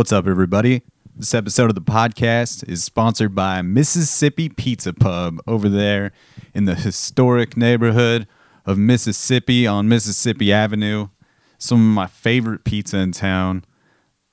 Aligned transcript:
What's 0.00 0.12
up, 0.12 0.26
everybody? 0.26 0.80
This 1.14 1.34
episode 1.34 1.68
of 1.68 1.74
the 1.74 1.82
podcast 1.82 2.66
is 2.66 2.82
sponsored 2.82 3.34
by 3.34 3.60
Mississippi 3.60 4.48
Pizza 4.48 4.94
Pub 4.94 5.40
over 5.46 5.68
there 5.68 6.12
in 6.54 6.64
the 6.64 6.74
historic 6.74 7.54
neighborhood 7.54 8.26
of 8.64 8.78
Mississippi 8.78 9.66
on 9.66 9.90
Mississippi 9.90 10.54
Avenue. 10.54 11.08
Some 11.58 11.80
of 11.80 11.94
my 11.94 12.06
favorite 12.06 12.64
pizza 12.64 12.96
in 12.96 13.12
town. 13.12 13.66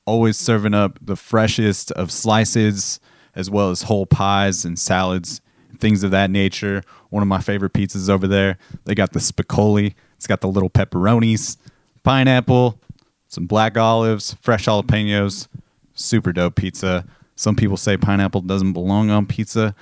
Always 0.05 0.37
serving 0.37 0.73
up 0.73 0.99
the 1.01 1.17
freshest 1.17 1.91
of 1.91 2.13
slices, 2.13 3.01
as 3.35 3.49
well 3.49 3.69
as 3.69 3.81
whole 3.81 4.05
pies 4.05 4.63
and 4.63 4.79
salads, 4.79 5.41
things 5.79 6.01
of 6.01 6.11
that 6.11 6.31
nature. 6.31 6.81
One 7.09 7.23
of 7.23 7.27
my 7.27 7.41
favorite 7.41 7.73
pizzas 7.73 8.09
over 8.09 8.25
there. 8.25 8.57
They 8.85 8.95
got 8.95 9.11
the 9.11 9.19
spicoli. 9.19 9.95
It's 10.15 10.27
got 10.27 10.39
the 10.39 10.47
little 10.47 10.69
pepperonis, 10.69 11.57
pineapple, 12.03 12.79
some 13.27 13.47
black 13.47 13.77
olives, 13.77 14.37
fresh 14.39 14.65
jalapenos. 14.65 15.49
Super 15.97 16.31
dope 16.31 16.55
pizza. 16.55 17.05
Some 17.35 17.55
people 17.55 17.75
say 17.75 17.97
pineapple 17.97 18.41
doesn't 18.41 18.73
belong 18.73 19.09
on 19.09 19.25
pizza. 19.25 19.75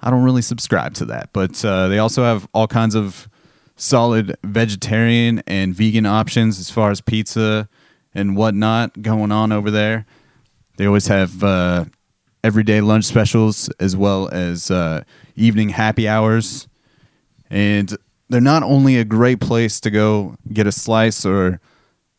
I 0.00 0.10
don't 0.10 0.22
really 0.22 0.42
subscribe 0.42 0.94
to 0.94 1.06
that, 1.06 1.30
but 1.32 1.64
uh, 1.64 1.88
they 1.88 1.98
also 1.98 2.22
have 2.22 2.46
all 2.52 2.66
kinds 2.66 2.94
of 2.94 3.28
solid 3.76 4.36
vegetarian 4.44 5.42
and 5.46 5.74
vegan 5.74 6.06
options 6.06 6.60
as 6.60 6.70
far 6.70 6.90
as 6.90 7.00
pizza 7.00 7.68
and 8.14 8.36
whatnot 8.36 9.02
going 9.02 9.32
on 9.32 9.50
over 9.50 9.70
there. 9.70 10.06
They 10.76 10.86
always 10.86 11.06
have 11.06 11.42
uh, 11.42 11.86
everyday 12.42 12.80
lunch 12.80 13.04
specials 13.04 13.68
as 13.80 13.96
well 13.96 14.28
as 14.28 14.70
uh, 14.70 15.04
evening 15.34 15.70
happy 15.70 16.06
hours. 16.06 16.68
And 17.48 17.96
they're 18.28 18.40
not 18.40 18.62
only 18.62 18.98
a 18.98 19.04
great 19.04 19.40
place 19.40 19.80
to 19.80 19.90
go 19.90 20.36
get 20.52 20.66
a 20.66 20.72
slice 20.72 21.24
or 21.24 21.60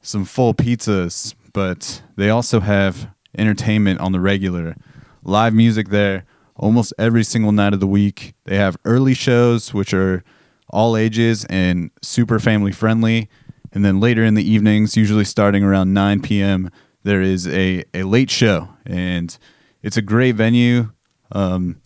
some 0.02 0.26
full 0.26 0.54
pizzas, 0.54 1.36
but 1.54 2.02
they 2.16 2.30
also 2.30 2.60
have 2.60 3.08
entertainment 3.38 4.00
on 4.00 4.12
the 4.12 4.20
regular. 4.20 4.76
Live 5.24 5.54
music 5.54 5.90
there 5.90 6.26
almost 6.56 6.94
every 6.98 7.24
single 7.24 7.52
night 7.52 7.74
of 7.74 7.80
the 7.80 7.88
week. 7.88 8.34
They 8.46 8.58
have 8.58 8.78
early 8.86 9.14
shows, 9.14 9.74
which 9.74 9.94
are 9.94 10.24
all 10.70 10.98
ages 10.98 11.46
and 11.46 11.92
super 12.02 12.40
family 12.40 12.72
friendly. 12.72 13.30
And 13.72 13.84
then 13.84 14.00
later 14.00 14.24
in 14.24 14.36
the 14.36 14.50
evenings, 14.50 14.96
usually 14.96 15.26
starting 15.26 15.64
around 15.64 15.94
9 15.94 16.22
p.m., 16.22 16.72
there 17.04 17.22
is 17.22 17.48
a, 17.48 17.84
a 17.94 18.04
late 18.04 18.32
show. 18.32 18.70
And 18.86 19.38
it's 19.84 19.98
a 19.98 20.02
great 20.02 20.36
venue. 20.36 20.92
Um, 21.32 21.82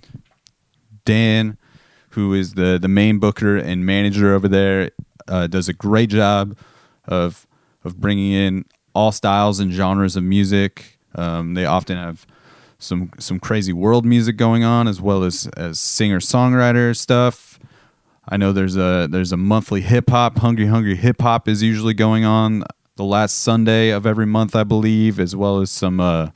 Dan, 1.03 1.57
who 2.11 2.33
is 2.33 2.53
the, 2.53 2.77
the 2.79 2.87
main 2.87 3.19
booker 3.19 3.57
and 3.57 3.85
manager 3.85 4.33
over 4.33 4.47
there, 4.47 4.91
uh, 5.27 5.47
does 5.47 5.67
a 5.67 5.73
great 5.73 6.09
job 6.09 6.55
of, 7.05 7.47
of 7.83 7.99
bringing 7.99 8.31
in 8.31 8.65
all 8.93 9.11
styles 9.11 9.59
and 9.59 9.71
genres 9.71 10.15
of 10.15 10.23
music. 10.23 10.98
Um, 11.15 11.53
they 11.53 11.65
often 11.65 11.97
have 11.97 12.25
some 12.77 13.11
some 13.19 13.39
crazy 13.39 13.73
world 13.73 14.05
music 14.05 14.38
going 14.38 14.63
on 14.63 14.88
as 14.88 15.02
well 15.02 15.23
as 15.23 15.47
as 15.57 15.79
singer 15.79 16.19
songwriter 16.19 16.95
stuff. 16.95 17.59
I 18.27 18.38
know 18.38 18.53
there's 18.53 18.77
a 18.77 19.07
there's 19.09 19.31
a 19.31 19.37
monthly 19.37 19.81
hip 19.81 20.09
hop 20.09 20.39
hungry 20.39 20.67
hungry 20.67 20.95
hip 20.95 21.21
hop 21.21 21.47
is 21.47 21.61
usually 21.61 21.93
going 21.93 22.25
on 22.25 22.63
the 22.95 23.03
last 23.03 23.39
Sunday 23.39 23.89
of 23.89 24.05
every 24.05 24.25
month 24.25 24.55
I 24.55 24.63
believe 24.63 25.19
as 25.19 25.35
well 25.35 25.59
as 25.59 25.71
some 25.71 25.99
uh, 25.99 26.30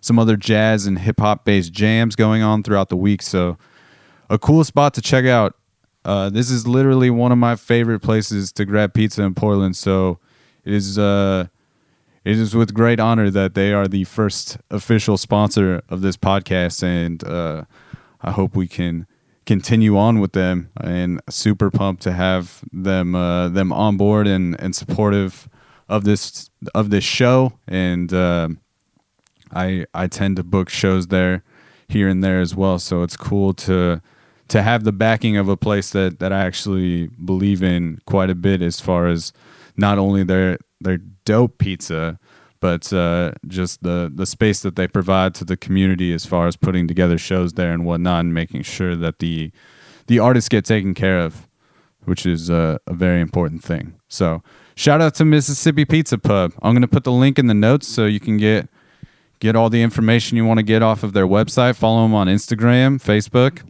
some 0.00 0.18
other 0.18 0.36
jazz 0.36 0.86
and 0.86 0.98
hip 0.98 1.20
hop 1.20 1.44
based 1.44 1.72
jams 1.72 2.16
going 2.16 2.42
on 2.42 2.62
throughout 2.62 2.88
the 2.88 2.96
week. 2.96 3.22
So 3.22 3.58
a 4.30 4.38
cool 4.38 4.64
spot 4.64 4.94
to 4.94 5.00
check 5.00 5.24
out. 5.24 5.56
Uh, 6.04 6.30
this 6.30 6.50
is 6.50 6.66
literally 6.66 7.10
one 7.10 7.32
of 7.32 7.38
my 7.38 7.56
favorite 7.56 8.00
places 8.00 8.52
to 8.52 8.64
grab 8.64 8.94
pizza 8.94 9.22
in 9.22 9.34
Portland. 9.34 9.76
So 9.76 10.18
it 10.64 10.72
is 10.72 10.98
uh, 10.98 11.48
it 12.24 12.36
is 12.36 12.54
with 12.54 12.74
great 12.74 13.00
honor 13.00 13.30
that 13.30 13.54
they 13.54 13.72
are 13.72 13.88
the 13.88 14.04
first 14.04 14.58
official 14.70 15.16
sponsor 15.16 15.82
of 15.88 16.00
this 16.00 16.16
podcast, 16.16 16.82
and 16.82 17.22
uh, 17.24 17.64
I 18.20 18.32
hope 18.32 18.56
we 18.56 18.68
can 18.68 19.06
continue 19.46 19.96
on 19.96 20.20
with 20.20 20.32
them. 20.32 20.70
And 20.80 21.20
super 21.30 21.70
pumped 21.70 22.02
to 22.02 22.12
have 22.12 22.62
them 22.72 23.14
uh, 23.14 23.48
them 23.48 23.72
on 23.72 23.96
board 23.96 24.26
and, 24.26 24.60
and 24.60 24.74
supportive 24.74 25.48
of 25.88 26.04
this 26.04 26.50
of 26.74 26.90
this 26.90 27.04
show. 27.04 27.54
And 27.66 28.12
uh, 28.12 28.48
I 29.54 29.86
I 29.94 30.06
tend 30.06 30.36
to 30.36 30.44
book 30.44 30.68
shows 30.68 31.08
there 31.08 31.42
here 31.88 32.08
and 32.08 32.22
there 32.22 32.40
as 32.40 32.54
well, 32.54 32.78
so 32.78 33.02
it's 33.02 33.16
cool 33.16 33.54
to 33.54 34.00
to 34.48 34.62
have 34.62 34.84
the 34.84 34.92
backing 34.92 35.36
of 35.36 35.48
a 35.48 35.56
place 35.56 35.90
that 35.90 36.18
that 36.18 36.32
I 36.32 36.40
actually 36.40 37.08
believe 37.24 37.62
in 37.62 38.00
quite 38.06 38.30
a 38.30 38.34
bit 38.34 38.62
as 38.62 38.80
far 38.80 39.06
as 39.06 39.32
not 39.76 39.98
only 39.98 40.24
their 40.24 40.58
their 40.80 40.98
dope 41.28 41.58
pizza, 41.58 42.18
but 42.58 42.90
uh, 42.90 43.32
just 43.46 43.82
the 43.82 44.10
the 44.12 44.24
space 44.24 44.60
that 44.60 44.76
they 44.76 44.88
provide 44.88 45.34
to 45.34 45.44
the 45.44 45.58
community 45.58 46.14
as 46.14 46.24
far 46.24 46.46
as 46.46 46.56
putting 46.56 46.88
together 46.88 47.18
shows 47.18 47.52
there 47.52 47.70
and 47.72 47.84
whatnot, 47.84 48.20
and 48.20 48.32
making 48.32 48.62
sure 48.62 48.96
that 48.96 49.18
the 49.18 49.52
the 50.06 50.18
artists 50.18 50.48
get 50.48 50.64
taken 50.64 50.94
care 50.94 51.20
of, 51.20 51.46
which 52.04 52.24
is 52.24 52.48
uh, 52.48 52.78
a 52.86 52.94
very 52.94 53.20
important 53.20 53.62
thing. 53.62 53.94
So 54.08 54.42
shout 54.74 55.02
out 55.02 55.14
to 55.16 55.26
Mississippi 55.26 55.84
Pizza 55.84 56.16
Pub. 56.16 56.54
I'm 56.62 56.72
gonna 56.74 56.88
put 56.88 57.04
the 57.04 57.12
link 57.12 57.38
in 57.38 57.46
the 57.46 57.54
notes 57.54 57.86
so 57.86 58.06
you 58.06 58.20
can 58.20 58.38
get 58.38 58.70
get 59.38 59.54
all 59.54 59.68
the 59.68 59.82
information 59.82 60.38
you 60.38 60.46
want 60.46 60.58
to 60.58 60.64
get 60.64 60.82
off 60.82 61.02
of 61.02 61.12
their 61.12 61.26
website. 61.26 61.76
Follow 61.76 62.04
them 62.04 62.14
on 62.14 62.26
Instagram, 62.26 62.98
Facebook, 62.98 63.62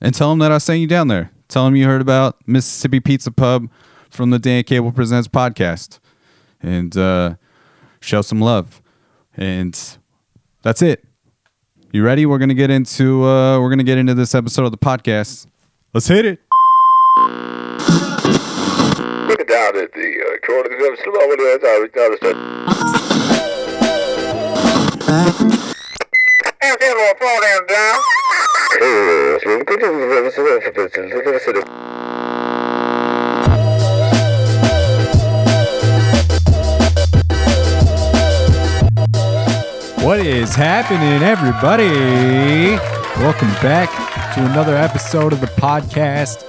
and 0.00 0.14
tell 0.14 0.30
them 0.30 0.38
that 0.38 0.52
I 0.52 0.58
sent 0.58 0.78
you 0.78 0.86
down 0.86 1.08
there. 1.08 1.32
Tell 1.48 1.64
them 1.64 1.74
you 1.74 1.86
heard 1.86 2.00
about 2.00 2.36
Mississippi 2.46 3.00
Pizza 3.00 3.32
Pub 3.32 3.68
from 4.16 4.30
the 4.30 4.38
Dan 4.38 4.64
Cable 4.64 4.90
Presents 4.90 5.28
podcast 5.28 6.00
and 6.62 6.96
uh, 6.96 7.34
show 8.00 8.22
some 8.22 8.40
love. 8.40 8.80
And 9.36 9.78
that's 10.62 10.80
it. 10.80 11.04
You 11.92 12.02
ready? 12.02 12.24
We're 12.26 12.38
gonna 12.38 12.54
get 12.54 12.70
into 12.70 13.24
uh, 13.24 13.60
we're 13.60 13.68
gonna 13.70 13.84
get 13.84 13.98
into 13.98 14.14
this 14.14 14.34
episode 14.34 14.64
of 14.64 14.70
the 14.72 14.78
podcast. 14.78 15.46
Let's 15.92 16.08
hit 16.08 16.24
it. 16.24 16.40
Look 19.28 19.46
down 19.46 19.76
at 19.76 19.92
the 19.92 20.24
uh, 20.24 20.46
corner 20.46 20.72
of 20.72 20.78
the 20.78 20.96
slow 21.04 21.28
with 21.28 21.38
the 21.38 21.52
other 21.54 21.68
And 26.62 26.76
then 26.80 26.96
we'll 26.96 27.14
fall 27.14 27.40
down 27.40 27.66
What 40.06 40.20
is 40.20 40.54
happening, 40.54 41.20
everybody? 41.24 41.90
Welcome 43.20 43.50
back 43.60 43.90
to 44.36 44.44
another 44.44 44.76
episode 44.76 45.32
of 45.32 45.40
the 45.40 45.48
podcast. 45.48 46.42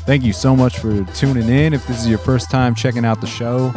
Thank 0.00 0.24
you 0.24 0.32
so 0.32 0.56
much 0.56 0.80
for 0.80 1.04
tuning 1.14 1.48
in. 1.48 1.74
If 1.74 1.86
this 1.86 2.00
is 2.00 2.08
your 2.08 2.18
first 2.18 2.50
time 2.50 2.74
checking 2.74 3.04
out 3.04 3.20
the 3.20 3.28
show, 3.28 3.72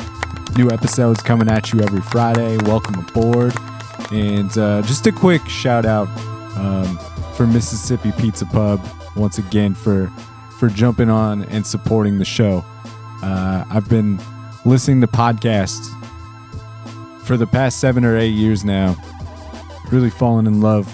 new 0.58 0.72
episodes 0.72 1.22
coming 1.22 1.52
at 1.52 1.72
you 1.72 1.82
every 1.82 2.02
Friday. 2.02 2.58
Welcome 2.64 2.96
aboard. 2.96 3.54
And 4.12 4.58
uh, 4.58 4.82
just 4.82 5.06
a 5.06 5.12
quick 5.12 5.48
shout 5.48 5.86
out 5.86 6.08
um, 6.58 6.98
for 7.36 7.46
Mississippi 7.46 8.14
Pizza 8.14 8.48
Pub 8.48 8.84
once 9.16 9.38
again 9.38 9.76
for 9.76 10.08
for 10.58 10.68
jumping 10.68 11.12
on 11.12 11.44
and 11.44 11.64
supporting 11.64 12.18
the 12.18 12.26
show. 12.26 12.66
Uh, 13.22 13.66
I've 13.70 13.88
been 13.88 14.20
listening 14.66 15.00
to 15.02 15.08
podcasts 15.08 15.94
for 17.24 17.38
the 17.38 17.46
past 17.46 17.80
seven 17.80 18.04
or 18.04 18.18
eight 18.18 18.34
years 18.34 18.66
now 18.66 18.98
really 19.92 20.10
fallen 20.10 20.48
in 20.48 20.62
love 20.62 20.94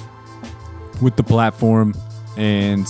with 1.02 1.16
the 1.16 1.24
platform 1.24 1.94
and 2.38 2.88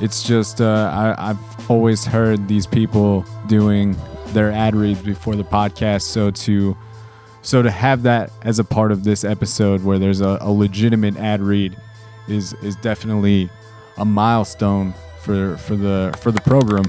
it's 0.00 0.22
just 0.22 0.60
uh, 0.60 1.14
I, 1.18 1.30
i've 1.30 1.70
always 1.70 2.04
heard 2.04 2.46
these 2.48 2.66
people 2.66 3.24
doing 3.46 3.96
their 4.28 4.50
ad 4.50 4.74
reads 4.74 5.00
before 5.00 5.36
the 5.36 5.44
podcast 5.44 6.02
so 6.02 6.30
to 6.30 6.76
so 7.42 7.62
to 7.62 7.70
have 7.70 8.02
that 8.04 8.30
as 8.42 8.58
a 8.58 8.64
part 8.64 8.90
of 8.90 9.04
this 9.04 9.22
episode 9.22 9.84
where 9.84 9.98
there's 9.98 10.20
a, 10.20 10.38
a 10.40 10.50
legitimate 10.50 11.16
ad 11.16 11.40
read 11.40 11.76
is 12.28 12.54
is 12.54 12.76
definitely 12.76 13.50
a 13.98 14.04
milestone 14.04 14.94
for 15.20 15.56
for 15.58 15.76
the 15.76 16.16
for 16.20 16.30
the 16.30 16.40
program. 16.40 16.84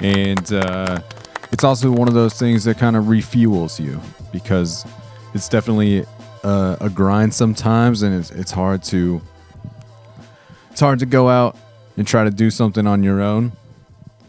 And 0.00 0.52
uh, 0.52 1.00
it's 1.52 1.64
also 1.64 1.90
one 1.90 2.08
of 2.08 2.14
those 2.14 2.34
things 2.34 2.64
that 2.64 2.78
kind 2.78 2.96
of 2.96 3.04
refuels 3.04 3.78
you 3.78 4.00
because 4.32 4.84
it's 5.32 5.48
definitely 5.48 6.04
a, 6.42 6.76
a 6.80 6.90
grind 6.90 7.34
sometimes, 7.34 8.02
and 8.02 8.14
it's 8.14 8.30
it's 8.30 8.50
hard 8.50 8.82
to 8.84 9.20
it's 10.70 10.80
hard 10.80 10.98
to 11.00 11.06
go 11.06 11.28
out 11.28 11.56
and 11.96 12.06
try 12.06 12.24
to 12.24 12.30
do 12.30 12.50
something 12.50 12.86
on 12.86 13.02
your 13.02 13.20
own 13.20 13.52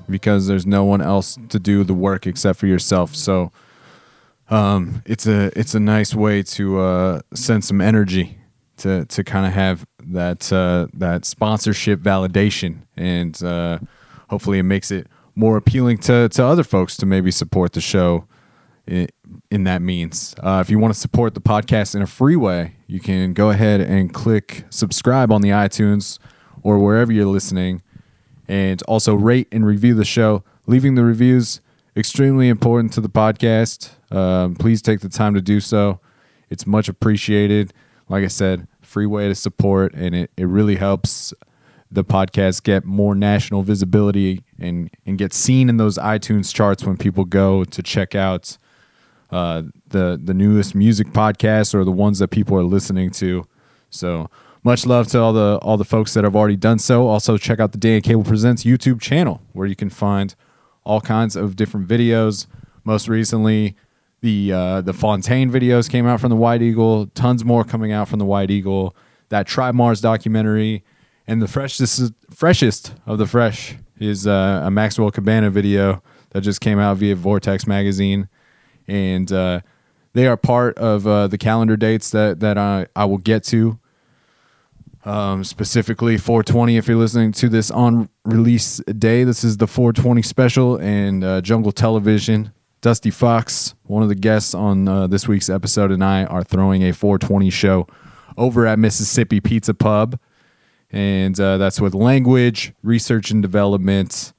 because 0.09 0.47
there's 0.47 0.65
no 0.65 0.83
one 0.83 1.01
else 1.01 1.37
to 1.49 1.59
do 1.59 1.83
the 1.83 1.93
work 1.93 2.27
except 2.27 2.59
for 2.59 2.67
yourself. 2.67 3.15
So 3.15 3.51
um, 4.49 5.01
it's 5.05 5.25
a 5.25 5.57
it's 5.57 5.73
a 5.73 5.79
nice 5.79 6.13
way 6.13 6.43
to 6.43 6.79
uh, 6.79 7.21
send 7.33 7.63
some 7.63 7.81
energy 7.81 8.37
to 8.77 9.05
to 9.05 9.23
kind 9.23 9.45
of 9.45 9.53
have 9.53 9.85
that 10.07 10.51
uh, 10.51 10.87
that 10.93 11.25
sponsorship 11.25 11.99
validation, 12.01 12.79
and 12.97 13.41
uh, 13.43 13.79
hopefully 14.29 14.59
it 14.59 14.63
makes 14.63 14.91
it 14.91 15.07
more 15.35 15.57
appealing 15.57 15.97
to 15.99 16.29
to 16.29 16.45
other 16.45 16.63
folks 16.63 16.97
to 16.97 17.05
maybe 17.05 17.31
support 17.31 17.73
the 17.73 17.81
show 17.81 18.27
in 18.87 19.63
that 19.63 19.81
means. 19.81 20.35
Uh, 20.41 20.59
if 20.63 20.69
you 20.69 20.77
want 20.79 20.93
to 20.93 20.99
support 20.99 21.33
the 21.33 21.41
podcast 21.41 21.95
in 21.95 22.01
a 22.01 22.07
free 22.07 22.35
way, 22.35 22.75
you 22.87 22.99
can 22.99 23.33
go 23.33 23.49
ahead 23.49 23.81
and 23.81 24.13
click 24.13 24.65
subscribe 24.69 25.31
on 25.31 25.41
the 25.41 25.49
iTunes 25.49 26.19
or 26.63 26.79
wherever 26.79 27.11
you're 27.11 27.25
listening, 27.25 27.81
and 28.47 28.81
also 28.83 29.13
rate 29.13 29.47
and 29.51 29.65
review 29.65 29.93
the 29.93 30.05
show. 30.05 30.43
Leaving 30.65 30.95
the 30.95 31.03
reviews 31.03 31.61
extremely 31.95 32.49
important 32.49 32.93
to 32.93 33.01
the 33.01 33.09
podcast. 33.09 33.91
Um, 34.13 34.55
please 34.55 34.81
take 34.81 35.01
the 35.01 35.09
time 35.09 35.33
to 35.33 35.41
do 35.41 35.59
so. 35.59 35.99
It's 36.49 36.65
much 36.65 36.87
appreciated. 36.87 37.73
Like 38.09 38.23
I 38.23 38.27
said, 38.27 38.67
free 38.81 39.05
way 39.05 39.27
to 39.27 39.35
support, 39.35 39.93
and 39.93 40.13
it, 40.13 40.31
it 40.37 40.45
really 40.45 40.75
helps 40.75 41.33
the 41.91 42.03
podcast 42.03 42.63
get 42.63 42.85
more 42.85 43.13
national 43.13 43.61
visibility 43.61 44.43
and, 44.59 44.89
and 45.05 45.17
get 45.17 45.31
seen 45.31 45.69
in 45.69 45.77
those 45.77 45.97
iTunes 45.97 46.53
charts 46.53 46.83
when 46.83 46.97
people 46.97 47.23
go 47.23 47.63
to 47.65 47.83
check 47.83 48.15
out 48.15 48.57
uh, 49.33 49.63
the 49.87 50.19
the 50.23 50.33
newest 50.33 50.75
music 50.75 51.07
podcasts 51.07 51.73
or 51.73 51.83
the 51.83 51.91
ones 51.91 52.19
that 52.19 52.29
people 52.29 52.57
are 52.57 52.63
listening 52.63 53.09
to. 53.11 53.45
So 53.89 54.29
much 54.63 54.85
love 54.85 55.07
to 55.07 55.19
all 55.19 55.33
the 55.33 55.57
all 55.61 55.77
the 55.77 55.85
folks 55.85 56.13
that 56.13 56.23
have 56.23 56.35
already 56.35 56.55
done 56.55 56.77
so. 56.79 57.07
Also 57.07 57.37
check 57.37 57.59
out 57.59 57.71
the 57.71 57.77
Dan 57.77 58.01
Cable 58.01 58.23
Presents 58.23 58.63
YouTube 58.63 59.01
channel 59.01 59.41
where 59.53 59.65
you 59.65 59.75
can 59.75 59.89
find 59.89 60.35
all 60.83 61.01
kinds 61.01 61.35
of 61.35 61.55
different 61.55 61.87
videos. 61.87 62.45
Most 62.83 63.07
recently, 63.07 63.75
the 64.21 64.53
uh, 64.53 64.81
the 64.81 64.93
Fontaine 64.93 65.51
videos 65.51 65.89
came 65.89 66.05
out 66.05 66.21
from 66.21 66.29
the 66.29 66.35
White 66.35 66.61
Eagle. 66.61 67.07
Tons 67.07 67.43
more 67.43 67.63
coming 67.63 67.91
out 67.91 68.07
from 68.07 68.19
the 68.19 68.25
White 68.25 68.51
Eagle. 68.51 68.95
That 69.29 69.47
Tribe 69.47 69.73
Mars 69.73 69.99
documentary, 69.99 70.83
and 71.25 71.41
the 71.41 71.47
freshest 71.47 72.13
freshest 72.29 72.93
of 73.07 73.17
the 73.17 73.25
fresh 73.25 73.75
is 73.99 74.27
uh, 74.27 74.61
a 74.63 74.69
Maxwell 74.69 75.09
Cabana 75.09 75.49
video 75.49 76.03
that 76.31 76.41
just 76.41 76.61
came 76.61 76.77
out 76.77 76.97
via 76.97 77.15
Vortex 77.15 77.65
magazine, 77.65 78.27
and 78.87 79.31
uh, 79.31 79.61
they 80.13 80.27
are 80.27 80.37
part 80.37 80.77
of 80.77 81.05
uh, 81.05 81.27
the 81.27 81.37
calendar 81.37 81.75
dates 81.75 82.09
that 82.11 82.39
that 82.39 82.57
I, 82.57 82.87
I 82.95 83.05
will 83.05 83.17
get 83.17 83.43
to. 83.45 83.79
Um, 85.05 85.43
specifically 85.43 86.17
420 86.17 86.77
if 86.77 86.87
you're 86.87 86.95
listening 86.95 87.33
to 87.33 87.49
this 87.49 87.69
on 87.69 88.07
release 88.23 88.77
day 88.77 89.25
this 89.25 89.43
is 89.43 89.57
the 89.57 89.67
420 89.67 90.21
special 90.21 90.77
and 90.77 91.25
uh, 91.25 91.41
jungle 91.41 91.73
television 91.73 92.53
dusty 92.79 93.11
fox 93.11 93.75
one 93.83 94.01
of 94.01 94.07
the 94.07 94.15
guests 94.15 94.53
on 94.53 94.87
uh, 94.87 95.07
this 95.07 95.27
week's 95.27 95.49
episode 95.49 95.91
and 95.91 96.01
i 96.01 96.23
are 96.23 96.41
throwing 96.41 96.83
a 96.83 96.93
420 96.93 97.49
show 97.49 97.85
over 98.37 98.65
at 98.65 98.79
mississippi 98.79 99.41
pizza 99.41 99.73
pub 99.73 100.17
and 100.89 101.37
uh, 101.37 101.57
that's 101.57 101.81
with 101.81 101.93
language 101.93 102.71
research 102.81 103.29
and 103.29 103.41
development 103.41 104.31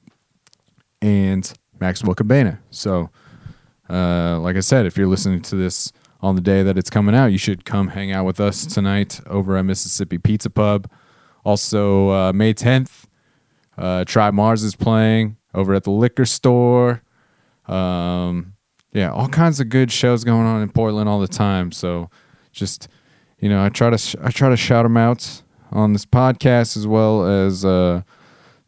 and 0.99 1.53
maxwell 1.79 2.15
cabana 2.15 2.59
so 2.71 3.11
uh, 3.89 4.39
like 4.39 4.55
I 4.55 4.61
said, 4.61 4.85
if 4.85 4.97
you're 4.97 5.07
listening 5.07 5.41
to 5.43 5.55
this 5.55 5.91
on 6.21 6.35
the 6.35 6.41
day 6.41 6.63
that 6.63 6.77
it's 6.77 6.89
coming 6.89 7.15
out, 7.15 7.27
you 7.27 7.37
should 7.37 7.65
come 7.65 7.89
hang 7.89 8.11
out 8.11 8.25
with 8.25 8.39
us 8.39 8.65
tonight 8.65 9.21
over 9.27 9.57
at 9.57 9.65
Mississippi 9.65 10.17
Pizza 10.17 10.49
Pub. 10.49 10.89
Also, 11.43 12.09
uh, 12.09 12.33
May 12.33 12.53
10th, 12.53 13.05
uh, 13.77 14.03
Tribe 14.05 14.33
Mars 14.33 14.63
is 14.63 14.75
playing 14.75 15.37
over 15.53 15.73
at 15.73 15.83
the 15.83 15.91
liquor 15.91 16.25
store. 16.25 17.03
Um, 17.67 18.53
yeah, 18.93 19.11
all 19.11 19.27
kinds 19.27 19.59
of 19.59 19.69
good 19.69 19.91
shows 19.91 20.23
going 20.23 20.45
on 20.45 20.61
in 20.61 20.69
Portland 20.69 21.09
all 21.09 21.19
the 21.19 21.27
time. 21.27 21.71
So, 21.71 22.09
just 22.51 22.87
you 23.39 23.49
know, 23.49 23.63
I 23.63 23.69
try 23.69 23.89
to 23.89 23.97
sh- 23.97 24.15
I 24.23 24.31
try 24.31 24.49
to 24.49 24.57
shout 24.57 24.85
them 24.85 24.97
out 24.97 25.41
on 25.71 25.93
this 25.93 26.05
podcast 26.05 26.77
as 26.77 26.87
well 26.87 27.25
as 27.25 27.65
uh, 27.65 28.01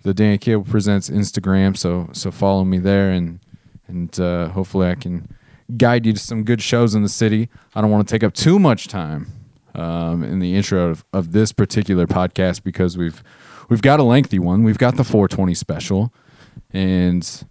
the 0.03 0.13
Dan 0.13 0.37
Cable 0.37 0.63
Presents 0.63 1.09
Instagram. 1.09 1.77
So 1.77 2.09
so 2.11 2.29
follow 2.31 2.63
me 2.65 2.77
there 2.77 3.09
and 3.09 3.39
and 3.87 4.19
uh, 4.19 4.49
hopefully 4.49 4.89
I 4.89 4.95
can 4.95 5.27
guide 5.75 6.05
you 6.05 6.13
to 6.13 6.19
some 6.19 6.43
good 6.43 6.61
shows 6.61 6.95
in 6.95 7.03
the 7.03 7.09
city. 7.09 7.49
I 7.75 7.81
don't 7.81 7.91
want 7.91 8.07
to 8.07 8.11
take 8.11 8.23
up 8.23 8.33
too 8.33 8.59
much 8.59 8.87
time 8.87 9.27
um, 9.75 10.23
in 10.23 10.39
the 10.39 10.55
intro 10.55 10.89
of, 10.89 11.05
of 11.13 11.31
this 11.31 11.51
particular 11.51 12.07
podcast 12.07 12.63
because 12.63 12.97
we've 12.97 13.23
we've 13.69 13.81
got 13.81 13.99
a 13.99 14.03
lengthy 14.03 14.39
one. 14.39 14.63
We've 14.63 14.77
got 14.77 14.97
the 14.97 15.03
420 15.03 15.53
special, 15.53 16.13
and 16.71 17.45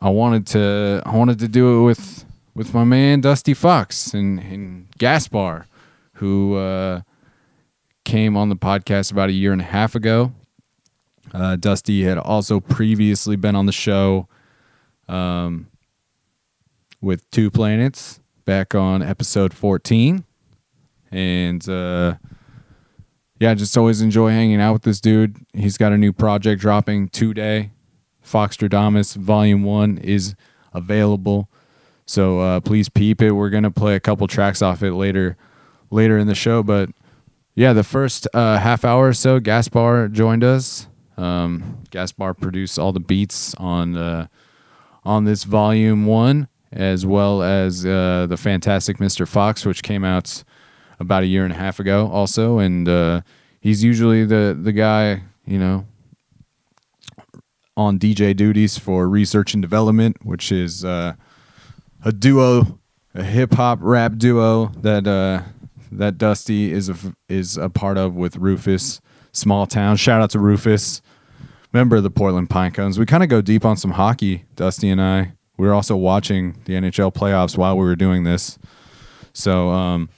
I 0.00 0.10
wanted 0.10 0.46
to 0.48 1.02
I 1.04 1.16
wanted 1.16 1.38
to 1.40 1.48
do 1.48 1.80
it 1.80 1.84
with 1.84 2.24
with 2.54 2.72
my 2.72 2.84
man 2.84 3.20
Dusty 3.20 3.54
Fox 3.54 4.14
and, 4.14 4.38
and 4.38 4.86
Gaspar, 4.98 5.66
who 6.14 6.56
uh, 6.56 7.00
came 8.04 8.36
on 8.36 8.48
the 8.48 8.56
podcast 8.56 9.10
about 9.10 9.28
a 9.28 9.32
year 9.32 9.52
and 9.52 9.60
a 9.60 9.64
half 9.64 9.94
ago. 9.94 10.32
Uh, 11.32 11.56
Dusty 11.56 12.04
had 12.04 12.16
also 12.16 12.60
previously 12.60 13.34
been 13.34 13.56
on 13.56 13.66
the 13.66 13.72
show 13.72 14.28
um, 15.08 15.66
with 17.04 17.30
Two 17.30 17.50
Planets 17.50 18.20
back 18.44 18.74
on 18.74 19.02
episode 19.02 19.54
14. 19.54 20.24
And 21.12 21.68
uh, 21.68 22.16
yeah, 23.38 23.54
just 23.54 23.76
always 23.76 24.00
enjoy 24.00 24.30
hanging 24.30 24.60
out 24.60 24.72
with 24.72 24.82
this 24.82 25.00
dude. 25.00 25.36
He's 25.52 25.76
got 25.76 25.92
a 25.92 25.98
new 25.98 26.12
project 26.12 26.60
dropping 26.60 27.08
today. 27.08 27.70
Foxtradamus 28.24 29.16
Volume 29.16 29.62
1 29.64 29.98
is 29.98 30.34
available. 30.72 31.48
So 32.06 32.40
uh, 32.40 32.60
please 32.60 32.88
peep 32.88 33.22
it. 33.22 33.32
We're 33.32 33.50
to 33.62 33.70
play 33.70 33.94
a 33.94 34.00
couple 34.00 34.26
tracks 34.26 34.62
off 34.62 34.82
it 34.82 34.92
later 34.92 35.36
later 35.90 36.18
in 36.18 36.26
the 36.26 36.34
show. 36.34 36.62
But 36.62 36.90
yeah, 37.54 37.72
the 37.72 37.84
first 37.84 38.26
uh, 38.34 38.58
half 38.58 38.84
hour 38.84 39.08
or 39.08 39.12
so, 39.14 39.40
Gaspar 39.40 40.08
joined 40.08 40.42
us. 40.42 40.88
Um, 41.16 41.82
Gaspar 41.90 42.34
produced 42.34 42.78
all 42.78 42.92
the 42.92 43.00
beats 43.00 43.54
on 43.54 43.96
uh, 43.96 44.26
on 45.04 45.24
this 45.24 45.44
volume 45.44 46.06
one, 46.06 46.48
as 46.74 47.06
well 47.06 47.42
as 47.42 47.86
uh, 47.86 48.26
the 48.28 48.36
fantastic 48.36 48.98
Mr. 48.98 49.26
Fox, 49.26 49.64
which 49.64 49.82
came 49.82 50.04
out 50.04 50.42
about 50.98 51.22
a 51.22 51.26
year 51.26 51.44
and 51.44 51.52
a 51.52 51.56
half 51.56 51.78
ago, 51.78 52.10
also. 52.12 52.58
And 52.58 52.88
uh, 52.88 53.22
he's 53.60 53.82
usually 53.82 54.24
the 54.24 54.58
the 54.60 54.72
guy, 54.72 55.22
you 55.46 55.58
know, 55.58 55.86
on 57.76 57.98
DJ 57.98 58.36
duties 58.36 58.76
for 58.76 59.08
research 59.08 59.54
and 59.54 59.62
development, 59.62 60.16
which 60.24 60.50
is 60.50 60.84
uh, 60.84 61.14
a 62.04 62.12
duo, 62.12 62.80
a 63.14 63.22
hip 63.22 63.54
hop 63.54 63.78
rap 63.80 64.16
duo 64.16 64.66
that 64.80 65.06
uh, 65.06 65.42
that 65.92 66.18
Dusty 66.18 66.72
is 66.72 66.88
a 66.88 66.96
is 67.28 67.56
a 67.56 67.70
part 67.70 67.96
of 67.96 68.14
with 68.14 68.36
Rufus. 68.36 69.00
Small 69.30 69.66
town. 69.66 69.96
Shout 69.96 70.22
out 70.22 70.30
to 70.30 70.38
Rufus, 70.38 71.02
member 71.72 71.96
of 71.96 72.04
the 72.04 72.10
Portland 72.10 72.48
Pinecones. 72.48 72.98
We 72.98 73.06
kind 73.06 73.24
of 73.24 73.28
go 73.28 73.40
deep 73.40 73.64
on 73.64 73.76
some 73.76 73.92
hockey, 73.92 74.44
Dusty 74.54 74.88
and 74.88 75.00
I. 75.00 75.32
We 75.56 75.66
were 75.66 75.74
also 75.74 75.96
watching 75.96 76.60
the 76.64 76.74
NHL 76.74 77.14
playoffs 77.14 77.56
while 77.56 77.76
we 77.76 77.84
were 77.84 77.96
doing 77.96 78.24
this. 78.24 78.58
So, 79.32 79.70
um, 79.70 80.08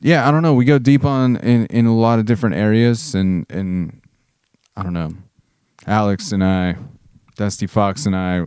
yeah, 0.00 0.28
I 0.28 0.30
don't 0.30 0.42
know. 0.42 0.54
We 0.54 0.64
go 0.64 0.78
deep 0.78 1.04
on 1.04 1.36
in, 1.36 1.66
in 1.66 1.86
a 1.86 1.96
lot 1.96 2.18
of 2.18 2.24
different 2.26 2.56
areas, 2.56 3.14
and 3.14 3.46
and 3.50 4.00
I 4.76 4.82
don't 4.82 4.92
know. 4.92 5.12
Alex 5.86 6.32
and 6.32 6.44
I, 6.44 6.76
Dusty 7.36 7.66
Fox 7.66 8.04
and 8.06 8.14
I, 8.14 8.42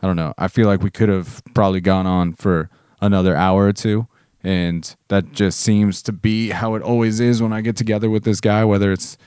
I 0.00 0.06
don't 0.06 0.16
know. 0.16 0.32
I 0.38 0.48
feel 0.48 0.66
like 0.68 0.82
we 0.82 0.90
could 0.90 1.08
have 1.08 1.42
probably 1.54 1.80
gone 1.80 2.06
on 2.06 2.32
for 2.32 2.70
another 3.00 3.34
hour 3.36 3.66
or 3.66 3.72
two. 3.72 4.06
And 4.44 4.94
that 5.08 5.32
just 5.32 5.58
seems 5.60 6.00
to 6.02 6.12
be 6.12 6.50
how 6.50 6.74
it 6.76 6.82
always 6.82 7.18
is 7.18 7.42
when 7.42 7.52
I 7.52 7.60
get 7.60 7.76
together 7.76 8.08
with 8.08 8.22
this 8.22 8.40
guy, 8.40 8.64
whether 8.64 8.92
it's 8.92 9.18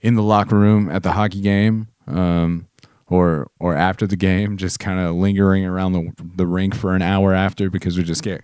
in 0.00 0.14
the 0.14 0.22
locker 0.22 0.56
room 0.56 0.88
at 0.88 1.02
the 1.02 1.12
hockey 1.12 1.40
game 1.40 1.88
um, 2.06 2.68
or 3.14 3.50
or 3.60 3.74
after 3.74 4.06
the 4.06 4.16
game, 4.16 4.56
just 4.56 4.80
kind 4.80 4.98
of 4.98 5.14
lingering 5.14 5.64
around 5.64 5.92
the, 5.92 6.12
the 6.36 6.46
rink 6.46 6.74
for 6.74 6.94
an 6.94 7.02
hour 7.02 7.32
after 7.32 7.70
because 7.70 7.96
we 7.96 8.02
just 8.02 8.22
get 8.22 8.42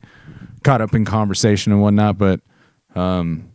caught 0.63 0.81
up 0.81 0.95
in 0.95 1.05
conversation 1.05 1.73
and 1.73 1.83
whatnot. 1.83 2.19
But 2.19 2.41
um, 2.95 3.51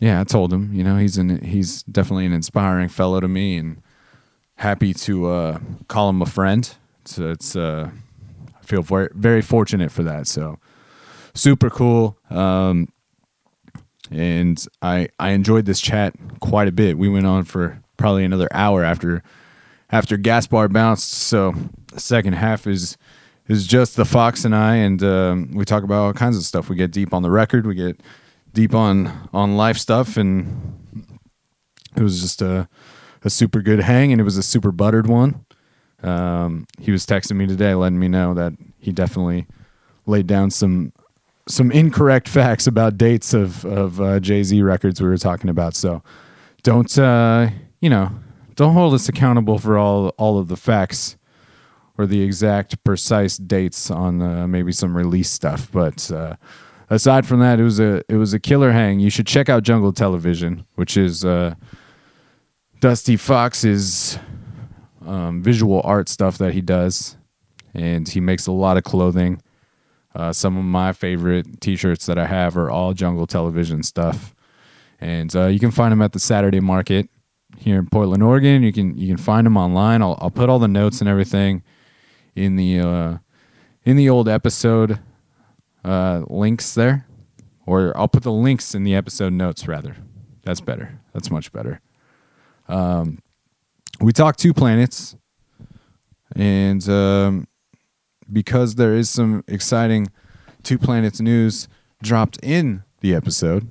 yeah, 0.00 0.20
I 0.20 0.24
told 0.24 0.52
him, 0.52 0.72
you 0.74 0.84
know, 0.84 0.96
he's 0.98 1.16
an 1.16 1.42
he's 1.42 1.82
definitely 1.84 2.26
an 2.26 2.32
inspiring 2.32 2.88
fellow 2.88 3.20
to 3.20 3.28
me, 3.28 3.56
and 3.56 3.82
happy 4.56 4.92
to 4.92 5.26
uh, 5.26 5.58
call 5.88 6.10
him 6.10 6.22
a 6.22 6.26
friend. 6.26 6.70
So 7.04 7.30
it's 7.30 7.56
uh, 7.56 7.90
I 8.58 8.64
feel 8.64 8.82
very 8.82 9.08
very 9.14 9.42
fortunate 9.42 9.90
for 9.90 10.02
that. 10.02 10.26
So 10.26 10.58
super 11.34 11.70
cool. 11.70 12.18
Um, 12.30 12.88
and 14.10 14.64
I 14.82 15.08
I 15.18 15.30
enjoyed 15.30 15.64
this 15.64 15.80
chat 15.80 16.14
quite 16.40 16.68
a 16.68 16.72
bit. 16.72 16.98
We 16.98 17.08
went 17.08 17.26
on 17.26 17.44
for 17.44 17.80
probably 17.96 18.24
another 18.24 18.48
hour 18.52 18.84
after 18.84 19.22
after 19.90 20.16
Gaspar 20.16 20.68
bounced. 20.68 21.12
So 21.12 21.54
second 21.96 22.34
half 22.34 22.66
is 22.66 22.96
is 23.48 23.66
just 23.66 23.96
the 23.96 24.04
Fox 24.04 24.44
and 24.44 24.54
I, 24.54 24.76
and 24.76 25.02
um, 25.04 25.50
we 25.54 25.64
talk 25.64 25.84
about 25.84 26.02
all 26.02 26.12
kinds 26.12 26.36
of 26.36 26.42
stuff. 26.42 26.68
We 26.68 26.76
get 26.76 26.90
deep 26.90 27.14
on 27.14 27.22
the 27.22 27.30
record. 27.30 27.66
We 27.66 27.74
get 27.74 28.00
deep 28.52 28.74
on 28.74 29.28
on 29.32 29.56
life 29.56 29.78
stuff, 29.78 30.16
and 30.16 31.08
it 31.96 32.02
was 32.02 32.20
just 32.20 32.42
a 32.42 32.68
a 33.22 33.30
super 33.30 33.62
good 33.62 33.80
hang, 33.80 34.12
and 34.12 34.20
it 34.20 34.24
was 34.24 34.36
a 34.36 34.42
super 34.42 34.72
buttered 34.72 35.06
one. 35.06 35.44
Um, 36.02 36.66
he 36.80 36.92
was 36.92 37.06
texting 37.06 37.36
me 37.36 37.46
today, 37.46 37.74
letting 37.74 37.98
me 37.98 38.08
know 38.08 38.34
that 38.34 38.52
he 38.78 38.92
definitely 38.92 39.46
laid 40.06 40.26
down 40.26 40.50
some 40.50 40.92
some 41.48 41.70
incorrect 41.70 42.28
facts 42.28 42.66
about 42.66 42.98
dates 42.98 43.32
of 43.32 43.64
of 43.64 44.00
uh, 44.00 44.20
Jay 44.20 44.42
Z 44.42 44.60
records 44.62 45.00
we 45.00 45.08
were 45.08 45.18
talking 45.18 45.50
about. 45.50 45.74
So 45.74 46.02
don't 46.62 46.98
uh, 46.98 47.50
you 47.80 47.90
know 47.90 48.10
don't 48.56 48.72
hold 48.72 48.94
us 48.94 49.08
accountable 49.08 49.58
for 49.58 49.78
all 49.78 50.08
all 50.18 50.38
of 50.38 50.48
the 50.48 50.56
facts 50.56 51.16
or 51.98 52.06
the 52.06 52.22
exact 52.22 52.82
precise 52.84 53.36
dates 53.36 53.90
on 53.90 54.20
uh, 54.20 54.46
maybe 54.46 54.72
some 54.72 54.96
release 54.96 55.30
stuff. 55.30 55.70
But 55.70 56.10
uh, 56.10 56.36
aside 56.90 57.26
from 57.26 57.40
that, 57.40 57.60
it 57.60 57.64
was 57.64 57.78
a 57.78 58.02
it 58.08 58.16
was 58.16 58.34
a 58.34 58.40
killer 58.40 58.72
hang. 58.72 59.00
You 59.00 59.10
should 59.10 59.26
check 59.26 59.48
out 59.48 59.62
Jungle 59.62 59.92
Television, 59.92 60.66
which 60.74 60.96
is 60.96 61.24
uh, 61.24 61.54
Dusty 62.80 63.16
Fox's 63.16 64.18
um, 65.06 65.42
visual 65.42 65.80
art 65.84 66.08
stuff 66.08 66.38
that 66.38 66.52
he 66.52 66.60
does, 66.60 67.16
and 67.74 68.08
he 68.08 68.20
makes 68.20 68.46
a 68.46 68.52
lot 68.52 68.76
of 68.76 68.84
clothing. 68.84 69.40
Uh, 70.14 70.32
some 70.32 70.56
of 70.56 70.64
my 70.64 70.94
favorite 70.94 71.60
T-shirts 71.60 72.06
that 72.06 72.18
I 72.18 72.24
have 72.24 72.56
are 72.56 72.70
all 72.70 72.94
Jungle 72.94 73.26
Television 73.26 73.82
stuff, 73.82 74.34
and 74.98 75.34
uh, 75.36 75.46
you 75.46 75.58
can 75.58 75.70
find 75.70 75.92
them 75.92 76.00
at 76.00 76.12
the 76.12 76.18
Saturday 76.18 76.60
Market 76.60 77.10
here 77.58 77.78
in 77.78 77.86
Portland, 77.86 78.22
Oregon. 78.22 78.62
You 78.62 78.72
can 78.72 78.96
you 78.96 79.08
can 79.08 79.16
find 79.16 79.46
them 79.46 79.56
online. 79.56 80.02
I'll 80.02 80.18
I'll 80.20 80.30
put 80.30 80.48
all 80.48 80.58
the 80.58 80.68
notes 80.68 81.00
and 81.00 81.08
everything 81.08 81.62
in 82.34 82.56
the 82.56 82.80
uh, 82.80 83.18
in 83.84 83.96
the 83.96 84.08
old 84.08 84.28
episode 84.28 85.00
uh, 85.84 86.22
links 86.28 86.74
there, 86.74 87.06
or 87.66 87.96
I'll 87.96 88.08
put 88.08 88.22
the 88.22 88.32
links 88.32 88.74
in 88.74 88.84
the 88.84 88.94
episode 88.94 89.32
notes 89.32 89.66
rather. 89.66 89.96
That's 90.42 90.60
better. 90.60 91.00
That's 91.12 91.30
much 91.30 91.52
better. 91.52 91.80
Um, 92.68 93.20
we 94.00 94.12
talked 94.12 94.38
two 94.38 94.52
planets, 94.52 95.16
and 96.34 96.86
um, 96.88 97.48
because 98.30 98.74
there 98.74 98.94
is 98.94 99.08
some 99.08 99.44
exciting 99.48 100.08
two 100.62 100.78
planets 100.78 101.20
news 101.20 101.68
dropped 102.02 102.38
in 102.42 102.82
the 103.00 103.14
episode 103.14 103.68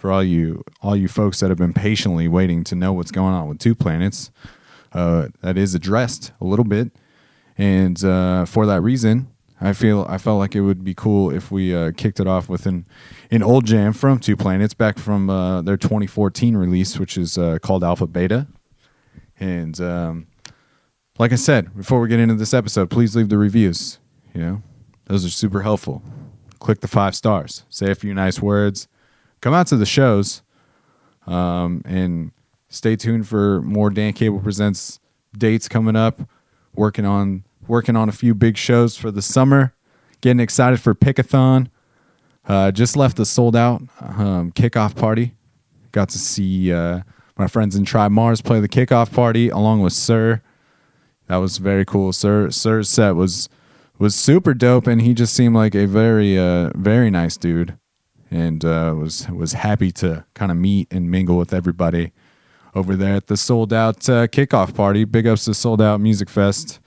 for 0.00 0.10
all 0.10 0.24
you 0.24 0.64
all 0.80 0.96
you 0.96 1.08
folks 1.08 1.40
that 1.40 1.50
have 1.50 1.58
been 1.58 1.74
patiently 1.74 2.26
waiting 2.26 2.64
to 2.64 2.74
know 2.74 2.90
what's 2.90 3.10
going 3.10 3.34
on 3.34 3.48
with 3.48 3.58
two 3.58 3.74
planets. 3.74 4.30
Uh, 4.92 5.28
that 5.42 5.58
is 5.58 5.74
addressed 5.74 6.32
a 6.40 6.44
little 6.44 6.64
bit, 6.64 6.90
and 7.58 8.02
uh, 8.02 8.44
for 8.46 8.64
that 8.64 8.80
reason, 8.80 9.28
I 9.60 9.74
feel 9.74 10.06
I 10.08 10.16
felt 10.16 10.38
like 10.38 10.56
it 10.56 10.62
would 10.62 10.82
be 10.82 10.94
cool 10.94 11.30
if 11.30 11.50
we 11.52 11.74
uh, 11.74 11.92
kicked 11.94 12.18
it 12.18 12.26
off 12.26 12.48
with 12.48 12.64
an 12.64 12.86
an 13.30 13.42
old 13.42 13.66
jam 13.66 13.92
from 13.92 14.18
Two 14.18 14.36
Planets 14.36 14.72
back 14.72 14.98
from 14.98 15.28
uh, 15.28 15.60
their 15.60 15.76
2014 15.76 16.56
release, 16.56 16.98
which 16.98 17.18
is 17.18 17.36
uh, 17.36 17.58
called 17.58 17.84
Alpha 17.84 18.06
Beta. 18.06 18.46
And 19.38 19.78
um, 19.80 20.26
like 21.18 21.32
I 21.32 21.36
said, 21.36 21.76
before 21.76 22.00
we 22.00 22.08
get 22.08 22.20
into 22.20 22.34
this 22.34 22.54
episode, 22.54 22.88
please 22.88 23.14
leave 23.14 23.28
the 23.28 23.38
reviews. 23.38 23.98
You 24.34 24.40
know, 24.40 24.62
those 25.04 25.26
are 25.26 25.30
super 25.30 25.60
helpful. 25.60 26.02
Click 26.58 26.80
the 26.80 26.88
five 26.88 27.14
stars, 27.14 27.64
say 27.68 27.90
a 27.90 27.94
few 27.94 28.14
nice 28.14 28.40
words, 28.40 28.88
come 29.40 29.54
out 29.54 29.66
to 29.68 29.76
the 29.76 29.86
shows, 29.86 30.42
um, 31.26 31.82
and 31.84 32.32
stay 32.68 32.96
tuned 32.96 33.28
for 33.28 33.62
more 33.62 33.90
Dan 33.90 34.12
Cable 34.12 34.40
Presents 34.40 35.00
dates 35.36 35.68
coming 35.68 35.96
up. 35.96 36.20
Working 36.74 37.04
on 37.04 37.44
working 37.66 37.96
on 37.96 38.08
a 38.08 38.12
few 38.12 38.34
big 38.34 38.56
shows 38.56 38.96
for 38.96 39.10
the 39.10 39.22
summer. 39.22 39.74
Getting 40.20 40.40
excited 40.40 40.80
for 40.80 40.94
Pickathon. 40.94 41.68
Uh, 42.46 42.70
just 42.70 42.96
left 42.96 43.16
the 43.16 43.26
sold 43.26 43.54
out 43.54 43.82
um, 44.00 44.52
kickoff 44.52 44.96
party. 44.96 45.34
Got 45.92 46.08
to 46.10 46.18
see 46.18 46.72
uh, 46.72 47.00
my 47.36 47.46
friends 47.46 47.74
in 47.76 47.84
Tribe 47.84 48.12
Mars 48.12 48.40
play 48.40 48.60
the 48.60 48.68
kickoff 48.68 49.12
party 49.12 49.48
along 49.48 49.80
with 49.80 49.92
Sir. 49.92 50.42
That 51.26 51.36
was 51.36 51.58
very 51.58 51.84
cool. 51.84 52.12
Sir 52.12 52.50
Sir's 52.50 52.88
set 52.88 53.12
was 53.12 53.48
was 53.98 54.14
super 54.14 54.54
dope, 54.54 54.86
and 54.86 55.02
he 55.02 55.14
just 55.14 55.34
seemed 55.34 55.54
like 55.54 55.74
a 55.74 55.86
very 55.86 56.38
uh, 56.38 56.70
very 56.74 57.10
nice 57.10 57.36
dude, 57.36 57.76
and 58.30 58.64
uh, 58.64 58.94
was 58.96 59.28
was 59.28 59.54
happy 59.54 59.90
to 59.92 60.24
kind 60.34 60.50
of 60.50 60.56
meet 60.56 60.88
and 60.90 61.10
mingle 61.10 61.36
with 61.36 61.52
everybody 61.52 62.12
over 62.74 62.94
there 62.94 63.14
at 63.14 63.26
the 63.26 63.36
sold 63.36 63.72
out 63.72 64.08
uh, 64.08 64.26
kickoff 64.28 64.74
party. 64.74 65.04
Big 65.04 65.26
ups 65.26 65.44
to 65.46 65.54
Soul'd 65.54 65.82
Out 65.82 66.00
Music 66.00 66.30
Fest. 66.30 66.78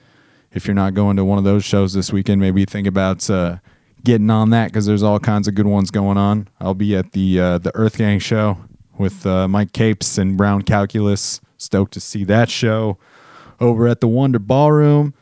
If 0.51 0.67
you're 0.67 0.75
not 0.75 0.93
going 0.93 1.17
to 1.17 1.25
one 1.25 1.37
of 1.37 1.43
those 1.43 1.65
shows 1.65 1.93
this 1.93 2.13
weekend, 2.13 2.39
maybe 2.39 2.63
think 2.63 2.87
about 2.87 3.27
uh, 3.29 3.57
getting 4.03 4.29
on 4.29 4.51
that 4.51 4.67
because 4.67 4.85
there's 4.85 5.03
all 5.03 5.19
kinds 5.19 5.47
of 5.47 5.55
good 5.55 5.65
ones 5.65 5.91
going 5.91 6.17
on. 6.17 6.47
I'll 6.59 6.73
be 6.75 6.95
at 6.95 7.11
the 7.11 7.39
uh, 7.39 7.57
the 7.57 7.75
Earth 7.75 7.97
Gang 7.97 8.19
show 8.19 8.57
with 8.97 9.25
uh, 9.25 9.47
Mic 9.47 9.73
Capes 9.73 10.17
and 10.17 10.37
Brown 10.37 10.61
Calculus. 10.61 11.41
Stoked 11.57 11.93
to 11.93 11.99
see 11.99 12.23
that 12.25 12.49
show 12.49 12.97
over 13.59 13.87
at 13.87 14.01
the 14.01 14.07
Wonder 14.07 14.39
Ballroom. 14.39 15.13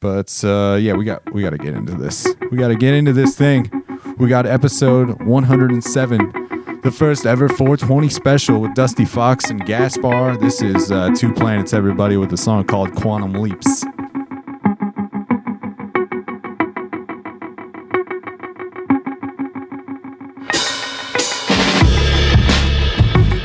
But 0.00 0.42
uh, 0.44 0.78
yeah, 0.80 0.94
we 0.94 1.04
got 1.04 1.32
we 1.32 1.42
got 1.42 1.50
to 1.50 1.58
get 1.58 1.74
into 1.74 1.94
this. 1.94 2.26
We 2.50 2.58
got 2.58 2.68
to 2.68 2.76
get 2.76 2.94
into 2.94 3.12
this 3.12 3.36
thing. 3.36 3.70
We 4.18 4.28
got 4.28 4.46
episode 4.46 5.22
107, 5.22 6.80
the 6.82 6.90
first 6.90 7.26
ever 7.26 7.48
420 7.48 8.08
special 8.08 8.60
with 8.60 8.74
Dusty 8.74 9.04
Fox 9.04 9.50
and 9.50 9.64
Gaspar. 9.64 10.36
This 10.36 10.62
is 10.62 10.92
uh, 10.92 11.10
Two 11.16 11.32
Planets, 11.32 11.72
everybody, 11.72 12.16
with 12.16 12.32
a 12.32 12.36
song 12.36 12.64
called 12.64 12.94
Quantum 12.94 13.32
Leaps. 13.34 13.84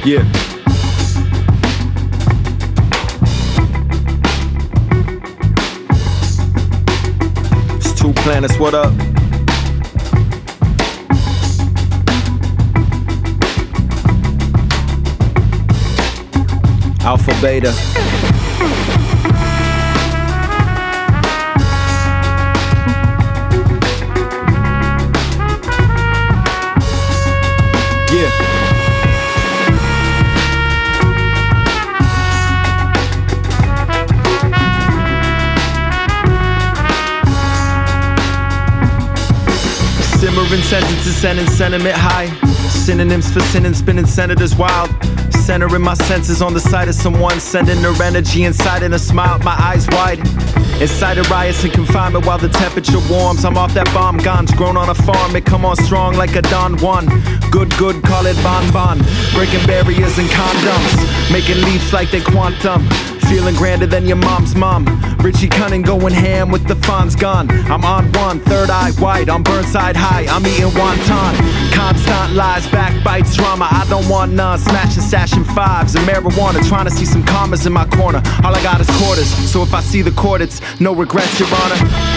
Yeah. 0.05 0.23
It's 7.75 7.93
two 7.99 8.13
planets, 8.13 8.57
what 8.57 8.73
up? 8.73 8.93
Alpha 17.07 17.31
Beta. 17.41 17.71
Yeah. 28.11 28.29
Simmering 40.17 40.61
sentences, 40.61 41.15
sending 41.15 41.47
sentiment 41.47 41.95
high. 41.95 42.27
Synonyms 42.67 43.31
for 43.31 43.39
sinning, 43.39 43.73
spinning 43.73 44.05
senators 44.05 44.57
wild. 44.57 44.89
Centering 45.47 45.81
my 45.81 45.93
senses 45.93 46.41
on 46.41 46.53
the 46.53 46.59
sight 46.59 46.89
of 46.89 46.95
someone, 46.95 47.39
sending 47.39 47.81
their 47.81 47.93
energy 48.03 48.43
inside 48.43 48.83
in 48.83 48.91
a 48.91 48.99
smile, 48.99 49.39
my 49.39 49.55
eyes 49.57 49.87
wide. 49.91 50.19
Inside 50.81 51.19
of 51.19 51.31
riots 51.31 51.63
and 51.63 51.71
confinement 51.71 52.25
while 52.25 52.37
the 52.37 52.49
temperature 52.49 52.99
warms. 53.09 53.45
I'm 53.45 53.57
off 53.57 53.73
that 53.73 53.85
bomb 53.93 54.17
guns, 54.17 54.51
grown 54.51 54.75
on 54.75 54.89
a 54.89 54.93
farm. 54.93 55.37
It 55.37 55.45
come 55.45 55.63
on 55.63 55.77
strong 55.77 56.15
like 56.15 56.35
a 56.35 56.41
Don 56.41 56.75
Juan. 56.79 57.05
Good, 57.49 57.73
good, 57.77 58.03
call 58.03 58.25
it 58.25 58.35
Bon 58.43 58.69
Bon. 58.73 58.97
Breaking 59.33 59.65
barriers 59.65 60.19
and 60.19 60.27
condoms, 60.27 61.31
making 61.31 61.63
leaps 61.63 61.93
like 61.93 62.11
they 62.11 62.19
quantum. 62.19 62.85
Feeling 63.29 63.55
grander 63.55 63.85
than 63.85 64.05
your 64.05 64.15
mom's 64.15 64.55
mom. 64.55 64.85
Richie 65.19 65.49
Cunning 65.49 65.81
going 65.81 66.13
ham 66.13 66.49
with 66.49 66.65
the 66.65 66.75
funds 66.75 67.13
gone. 67.13 67.51
I'm 67.69 67.83
on 67.83 68.09
one, 68.13 68.39
third 68.39 68.69
eye 68.69 68.91
white, 68.99 69.27
on 69.27 69.43
Burnside 69.43 69.97
High. 69.97 70.25
I'm 70.27 70.45
eating 70.47 70.67
wonton. 70.67 71.73
Constant 71.73 72.33
lies, 72.33 72.65
backbites, 72.69 73.35
drama. 73.35 73.67
I 73.69 73.85
don't 73.89 74.07
want 74.07 74.31
none. 74.31 74.57
Smashing, 74.59 75.03
stashing 75.03 75.45
fives 75.53 75.95
and 75.95 76.07
marijuana. 76.07 76.65
Trying 76.67 76.85
to 76.85 76.91
see 76.91 77.05
some 77.05 77.25
commas 77.25 77.65
in 77.65 77.73
my 77.73 77.85
corner. 77.85 78.21
All 78.45 78.55
I 78.55 78.63
got 78.63 78.79
is 78.79 78.89
quarters. 78.97 79.27
So 79.27 79.61
if 79.61 79.73
I 79.73 79.81
see 79.81 80.01
the 80.01 80.11
court, 80.11 80.41
it's 80.41 80.61
no 80.79 80.95
regrets, 80.95 81.37
Your 81.37 81.49
Honor. 81.51 82.16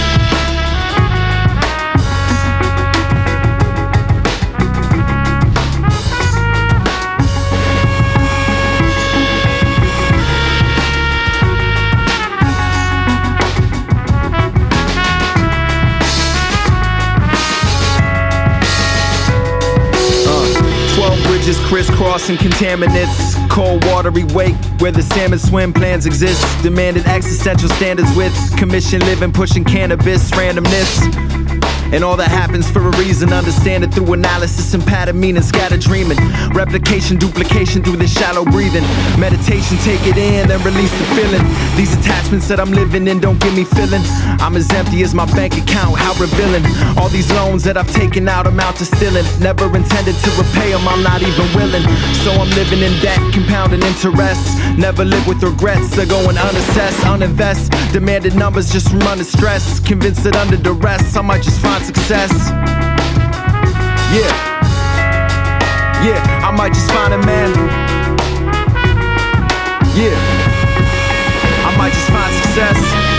Bridges 21.50 21.66
crisscrossing 21.66 22.36
contaminants. 22.36 23.48
Cold 23.50 23.84
watery 23.86 24.22
wake 24.34 24.54
where 24.78 24.92
the 24.92 25.02
salmon 25.02 25.38
swim 25.38 25.72
plans 25.72 26.06
exist. 26.06 26.40
Demanding 26.62 27.04
existential 27.06 27.68
standards 27.70 28.14
with 28.16 28.32
commission 28.56 29.00
living, 29.00 29.32
pushing 29.32 29.64
cannabis 29.64 30.30
randomness. 30.30 31.49
And 31.92 32.04
all 32.04 32.16
that 32.16 32.30
happens 32.30 32.70
for 32.70 32.86
a 32.86 32.90
reason. 32.98 33.32
Understand 33.32 33.84
it 33.84 33.92
through 33.92 34.12
analysis 34.12 34.74
and 34.74 34.84
pattern 34.84 35.18
meaning, 35.18 35.42
scatter 35.42 35.76
dreaming. 35.76 36.18
Replication, 36.54 37.16
duplication 37.16 37.82
through 37.82 37.96
this 37.96 38.12
shallow 38.12 38.44
breathing. 38.44 38.84
Meditation, 39.18 39.76
take 39.78 40.00
it 40.06 40.16
in, 40.16 40.48
then 40.48 40.62
release 40.62 40.92
the 40.98 41.04
feeling. 41.18 41.42
These 41.76 41.94
attachments 41.98 42.46
that 42.48 42.60
I'm 42.60 42.72
living 42.72 43.08
in 43.08 43.20
don't 43.20 43.40
give 43.40 43.54
me 43.54 43.64
feeling. 43.64 44.02
I'm 44.38 44.56
as 44.56 44.70
empty 44.70 45.02
as 45.02 45.14
my 45.14 45.26
bank 45.34 45.58
account, 45.58 45.98
how 45.98 46.14
revealing. 46.14 46.64
All 46.96 47.08
these 47.08 47.30
loans 47.32 47.64
that 47.64 47.76
I've 47.76 47.90
taken 47.92 48.28
out 48.28 48.46
amount 48.46 48.76
to 48.76 48.84
stealing. 48.84 49.26
Never 49.40 49.66
intended 49.74 50.14
to 50.14 50.30
repay 50.38 50.70
them, 50.70 50.86
I'm 50.86 51.02
not 51.02 51.22
even 51.22 51.46
willing. 51.58 51.82
So 52.22 52.30
I'm 52.32 52.50
living 52.50 52.80
in 52.80 52.94
debt, 53.02 53.18
compounding 53.32 53.82
interest. 53.82 54.46
Never 54.78 55.04
live 55.04 55.26
with 55.26 55.42
regrets, 55.42 55.90
they're 55.96 56.06
going 56.06 56.38
unassessed, 56.38 57.00
uninvest. 57.02 57.92
Demanded 57.92 58.36
numbers 58.36 58.70
just 58.70 58.90
from 58.90 59.02
under 59.02 59.24
stress. 59.24 59.80
Convinced 59.80 60.22
that 60.24 60.36
under 60.36 60.56
duress, 60.56 61.16
I 61.16 61.22
might 61.22 61.42
just 61.42 61.60
find 61.60 61.79
success. 61.84 62.32
Yeah. 64.12 64.32
Yeah, 66.04 66.20
I 66.42 66.50
might 66.50 66.72
just 66.72 66.90
find 66.90 67.14
a 67.14 67.18
man. 67.18 67.50
Yeah. 69.96 70.16
I 71.66 71.76
might 71.76 71.92
just 71.92 72.08
find 72.08 72.34
success. 72.42 73.09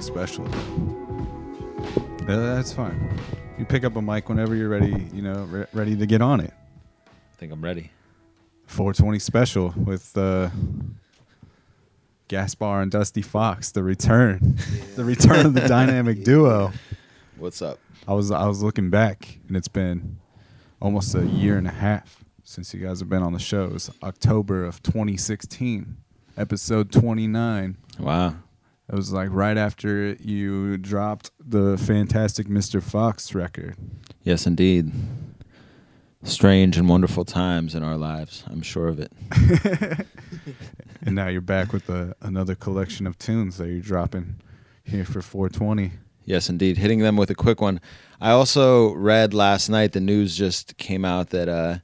special. 0.00 0.44
That's 2.26 2.72
fine. 2.72 3.18
You 3.58 3.64
pick 3.64 3.84
up 3.84 3.96
a 3.96 4.02
mic 4.02 4.28
whenever 4.28 4.54
you're 4.54 4.68
ready. 4.68 5.08
You 5.12 5.22
know, 5.22 5.44
re- 5.44 5.66
ready 5.72 5.96
to 5.96 6.06
get 6.06 6.20
on 6.20 6.40
it. 6.40 6.52
I 7.06 7.36
think 7.36 7.52
I'm 7.52 7.62
ready. 7.62 7.90
420 8.66 9.18
special 9.18 9.72
with 9.76 10.16
uh, 10.18 10.50
Gaspar 12.28 12.82
and 12.82 12.90
Dusty 12.90 13.22
Fox. 13.22 13.70
The 13.70 13.82
return, 13.82 14.56
the 14.96 15.04
return 15.04 15.46
of 15.46 15.54
the 15.54 15.66
dynamic 15.66 16.24
duo. 16.24 16.72
What's 17.38 17.62
up? 17.62 17.78
I 18.06 18.12
was 18.12 18.30
I 18.30 18.46
was 18.46 18.62
looking 18.62 18.90
back, 18.90 19.38
and 19.48 19.56
it's 19.56 19.68
been 19.68 20.18
almost 20.80 21.14
a 21.14 21.24
year 21.26 21.56
and 21.56 21.66
a 21.66 21.70
half 21.72 22.24
since 22.44 22.74
you 22.74 22.80
guys 22.86 23.00
have 23.00 23.08
been 23.08 23.22
on 23.22 23.32
the 23.32 23.38
show. 23.38 23.64
It 23.74 23.90
October 24.02 24.64
of 24.64 24.82
2016, 24.82 25.96
episode 26.36 26.92
29. 26.92 27.76
Wow. 27.98 28.34
It 28.88 28.94
was 28.94 29.12
like 29.12 29.28
right 29.32 29.56
after 29.56 30.16
you 30.20 30.76
dropped 30.76 31.30
the 31.44 31.76
fantastic 31.76 32.46
Mr. 32.46 32.80
Fox 32.80 33.34
record. 33.34 33.76
Yes, 34.22 34.46
indeed. 34.46 34.92
Strange 36.22 36.76
and 36.76 36.88
wonderful 36.88 37.24
times 37.24 37.74
in 37.74 37.82
our 37.82 37.96
lives. 37.96 38.44
I'm 38.46 38.62
sure 38.62 38.88
of 38.88 39.00
it. 39.00 39.12
And 41.02 41.14
now 41.14 41.28
you're 41.28 41.40
back 41.40 41.72
with 41.72 41.88
a, 41.88 42.14
another 42.20 42.54
collection 42.54 43.06
of 43.06 43.18
tunes 43.18 43.56
that 43.58 43.68
you're 43.68 43.80
dropping 43.80 44.36
here 44.84 45.04
for 45.04 45.20
420. 45.20 45.92
Yes, 46.24 46.48
indeed. 46.48 46.78
Hitting 46.78 47.00
them 47.00 47.16
with 47.16 47.30
a 47.30 47.34
quick 47.34 47.60
one. 47.60 47.80
I 48.20 48.30
also 48.30 48.92
read 48.94 49.34
last 49.34 49.68
night 49.68 49.92
the 49.92 50.00
news 50.00 50.36
just 50.36 50.76
came 50.76 51.04
out 51.04 51.30
that 51.30 51.48
uh, 51.48 51.78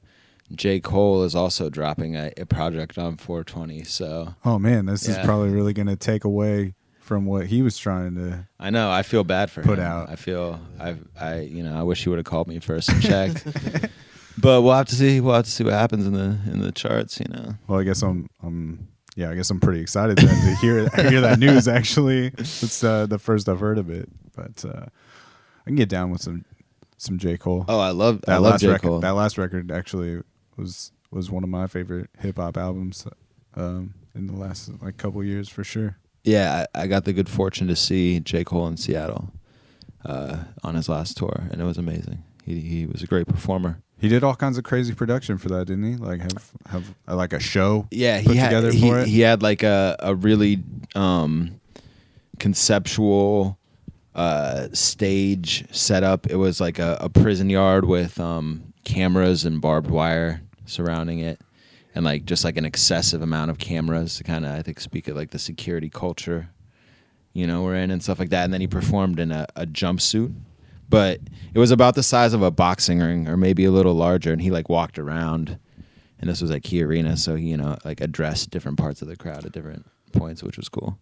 J. 0.53 0.79
Cole 0.79 1.23
is 1.23 1.35
also 1.35 1.69
dropping 1.69 2.15
a, 2.15 2.31
a 2.37 2.45
project 2.45 2.97
on 2.97 3.17
420. 3.17 3.83
So 3.83 4.35
Oh 4.43 4.59
man, 4.59 4.85
this 4.85 5.07
is 5.07 5.17
probably 5.19 5.49
really 5.49 5.73
going 5.73 5.87
to 5.87 5.95
take 5.95 6.23
away 6.23 6.75
from 7.03 7.25
what 7.25 7.47
he 7.47 7.61
was 7.61 7.77
trying 7.77 8.15
to. 8.15 8.47
I 8.59 8.69
know. 8.69 8.89
I 8.89 9.03
feel 9.03 9.23
bad 9.23 9.51
for 9.51 9.61
Put 9.61 9.77
him. 9.77 9.85
out. 9.85 10.09
I 10.09 10.15
feel. 10.15 10.59
I. 10.79 10.95
I. 11.19 11.41
You 11.41 11.63
know. 11.63 11.77
I 11.77 11.83
wish 11.83 12.03
he 12.03 12.09
would 12.09 12.17
have 12.17 12.25
called 12.25 12.47
me 12.47 12.59
first 12.59 12.89
and 12.89 13.01
checked. 13.01 13.45
but 14.37 14.61
we'll 14.61 14.73
have 14.73 14.87
to 14.87 14.95
see. 14.95 15.19
We'll 15.21 15.35
have 15.35 15.45
to 15.45 15.51
see 15.51 15.63
what 15.63 15.73
happens 15.73 16.07
in 16.07 16.13
the 16.13 16.37
in 16.51 16.61
the 16.61 16.71
charts. 16.71 17.19
You 17.19 17.27
know. 17.29 17.53
Well, 17.67 17.79
I 17.79 17.83
guess 17.83 18.01
I'm. 18.01 18.27
I'm 18.41 18.87
yeah, 19.15 19.29
I 19.29 19.35
guess 19.35 19.49
I'm 19.51 19.59
pretty 19.59 19.79
excited 19.81 20.17
then 20.17 20.27
to 20.27 20.55
hear 20.55 20.89
hear 21.09 21.21
that 21.21 21.37
news. 21.37 21.67
Actually, 21.67 22.31
it's 22.37 22.83
uh, 22.83 23.05
the 23.05 23.19
first 23.19 23.47
I've 23.47 23.59
heard 23.59 23.77
of 23.77 23.89
it, 23.89 24.09
but 24.35 24.65
uh, 24.65 24.85
I 24.87 25.65
can 25.65 25.75
get 25.75 25.89
down 25.89 26.09
with 26.09 26.21
some 26.21 26.45
some 26.97 27.19
J 27.19 27.37
Cole. 27.37 27.65
Oh, 27.67 27.79
I 27.79 27.91
love. 27.91 28.21
that 28.21 28.29
I 28.33 28.37
love 28.37 28.53
last 28.53 28.61
J. 28.61 28.69
record. 28.69 28.87
Cole. 28.87 28.99
That 29.01 29.11
last 29.11 29.37
record 29.37 29.71
actually 29.71 30.21
was 30.57 30.91
was 31.11 31.29
one 31.29 31.43
of 31.43 31.49
my 31.49 31.67
favorite 31.67 32.09
hip 32.19 32.37
hop 32.37 32.57
albums 32.57 33.05
um, 33.55 33.93
in 34.15 34.25
the 34.27 34.33
last 34.33 34.71
like 34.81 34.97
couple 34.97 35.23
years 35.23 35.47
for 35.49 35.63
sure. 35.63 35.97
Yeah, 36.23 36.65
I, 36.73 36.83
I 36.83 36.87
got 36.87 37.05
the 37.05 37.13
good 37.13 37.29
fortune 37.29 37.67
to 37.67 37.75
see 37.75 38.19
J. 38.19 38.43
Cole 38.43 38.67
in 38.67 38.77
Seattle 38.77 39.33
uh, 40.05 40.43
on 40.63 40.75
his 40.75 40.87
last 40.87 41.17
tour, 41.17 41.47
and 41.51 41.61
it 41.61 41.65
was 41.65 41.77
amazing. 41.77 42.23
He 42.45 42.59
he 42.61 42.85
was 42.85 43.01
a 43.01 43.07
great 43.07 43.27
performer. 43.27 43.81
He 43.99 44.09
did 44.09 44.23
all 44.23 44.35
kinds 44.35 44.57
of 44.57 44.65
crazy 44.65 44.93
production 44.93 45.37
for 45.37 45.47
that, 45.49 45.67
didn't 45.67 45.83
he? 45.83 45.95
Like 45.95 46.21
have 46.21 46.51
have 46.67 46.95
uh, 47.07 47.15
like 47.15 47.33
a 47.33 47.39
show. 47.39 47.87
Yeah, 47.91 48.21
put 48.21 48.33
he 48.33 48.37
had 48.37 48.49
together 48.49 48.71
he, 48.71 48.89
for 48.89 48.99
it. 48.99 49.07
he 49.07 49.21
had 49.21 49.41
like 49.41 49.63
a 49.63 49.95
a 49.99 50.15
really 50.15 50.61
um, 50.95 51.59
conceptual 52.39 53.57
uh, 54.15 54.67
stage 54.73 55.65
setup. 55.71 56.27
It 56.27 56.35
was 56.35 56.59
like 56.59 56.79
a, 56.79 56.97
a 56.99 57.09
prison 57.09 57.49
yard 57.49 57.85
with 57.85 58.19
um, 58.19 58.73
cameras 58.83 59.45
and 59.45 59.61
barbed 59.61 59.89
wire 59.89 60.41
surrounding 60.65 61.19
it, 61.19 61.39
and 61.95 62.03
like 62.05 62.25
just 62.25 62.43
like 62.43 62.57
an 62.57 62.65
excessive 62.65 63.21
amount 63.21 63.51
of 63.51 63.57
cameras 63.57 64.17
to 64.17 64.23
kind 64.23 64.45
of 64.45 64.51
I 64.51 64.61
think 64.61 64.79
speak 64.79 65.07
of 65.07 65.15
like 65.15 65.31
the 65.31 65.39
security 65.39 65.89
culture, 65.89 66.49
you 67.33 67.47
know, 67.47 67.63
we're 67.63 67.75
in 67.75 67.91
and 67.91 68.03
stuff 68.03 68.19
like 68.19 68.29
that. 68.29 68.43
And 68.43 68.53
then 68.53 68.61
he 68.61 68.67
performed 68.67 69.19
in 69.19 69.31
a, 69.31 69.47
a 69.55 69.65
jumpsuit. 69.65 70.33
But 70.89 71.21
it 71.53 71.59
was 71.59 71.71
about 71.71 71.95
the 71.95 72.03
size 72.03 72.33
of 72.33 72.43
a 72.43 72.51
boxing 72.51 72.99
ring, 72.99 73.27
or 73.27 73.35
maybe 73.35 73.65
a 73.65 73.71
little 73.71 73.95
larger, 73.95 74.31
and 74.31 74.41
he 74.41 74.51
like 74.51 74.69
walked 74.69 74.99
around 74.99 75.57
and 76.23 76.29
this 76.29 76.41
was 76.41 76.51
at 76.51 76.63
Key 76.63 76.81
Arena, 76.81 77.17
so 77.17 77.35
he, 77.35 77.49
you 77.49 77.57
know, 77.57 77.77
like 77.83 77.99
addressed 77.99 78.49
different 78.49 78.77
parts 78.77 79.01
of 79.01 79.09
the 79.09 79.17
crowd 79.17 79.45
at 79.45 79.51
different 79.51 79.85
points, 80.13 80.41
which 80.41 80.55
was 80.55 80.69
cool. 80.69 80.97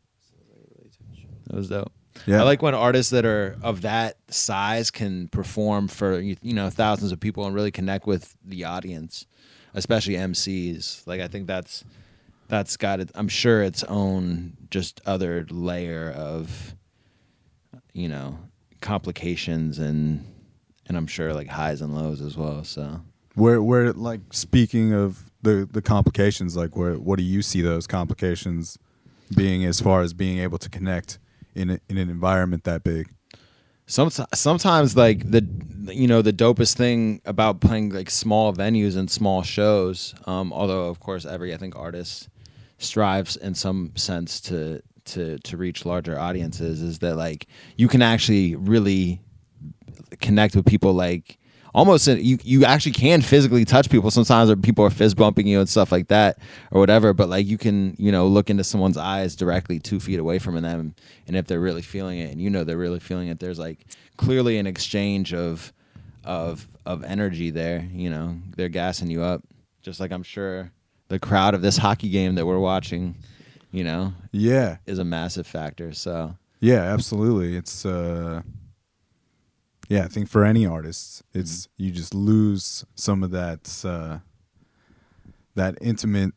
That 1.45 1.55
was 1.55 1.69
dope. 1.69 1.91
Yeah. 2.25 2.39
I 2.39 2.43
like 2.43 2.63
when 2.63 2.73
artists 2.73 3.11
that 3.11 3.23
are 3.23 3.55
of 3.61 3.83
that 3.83 4.17
size 4.29 4.89
can 4.89 5.27
perform 5.27 5.89
for 5.89 6.19
you 6.19 6.37
know 6.41 6.71
thousands 6.71 7.11
of 7.11 7.19
people 7.19 7.45
and 7.45 7.53
really 7.53 7.69
connect 7.69 8.07
with 8.07 8.35
the 8.43 8.63
audience, 8.63 9.27
especially 9.73 10.15
MCs. 10.15 11.05
Like 11.07 11.21
I 11.21 11.27
think 11.27 11.47
that's 11.47 11.83
that's 12.47 12.77
got 12.77 12.99
it. 12.99 13.11
I'm 13.15 13.27
sure 13.27 13.63
its 13.63 13.83
own 13.85 14.57
just 14.69 15.01
other 15.05 15.45
layer 15.49 16.11
of 16.11 16.75
you 17.93 18.07
know 18.07 18.37
complications 18.81 19.79
and 19.79 20.25
and 20.87 20.97
I'm 20.97 21.07
sure 21.07 21.33
like 21.33 21.47
highs 21.47 21.81
and 21.81 21.95
lows 21.95 22.21
as 22.21 22.35
well. 22.35 22.63
So. 22.63 23.01
Where 23.35 23.61
where 23.61 23.93
like 23.93 24.19
speaking 24.31 24.93
of 24.93 25.31
the 25.41 25.67
the 25.71 25.81
complications, 25.81 26.57
like 26.57 26.75
where 26.75 26.95
what 26.95 27.17
do 27.17 27.23
you 27.23 27.41
see 27.41 27.61
those 27.61 27.87
complications 27.87 28.77
being 29.33 29.63
as 29.63 29.79
far 29.79 30.01
as 30.01 30.13
being 30.13 30.39
able 30.39 30.57
to 30.57 30.69
connect 30.69 31.17
in 31.55 31.69
a, 31.69 31.79
in 31.87 31.97
an 31.97 32.09
environment 32.09 32.65
that 32.65 32.83
big? 32.83 33.09
Sometimes, 33.91 34.29
sometimes 34.35 34.95
like 34.95 35.29
the 35.29 35.45
you 35.93 36.07
know 36.07 36.21
the 36.21 36.31
dopest 36.31 36.75
thing 36.77 37.19
about 37.25 37.59
playing 37.59 37.89
like 37.89 38.09
small 38.09 38.53
venues 38.53 38.95
and 38.95 39.11
small 39.11 39.43
shows, 39.43 40.15
um, 40.25 40.53
although 40.53 40.85
of 40.85 41.01
course 41.01 41.25
every 41.25 41.53
I 41.53 41.57
think 41.57 41.75
artist 41.75 42.29
strives 42.77 43.35
in 43.35 43.53
some 43.53 43.91
sense 43.97 44.39
to 44.41 44.81
to 45.07 45.39
to 45.39 45.57
reach 45.57 45.85
larger 45.85 46.17
audiences, 46.17 46.81
is 46.81 46.99
that 46.99 47.17
like 47.17 47.47
you 47.75 47.89
can 47.89 48.01
actually 48.01 48.55
really 48.55 49.19
connect 50.21 50.55
with 50.55 50.65
people 50.65 50.93
like 50.93 51.37
almost 51.73 52.07
you 52.07 52.37
you 52.43 52.65
actually 52.65 52.91
can 52.91 53.21
physically 53.21 53.65
touch 53.65 53.89
people. 53.89 54.11
Sometimes 54.11 54.49
or 54.49 54.55
people 54.55 54.85
are 54.85 54.89
fist 54.89 55.15
bumping 55.15 55.47
you 55.47 55.59
and 55.59 55.69
stuff 55.69 55.91
like 55.91 56.07
that 56.09 56.37
or 56.71 56.79
whatever 56.79 57.13
but 57.13 57.29
like 57.29 57.45
you 57.45 57.57
can 57.57 57.95
you 57.97 58.11
know 58.11 58.27
look 58.27 58.49
into 58.49 58.63
someone's 58.63 58.97
eyes 58.97 59.35
directly 59.35 59.79
two 59.79 59.99
feet 59.99 60.19
away 60.19 60.39
from 60.39 60.59
them 60.61 60.95
and 61.27 61.35
if 61.35 61.47
they're 61.47 61.59
really 61.59 61.81
feeling 61.81 62.19
it 62.19 62.31
and 62.31 62.41
you 62.41 62.49
know 62.49 62.63
they're 62.63 62.77
really 62.77 62.99
feeling 62.99 63.27
it 63.27 63.39
there's 63.39 63.59
like 63.59 63.85
clearly 64.17 64.57
an 64.57 64.67
exchange 64.67 65.33
of 65.33 65.71
of 66.23 66.67
of 66.85 67.03
energy 67.03 67.49
there 67.51 67.87
you 67.93 68.09
know? 68.09 68.37
They're 68.55 68.69
gassing 68.69 69.09
you 69.09 69.21
up 69.21 69.43
just 69.81 69.99
like 69.99 70.11
i'm 70.11 70.23
sure 70.23 70.71
the 71.07 71.19
crowd 71.19 71.53
of 71.53 71.61
this 71.61 71.77
hockey 71.77 72.09
game 72.09 72.35
that 72.35 72.45
we're 72.45 72.59
watching 72.59 73.15
you 73.71 73.83
know 73.83 74.13
Yeah, 74.31 74.77
is 74.85 74.99
a 74.99 75.05
massive 75.05 75.47
factor 75.47 75.93
so 75.93 76.35
yeah, 76.61 76.83
absolutely. 76.93 77.57
It's 77.57 77.87
uh, 77.87 78.43
yeah, 79.91 80.05
I 80.05 80.07
think 80.07 80.29
for 80.29 80.45
any 80.45 80.65
artist, 80.65 81.21
it's 81.33 81.67
you 81.75 81.91
just 81.91 82.13
lose 82.13 82.85
some 82.95 83.23
of 83.23 83.31
that 83.31 83.83
uh, 83.83 84.19
that 85.55 85.77
intimate 85.81 86.33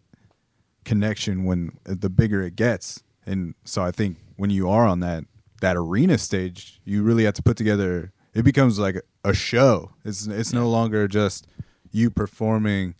connection 0.84 1.44
when 1.44 1.78
the 1.84 2.10
bigger 2.10 2.42
it 2.42 2.56
gets. 2.56 3.04
And 3.24 3.54
so 3.64 3.84
I 3.84 3.92
think 3.92 4.16
when 4.34 4.50
you 4.50 4.68
are 4.68 4.84
on 4.88 4.98
that 5.00 5.22
that 5.60 5.76
arena 5.76 6.18
stage, 6.18 6.80
you 6.84 7.04
really 7.04 7.22
have 7.22 7.34
to 7.34 7.44
put 7.44 7.56
together. 7.56 8.12
It 8.34 8.42
becomes 8.42 8.80
like 8.80 9.00
a 9.24 9.32
show. 9.32 9.92
It's 10.04 10.26
it's 10.26 10.52
no 10.52 10.68
longer 10.68 11.06
just 11.06 11.46
you 11.92 12.10
performing 12.10 12.96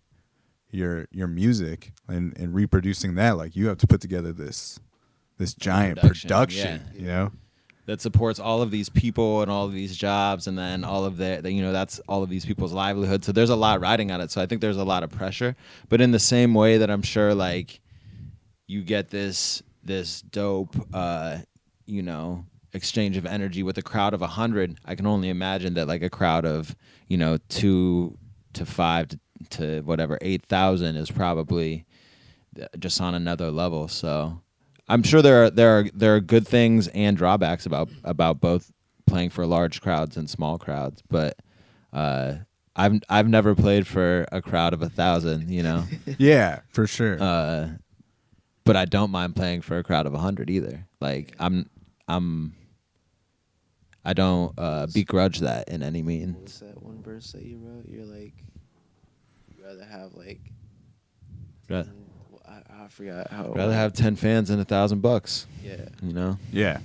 your 0.70 1.08
your 1.10 1.26
music 1.26 1.94
and 2.06 2.32
and 2.38 2.54
reproducing 2.54 3.16
that. 3.16 3.36
Like 3.36 3.56
you 3.56 3.66
have 3.66 3.78
to 3.78 3.88
put 3.88 4.00
together 4.00 4.32
this 4.32 4.78
this 5.36 5.52
giant 5.52 5.98
Production, 5.98 6.28
production. 6.28 6.82
yeah. 6.94 7.00
You 7.00 7.06
know. 7.08 7.32
That 7.87 8.01
supports 8.01 8.38
all 8.38 8.62
of 8.62 8.70
these 8.70 8.88
people 8.88 9.42
and 9.42 9.51
all 9.51 9.66
of 9.66 9.73
these 9.73 9.97
jobs 9.97 10.47
and 10.47 10.59
then 10.59 10.85
all 10.85 11.05
of 11.05 11.16
their 11.16 11.47
you 11.47 11.62
know 11.62 11.73
that's 11.73 11.99
all 12.09 12.23
of 12.23 12.31
these 12.31 12.44
people's 12.44 12.73
livelihood. 12.73 13.25
So 13.25 13.33
there's 13.33 13.51
a 13.51 13.57
lot 13.57 13.81
riding 13.81 14.11
on 14.11 14.20
it. 14.20 14.31
So 14.31 14.40
i 14.40 14.47
think 14.47 14.61
there's 14.61 14.77
a 14.77 14.85
lot 14.85 15.03
of 15.03 15.11
pressure. 15.11 15.57
But 15.88 16.01
in 16.01 16.11
the 16.11 16.18
same 16.18 16.55
way 16.55 16.79
that 16.79 16.90
i'm 16.90 17.03
sure 17.03 17.35
like 17.35 17.81
you 18.66 18.83
get 18.83 19.11
this 19.11 19.62
this 19.83 20.23
dope 20.23 20.75
uh 20.94 21.38
you 21.87 22.03
know 22.03 22.47
exchange 22.73 23.16
of 23.16 23.27
energy 23.27 23.62
with 23.62 23.79
a 23.79 23.83
crowd 23.83 24.14
of 24.14 24.20
100 24.20 24.79
i 24.85 24.94
can 24.97 25.07
only 25.07 25.29
imagine 25.29 25.75
that 25.75 25.87
like 25.87 26.03
a 26.03 26.11
crowd 26.11 26.44
of 26.44 26.75
you 27.07 27.16
know 27.16 27.38
2 27.51 28.16
to 28.55 28.66
5 28.66 29.09
to, 29.09 29.18
to 29.51 29.81
whatever 29.83 30.18
8000 30.20 30.97
is 30.97 31.11
probably 31.11 31.85
just 32.79 33.01
on 33.01 33.14
another 33.14 33.51
level. 33.51 33.88
So 33.88 34.40
i'm 34.88 35.03
sure 35.03 35.23
there 35.23 35.44
are 35.44 35.51
there 35.51 35.79
are 35.79 35.85
there 35.94 36.14
are 36.16 36.20
good 36.20 36.47
things 36.47 36.88
and 36.88 37.16
drawbacks 37.16 37.66
about 37.66 37.88
about 38.05 38.40
both 38.40 38.70
playing 39.07 39.31
for 39.31 39.47
large 39.47 39.81
crowds 39.81 40.16
and 40.16 40.29
small 40.31 40.59
crowds 40.59 41.03
but 41.11 41.37
uh 41.92 42.35
I've 42.77 43.01
I've 43.09 43.29
never 43.29 43.55
played 43.55 43.87
for 43.87 44.27
a 44.33 44.42
crowd 44.42 44.73
of 44.75 44.83
a 44.83 44.88
thousand, 44.88 45.49
you 45.49 45.62
know, 45.62 45.85
Yeah, 46.18 46.59
for 46.70 46.88
sure. 46.88 47.16
uh, 47.23 47.68
but 48.64 48.75
I 48.75 48.85
don't 48.85 49.12
mind 49.12 49.37
playing 49.37 49.61
for 49.61 49.79
a 49.79 49.85
crowd 49.85 50.07
of 50.07 50.14
a 50.14 50.18
hundred 50.18 50.51
either. 50.51 50.85
Like 51.01 51.37
I'm, 51.38 51.70
I'm, 52.09 52.57
I 54.05 54.12
don't 54.12 54.59
uh, 54.59 54.88
begrudge 54.92 55.38
that 55.38 55.68
in 55.68 55.85
any 55.85 56.03
means. 56.03 56.37
What's 56.37 56.59
that 56.59 56.83
one 56.83 57.01
verse 57.01 57.31
that 57.31 57.44
you 57.44 57.59
wrote? 57.59 57.85
You're 57.87 58.07
like, 58.07 58.35
you'd 59.47 59.64
rather 59.64 59.85
have 59.85 60.14
like, 60.14 60.40
Ra- 61.70 61.83
well, 61.83 61.94
I, 62.85 62.87
I 62.87 62.88
forgot 62.88 63.31
how. 63.31 63.53
rather 63.53 63.73
have 63.75 63.92
ten 63.92 64.16
fans 64.16 64.49
than 64.49 64.61
a 64.61 64.64
thousand 64.64 65.01
bucks. 65.01 65.47
Yeah. 65.62 65.88
You 66.03 66.12
know, 66.12 66.38
yeah. 66.53 66.79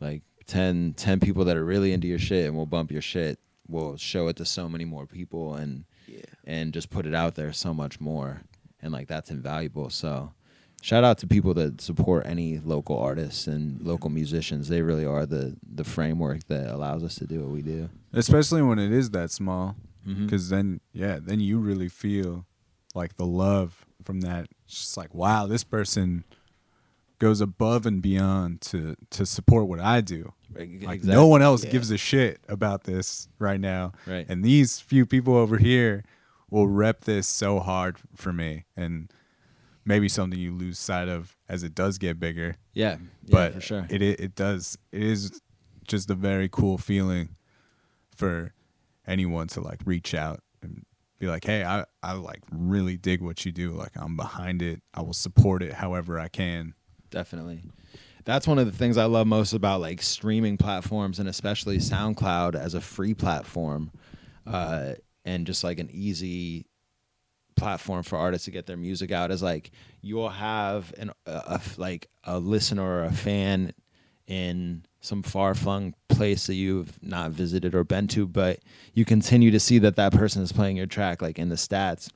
like 0.00 0.22
10, 0.46 0.94
10 0.96 1.20
people 1.20 1.44
that 1.46 1.56
are 1.56 1.64
really 1.64 1.92
into 1.92 2.06
your 2.08 2.18
shit 2.18 2.46
and 2.46 2.56
will 2.56 2.66
bump 2.66 2.90
your 2.90 3.02
shit. 3.02 3.38
Will 3.68 3.96
show 3.96 4.28
it 4.28 4.36
to 4.36 4.44
so 4.44 4.68
many 4.68 4.84
more 4.84 5.06
people 5.06 5.54
and 5.54 5.84
Yeah. 6.06 6.20
and 6.44 6.72
just 6.72 6.88
put 6.88 7.04
it 7.04 7.14
out 7.14 7.34
there 7.34 7.52
so 7.52 7.74
much 7.74 8.00
more. 8.00 8.42
And 8.80 8.92
like 8.92 9.08
that's 9.08 9.30
invaluable. 9.30 9.90
So 9.90 10.32
shout 10.80 11.04
out 11.04 11.18
to 11.18 11.26
people 11.26 11.52
that 11.54 11.80
support 11.82 12.24
any 12.26 12.60
local 12.60 12.96
artists 12.98 13.46
and 13.46 13.82
local 13.82 14.08
musicians. 14.08 14.68
They 14.68 14.80
really 14.80 15.04
are 15.04 15.26
the 15.26 15.56
the 15.70 15.84
framework 15.84 16.44
that 16.46 16.72
allows 16.72 17.04
us 17.04 17.16
to 17.16 17.26
do 17.26 17.40
what 17.40 17.50
we 17.50 17.60
do. 17.62 17.90
especially 18.14 18.62
when 18.62 18.78
it 18.78 18.90
is 18.90 19.10
that 19.10 19.30
small 19.30 19.76
Mhm. 20.06 20.24
because 20.24 20.48
then 20.48 20.80
yeah 20.94 21.18
then 21.20 21.40
you 21.40 21.58
really 21.58 21.88
feel 21.90 22.46
like 22.94 23.16
the 23.16 23.26
love 23.26 23.84
from 24.08 24.22
that. 24.22 24.46
It's 24.64 24.78
just 24.80 24.96
like 24.96 25.14
wow 25.14 25.46
this 25.46 25.64
person 25.64 26.24
goes 27.18 27.42
above 27.42 27.84
and 27.84 28.00
beyond 28.00 28.62
to 28.62 28.96
to 29.10 29.26
support 29.26 29.66
what 29.68 29.80
i 29.80 30.00
do. 30.00 30.32
Right, 30.50 30.82
like 30.82 31.04
no 31.04 31.26
one 31.26 31.42
else 31.42 31.62
Yeah. 31.62 31.72
gives 31.72 31.90
a 31.90 31.98
shit 31.98 32.40
about 32.48 32.84
this 32.84 33.28
right 33.38 33.60
now. 33.60 33.92
Right. 34.06 34.24
and 34.30 34.42
these 34.42 34.80
few 34.80 35.04
people 35.04 35.36
over 35.36 35.58
here 35.58 36.04
will 36.48 36.66
rep 36.68 37.02
this 37.02 37.28
so 37.28 37.58
hard 37.60 37.98
for 38.16 38.32
me. 38.32 38.64
And 38.74 39.12
maybe 39.84 40.08
something 40.08 40.38
you 40.38 40.52
lose 40.54 40.78
sight 40.78 41.08
of 41.08 41.36
as 41.50 41.62
it 41.62 41.74
does 41.74 41.98
get 41.98 42.18
bigger. 42.18 42.54
Yeah, 42.72 42.92
yeah, 42.92 42.96
but 43.30 43.54
for 43.56 43.60
sure. 43.60 43.86
it, 43.90 44.00
it 44.00 44.20
it 44.20 44.34
does. 44.34 44.78
It 44.90 45.02
is 45.02 45.38
just 45.86 46.08
a 46.08 46.14
very 46.14 46.48
cool 46.48 46.78
feeling 46.78 47.36
for 48.16 48.54
anyone 49.06 49.48
to 49.48 49.60
like 49.60 49.80
reach 49.84 50.14
out 50.14 50.40
and 50.40 50.47
be 51.18 51.26
like 51.26 51.44
hey 51.44 51.64
i 51.64 51.84
i 52.02 52.12
like 52.12 52.42
really 52.52 52.96
dig 52.96 53.20
what 53.22 53.44
you 53.44 53.52
do. 53.52 53.72
Like 53.72 53.92
i'm 53.96 54.16
behind 54.16 54.62
it. 54.62 54.82
I 54.94 55.02
will 55.02 55.12
support 55.14 55.62
it 55.62 55.72
however 55.72 56.18
i 56.18 56.28
can. 56.28 56.74
Definitely. 57.10 57.62
That's 58.24 58.46
one 58.46 58.58
of 58.58 58.66
the 58.66 58.76
things 58.76 58.98
I 58.98 59.06
love 59.06 59.26
most 59.26 59.54
about 59.54 59.80
like 59.80 60.02
streaming 60.02 60.58
platforms 60.58 61.18
and 61.18 61.28
especially 61.30 61.78
SoundCloud 61.78 62.54
as 62.56 62.74
a 62.74 62.80
free 62.82 63.14
platform, 63.14 63.90
uh, 64.46 64.92
and 65.24 65.46
just 65.46 65.64
like 65.64 65.78
an 65.78 65.88
easy 65.90 66.66
platform 67.56 68.02
for 68.02 68.16
artists 68.16 68.44
to 68.44 68.50
get 68.50 68.66
their 68.66 68.76
music 68.76 69.10
out 69.10 69.30
is 69.30 69.42
like 69.42 69.70
you'll 70.02 70.28
have 70.28 70.92
an 70.98 71.10
a, 71.26 71.32
a- 71.32 71.60
like 71.78 72.08
a 72.24 72.38
listener 72.38 72.82
or 72.82 73.04
a 73.04 73.12
fan 73.12 73.72
in 74.28 74.84
some 75.00 75.22
far 75.22 75.54
flung 75.54 75.94
place 76.08 76.46
that 76.46 76.54
you've 76.54 77.02
not 77.02 77.30
visited 77.30 77.74
or 77.74 77.82
been 77.82 78.06
to, 78.08 78.26
but 78.26 78.60
you 78.92 79.04
continue 79.04 79.50
to 79.50 79.58
see 79.58 79.78
that 79.78 79.96
that 79.96 80.12
person 80.12 80.42
is 80.42 80.52
playing 80.52 80.76
your 80.76 80.86
track 80.86 81.22
like 81.22 81.38
in 81.38 81.48
the 81.48 81.56
stats, 81.56 82.10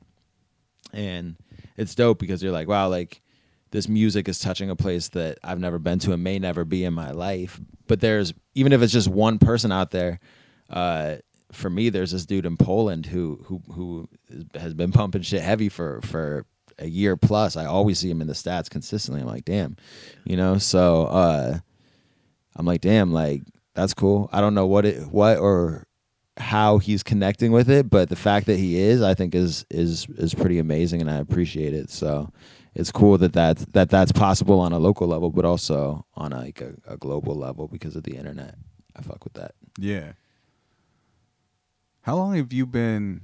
and 0.92 1.36
it's 1.76 1.94
dope 1.94 2.18
because 2.18 2.42
you're 2.42 2.52
like, 2.52 2.68
wow, 2.68 2.88
like 2.88 3.22
this 3.70 3.88
music 3.88 4.28
is 4.28 4.38
touching 4.38 4.68
a 4.68 4.76
place 4.76 5.08
that 5.08 5.38
I've 5.42 5.58
never 5.58 5.78
been 5.78 5.98
to 6.00 6.12
and 6.12 6.22
may 6.22 6.38
never 6.38 6.64
be 6.64 6.84
in 6.84 6.92
my 6.92 7.10
life. 7.12 7.58
But 7.88 8.00
there's 8.00 8.34
even 8.54 8.72
if 8.72 8.82
it's 8.82 8.92
just 8.92 9.08
one 9.08 9.38
person 9.38 9.72
out 9.72 9.90
there. 9.90 10.20
Uh, 10.70 11.16
for 11.50 11.68
me, 11.68 11.90
there's 11.90 12.12
this 12.12 12.24
dude 12.24 12.46
in 12.46 12.56
Poland 12.56 13.06
who 13.06 13.44
who 13.46 13.62
who 13.72 14.08
has 14.54 14.74
been 14.74 14.92
pumping 14.92 15.22
shit 15.22 15.42
heavy 15.42 15.68
for 15.68 16.00
for 16.02 16.46
a 16.78 16.86
year 16.86 17.16
plus. 17.16 17.56
I 17.56 17.66
always 17.66 17.98
see 17.98 18.10
him 18.10 18.20
in 18.20 18.26
the 18.26 18.32
stats 18.32 18.70
consistently. 18.70 19.20
I'm 19.20 19.28
like, 19.28 19.44
damn, 19.44 19.76
you 20.24 20.36
know. 20.36 20.58
So 20.58 21.04
uh, 21.04 21.58
I'm 22.56 22.66
like, 22.66 22.80
damn, 22.80 23.12
like 23.12 23.42
that's 23.74 23.94
cool. 23.94 24.28
I 24.32 24.40
don't 24.40 24.54
know 24.54 24.66
what 24.66 24.84
it 24.84 25.06
what 25.08 25.38
or 25.38 25.86
how 26.38 26.78
he's 26.78 27.02
connecting 27.02 27.52
with 27.52 27.68
it, 27.70 27.90
but 27.90 28.08
the 28.08 28.16
fact 28.16 28.46
that 28.46 28.58
he 28.58 28.78
is, 28.78 29.02
I 29.02 29.14
think, 29.14 29.34
is 29.34 29.64
is 29.70 30.06
is 30.16 30.34
pretty 30.34 30.58
amazing, 30.58 31.00
and 31.00 31.10
I 31.10 31.16
appreciate 31.16 31.74
it. 31.74 31.90
So 31.90 32.30
it's 32.74 32.90
cool 32.90 33.18
that 33.18 33.34
that's, 33.34 33.66
that 33.66 33.90
that's 33.90 34.12
possible 34.12 34.58
on 34.60 34.72
a 34.72 34.78
local 34.78 35.06
level, 35.06 35.28
but 35.28 35.44
also 35.44 36.06
on 36.14 36.32
a, 36.32 36.38
like 36.38 36.62
a, 36.62 36.72
a 36.86 36.96
global 36.96 37.34
level 37.34 37.68
because 37.68 37.96
of 37.96 38.02
the 38.02 38.16
internet. 38.16 38.54
I 38.96 39.02
fuck 39.02 39.24
with 39.24 39.34
that. 39.34 39.54
yeah 39.78 40.12
how 42.02 42.16
long 42.16 42.34
have 42.34 42.52
you 42.52 42.66
been 42.66 43.22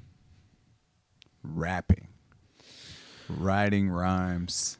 rapping 1.42 2.08
writing 3.28 3.90
rhymes 3.90 4.78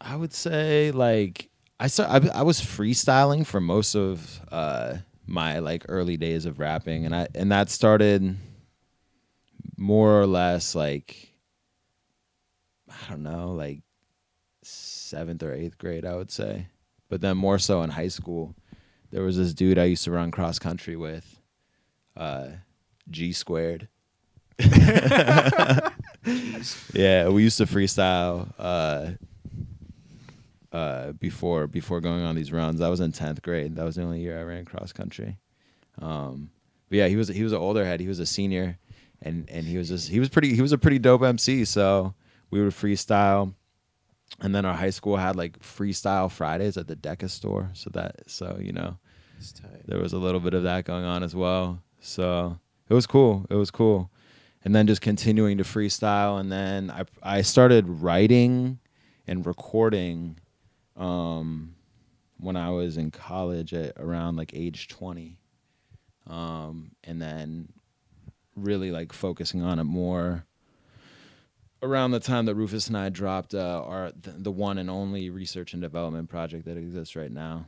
I 0.00 0.16
would 0.16 0.32
say 0.32 0.90
like 0.90 1.50
I 1.80 1.88
start, 1.88 2.10
I, 2.10 2.38
I 2.38 2.42
was 2.42 2.60
freestyling 2.60 3.46
for 3.46 3.60
most 3.60 3.94
of 3.94 4.40
uh, 4.50 4.96
my 5.26 5.58
like 5.58 5.84
early 5.88 6.16
days 6.16 6.46
of 6.46 6.58
rapping, 6.58 7.04
and 7.04 7.14
I 7.14 7.28
and 7.34 7.50
that 7.52 7.70
started 7.70 8.36
more 9.76 10.20
or 10.20 10.26
less 10.26 10.74
like 10.74 11.34
I 12.88 13.10
don't 13.10 13.22
know, 13.22 13.52
like 13.52 13.82
seventh 14.62 15.42
or 15.42 15.52
eighth 15.52 15.78
grade, 15.78 16.04
I 16.04 16.16
would 16.16 16.30
say. 16.30 16.68
But 17.08 17.20
then 17.20 17.36
more 17.36 17.58
so 17.58 17.82
in 17.82 17.90
high 17.90 18.08
school, 18.08 18.54
there 19.10 19.22
was 19.22 19.36
this 19.36 19.52
dude 19.54 19.78
I 19.78 19.84
used 19.84 20.04
to 20.04 20.10
run 20.10 20.30
cross 20.30 20.58
country 20.58 20.96
with, 20.96 21.40
uh, 22.16 22.48
G 23.10 23.32
squared. 23.32 23.88
yeah, 24.58 25.90
we 27.28 27.42
used 27.42 27.58
to 27.58 27.66
freestyle 27.66 28.52
uh, 28.58 29.10
uh, 30.74 31.12
before 31.12 31.68
before 31.68 32.00
going 32.00 32.24
on 32.24 32.34
these 32.34 32.52
runs. 32.52 32.80
I 32.80 32.88
was 32.88 33.00
in 33.00 33.12
tenth 33.12 33.40
grade. 33.42 33.76
That 33.76 33.84
was 33.84 33.94
the 33.94 34.02
only 34.02 34.20
year 34.20 34.38
I 34.38 34.42
ran 34.42 34.64
cross 34.64 34.92
country. 34.92 35.38
Um, 36.02 36.50
but 36.88 36.98
yeah, 36.98 37.06
he 37.06 37.14
was 37.14 37.28
he 37.28 37.44
was 37.44 37.52
an 37.52 37.58
older 37.58 37.84
head. 37.84 38.00
He 38.00 38.08
was 38.08 38.18
a 38.18 38.26
senior, 38.26 38.76
and 39.22 39.48
and 39.48 39.64
he 39.64 39.78
was 39.78 39.88
just 39.88 40.08
he 40.08 40.18
was 40.18 40.28
pretty 40.28 40.52
he 40.52 40.60
was 40.60 40.72
a 40.72 40.78
pretty 40.78 40.98
dope 40.98 41.22
MC. 41.22 41.64
So 41.64 42.14
we 42.50 42.60
would 42.60 42.72
freestyle, 42.72 43.54
and 44.40 44.52
then 44.52 44.64
our 44.64 44.74
high 44.74 44.90
school 44.90 45.16
had 45.16 45.36
like 45.36 45.60
freestyle 45.60 46.28
Fridays 46.28 46.76
at 46.76 46.88
the 46.88 46.96
Deca 46.96 47.30
store. 47.30 47.70
So 47.74 47.90
that 47.94 48.28
so 48.28 48.58
you 48.60 48.72
know 48.72 48.98
tight. 49.54 49.86
there 49.86 50.00
was 50.00 50.12
a 50.12 50.18
little 50.18 50.40
bit 50.40 50.54
of 50.54 50.64
that 50.64 50.84
going 50.84 51.04
on 51.04 51.22
as 51.22 51.36
well. 51.36 51.80
So 52.00 52.58
it 52.88 52.94
was 52.94 53.06
cool. 53.06 53.46
It 53.48 53.54
was 53.54 53.70
cool. 53.70 54.10
And 54.64 54.74
then 54.74 54.86
just 54.88 55.02
continuing 55.02 55.58
to 55.58 55.64
freestyle. 55.64 56.40
And 56.40 56.50
then 56.50 56.90
I, 56.90 57.04
I 57.22 57.42
started 57.42 57.86
writing 57.86 58.78
and 59.26 59.44
recording 59.44 60.38
um, 60.96 61.74
when 62.38 62.56
I 62.56 62.70
was 62.70 62.96
in 62.96 63.10
college 63.10 63.72
at 63.74 63.94
around 63.98 64.36
like 64.36 64.52
age 64.54 64.88
20. 64.88 65.38
Um, 66.26 66.92
and 67.04 67.20
then 67.20 67.68
really 68.56 68.90
like 68.90 69.12
focusing 69.12 69.62
on 69.62 69.78
it 69.78 69.84
more 69.84 70.46
around 71.82 72.12
the 72.12 72.20
time 72.20 72.46
that 72.46 72.54
Rufus 72.54 72.86
and 72.88 72.96
I 72.96 73.10
dropped 73.10 73.54
uh, 73.54 73.82
our 73.84 74.10
the, 74.12 74.30
the 74.30 74.50
one 74.50 74.78
and 74.78 74.88
only 74.88 75.28
research 75.28 75.74
and 75.74 75.82
development 75.82 76.30
project 76.30 76.64
that 76.64 76.78
exists 76.78 77.14
right 77.14 77.30
now 77.30 77.66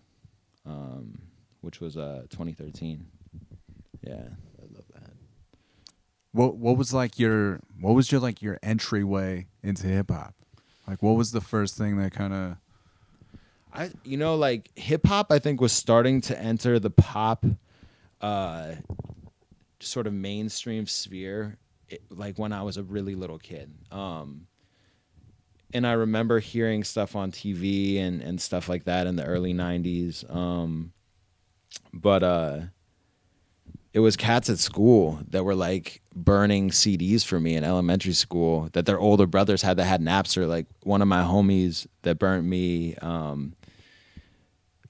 um, 0.67 1.19
which 1.61 1.81
was 1.81 1.97
uh 1.97 2.23
2013. 2.31 3.07
Yeah. 4.03 4.15
I 4.15 4.63
love 4.75 4.85
that. 4.95 5.11
What 6.33 6.57
what 6.57 6.77
was 6.77 6.93
like 6.93 7.19
your 7.19 7.61
what 7.81 7.95
was 7.95 8.11
your 8.11 8.21
like 8.21 8.43
your 8.43 8.59
entryway 8.63 9.47
into 9.63 9.87
hip 9.87 10.11
hop? 10.11 10.35
Like 10.87 11.03
what 11.03 11.13
was 11.17 11.33
the 11.33 11.41
first 11.41 11.77
thing 11.77 11.97
that 11.99 12.13
kind 12.13 12.33
of 12.33 12.57
I 13.77 13.91
you 14.05 14.17
know 14.17 14.37
like 14.37 14.71
hip 14.75 15.07
hop 15.07 15.31
I 15.31 15.39
think 15.39 15.61
was 15.61 15.73
starting 15.73 16.21
to 16.23 16.39
enter 16.39 16.79
the 16.79 16.91
pop 16.91 17.45
uh 18.21 18.73
sort 19.81 20.07
of 20.07 20.13
mainstream 20.13 20.87
sphere 20.87 21.59
it, 21.89 22.03
like 22.11 22.39
when 22.39 22.53
I 22.53 22.63
was 22.63 22.77
a 22.77 22.83
really 22.83 23.15
little 23.15 23.39
kid. 23.39 23.73
Um 23.91 24.47
and 25.75 25.87
I 25.87 25.93
remember 25.93 26.39
hearing 26.39 26.85
stuff 26.85 27.15
on 27.15 27.33
TV 27.33 27.99
and 28.01 28.23
and 28.23 28.41
stuff 28.41 28.69
like 28.69 28.85
that 28.85 29.07
in 29.07 29.17
the 29.17 29.25
early 29.25 29.53
90s. 29.53 30.29
Um 30.35 30.93
but 31.93 32.23
uh 32.23 32.61
it 33.97 34.01
was 34.01 34.15
cats 34.15 34.51
at 34.51 34.59
school 34.59 35.21
that 35.31 35.43
were 35.43 35.55
like 35.55 36.03
burning 36.15 36.69
CDs 36.69 37.25
for 37.25 37.41
me 37.41 37.57
in 37.57 37.65
elementary 37.65 38.13
school 38.13 38.69
that 38.75 38.85
their 38.85 39.01
older 39.01 39.27
brothers 39.27 39.63
had 39.63 39.79
that 39.79 39.85
had 39.85 40.03
Napster. 40.03 40.47
Like 40.47 40.67
one 40.83 41.01
of 41.01 41.09
my 41.09 41.23
homies 41.23 41.87
that 42.03 42.19
burnt 42.19 42.45
me, 42.45 42.95
um, 42.97 43.55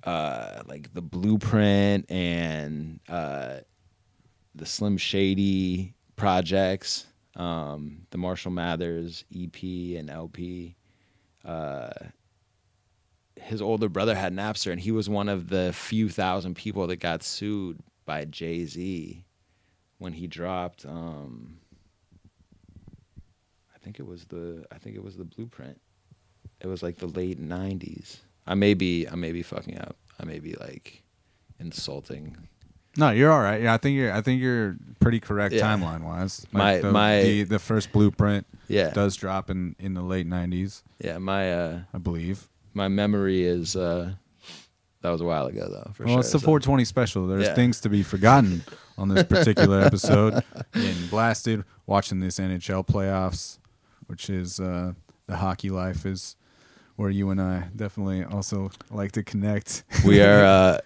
uh, 0.07 0.63
like 0.67 0.95
the 0.95 1.03
Blueprint 1.03 2.11
and 2.11 3.01
uh, 3.09 3.59
the 4.55 4.65
Slim 4.65 4.97
Shady 4.97 5.95
projects, 6.15 7.07
um, 7.35 8.07
the 8.11 8.19
Marshall 8.19 8.53
Mathers 8.53 9.25
EP 9.37 9.63
and 9.63 10.09
LP. 10.09 10.77
Uh, 11.45 11.91
his 13.35 13.61
older 13.61 13.89
brother 13.89 14.15
had 14.15 14.33
Napster, 14.33 14.71
and 14.71 14.81
he 14.81 14.93
was 14.93 15.09
one 15.09 15.29
of 15.29 15.49
the 15.49 15.73
few 15.73 16.09
thousand 16.09 16.55
people 16.55 16.87
that 16.87 16.97
got 16.97 17.23
sued 17.23 17.79
by 18.05 18.25
Jay 18.25 18.65
Z 18.65 19.25
when 19.99 20.13
he 20.13 20.27
dropped. 20.29 20.87
Um, 20.87 21.59
I 23.75 23.79
think 23.79 23.99
it 23.99 24.07
was 24.07 24.25
the 24.27 24.65
I 24.71 24.79
think 24.79 24.97
it 24.97 25.03
was 25.03 25.17
the 25.17 25.25
Blueprint. 25.25 25.81
It 26.61 26.69
was 26.69 26.83
like 26.83 26.97
the 26.97 27.09
late 27.09 27.41
'90s. 27.41 28.21
I 28.47 28.55
may 28.55 28.75
be 28.75 29.07
I 29.09 29.15
may 29.17 29.33
be 29.33 29.43
fucking 29.43 29.79
up. 29.79 29.97
I 30.21 30.25
may 30.25 30.39
be 30.39 30.55
like 30.55 31.03
insulting. 31.59 32.37
No, 32.99 33.11
you're 33.11 33.31
all 33.31 33.43
right. 33.43 33.61
Yeah, 33.63 33.75
I 33.75 33.77
think 33.77 33.97
you're. 33.97 34.13
I 34.13 34.23
think 34.23 34.41
you're 34.41 34.77
pretty 35.01 35.21
correct 35.21 35.55
Yeah. 35.55 35.63
timeline 35.63 36.03
wise. 36.03 36.47
My- 36.53 36.79
the, 36.79 36.91
my- 36.93 37.23
the 37.23 37.43
the 37.45 37.59
first 37.59 37.93
blueprint 37.93 38.47
Yeah, 38.69 38.91
does 38.91 39.17
drop 39.17 39.51
in 39.51 39.77
in 39.79 39.95
the 39.95 40.03
late 40.03 40.27
'90s, 40.27 40.83
yeah. 40.99 41.19
My 41.19 41.53
uh, 41.53 41.81
I 41.93 41.99
believe. 41.99 42.49
my 42.73 42.89
memory 42.89 43.45
is 43.45 43.77
uh, 43.77 44.13
that 45.03 45.11
was 45.11 45.21
a 45.21 45.25
while 45.25 45.47
ago 45.47 45.69
though. 45.71 45.91
For 45.93 46.05
well, 46.05 46.15
sure. 46.15 46.21
it's 46.21 46.33
the 46.33 46.39
so- 46.39 46.45
420 46.47 46.85
special. 46.87 47.27
There's 47.27 47.49
Yeah. 47.49 47.55
things 47.55 47.81
to 47.83 47.91
be 47.91 48.03
forgotten 48.03 48.63
on 48.97 49.09
this 49.09 49.25
particular 49.25 49.81
episode. 49.83 50.43
Getting 50.73 51.07
blasted, 51.09 51.65
watching 51.87 52.21
this 52.21 52.39
NHL 52.39 52.87
playoffs, 52.87 53.59
which 54.07 54.31
is 54.31 54.59
uh, 54.59 54.95
the 55.27 55.37
hockey 55.37 55.69
life 55.69 56.07
is 56.07 56.35
where 56.97 57.11
you 57.11 57.31
and 57.31 57.41
I 57.41 57.69
definitely 57.77 58.25
also 58.25 58.71
like 58.91 59.13
to 59.13 59.23
connect. 59.23 59.85
we 60.05 60.21
are 60.23 60.45
uh, 60.45 60.79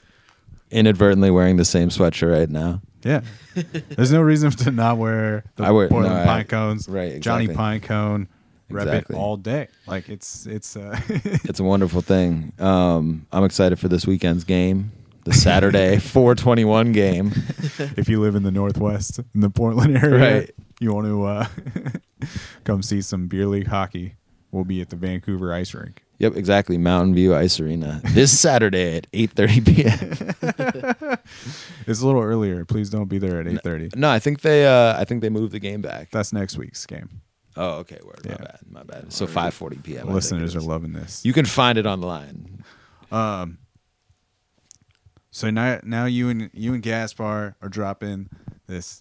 inadvertently 0.70 1.30
wearing 1.30 1.56
the 1.56 1.64
same 1.64 1.88
sweatshirt 1.88 2.32
right 2.32 2.50
now. 2.50 2.80
Yeah. 3.02 3.22
There's 3.54 4.12
no 4.12 4.20
reason 4.20 4.50
to 4.50 4.70
not 4.70 4.98
wear 4.98 5.44
the 5.56 5.72
wear- 5.72 5.88
Portland 5.88 6.14
no, 6.14 6.22
I- 6.22 6.26
pine 6.26 6.44
cones. 6.46 6.88
right, 6.88 7.20
Johnny 7.20 7.44
exactly. 7.46 7.80
Pinecone. 7.88 8.26
Rep 8.68 8.86
Exactly. 8.86 9.16
it 9.16 9.18
all 9.18 9.36
day. 9.36 9.66
Like 9.88 10.08
it's 10.08 10.46
it's 10.46 10.76
uh 10.76 10.96
It's 11.08 11.58
a 11.58 11.64
wonderful 11.64 12.02
thing. 12.02 12.52
Um, 12.60 13.26
I'm 13.32 13.42
excited 13.42 13.80
for 13.80 13.88
this 13.88 14.06
weekend's 14.06 14.44
game, 14.44 14.92
the 15.24 15.32
Saturday 15.32 15.98
421 15.98 16.92
game. 16.92 17.32
if 17.96 18.08
you 18.08 18.20
live 18.20 18.36
in 18.36 18.44
the 18.44 18.52
northwest 18.52 19.18
in 19.34 19.40
the 19.40 19.50
Portland 19.50 19.96
area, 19.96 20.34
Right. 20.42 20.50
you 20.78 20.94
want 20.94 21.08
to 21.08 21.24
uh 21.24 21.46
come 22.62 22.82
see 22.82 23.00
some 23.02 23.26
beer 23.26 23.46
league 23.46 23.66
hockey. 23.66 24.14
We'll 24.52 24.64
be 24.64 24.80
at 24.80 24.90
the 24.90 24.96
Vancouver 24.96 25.52
Ice 25.52 25.74
Rink. 25.74 26.02
Yep, 26.18 26.36
exactly. 26.36 26.76
Mountain 26.76 27.14
View 27.14 27.34
Ice 27.34 27.58
Arena 27.60 28.00
this 28.04 28.38
Saturday 28.38 28.96
at 28.96 29.10
8:30 29.12 29.66
p.m. 29.66 31.18
It's 31.86 32.02
a 32.02 32.06
little 32.06 32.22
earlier. 32.22 32.64
Please 32.64 32.90
don't 32.90 33.08
be 33.08 33.18
there 33.18 33.40
at 33.40 33.46
8:30. 33.46 33.96
No, 33.96 34.10
I 34.10 34.18
think 34.18 34.42
they 34.42 34.66
uh, 34.66 35.00
I 35.00 35.04
think 35.04 35.22
they 35.22 35.30
moved 35.30 35.52
the 35.52 35.58
game 35.60 35.80
back. 35.80 36.10
That's 36.10 36.32
next 36.32 36.58
week's 36.58 36.84
game. 36.84 37.22
Oh, 37.56 37.78
okay. 37.78 37.98
Word. 38.04 38.20
My 38.24 38.34
bad. 38.34 38.58
My 38.68 38.82
bad. 38.82 39.12
So 39.12 39.26
5:40 39.26 39.82
p.m. 39.82 40.08
Listeners 40.08 40.54
are 40.54 40.60
loving 40.60 40.92
this. 40.92 41.24
You 41.24 41.32
can 41.32 41.46
find 41.46 41.78
it 41.78 41.86
online. 41.86 42.64
Um. 43.10 43.58
So 45.30 45.48
now, 45.48 45.78
now 45.84 46.04
you 46.06 46.28
and 46.28 46.50
you 46.52 46.74
and 46.74 46.82
Gaspar 46.82 47.54
are 47.62 47.68
dropping 47.68 48.28
this 48.66 49.00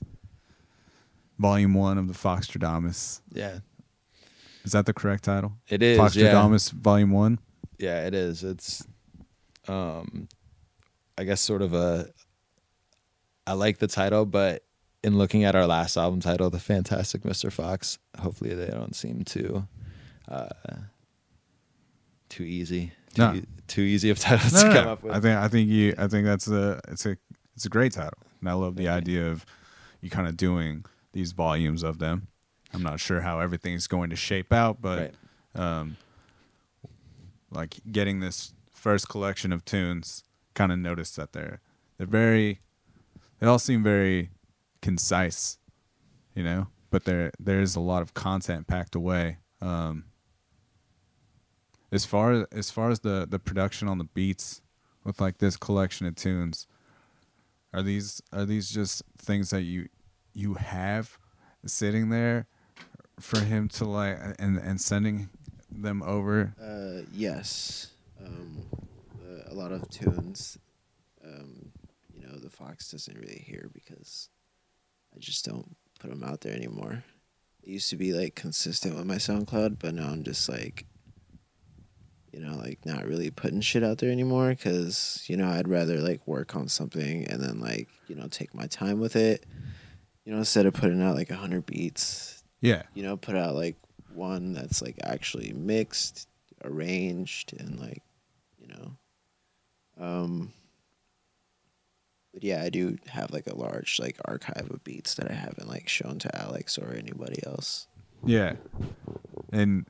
volume 1.37 1.73
one 1.73 1.97
of 1.97 2.07
the 2.07 2.13
Foxtradamus. 2.13 3.21
Yeah. 3.31 3.59
Is 4.69 4.73
that 4.73 4.85
the 4.85 4.93
correct 4.93 5.23
title? 5.23 5.53
It 5.67 5.81
is, 5.81 5.97
yeah. 5.97 6.31
Foxtradamus 6.31 6.71
Volume 6.73 7.09
One. 7.09 7.39
Yeah, 7.79 8.05
it 8.05 8.13
is. 8.13 8.43
It's 8.43 8.85
um 9.67 10.27
I 11.17 11.23
guess 11.23 11.41
sort 11.41 11.63
of 11.63 11.73
a 11.73 12.11
I 13.47 13.53
like 13.53 13.79
the 13.79 13.87
title, 13.87 14.27
but 14.27 14.63
in 15.03 15.17
looking 15.17 15.43
at 15.43 15.55
our 15.55 15.65
last 15.65 15.97
album 15.97 16.19
title, 16.19 16.51
The 16.51 16.59
Fantastic 16.59 17.23
Mr. 17.23 17.51
Fox, 17.51 17.97
hopefully 18.19 18.53
they 18.53 18.67
don't 18.67 18.95
seem 18.95 19.23
too 19.23 19.65
uh 20.27 20.49
too 22.29 22.43
easy. 22.43 22.91
Too, 23.15 23.21
No. 23.23 23.33
e- 23.33 23.45
too 23.65 23.81
easy 23.81 24.11
of 24.11 24.19
titles 24.19 24.53
No, 24.53 24.61
to 24.61 24.67
no, 24.67 24.73
come 24.75 24.85
no. 24.85 24.91
up 24.91 25.01
with. 25.03 25.13
I 25.15 25.19
think 25.19 25.35
I 25.39 25.47
think 25.47 25.67
you 25.71 25.95
I 25.97 26.07
think 26.07 26.25
that's 26.27 26.47
a 26.47 26.79
it's 26.89 27.07
a 27.07 27.17
it's 27.55 27.65
a 27.65 27.69
great 27.69 27.93
title. 27.93 28.19
And 28.39 28.47
I 28.47 28.53
love 28.53 28.75
the 28.75 28.87
idea 28.87 29.31
of 29.31 29.47
you 29.99 30.11
kind 30.11 30.27
of 30.27 30.37
doing 30.37 30.85
these 31.13 31.31
volumes 31.31 31.81
of 31.81 31.97
them. 31.97 32.27
I'm 32.73 32.83
not 32.83 32.99
sure 32.99 33.21
how 33.21 33.39
everything's 33.39 33.87
going 33.87 34.09
to 34.11 34.15
shape 34.15 34.53
out, 34.53 34.81
but 34.81 35.13
Right. 35.55 35.61
um 35.79 35.97
like 37.51 37.75
getting 37.91 38.19
this 38.19 38.53
first 38.71 39.09
collection 39.09 39.51
of 39.51 39.65
tunes, 39.65 40.23
kind 40.53 40.71
of 40.71 40.79
noticed 40.79 41.15
that 41.15 41.33
they're 41.33 41.61
they're 41.97 42.07
very 42.07 42.59
they 43.39 43.47
all 43.47 43.59
seem 43.59 43.81
very 43.83 44.29
concise, 44.81 45.57
you 46.35 46.43
know, 46.43 46.67
but 46.91 47.05
there 47.05 47.31
there's 47.39 47.75
a 47.75 47.79
lot 47.79 48.01
of 48.01 48.13
content 48.13 48.67
packed 48.67 48.95
away. 48.95 49.37
Um 49.61 50.05
as 51.91 52.05
far 52.05 52.31
as 52.33 52.45
as 52.51 52.69
far 52.71 52.89
as 52.91 52.99
the 52.99 53.25
the 53.29 53.39
production 53.39 53.87
on 53.87 53.97
the 53.97 54.03
beats 54.03 54.61
with 55.03 55.19
like 55.19 55.39
this 55.39 55.57
collection 55.57 56.05
of 56.05 56.15
tunes 56.15 56.67
are 57.73 57.81
these 57.81 58.21
are 58.31 58.45
these 58.45 58.69
just 58.69 59.01
things 59.17 59.49
that 59.49 59.63
you 59.63 59.87
you 60.33 60.53
have 60.55 61.17
sitting 61.65 62.09
there 62.09 62.45
for 63.19 63.39
him 63.39 63.67
to 63.69 63.85
like 63.85 64.17
and 64.39 64.57
and 64.57 64.79
sending 64.79 65.29
them 65.71 66.01
over 66.03 66.53
Uh, 66.61 67.05
yes. 67.13 67.91
Um, 68.25 68.65
uh, 69.23 69.51
a 69.51 69.53
lot 69.53 69.71
of 69.71 69.89
tunes, 69.89 70.57
um, 71.23 71.71
you 72.13 72.21
know, 72.27 72.37
the 72.37 72.49
Fox 72.49 72.91
doesn't 72.91 73.17
really 73.17 73.43
hear 73.47 73.69
because 73.73 74.29
I 75.15 75.19
just 75.19 75.45
don't 75.45 75.75
put 75.99 76.09
them 76.09 76.23
out 76.23 76.41
there 76.41 76.53
anymore. 76.55 77.03
It 77.63 77.69
used 77.69 77.89
to 77.91 77.95
be 77.95 78.13
like 78.13 78.35
consistent 78.35 78.95
with 78.95 79.05
my 79.05 79.15
SoundCloud, 79.15 79.77
but 79.79 79.93
now 79.93 80.07
I'm 80.07 80.23
just 80.23 80.49
like, 80.49 80.85
you 82.31 82.39
know, 82.39 82.55
like 82.57 82.85
not 82.85 83.05
really 83.05 83.31
putting 83.31 83.61
shit 83.61 83.83
out 83.83 83.97
there 83.99 84.11
anymore 84.11 84.49
because, 84.49 85.23
you 85.27 85.37
know, 85.37 85.49
I'd 85.49 85.67
rather 85.67 85.97
like 85.99 86.25
work 86.27 86.55
on 86.55 86.67
something 86.67 87.25
and 87.27 87.41
then 87.41 87.59
like, 87.59 87.87
you 88.07 88.15
know, 88.15 88.27
take 88.27 88.53
my 88.53 88.67
time 88.67 88.99
with 88.99 89.15
it. 89.15 89.45
You 90.25 90.33
know, 90.33 90.39
instead 90.39 90.65
of 90.65 90.73
putting 90.73 91.01
out 91.01 91.15
like 91.15 91.29
a 91.29 91.33
100 91.33 91.65
beats, 91.65 92.38
yeah 92.61 92.83
you 92.93 93.03
know, 93.03 93.15
put 93.17 93.35
out 93.35 93.55
like 93.55 93.75
one 94.13 94.53
that's 94.53 94.81
like 94.81 94.97
actually 95.03 95.53
mixed, 95.53 96.27
arranged, 96.63 97.53
and 97.59 97.79
like, 97.79 98.01
you 98.59 98.67
know, 98.67 98.97
um. 99.99 100.51
But 102.33 102.43
yeah, 102.43 102.61
I 102.63 102.69
do 102.69 102.97
have 103.07 103.31
like 103.31 103.47
a 103.47 103.55
large 103.55 103.99
like 103.99 104.17
archive 104.25 104.69
of 104.69 104.83
beats 104.83 105.15
that 105.15 105.31
I 105.31 105.33
haven't 105.33 105.67
like 105.67 105.89
shown 105.89 106.19
to 106.19 106.39
Alex 106.41 106.77
or 106.77 106.93
anybody 106.93 107.39
else. 107.45 107.87
yeah 108.25 108.53
and 109.51 109.85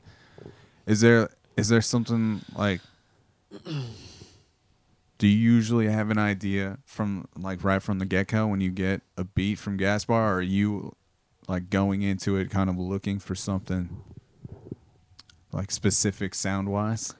is 0.85 1.01
there 1.01 1.29
is 1.57 1.67
there 1.69 1.81
something 1.81 2.41
like 2.55 2.79
do 5.17 5.27
you 5.27 5.37
usually 5.53 5.87
have 5.87 6.09
an 6.11 6.17
idea 6.17 6.77
from 6.85 7.27
like 7.37 7.63
right 7.63 7.81
from 7.81 7.99
the 7.99 8.05
get-go 8.05 8.47
when 8.47 8.61
you 8.61 8.69
get 8.71 9.01
a 9.17 9.23
beat 9.23 9.55
from 9.57 9.77
gaspar 9.77 10.13
or 10.13 10.35
are 10.37 10.41
you 10.41 10.95
like 11.49 11.69
going 11.69 12.03
into 12.03 12.37
it 12.37 12.49
kind 12.49 12.69
of 12.69 12.77
looking 12.77 13.19
for 13.19 13.35
something 13.35 13.89
like 15.51 15.71
specific 15.71 16.33
sound 16.35 16.69
wise 16.69 17.13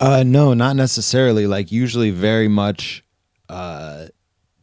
Uh, 0.00 0.22
no, 0.24 0.54
not 0.54 0.76
necessarily. 0.76 1.46
Like 1.46 1.70
usually, 1.70 2.10
very 2.10 2.48
much 2.48 3.04
uh, 3.50 4.06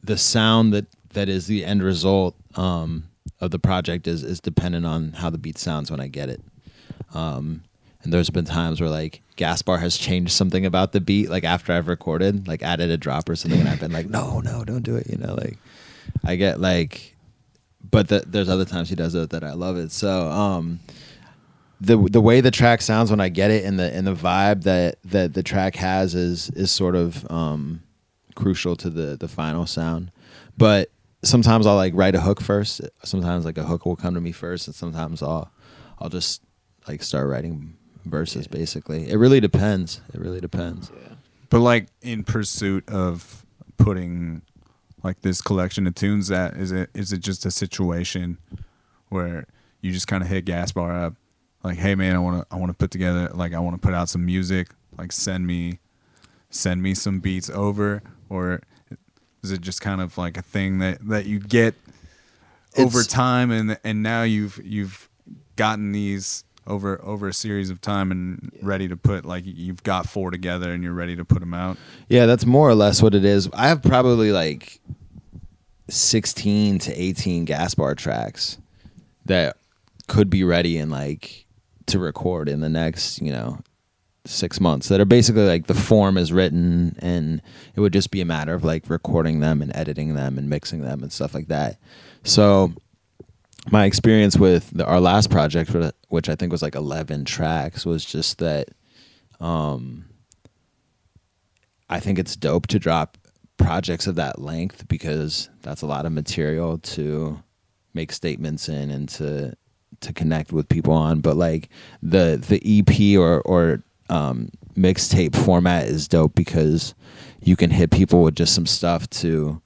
the 0.04 0.18
sound 0.18 0.74
that 0.74 0.88
that 1.14 1.30
is 1.30 1.46
the 1.46 1.64
end 1.64 1.84
result 1.84 2.36
um, 2.56 3.10
of 3.40 3.52
the 3.52 3.60
project 3.60 4.08
is 4.08 4.24
is 4.24 4.40
dependent 4.40 4.86
on 4.86 5.12
how 5.14 5.30
the 5.30 5.38
beat 5.38 5.58
sounds 5.60 5.92
when 5.92 6.00
I 6.00 6.08
get 6.08 6.30
it. 6.30 6.42
Um, 7.14 7.64
and 8.02 8.12
there's 8.12 8.32
been 8.32 8.46
times 8.46 8.82
where 8.82 8.90
like 8.90 9.22
Gaspar 9.36 9.78
has 9.78 9.98
changed 9.98 10.32
something 10.32 10.66
about 10.66 10.92
the 10.94 11.02
beat, 11.02 11.30
like 11.30 11.44
after 11.44 11.74
I've 11.74 11.88
recorded, 11.90 12.48
like 12.48 12.64
added 12.64 12.90
a 12.90 12.98
drop 12.98 13.30
or 13.30 13.36
something, 13.36 13.60
and 13.60 13.70
I've 13.70 13.80
been 13.82 13.92
like, 13.92 14.10
no, 14.10 14.40
no, 14.40 14.64
don't 14.64 14.84
do 14.84 14.96
it. 14.96 15.08
You 15.08 15.18
know, 15.18 15.36
like 15.36 15.60
I 16.24 16.36
get 16.38 16.60
like 16.60 17.17
but 17.82 18.08
the, 18.08 18.24
there's 18.26 18.50
other 18.50 18.66
times 18.66 18.90
he 18.90 18.96
does 18.96 19.16
it 19.16 19.30
that 19.30 19.44
I 19.44 19.54
love 19.54 19.78
it. 19.78 19.92
So 19.92 20.30
um, 20.30 20.80
the 21.80 21.98
the 21.98 22.22
way 22.22 22.42
the 22.42 22.52
track 22.52 22.82
sounds 22.82 23.10
when 23.12 23.20
I 23.20 23.30
get 23.30 23.52
it 23.52 23.66
and 23.66 23.80
the 23.80 23.94
and 23.94 24.06
the 24.06 24.16
vibe 24.16 24.64
that 24.64 24.98
that 25.06 25.34
the 25.34 25.44
track 25.44 25.76
has 25.76 26.16
is 26.16 26.50
is 26.52 26.72
sort 26.72 26.96
of 26.96 27.30
um, 27.32 27.84
crucial 28.36 28.76
to 28.78 28.90
the 28.90 29.16
the 29.16 29.28
final 29.28 29.66
sound. 29.66 30.12
But 30.58 30.90
sometimes 31.24 31.68
I'll 31.68 31.76
like 31.76 31.94
write 31.96 32.16
a 32.16 32.22
hook 32.22 32.42
first. 32.42 32.82
Sometimes 33.04 33.46
like 33.46 33.58
a 33.58 33.64
hook 33.64 33.86
will 33.86 33.96
come 33.96 34.16
to 34.16 34.22
me 34.22 34.32
first, 34.32 34.68
and 34.68 34.76
sometimes 34.76 35.22
I'll 35.22 35.52
I'll 36.00 36.10
just 36.10 36.42
like 36.88 37.04
start 37.04 37.28
writing 37.28 37.76
verses. 38.06 38.48
Basically, 38.48 39.10
it 39.10 39.18
really 39.18 39.40
depends. 39.40 40.02
It 40.14 40.20
really 40.20 40.42
depends. 40.42 40.92
Yeah. 40.94 41.16
But 41.50 41.60
like 41.60 41.88
in 42.02 42.24
pursuit 42.24 42.90
of 42.90 43.46
putting 43.78 44.42
like 45.04 45.22
this 45.22 45.42
collection 45.42 45.88
of 45.88 45.96
tunes, 45.96 46.28
that 46.28 46.56
is 46.56 46.72
it 46.72 46.90
is 46.94 47.12
it 47.12 47.20
just 47.20 47.46
a 47.46 47.52
situation 47.52 48.38
where 49.10 49.46
you 49.82 49.92
just 49.92 50.08
kind 50.08 50.24
of 50.24 50.30
hit 50.30 50.46
Gaspar 50.46 50.92
up, 50.92 51.14
like, 51.64 51.78
hey 51.78 51.96
man, 51.96 52.16
I 52.16 52.20
want 52.20 52.42
to 52.42 52.56
I 52.56 52.58
want 52.60 52.72
to 52.72 52.78
put 52.78 52.92
together 52.92 53.30
like 53.34 53.54
I 53.54 53.60
want 53.60 53.76
to 53.76 53.86
put 53.86 53.94
out 53.94 54.10
some 54.10 54.26
music, 54.26 54.70
like 54.98 55.12
send 55.12 55.46
me 55.48 55.80
send 56.50 56.82
me 56.82 56.94
some 56.94 57.20
beats 57.20 57.50
over, 57.50 58.02
or 58.30 58.62
is 59.44 59.52
it 59.52 59.62
just 59.62 59.82
kind 59.82 60.02
of 60.02 60.18
like 60.18 60.38
a 60.38 60.42
thing 60.42 60.80
that 60.80 61.06
that 61.08 61.26
you 61.26 61.40
get 61.40 61.76
over 62.78 63.04
time 63.04 63.52
and 63.52 63.80
and 63.84 64.04
now 64.04 64.24
you've 64.24 64.60
you've 64.64 65.10
gotten 65.56 65.92
these 65.92 66.44
over 66.68 67.04
over 67.04 67.28
a 67.28 67.34
series 67.34 67.70
of 67.70 67.82
time 67.82 68.12
and 68.12 68.52
ready 68.62 68.88
to 68.88 68.96
put 68.98 69.26
like 69.26 69.44
you've 69.46 69.84
got 69.84 70.08
four 70.08 70.30
together 70.32 70.72
and 70.72 70.84
you're 70.84 70.94
ready 70.94 71.16
to 71.16 71.26
put 71.26 71.40
them 71.40 71.54
out 71.54 71.78
Yeah, 72.10 72.26
that's 72.26 72.46
more 72.46 72.70
or 72.70 72.76
less 72.76 73.02
what 73.02 73.16
it 73.16 73.26
is. 73.26 73.50
I 73.54 73.68
have 73.68 73.82
probably 73.82 74.32
like 74.32 74.80
16 75.90 76.80
to 76.80 77.02
18 77.02 77.46
Gaspar 77.46 77.96
tracks 77.96 78.58
that 79.26 79.58
could 80.08 80.30
be 80.30 80.44
ready 80.44 80.78
and 80.78 80.92
like 80.92 81.46
to 81.88 82.00
record 82.00 82.50
in 82.50 82.60
the 82.60 82.70
next, 82.70 83.22
you 83.22 83.32
know, 83.32 83.60
six 84.26 84.60
months 84.60 84.90
that 84.90 85.00
are 85.00 85.06
basically 85.06 85.46
like 85.46 85.68
the 85.68 85.74
form 85.74 86.18
is 86.18 86.34
written 86.34 86.98
and 87.00 87.42
it 87.76 87.80
would 87.80 87.94
just 87.94 88.12
be 88.12 88.20
a 88.20 88.26
matter 88.26 88.54
of 88.54 88.64
like 88.66 88.90
recording 88.90 89.40
them 89.40 89.62
and 89.62 89.74
editing 89.74 90.16
them 90.16 90.38
and 90.38 90.50
mixing 90.50 90.82
them 90.82 91.02
and 91.02 91.14
stuff 91.14 91.34
like 91.34 91.48
that. 91.48 91.78
So 92.24 92.74
my 93.72 93.86
experience 93.86 94.38
with 94.38 94.70
the, 94.72 94.86
our 94.86 95.00
last 95.00 95.30
project, 95.30 95.76
which 96.10 96.30
I 96.30 96.36
think 96.36 96.52
was 96.52 96.62
like 96.62 96.76
11 96.76 97.26
tracks, 97.26 97.86
was 97.86 98.04
just 98.06 98.40
that 98.40 98.70
um, 99.40 100.06
I 101.90 102.00
think 102.00 102.20
it's 102.20 102.36
dope 102.36 102.68
to 102.68 102.80
drop 102.80 103.18
projects 103.58 104.08
of 104.08 104.16
that 104.16 104.40
length 104.40 104.88
because 104.88 105.50
that's 105.62 105.82
a 105.82 105.88
lot 105.88 106.06
of 106.06 106.12
material 106.12 106.78
to 106.78 107.42
make 107.94 108.12
statements 108.12 108.70
in 108.70 108.90
and 108.92 109.10
to 109.10 109.56
to 110.00 110.14
connect 110.14 110.52
with 110.52 110.70
people 110.70 110.94
on. 110.94 111.22
But 111.22 111.38
like 111.38 111.70
the 112.02 112.38
the 112.48 112.62
EP 112.80 113.20
or 113.20 113.42
or 113.42 113.84
um, 114.10 114.50
mixtape 114.78 115.36
format 115.36 115.88
is 115.88 116.08
dope 116.08 116.36
because 116.36 116.94
you 117.42 117.56
can 117.56 117.72
hit 117.72 117.92
people 117.92 118.22
with 118.24 118.36
just 118.36 118.54
some 118.54 118.66
stuff 118.66 119.10
to, 119.10 119.62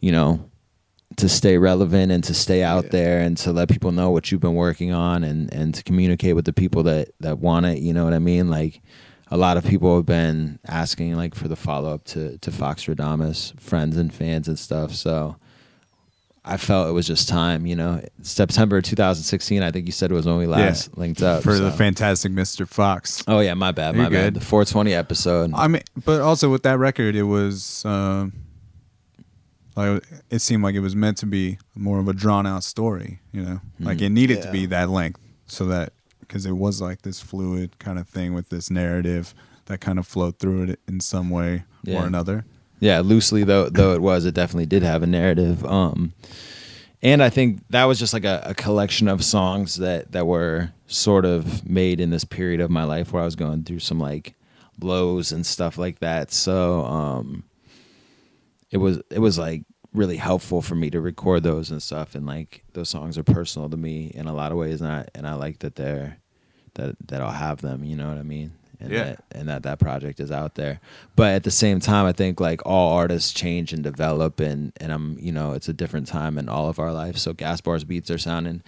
you 0.00 0.12
know, 0.12 0.47
to 1.16 1.28
stay 1.28 1.58
relevant 1.58 2.12
and 2.12 2.22
to 2.24 2.34
stay 2.34 2.62
out 2.62 2.84
Yeah. 2.84 2.90
there 2.92 3.20
and 3.20 3.36
to 3.38 3.52
let 3.52 3.68
people 3.68 3.92
know 3.92 4.10
what 4.10 4.30
you've 4.30 4.40
been 4.40 4.54
working 4.54 4.92
on 4.92 5.24
and 5.24 5.52
and 5.52 5.74
to 5.74 5.82
communicate 5.82 6.36
with 6.36 6.44
the 6.44 6.52
people 6.52 6.82
that 6.84 7.08
that 7.20 7.38
want 7.38 7.66
it. 7.66 7.78
You 7.78 7.92
know 7.92 8.04
what 8.04 8.14
I 8.14 8.18
mean? 8.18 8.48
Like 8.50 8.80
a 9.30 9.36
lot 9.36 9.56
of 9.56 9.64
people 9.64 9.96
have 9.96 10.06
been 10.06 10.58
asking 10.66 11.16
like 11.16 11.34
for 11.34 11.48
the 11.48 11.56
follow 11.56 11.92
up 11.92 12.04
to 12.04 12.38
to 12.38 12.50
Foxtradamus, 12.50 13.58
friends 13.60 13.96
and 13.96 14.12
fans 14.12 14.48
and 14.48 14.58
stuff. 14.58 14.94
So 14.94 15.36
I 16.44 16.56
felt 16.56 16.88
it 16.88 16.92
was 16.92 17.06
just 17.06 17.28
time, 17.28 17.66
you 17.66 17.76
know. 17.76 18.00
September 18.22 18.80
2016, 18.80 19.62
I 19.62 19.70
think 19.70 19.84
you 19.84 19.92
said 19.92 20.10
it 20.10 20.14
was 20.14 20.24
when 20.24 20.38
we 20.38 20.46
last 20.46 20.96
linked 20.96 21.20
up. 21.20 21.42
for 21.42 21.58
the 21.58 21.70
fantastic 21.70 22.32
Mr. 22.32 22.66
Fox. 22.66 23.22
Oh 23.28 23.40
yeah, 23.40 23.52
my 23.52 23.70
bad, 23.72 23.94
You're 23.94 24.04
my 24.04 24.08
bad. 24.10 24.34
good. 24.34 24.40
The 24.40 24.46
420 24.46 24.94
episode. 24.94 25.50
I 25.54 25.68
mean, 25.68 25.82
but 26.06 26.22
also 26.22 26.48
with 26.50 26.62
that 26.62 26.78
record, 26.78 27.16
it 27.16 27.24
was 27.24 27.84
um, 27.84 28.32
like 29.78 30.02
it 30.30 30.40
seemed 30.40 30.62
like 30.62 30.74
it 30.74 30.80
was 30.80 30.94
meant 30.96 31.16
to 31.18 31.26
be 31.26 31.58
more 31.74 31.98
of 32.00 32.08
a 32.08 32.12
drawn 32.12 32.46
out 32.46 32.64
story. 32.64 33.20
You 33.32 33.42
know, 33.42 33.60
like 33.80 34.00
it 34.00 34.10
needed 34.10 34.42
to 34.42 34.50
be 34.52 34.66
that 34.66 34.88
length 34.90 35.20
so 35.46 35.64
that 35.66 35.92
because 36.20 36.44
it 36.46 36.52
was 36.52 36.80
like 36.82 37.02
this 37.02 37.20
fluid 37.20 37.78
kind 37.78 37.98
of 37.98 38.08
thing 38.08 38.34
with 38.34 38.48
this 38.50 38.70
narrative 38.70 39.34
that 39.66 39.80
kind 39.80 39.98
of 39.98 40.06
flowed 40.06 40.38
through 40.38 40.64
it 40.64 40.80
in 40.88 41.00
some 41.00 41.30
way 41.30 41.64
Yeah. 41.82 42.02
or 42.02 42.06
another. 42.06 42.44
Yeah, 42.80 43.00
loosely 43.00 43.44
though 43.44 43.68
though 43.68 43.92
it 43.94 44.02
was, 44.02 44.24
it 44.24 44.34
definitely 44.34 44.66
did 44.66 44.82
have 44.82 45.02
a 45.02 45.06
narrative. 45.06 45.64
Um 45.64 46.12
and 47.02 47.22
I 47.22 47.30
think 47.30 47.62
that 47.70 47.84
was 47.84 47.98
just 47.98 48.12
like 48.12 48.24
a, 48.24 48.42
a 48.44 48.54
collection 48.54 49.08
of 49.08 49.24
songs 49.24 49.76
that 49.76 50.12
that 50.12 50.26
were 50.26 50.70
sort 50.86 51.24
of 51.24 51.68
made 51.68 52.00
in 52.00 52.10
this 52.10 52.24
period 52.24 52.60
of 52.60 52.70
my 52.70 52.84
life 52.84 53.12
where 53.12 53.22
I 53.22 53.24
was 53.24 53.36
going 53.36 53.62
through 53.64 53.78
some 53.80 54.00
like 54.00 54.34
blows 54.78 55.32
and 55.32 55.44
stuff 55.46 55.78
like 55.78 55.98
that. 56.00 56.30
So 56.32 56.84
um 56.84 57.44
it 58.70 58.78
was 58.78 59.00
it 59.10 59.18
was 59.20 59.38
like 59.38 59.62
really 59.94 60.16
helpful 60.16 60.60
for 60.62 60.74
me 60.74 60.90
to 60.90 61.00
record 61.00 61.42
those 61.42 61.70
and 61.70 61.82
stuff 61.82 62.14
and 62.14 62.26
like 62.26 62.62
those 62.74 62.88
songs 62.90 63.16
are 63.16 63.22
personal 63.24 63.70
to 63.70 63.76
me 63.76 64.12
in 64.14 64.26
a 64.26 64.34
lot 64.34 64.52
of 64.52 64.58
ways 64.58 64.80
and 64.82 64.90
I 64.92 65.06
and 65.14 65.26
I 65.26 65.34
like 65.34 65.60
that 65.60 65.76
they're 65.76 66.18
that 66.74 66.94
that 67.08 67.20
I'll 67.22 67.30
have 67.30 67.60
them, 67.62 67.84
you 67.84 67.96
know 67.96 68.08
what 68.08 68.18
I 68.18 68.22
mean? 68.22 68.52
And 68.80 68.92
Yeah. 68.92 69.04
that 69.04 69.24
and 69.32 69.48
that 69.48 69.62
that 69.64 69.78
project 69.80 70.20
is 70.20 70.30
out 70.30 70.54
there. 70.54 70.78
But 71.16 71.32
at 71.34 71.42
the 71.42 71.50
same 71.50 71.80
time, 71.80 72.04
I 72.06 72.12
think 72.12 72.38
like 72.38 72.60
all 72.66 72.92
artists 72.92 73.32
change 73.32 73.72
and 73.72 73.82
develop 73.82 74.38
and 74.40 74.72
and 74.76 74.92
I'm, 74.92 75.16
you 75.18 75.32
know, 75.32 75.52
it's 75.54 75.68
a 75.68 75.72
different 75.72 76.06
time 76.06 76.38
in 76.38 76.48
all 76.48 76.68
of 76.68 76.78
our 76.78 76.92
lives. 76.92 77.22
So 77.22 77.32
Gaspar's 77.32 77.84
beats 77.84 78.10
are 78.10 78.18
sounding 78.18 78.62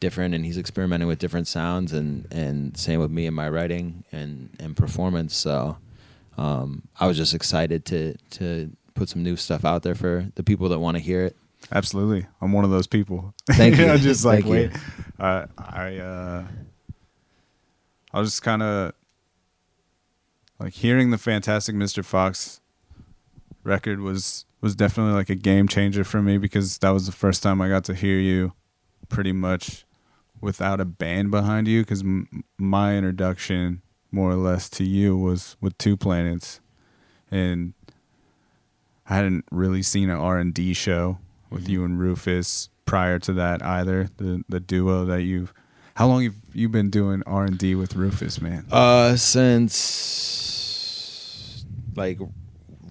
different 0.00 0.34
and 0.34 0.44
he's 0.44 0.58
experimenting 0.58 1.06
with 1.06 1.20
different 1.20 1.46
sounds 1.46 1.92
and 1.92 2.26
and 2.32 2.76
same 2.76 2.98
with 2.98 3.10
me 3.12 3.26
and 3.26 3.36
my 3.36 3.48
writing 3.48 4.02
and 4.10 4.48
and 4.58 4.76
performance. 4.76 5.36
So 5.36 5.76
um 6.38 6.82
I 6.98 7.06
was 7.06 7.16
just 7.16 7.34
excited 7.34 7.84
to 7.86 8.16
to 8.30 8.72
put 8.94 9.08
some 9.08 9.22
new 9.22 9.36
stuff 9.36 9.64
out 9.64 9.82
there 9.82 9.94
for 9.94 10.28
the 10.34 10.42
people 10.42 10.68
that 10.70 10.78
want 10.78 10.96
to 10.96 11.02
hear 11.02 11.24
it. 11.24 11.36
Absolutely, 11.70 12.26
I'm 12.40 12.52
one 12.52 12.64
of 12.64 12.70
those 12.70 12.86
people. 12.86 13.34
Thank 13.50 13.76
you. 13.78 13.86
I'm 13.86 13.98
just 13.98 14.24
like, 14.24 14.44
Thank 14.44 14.72
wait, 14.72 14.72
uh, 15.20 15.46
I 15.58 15.96
uh, 15.98 16.44
I 18.12 18.20
was 18.20 18.30
just 18.30 18.42
kind 18.42 18.62
of 18.62 18.92
like 20.58 20.74
hearing 20.74 21.10
the 21.10 21.18
fantastic 21.18 21.74
Mr. 21.74 22.04
Fox 22.04 22.60
record 23.64 24.00
was 24.00 24.44
was 24.60 24.74
definitely 24.74 25.12
like 25.14 25.30
a 25.30 25.34
game 25.34 25.66
changer 25.68 26.04
for 26.04 26.22
me 26.22 26.38
because 26.38 26.78
that 26.78 26.90
was 26.90 27.06
the 27.06 27.12
first 27.12 27.42
time 27.42 27.60
I 27.60 27.68
got 27.68 27.84
to 27.84 27.94
hear 27.94 28.18
you 28.18 28.52
pretty 29.08 29.32
much 29.32 29.84
without 30.40 30.80
a 30.80 30.84
band 30.84 31.30
behind 31.30 31.68
you 31.68 31.82
because 31.82 32.02
m- 32.02 32.44
my 32.58 32.96
introduction 32.96 33.82
more 34.10 34.30
or 34.30 34.36
less 34.36 34.68
to 34.70 34.84
you 34.84 35.16
was 35.16 35.56
with 35.60 35.76
Two 35.78 35.96
Planets 35.96 36.60
and 37.30 37.72
I 39.08 39.16
hadn't 39.16 39.44
really 39.50 39.82
seen 39.82 40.08
an 40.10 40.18
R&D 40.18 40.74
show 40.74 41.18
with 41.50 41.68
you 41.68 41.84
and 41.84 41.98
Rufus 41.98 42.68
prior 42.84 43.18
to 43.20 43.32
that 43.34 43.62
either 43.64 44.08
the 44.16 44.42
the 44.48 44.58
duo 44.60 45.04
that 45.04 45.22
you've 45.22 45.52
how 45.94 46.06
long 46.08 46.24
have 46.24 46.34
you 46.52 46.68
been 46.68 46.90
doing 46.90 47.22
R&D 47.26 47.74
with 47.74 47.94
Rufus 47.94 48.40
man 48.40 48.66
Uh, 48.72 49.14
since 50.52 51.64
like 51.96 52.18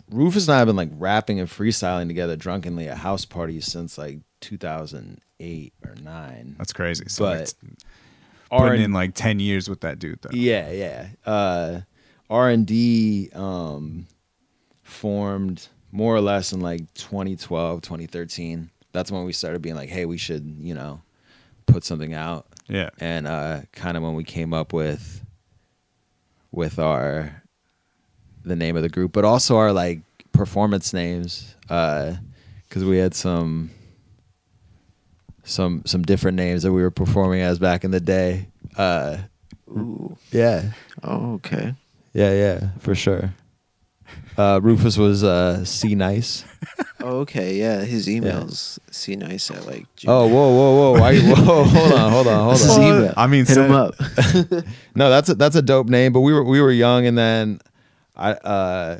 Rufus 0.10 0.48
and 0.48 0.56
I 0.56 0.60
have 0.60 0.68
been 0.68 0.76
like 0.76 0.90
rapping 0.94 1.40
and 1.40 1.50
freestyling 1.50 2.08
together 2.08 2.36
drunkenly 2.36 2.88
at 2.90 2.98
house 2.98 3.26
parties 3.26 3.66
since 3.66 3.98
like 3.98 4.20
2008 4.42 5.74
or 5.86 5.96
nine. 6.04 6.56
that's 6.58 6.74
crazy 6.74 7.06
so 7.08 7.24
But 7.26 7.42
it's 7.42 7.56
R 8.52 8.68
putting 8.70 8.84
in 8.84 8.94
like 8.94 9.14
10 9.16 9.40
years 9.40 9.70
with 9.70 9.82
that 9.82 10.00
dude 10.00 10.20
though 10.22 10.30
yeah, 10.34 10.72
yeah. 10.72 11.08
Uh, 11.26 11.82
R 12.30 12.50
and 12.50 12.66
D 12.66 13.30
um 13.34 14.08
formed 14.84 15.68
more 15.92 16.16
or 16.16 16.22
less 16.22 16.54
in 16.54 16.62
like 16.62 16.94
2012, 16.96 17.82
2013. 17.82 18.70
That's 18.94 19.12
when 19.12 19.24
we 19.26 19.34
started 19.34 19.62
being 19.62 19.76
like, 19.76 19.90
hey, 19.90 20.06
we 20.06 20.18
should, 20.18 20.46
you 20.60 20.74
know, 20.74 21.02
put 21.66 21.84
something 21.84 22.14
out. 22.14 22.46
yeah 22.68 22.90
and 23.00 23.28
uh, 23.28 23.62
kind 23.74 23.96
of 23.98 24.04
when 24.04 24.14
we 24.16 24.24
came 24.24 24.54
up 24.54 24.74
with 24.74 25.24
with 26.52 26.80
our 26.80 27.42
the 28.44 28.56
name 28.56 28.76
of 28.76 28.82
the 28.84 28.90
group, 28.90 29.12
but 29.14 29.24
also 29.24 29.56
our 29.58 29.72
like 29.72 30.00
performance 30.34 30.94
names, 30.94 31.56
because 31.62 32.84
we 32.84 32.98
had 32.98 33.14
some 33.14 33.70
some 35.44 35.84
some 35.86 36.02
different 36.04 36.36
names 36.38 36.64
that 36.64 36.72
we 36.72 36.82
were 36.82 36.92
performing 36.92 37.42
as 37.42 37.60
back 37.60 37.84
in 37.84 37.92
the 37.92 38.00
day. 38.00 38.48
Uh, 38.78 39.18
Ooh. 39.70 40.18
yeah, 40.32 40.72
Oh, 41.04 41.34
okay. 41.36 41.74
yeah, 42.14 42.34
yeah, 42.34 42.70
for 42.80 42.96
sure. 42.96 43.34
Uh, 44.38 44.60
Rufus 44.64 44.98
was 44.98 45.24
uh, 45.24 45.64
C 45.66 45.94
nice. 45.96 46.46
Oh, 47.02 47.20
okay. 47.20 47.56
Yeah, 47.58 47.82
his 47.82 48.08
emails. 48.08 48.80
See 48.90 49.16
nice 49.16 49.52
at 49.52 49.66
like. 49.66 49.86
Oh, 50.08 50.28
whoa, 50.28 50.50
whoa, 50.56 50.94
whoa! 50.94 51.00
Why? 51.02 51.20
Whoa, 51.20 51.64
hold 51.66 51.94
on, 51.94 52.12
hold 52.12 52.28
on, 52.28 52.44
hold 52.44 52.56
This 52.56 52.66
is 52.66 52.78
on. 52.78 52.84
email. 52.84 53.14
I 53.18 53.28
mean 53.28 53.46
hit 53.46 53.58
him 53.58 53.72
send- 53.72 53.74
up. 53.74 54.64
No, 54.96 55.10
that's 55.10 55.30
a, 55.30 55.36
that's 55.36 55.56
a 55.56 55.62
dope 55.62 55.88
name. 55.88 56.14
But 56.14 56.22
we 56.22 56.34
were 56.34 56.44
we 56.44 56.62
were 56.62 56.72
young, 56.72 57.06
and 57.06 57.18
then 57.18 57.60
I 58.16 58.32
uh, 58.34 59.00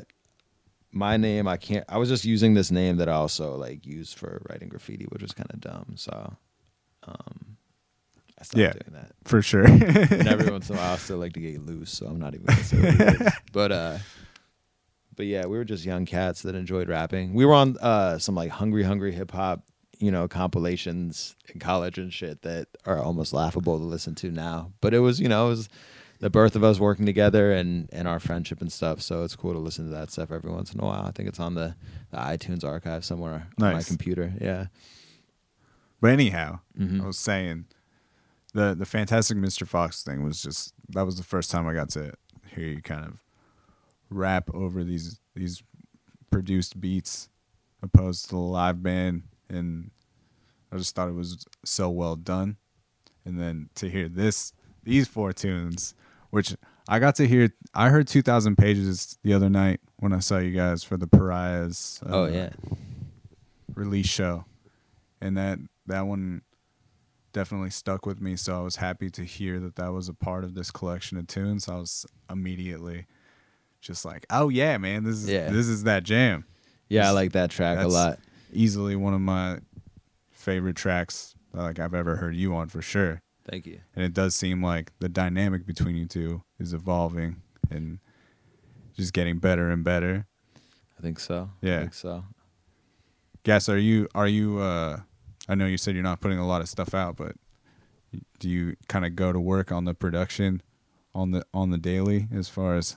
my 0.92 1.16
name, 1.16 1.48
I 1.48 1.56
can't. 1.56 1.84
I 1.88 1.96
was 1.98 2.08
just 2.08 2.24
using 2.24 2.54
this 2.54 2.70
name 2.70 2.96
that 2.98 3.08
I 3.08 3.12
also 3.12 3.56
like 3.56 3.86
used 3.86 4.18
for 4.18 4.42
writing 4.50 4.68
graffiti, 4.68 5.06
which 5.06 5.22
was 5.22 5.32
kind 5.32 5.50
of 5.52 5.60
dumb. 5.60 5.94
So, 5.96 6.34
um, 7.04 7.56
I 8.38 8.44
stopped 8.44 8.58
Yeah. 8.58 8.72
doing 8.72 8.92
that. 9.00 9.12
for 9.24 9.40
sure. 9.42 9.64
And 9.64 10.26
every 10.28 10.50
once 10.50 10.68
in 10.68 10.76
a 10.76 10.78
while, 10.78 10.94
I 10.94 10.96
still 10.96 11.18
like 11.18 11.32
to 11.34 11.40
get 11.40 11.64
loose, 11.64 11.90
so 11.92 12.06
I'm 12.06 12.18
not 12.18 12.34
even 12.34 12.46
gonna 12.46 12.62
say 12.64 12.76
what 12.80 13.00
it 13.00 13.20
is. 13.22 13.32
But 13.52 13.72
uh, 13.72 13.98
but 15.16 15.26
yeah, 15.26 15.46
we 15.46 15.56
were 15.58 15.64
just 15.64 15.84
young 15.84 16.04
cats 16.06 16.42
that 16.42 16.54
enjoyed 16.54 16.88
rapping. 16.88 17.34
We 17.34 17.44
were 17.44 17.54
on 17.54 17.76
uh 17.78 18.18
some 18.18 18.34
like 18.34 18.50
hungry, 18.50 18.82
hungry 18.82 19.12
hip 19.12 19.30
hop, 19.30 19.62
you 19.98 20.10
know, 20.10 20.26
compilations 20.28 21.36
in 21.52 21.60
college 21.60 21.98
and 21.98 22.12
shit 22.12 22.42
that 22.42 22.68
are 22.86 22.98
almost 22.98 23.32
laughable 23.32 23.78
to 23.78 23.84
listen 23.84 24.14
to 24.16 24.30
now. 24.30 24.72
But 24.80 24.94
it 24.94 25.00
was, 25.00 25.20
you 25.20 25.28
know, 25.28 25.46
it 25.46 25.50
was 25.50 25.68
the 26.20 26.30
birth 26.30 26.54
of 26.54 26.62
us 26.62 26.78
working 26.78 27.04
together 27.06 27.52
and 27.52 27.88
and 27.92 28.06
our 28.06 28.20
friendship 28.20 28.60
and 28.60 28.72
stuff. 28.72 29.02
So 29.02 29.24
it's 29.24 29.34
cool 29.36 29.52
to 29.52 29.58
listen 29.58 29.86
to 29.86 29.90
that 29.92 30.10
stuff 30.10 30.30
every 30.30 30.50
once 30.50 30.72
in 30.72 30.80
a 30.80 30.84
while. 30.84 31.04
I 31.04 31.10
think 31.10 31.28
it's 31.28 31.40
on 31.40 31.54
the, 31.54 31.74
the 32.10 32.16
iTunes 32.18 32.64
archive 32.64 33.04
somewhere 33.04 33.48
on 33.60 33.72
my 33.72 33.82
computer. 33.82 34.32
Yeah. 34.40 34.66
But 36.00 36.10
anyhow, 36.10 36.60
Mhm. 36.78 37.02
I 37.02 37.06
was 37.06 37.18
saying 37.18 37.66
the 38.54 38.74
the 38.74 38.86
Fantastic 38.86 39.36
Mr. 39.38 39.66
Fox 39.66 40.02
thing 40.02 40.22
was 40.22 40.42
just 40.42 40.74
that 40.90 41.04
was 41.06 41.16
the 41.16 41.22
first 41.24 41.50
time 41.50 41.66
I 41.66 41.74
got 41.74 41.90
to 41.90 42.12
hear 42.54 42.66
you 42.68 42.82
kind 42.82 43.04
of 43.04 43.22
rap 44.12 44.50
over 44.54 44.84
these 44.84 45.20
these 45.34 45.62
produced 46.30 46.80
beats 46.80 47.28
opposed 47.82 48.24
to 48.26 48.30
the 48.30 48.40
live 48.40 48.82
band 48.82 49.22
and 49.48 49.90
I 50.72 50.78
just 50.78 50.94
thought 50.94 51.08
it 51.08 51.14
was 51.14 51.44
so 51.64 51.90
well 51.90 52.16
done. 52.16 52.56
And 53.24 53.38
then 53.38 53.68
to 53.76 53.88
hear 53.88 54.08
this 54.08 54.52
these 54.82 55.06
four 55.06 55.32
tunes, 55.32 55.94
which 56.30 56.56
I 56.88 56.98
got 56.98 57.14
to 57.16 57.28
hear 57.28 57.50
I 57.74 57.90
heard 57.90 58.08
2000 58.08 58.56
pages 58.56 59.18
the 59.22 59.34
other 59.34 59.50
night 59.50 59.80
when 59.96 60.12
I 60.12 60.18
saw 60.18 60.38
you 60.38 60.50
guys 60.50 60.82
for 60.82 60.96
the 60.96 61.06
Pariahs 61.06 62.00
Oh 62.06 62.24
uh, 62.24 62.28
yeah. 62.28 62.50
release 63.74 64.08
show, 64.08 64.44
and 65.20 65.36
that 65.36 65.58
that 65.86 66.06
one 66.06 66.42
definitely 67.32 67.70
stuck 67.70 68.06
with 68.06 68.20
me. 68.20 68.34
So 68.36 68.58
I 68.58 68.62
was 68.62 68.76
happy 68.76 69.10
to 69.10 69.24
hear 69.24 69.60
that 69.60 69.76
that 69.76 69.92
was 69.92 70.08
a 70.08 70.14
part 70.14 70.42
of 70.42 70.54
this 70.54 70.70
collection 70.70 71.18
of 71.18 71.26
tunes. 71.26 71.68
I 71.68 71.76
was 71.76 72.06
immediately 72.30 73.06
just 73.82 74.04
like, 74.06 74.24
"Oh 74.30 74.48
yeah, 74.48 74.78
man, 74.78 75.04
this 75.04 75.16
is 75.16 75.28
Yeah. 75.28 75.50
this 75.50 75.68
is 75.68 75.84
that 75.84 76.04
jam." 76.04 76.46
Yeah, 76.88 77.08
I 77.08 77.10
like 77.10 77.32
that 77.32 77.50
track 77.50 77.78
a 77.78 77.88
lot. 77.88 78.18
Easily 78.52 78.96
one 78.96 79.12
of 79.14 79.20
my 79.20 79.58
favorite 80.30 80.76
tracks 80.76 81.34
like 81.52 81.78
I've 81.78 81.94
ever 81.94 82.16
heard 82.16 82.34
you 82.34 82.54
on 82.54 82.68
for 82.68 82.80
sure. 82.82 83.20
Thank 83.48 83.66
you. 83.66 83.80
And 83.94 84.04
it 84.04 84.14
does 84.14 84.34
seem 84.34 84.62
like 84.62 84.92
the 85.00 85.08
dynamic 85.08 85.66
between 85.66 85.96
you 85.96 86.06
two 86.06 86.42
is 86.58 86.72
evolving 86.72 87.42
and 87.70 87.98
just 88.96 89.12
getting 89.12 89.38
better 89.38 89.70
and 89.70 89.82
better. 89.82 90.26
I 90.98 91.02
think 91.02 91.18
so. 91.18 91.50
Yeah. 91.60 91.76
I 91.76 91.80
think 91.80 91.94
so. 91.94 92.24
Gas, 93.42 93.68
are 93.68 93.78
you 93.78 94.08
are 94.14 94.28
you 94.28 94.58
uh 94.60 95.00
I 95.48 95.54
know 95.54 95.66
you 95.66 95.76
said 95.76 95.94
you're 95.94 96.04
not 96.04 96.20
putting 96.20 96.38
a 96.38 96.46
lot 96.46 96.60
of 96.60 96.68
stuff 96.68 96.94
out, 96.94 97.16
but 97.16 97.34
do 98.38 98.48
you 98.48 98.76
kind 98.88 99.04
of 99.04 99.16
go 99.16 99.32
to 99.32 99.40
work 99.40 99.72
on 99.72 99.84
the 99.86 99.94
production 99.94 100.62
on 101.14 101.32
the 101.32 101.44
on 101.52 101.70
the 101.70 101.78
daily 101.78 102.28
as 102.32 102.48
far 102.48 102.76
as 102.76 102.96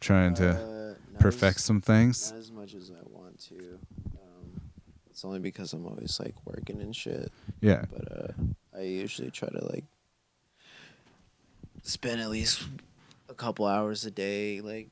trying 0.00 0.34
to 0.34 0.50
Uh, 0.50 1.18
perfect 1.18 1.56
as- 1.56 1.64
some 1.64 1.80
things? 1.80 2.30
Not 2.30 2.38
as 2.40 2.52
much 2.52 2.74
as 2.74 2.90
I 2.90 3.02
want 3.08 3.38
to. 3.48 3.78
Um, 4.20 4.60
it's 5.10 5.24
only 5.24 5.38
because 5.40 5.72
I'm 5.72 5.86
always 5.86 6.18
like 6.20 6.34
working 6.46 6.80
and 6.80 6.94
shit. 6.94 7.32
Yeah. 7.60 7.84
But 7.90 8.12
uh, 8.12 8.32
I 8.74 8.80
usually 8.82 9.30
try 9.30 9.48
to 9.48 9.64
like 9.66 9.84
spend 11.82 12.20
at 12.20 12.30
least 12.30 12.62
a 13.28 13.34
couple 13.34 13.66
hours 13.66 14.04
a 14.04 14.10
day 14.10 14.60
like 14.60 14.88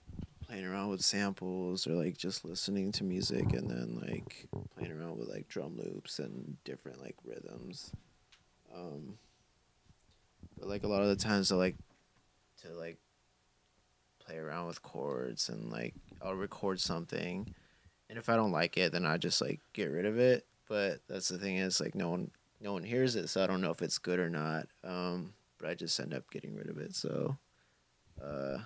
playing 0.46 0.64
around 0.64 0.90
with 0.90 1.02
samples 1.02 1.86
or 1.86 1.92
like 1.92 2.16
just 2.16 2.44
listening 2.44 2.92
to 2.92 3.05
music 3.05 3.52
and 3.52 3.70
then 3.70 4.00
like 4.07 4.46
playing 4.76 4.92
around 4.92 5.18
with 5.18 5.28
like 5.28 5.48
drum 5.48 5.76
loops 5.76 6.18
and 6.18 6.57
different 6.64 7.00
like 7.02 7.16
rhythms. 7.24 7.90
Um, 8.74 9.18
but 10.59 10.68
like 10.68 10.82
a 10.84 10.88
lot 10.88 11.02
of 11.02 11.09
the 11.09 11.16
times 11.16 11.50
I 11.50 11.57
like 11.57 11.76
to 12.62 12.68
like 12.74 12.98
play 14.27 14.37
around 14.37 14.66
with 14.66 14.83
chords 14.83 15.49
and 15.49 15.70
like 15.70 15.95
I'll 16.22 16.35
record 16.35 16.81
something 16.81 17.55
and 18.09 18.18
if 18.18 18.29
I 18.29 18.37
don't 18.37 18.53
like 18.53 18.77
it 18.77 18.93
then 18.93 19.07
I 19.07 19.16
just 19.18 19.41
like 19.41 19.61
get 19.72 19.91
rid 19.91 20.07
of 20.07 20.18
it. 20.18 20.47
But 20.68 21.01
that's 21.09 21.29
the 21.29 21.39
thing 21.39 21.57
is 21.57 21.81
like 21.81 21.95
no 21.95 22.09
one 22.09 22.31
no 22.61 22.72
one 22.72 22.85
hears 22.85 23.16
it, 23.16 23.29
so 23.29 23.45
I 23.45 23.47
don't 23.47 23.61
know 23.61 23.70
if 23.70 23.83
it's 23.83 23.99
good 23.99 24.18
or 24.18 24.31
not. 24.31 24.66
Um, 24.83 25.35
but 25.59 25.68
I 25.68 25.75
just 25.75 26.01
end 26.01 26.14
up 26.14 26.31
getting 26.31 26.57
rid 26.57 26.68
of 26.68 26.79
it. 26.79 26.95
So 26.95 27.37
uh, 28.22 28.59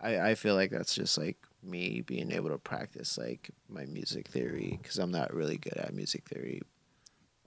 I 0.00 0.30
I 0.30 0.34
feel 0.34 0.54
like 0.54 0.70
that's 0.70 0.94
just 0.94 1.16
like 1.16 1.38
me 1.62 2.02
being 2.02 2.30
able 2.32 2.50
to 2.50 2.58
practice 2.58 3.18
like 3.18 3.50
my 3.68 3.84
music 3.86 4.28
theory 4.28 4.78
because 4.80 4.98
I'm 4.98 5.10
not 5.10 5.34
really 5.34 5.56
good 5.56 5.76
at 5.76 5.94
music 5.94 6.24
theory, 6.28 6.62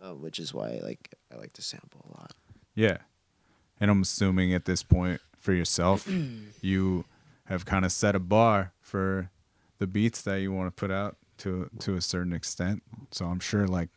uh, 0.04 0.16
which 0.16 0.40
is 0.40 0.54
why 0.54 0.80
like 0.84 1.14
I 1.32 1.38
like 1.38 1.54
to 1.54 1.62
sample 1.62 2.06
a 2.10 2.20
lot. 2.20 2.34
Yeah. 2.76 2.98
And 3.80 3.90
I'm 3.90 4.02
assuming 4.02 4.54
at 4.54 4.66
this 4.66 4.84
point 4.84 5.22
for 5.40 5.54
yourself, 5.54 6.08
you 6.62 7.06
have 7.50 7.66
kind 7.66 7.84
of 7.86 7.92
set 7.92 8.16
a 8.16 8.20
bar 8.20 8.72
for 8.80 9.30
the 9.80 9.88
beats 9.88 10.22
that 10.24 10.38
you 10.42 10.52
want 10.54 10.68
to 10.68 10.72
put 10.72 10.92
out 10.92 11.18
to 11.40 11.70
to 11.80 11.96
a 11.96 12.02
certain 12.02 12.34
extent. 12.34 12.82
So 13.12 13.26
I'm 13.26 13.40
sure 13.40 13.68
like 13.68 13.90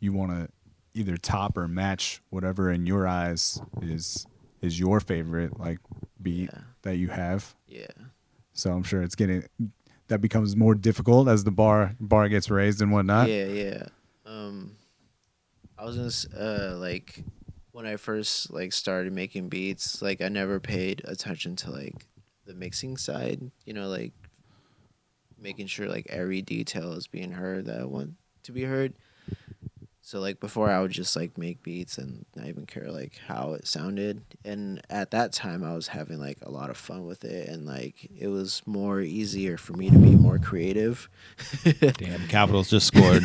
you 0.00 0.12
want 0.12 0.32
to 0.32 0.48
either 0.94 1.16
top 1.16 1.56
or 1.58 1.68
match 1.68 2.22
whatever 2.30 2.70
in 2.70 2.86
your 2.86 3.06
eyes 3.06 3.60
is 3.82 4.26
is 4.62 4.78
your 4.80 5.00
favorite 5.00 5.58
like 5.60 5.78
beat 6.22 6.50
Yeah. 6.52 6.60
that 6.82 6.96
you 6.96 7.08
have. 7.08 7.54
Yeah. 7.68 7.86
So 8.52 8.72
I'm 8.72 8.82
sure 8.82 9.02
it's 9.02 9.14
getting 9.14 9.44
that 10.08 10.20
becomes 10.20 10.56
more 10.56 10.74
difficult 10.74 11.28
as 11.28 11.44
the 11.44 11.50
bar 11.50 11.94
bar 12.00 12.28
gets 12.28 12.50
raised 12.50 12.80
and 12.80 12.92
whatnot. 12.92 13.28
Yeah, 13.28 13.44
yeah. 13.46 13.82
Um, 14.24 14.76
I 15.78 15.84
was 15.84 16.26
gonna 16.32 16.42
uh 16.72 16.76
like 16.78 17.22
when 17.72 17.84
I 17.84 17.96
first 17.96 18.50
like 18.50 18.72
started 18.72 19.12
making 19.12 19.50
beats, 19.50 20.00
like 20.00 20.22
I 20.22 20.28
never 20.28 20.58
paid 20.60 21.02
attention 21.04 21.56
to 21.56 21.70
like 21.70 22.06
the 22.46 22.54
mixing 22.54 22.96
side. 22.96 23.50
You 23.64 23.74
know, 23.74 23.88
like 23.88 24.12
making 25.38 25.66
sure 25.66 25.88
like 25.88 26.06
every 26.08 26.42
detail 26.42 26.92
is 26.92 27.06
being 27.06 27.32
heard 27.32 27.66
that 27.66 27.80
I 27.80 27.84
want 27.84 28.14
to 28.44 28.52
be 28.52 28.64
heard. 28.64 28.94
So 30.06 30.20
like 30.20 30.38
before, 30.38 30.70
I 30.70 30.80
would 30.80 30.92
just 30.92 31.16
like 31.16 31.36
make 31.36 31.64
beats 31.64 31.98
and 31.98 32.24
not 32.36 32.46
even 32.46 32.64
care 32.64 32.92
like 32.92 33.18
how 33.26 33.54
it 33.54 33.66
sounded. 33.66 34.22
And 34.44 34.80
at 34.88 35.10
that 35.10 35.32
time, 35.32 35.64
I 35.64 35.74
was 35.74 35.88
having 35.88 36.20
like 36.20 36.38
a 36.42 36.48
lot 36.48 36.70
of 36.70 36.76
fun 36.76 37.06
with 37.06 37.24
it, 37.24 37.48
and 37.48 37.66
like 37.66 38.08
it 38.16 38.28
was 38.28 38.62
more 38.66 39.00
easier 39.00 39.56
for 39.56 39.72
me 39.72 39.90
to 39.90 39.98
be 39.98 40.14
more 40.14 40.38
creative. 40.38 41.08
Damn, 41.80 42.28
Capitals 42.28 42.70
just 42.70 42.86
scored 42.86 43.24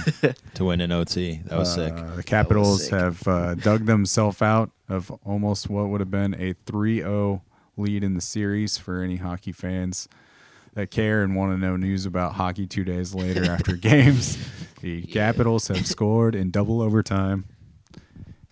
to 0.56 0.66
win 0.66 0.82
an 0.82 0.92
OT. 0.92 1.42
That 1.46 1.60
was 1.60 1.72
sick. 1.72 1.94
Uh, 1.94 2.16
the 2.16 2.24
Capitals 2.24 2.86
sick. 2.86 2.94
have 2.94 3.28
uh, 3.28 3.54
dug 3.54 3.86
themselves 3.86 4.42
out 4.42 4.72
of 4.90 5.12
almost 5.24 5.70
what 5.70 5.88
would 5.88 6.00
have 6.00 6.10
been 6.10 6.34
a 6.34 6.56
3-0 6.66 7.42
lead 7.78 8.04
in 8.04 8.14
the 8.16 8.22
series 8.22 8.78
for 8.78 9.02
any 9.02 9.18
hockey 9.18 9.52
fans 9.52 10.08
that 10.74 10.90
care 10.92 11.22
and 11.24 11.36
want 11.36 11.52
to 11.52 11.58
know 11.58 11.76
news 11.76 12.06
about 12.06 12.34
hockey 12.34 12.66
two 12.68 12.84
days 12.84 13.14
later 13.14 13.46
after 13.46 13.76
games. 13.78 14.38
The 14.82 15.04
Capitals 15.04 15.68
have 15.68 15.86
scored 15.86 16.34
in 16.36 16.50
double 16.52 16.82
overtime, 16.82 17.46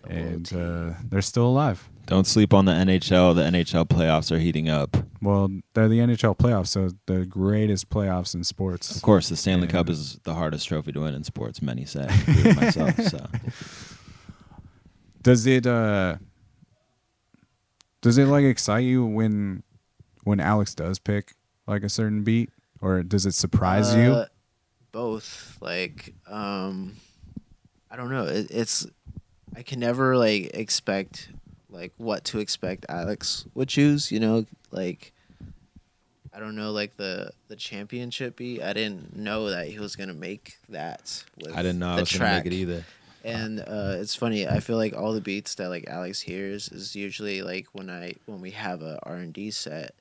and 0.08 0.52
uh, 0.52 0.94
they're 1.08 1.22
still 1.22 1.46
alive. 1.46 1.88
Don't 2.06 2.26
sleep 2.26 2.52
on 2.52 2.64
the 2.64 2.72
NHL. 2.72 3.34
The 3.36 3.42
NHL 3.42 3.86
playoffs 3.88 4.32
are 4.32 4.38
heating 4.38 4.68
up. 4.68 4.96
Well, 5.22 5.48
they're 5.74 5.88
the 5.88 5.98
NHL 6.00 6.36
playoffs, 6.36 6.68
so 6.68 6.90
the 7.06 7.24
greatest 7.24 7.88
playoffs 7.88 8.34
in 8.34 8.42
sports. 8.42 8.96
Of 8.96 9.02
course, 9.02 9.28
the 9.28 9.36
Stanley 9.36 9.66
Yeah. 9.66 9.72
Cup 9.72 9.88
is 9.90 10.18
the 10.24 10.34
hardest 10.34 10.66
trophy 10.66 10.92
to 10.92 11.00
win 11.00 11.14
in 11.14 11.22
sports. 11.24 11.62
Many 11.62 11.84
say, 11.84 12.06
myself. 12.56 12.96
So 13.02 13.26
Does 15.22 15.46
it 15.46 15.66
uh 15.66 16.16
does 18.00 18.18
it 18.18 18.26
like 18.26 18.44
excite 18.44 18.84
you 18.84 19.04
when 19.04 19.62
when 20.24 20.40
Alex 20.40 20.74
does 20.74 20.98
pick 20.98 21.34
like 21.66 21.82
a 21.82 21.88
certain 21.88 22.22
beat 22.22 22.50
or 22.80 23.02
does 23.02 23.26
it 23.26 23.34
surprise 23.34 23.94
you? 23.94 24.12
Uh, 24.12 24.26
Both. 24.92 25.58
Like, 25.60 26.14
um, 26.26 26.96
I 27.90 27.96
don't 27.96 28.10
know. 28.10 28.24
It, 28.24 28.48
it's 28.50 28.86
I 29.54 29.62
can 29.62 29.80
never 29.80 30.16
like 30.16 30.50
expect 30.54 31.30
like 31.68 31.92
what 31.96 32.24
to 32.26 32.38
expect. 32.38 32.86
Alex 32.88 33.46
would 33.54 33.68
choose. 33.68 34.10
You 34.10 34.20
know, 34.20 34.46
like 34.70 35.12
I 36.32 36.40
don't 36.40 36.56
know, 36.56 36.72
like 36.72 36.96
the 36.96 37.32
the 37.48 37.56
championship 37.56 38.36
beat. 38.36 38.62
I 38.62 38.72
didn't 38.72 39.16
know 39.16 39.50
that 39.50 39.66
he 39.66 39.78
was 39.78 39.96
gonna 39.96 40.14
make 40.14 40.58
that. 40.68 41.22
With 41.36 41.52
I 41.54 41.62
didn't 41.62 41.78
know 41.80 41.90
I 41.92 41.96
the 41.96 42.02
was 42.02 42.10
track. 42.10 42.20
gonna 42.20 42.34
make 42.44 42.46
it 42.46 42.52
either. 42.54 42.84
And 43.24 43.60
uh, 43.60 43.96
it's 43.98 44.14
funny. 44.14 44.48
I 44.48 44.60
feel 44.60 44.76
like 44.76 44.96
all 44.96 45.12
the 45.12 45.20
beats 45.20 45.54
that 45.56 45.68
like 45.68 45.86
Alex 45.86 46.20
hears 46.20 46.68
is 46.68 46.96
usually 46.96 47.42
like 47.42 47.66
when 47.72 47.90
I 47.90 48.14
when 48.26 48.40
we 48.40 48.50
have 48.52 48.82
a 48.82 48.98
R 49.02 49.16
and 49.16 49.32
D 49.32 49.50
set, 49.50 49.94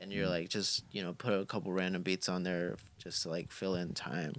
and 0.00 0.12
you're 0.12 0.28
like 0.28 0.48
just 0.48 0.84
you 0.90 1.02
know 1.02 1.12
put 1.12 1.32
a 1.34 1.44
couple 1.44 1.72
random 1.72 2.02
beats 2.02 2.28
on 2.28 2.42
there 2.42 2.76
just 2.98 3.22
to 3.22 3.30
like 3.30 3.52
fill 3.52 3.76
in 3.76 3.94
time. 3.94 4.34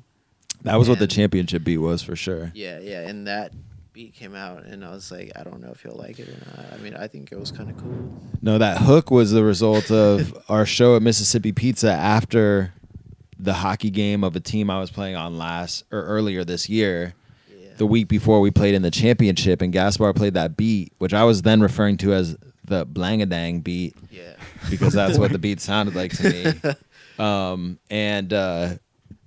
That 0.63 0.77
was 0.77 0.89
what 0.89 0.99
the 0.99 1.07
championship 1.07 1.63
beat 1.63 1.77
was 1.77 2.01
for 2.01 2.15
sure. 2.15 2.51
Yeah, 2.55 2.79
yeah. 2.79 3.07
And 3.07 3.27
that 3.27 3.53
beat 3.93 4.13
came 4.13 4.35
out, 4.35 4.63
and 4.63 4.83
I 4.83 4.91
was 4.91 5.11
like, 5.11 5.31
I 5.35 5.43
don't 5.43 5.61
know 5.61 5.69
if 5.71 5.83
you'll 5.83 5.95
like 5.95 6.19
it 6.19 6.27
or 6.27 6.37
not. 6.55 6.73
I 6.73 6.77
mean, 6.77 6.95
I 6.95 7.07
think 7.07 7.31
it 7.31 7.39
was 7.39 7.51
kind 7.51 7.69
of 7.69 7.77
cool. 7.77 8.21
No, 8.41 8.57
that 8.57 8.79
hook 8.79 9.11
was 9.11 9.31
the 9.31 9.43
result 9.43 9.91
of 9.91 10.37
our 10.49 10.65
show 10.65 10.95
at 10.95 11.01
Mississippi 11.01 11.51
Pizza 11.51 11.91
after 11.91 12.73
the 13.39 13.53
hockey 13.53 13.89
game 13.89 14.23
of 14.23 14.35
a 14.35 14.39
team 14.39 14.69
I 14.69 14.79
was 14.79 14.89
playing 14.89 15.15
on 15.15 15.37
last 15.37 15.83
or 15.91 16.03
earlier 16.03 16.43
this 16.43 16.69
year. 16.69 17.13
Yeah. 17.77 17.79
The 17.79 17.87
week 17.87 18.07
before 18.07 18.39
we 18.41 18.51
played 18.51 18.73
in 18.75 18.81
the 18.81 18.91
championship, 18.91 19.61
and 19.61 19.71
Gaspar 19.71 20.13
played 20.13 20.33
that 20.33 20.57
beat, 20.57 20.93
which 20.97 21.13
I 21.13 21.23
was 21.23 21.41
then 21.43 21.61
referring 21.61 21.97
to 21.97 22.13
as 22.13 22.35
the 22.65 22.85
Blangadang 22.85 23.63
beat 23.63 23.95
yeah. 24.11 24.33
because 24.69 24.93
that's 24.93 25.17
what 25.17 25.31
the 25.31 25.39
beat 25.47 25.61
sounded 25.61 25.95
like 25.95 26.11
to 26.17 26.29
me. 26.29 26.73
Um, 27.23 27.79
and 27.89 28.31
uh, 28.33 28.75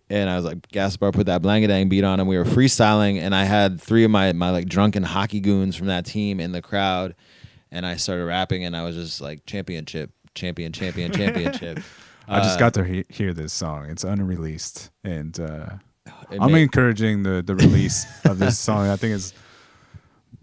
and 0.09 0.29
I 0.29 0.37
was 0.37 0.45
like, 0.45 0.69
Gaspar 0.69 1.13
put 1.13 1.27
that 1.27 1.43
Blangadang 1.43 1.89
beat 1.89 2.05
on, 2.05 2.21
and 2.21 2.29
we 2.29 2.37
were 2.37 2.45
freestyling, 2.45 3.21
and 3.21 3.35
I 3.35 3.45
had 3.45 3.81
three 3.81 4.05
of 4.05 4.11
my 4.11 4.33
my 4.33 4.51
like 4.51 4.67
drunken 4.67 5.03
hockey 5.03 5.41
goons 5.41 5.77
from 5.77 5.87
that 5.89 6.05
team 6.07 6.41
in 6.41 6.53
the 6.53 6.63
crowd, 6.63 7.15
and 7.71 7.87
I 7.87 7.97
started 7.97 8.25
rapping, 8.27 8.65
and 8.65 8.77
I 8.77 8.85
was 8.85 8.97
just 8.97 9.21
like 9.21 9.47
championship, 9.47 10.11
champion, 10.35 10.73
champion, 10.73 11.13
championship. 11.13 11.79
I 12.29 12.41
just 12.41 12.57
Uh, 12.57 12.61
got 12.61 12.75
to 12.75 12.85
he- 12.85 13.05
hear 13.09 13.33
this 13.33 13.53
song. 13.53 13.89
It's 13.91 14.05
unreleased, 14.05 14.91
and 15.03 15.39
uh, 15.41 15.67
it 15.75 15.81
I'm 16.31 16.53
made- 16.53 16.63
encouraging 16.63 17.23
the 17.23 17.43
the 17.43 17.55
release 17.57 18.07
of 18.25 18.39
this 18.39 18.59
song. 18.59 18.89
I 18.89 18.97
think 18.97 19.15
it's 19.15 19.33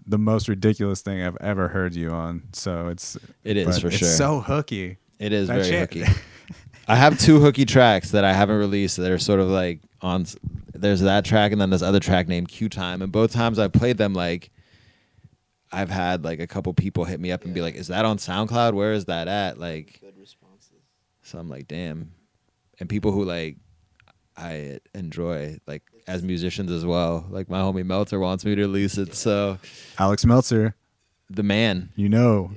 the 0.05 0.17
most 0.17 0.47
ridiculous 0.47 1.01
thing 1.01 1.21
I've 1.21 1.37
ever 1.41 1.67
heard 1.67 1.95
you 1.95 2.11
on. 2.11 2.43
So 2.53 2.87
it's 2.87 3.17
It 3.43 3.57
is 3.57 3.65
but 3.67 3.81
for 3.81 3.87
it's 3.87 3.97
sure. 3.97 4.07
so 4.09 4.39
hooky. 4.41 4.97
It 5.19 5.33
is 5.33 5.47
That 5.47 5.55
very 5.55 5.65
shit. 5.67 5.93
hooky. 5.93 6.11
I 6.87 6.95
have 6.95 7.19
two 7.19 7.39
hooky 7.39 7.65
tracks 7.65 8.11
that 8.11 8.23
I 8.23 8.31
haven't 8.33 8.57
released 8.57 8.97
that 8.97 9.11
are 9.11 9.17
sort 9.19 9.39
of 9.39 9.49
like 9.49 9.81
on. 10.01 10.25
There's 10.73 11.01
that 11.01 11.25
track 11.25 11.51
and 11.51 11.59
then 11.59 11.69
this 11.71 11.81
other 11.81 11.99
track 11.99 12.27
named 12.27 12.47
Q 12.49 12.69
Time, 12.69 13.01
and 13.01 13.11
both 13.11 13.33
times 13.33 13.57
I've 13.59 13.73
played 13.73 13.97
them, 13.97 14.13
like 14.13 14.51
I've 15.71 15.89
had 15.89 16.23
like 16.23 16.39
a 16.39 16.47
couple 16.47 16.73
people 16.73 17.03
hit 17.03 17.19
me 17.19 17.31
up 17.31 17.43
and 17.43 17.53
be 17.53 17.61
like, 17.61 17.75
"Is 17.75 17.87
that 17.87 18.05
on 18.05 18.17
SoundCloud? 18.17 18.73
Where 18.73 18.93
is 18.93 19.05
that 19.05 19.27
at?" 19.27 19.59
Like, 19.59 19.97
Good 19.99 20.17
responses. 20.17 20.79
so 21.23 21.39
I'm 21.39 21.49
like, 21.49 21.67
"Damn," 21.67 22.11
and 22.79 22.87
people 22.87 23.11
who 23.11 23.25
like 23.25 23.57
I 24.37 24.79
enjoy 24.93 25.57
like 25.67 25.83
as 26.07 26.21
musicians 26.23 26.71
as 26.71 26.85
well. 26.85 27.25
Like 27.29 27.49
my 27.49 27.59
homie 27.61 27.85
Meltzer 27.85 28.19
wants 28.19 28.45
me 28.45 28.55
to 28.55 28.61
release 28.61 28.97
it, 28.97 29.15
so 29.15 29.57
Alex 29.97 30.25
Meltzer, 30.25 30.75
the 31.29 31.43
man. 31.43 31.89
you 31.95 32.07
know, 32.09 32.51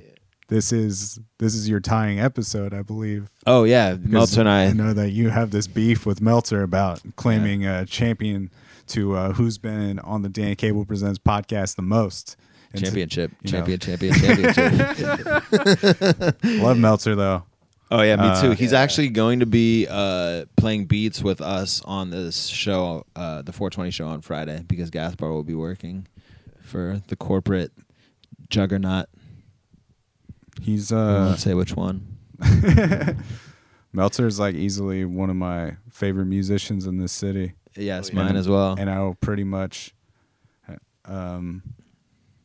this 0.47 0.71
is 0.71 1.19
this 1.39 1.55
is 1.55 1.67
your 1.67 1.79
tying 1.79 2.19
episode, 2.19 2.73
I 2.73 2.81
believe. 2.83 3.29
Oh 3.47 3.63
yeah, 3.63 3.91
'Cause 3.95 3.99
Meltzer 4.05 4.39
and 4.41 4.49
I. 4.49 4.65
I 4.65 4.73
know 4.73 4.93
that 4.93 5.09
you 5.11 5.29
have 5.29 5.51
this 5.51 5.65
beef 5.67 6.05
with 6.05 6.21
Meltzer 6.21 6.61
about 6.63 7.01
claiming 7.15 7.65
a 7.65 7.85
champion 7.85 8.51
to 8.87 9.15
uh, 9.15 9.31
who's 9.33 9.57
been 9.57 9.99
on 9.99 10.21
the 10.21 10.29
Dan 10.29 10.55
Cable 10.55 10.85
Presents 10.85 11.17
podcast 11.19 11.75
the 11.77 11.81
most. 11.81 12.35
And 12.73 12.79
to- 12.79 12.85
Championship, 12.85 13.31
you 13.41 13.51
know. 13.51 13.57
champion, 13.65 13.79
champion, 14.13 14.53
championship. 14.53 16.43
love 16.61 16.77
Meltzer 16.77 17.15
though. 17.15 17.43
Oh 17.93 18.01
yeah, 18.01 18.15
me 18.15 18.23
Uh, 18.23 18.41
too. 18.41 18.51
He's 18.51 18.71
Yeah. 18.71 18.79
actually 18.79 19.09
going 19.09 19.41
to 19.41 19.45
be 19.45 19.85
uh, 19.89 20.45
playing 20.55 20.85
beats 20.85 21.21
with 21.21 21.41
us 21.41 21.81
on 21.83 22.09
this 22.09 22.47
show, 22.47 23.05
uh, 23.17 23.41
the 23.41 23.51
420 23.51 23.91
show 23.91 24.07
on 24.07 24.21
Friday, 24.21 24.63
because 24.65 24.89
Gaspar 24.89 25.29
will 25.29 25.43
be 25.43 25.53
working 25.55 26.07
for 26.61 27.01
the 27.09 27.15
corporate 27.17 27.73
juggernaut. 28.49 29.07
He's 30.61 30.91
I 30.91 30.97
uh 30.97 31.25
won't 31.25 31.39
say 31.39 31.53
which 31.53 31.75
one. 31.75 32.17
Meltzer 33.93 34.25
is 34.27 34.39
like 34.39 34.55
easily 34.55 35.03
one 35.05 35.29
of 35.29 35.35
my 35.35 35.75
favorite 35.89 36.25
musicians 36.27 36.85
in 36.87 36.97
this 36.97 37.11
city. 37.11 37.53
Yes, 37.75 38.09
yeah. 38.09 38.15
mine 38.23 38.35
as 38.35 38.47
well. 38.47 38.75
and 38.77 38.89
I'll 38.89 39.15
pretty 39.19 39.43
much, 39.43 39.93
um, 41.05 41.61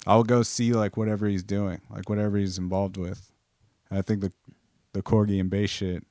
I'll 0.06 0.24
go 0.24 0.42
see 0.42 0.72
like 0.72 0.96
whatever 0.96 1.26
he's 1.28 1.42
doing, 1.44 1.80
like 1.90 2.08
whatever 2.08 2.36
he's 2.36 2.58
involved 2.58 2.96
with. 2.96 3.30
I 3.90 4.02
think 4.02 4.20
the 4.22 4.32
the 4.96 5.02
corgi 5.02 5.38
and 5.40 5.50
bass 5.50 5.70
shit 5.70 6.02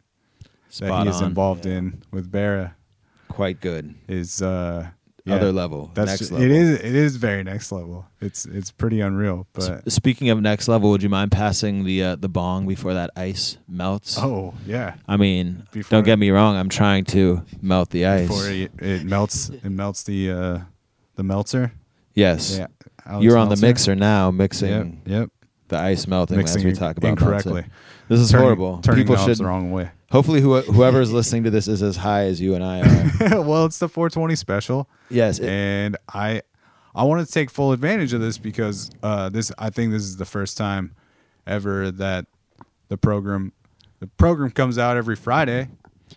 that 0.41 0.49
Spot 0.87 1.03
he 1.03 1.09
is 1.09 1.17
on. 1.21 1.25
involved 1.29 1.65
Yeah. 1.65 1.77
in 1.77 2.01
with 2.11 2.31
Barra 2.31 2.75
Quite 3.29 3.59
good. 3.61 3.95
is 4.07 4.41
uh, 4.41 4.87
yeah, 5.25 5.35
Other 5.35 5.51
level. 5.51 5.89
That's 5.95 6.11
next 6.11 6.27
ju- 6.29 6.35
level. 6.35 6.45
it 6.45 6.51
is 6.51 6.69
it 6.79 6.95
is 6.95 7.15
very 7.15 7.43
next 7.43 7.71
level. 7.71 8.05
It's 8.21 8.45
it's 8.45 8.69
pretty 8.71 9.01
unreal. 9.01 9.47
S- 9.57 9.69
But 9.69 9.91
Speaking 9.91 10.29
of 10.29 10.39
next 10.41 10.67
level, 10.67 10.91
would 10.91 11.01
you 11.01 11.09
mind 11.09 11.31
passing 11.31 11.83
the 11.83 12.03
uh, 12.03 12.15
the 12.15 12.29
bong 12.29 12.67
before 12.67 12.93
that 12.93 13.09
ice 13.15 13.57
melts? 13.67 14.17
oh 14.19 14.53
yeah, 14.67 14.95
I 15.07 15.17
mean, 15.17 15.63
Before- 15.71 15.89
don't 15.97 16.03
get 16.05 16.19
me 16.19 16.29
wrong. 16.29 16.55
I'm 16.55 16.69
trying 16.69 17.05
to 17.05 17.41
melt 17.61 17.89
the 17.89 18.05
ice. 18.05 18.27
before 18.27 18.47
it, 18.49 18.71
it 18.79 19.03
melts, 19.03 19.49
it 19.49 19.69
melts 19.71 20.03
the 20.03 20.29
uh, 20.31 20.59
the 21.15 21.23
melter. 21.23 21.71
yes, 22.13 22.57
Yeah, 22.59 22.67
Alex 23.05 23.23
you're 23.23 23.37
on 23.37 23.49
the 23.49 23.57
mixer 23.57 23.95
now, 23.95 24.29
mixing 24.29 25.01
Yep, 25.07 25.07
yep. 25.07 25.29
the 25.69 25.79
ice 25.79 26.05
melting 26.07 26.37
Mixing 26.37 26.59
as 26.59 26.65
we 26.65 26.73
talk 26.73 26.97
about 26.97 27.09
incorrectly. 27.09 27.53
melting. 27.53 27.71
This 28.07 28.19
is 28.19 28.29
Turning- 28.31 28.43
horrible. 28.43 28.79
Turning 28.81 29.03
People 29.07 29.17
should 29.17 29.37
the 29.37 29.45
wrong 29.45 29.71
way. 29.71 29.89
hopefully 30.11 30.41
who, 30.41 30.61
whoever 30.61 31.01
is 31.01 31.11
listening 31.11 31.43
to 31.45 31.49
this 31.49 31.67
is 31.67 31.81
as 31.81 31.97
high 31.97 32.25
as 32.25 32.39
you 32.39 32.53
and 32.55 32.63
I 32.63 32.81
are. 32.81 33.41
well, 33.43 33.65
it's 33.65 33.79
the 33.79 33.89
420 33.89 34.35
special. 34.35 34.87
yes, 35.09 35.39
it- 35.39 35.49
and 35.49 35.97
I 36.13 36.41
I 36.93 37.03
want 37.03 37.25
to 37.25 37.31
take 37.31 37.49
full 37.49 37.71
advantage 37.73 38.13
of 38.13 38.21
this 38.21 38.37
because 38.37 38.89
uh, 39.03 39.29
this 39.29 39.51
I 39.57 39.69
think 39.69 39.91
this 39.91 40.03
is 40.03 40.17
the 40.17 40.25
first 40.25 40.55
time 40.57 40.95
ever 41.47 41.91
that 41.91 42.25
the 42.89 42.97
program 42.97 43.51
the 43.99 44.07
program 44.07 44.51
comes 44.51 44.77
out 44.77 44.95
every 44.97 45.15
Friday, 45.15 45.67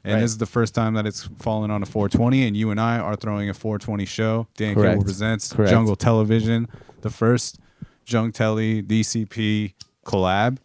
and 0.05 0.14
Right. 0.14 0.20
this 0.20 0.30
is 0.32 0.39
the 0.39 0.47
first 0.47 0.74
time 0.74 0.95
that 0.95 1.07
it's 1.07 1.24
fallen 1.39 1.70
on 1.70 1.82
a 1.82 1.86
420. 1.86 2.47
And 2.47 2.57
you 2.57 2.70
and 2.70 2.80
I 2.80 2.99
are 2.99 3.16
throwing 3.16 3.49
a 3.49 3.55
420 3.55 4.05
show. 4.05 4.47
Dan 4.57 4.74
Correct. 4.74 4.93
Cable 4.93 5.05
presents 5.05 5.53
Correct. 5.53 5.70
Jungle 5.70 5.97
Television, 5.97 6.68
the 7.01 7.11
first 7.11 7.59
Jung 8.07 8.30
Telly 8.32 8.82
DCP 8.82 9.74
collab, 10.05 10.59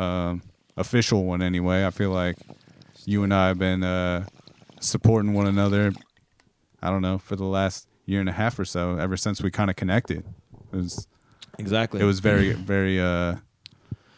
um, 0.00 0.42
official 0.76 1.24
one 1.24 1.42
anyway. 1.42 1.84
I 1.86 1.90
feel 1.90 2.10
like 2.10 2.36
you 3.04 3.22
and 3.24 3.32
I 3.34 3.48
have 3.48 3.58
been 3.58 3.82
uh, 3.82 4.26
supporting 4.80 5.32
one 5.34 5.46
another 5.46 5.92
I 6.82 6.88
don't 6.88 7.02
know, 7.02 7.18
for 7.18 7.36
the 7.36 7.44
last 7.44 7.86
year 8.06 8.20
and 8.20 8.28
a 8.28 8.32
half 8.32 8.58
or 8.58 8.64
so, 8.64 8.96
ever 8.96 9.14
since 9.16 9.42
we 9.42 9.50
kind 9.50 9.68
of 9.68 9.76
connected. 9.76 10.24
It 10.72 10.76
was 10.76 11.06
exactly. 11.58 12.00
it 12.00 12.04
was 12.04 12.20
very 12.20 12.52
very 12.54 12.98
uh 13.00 13.34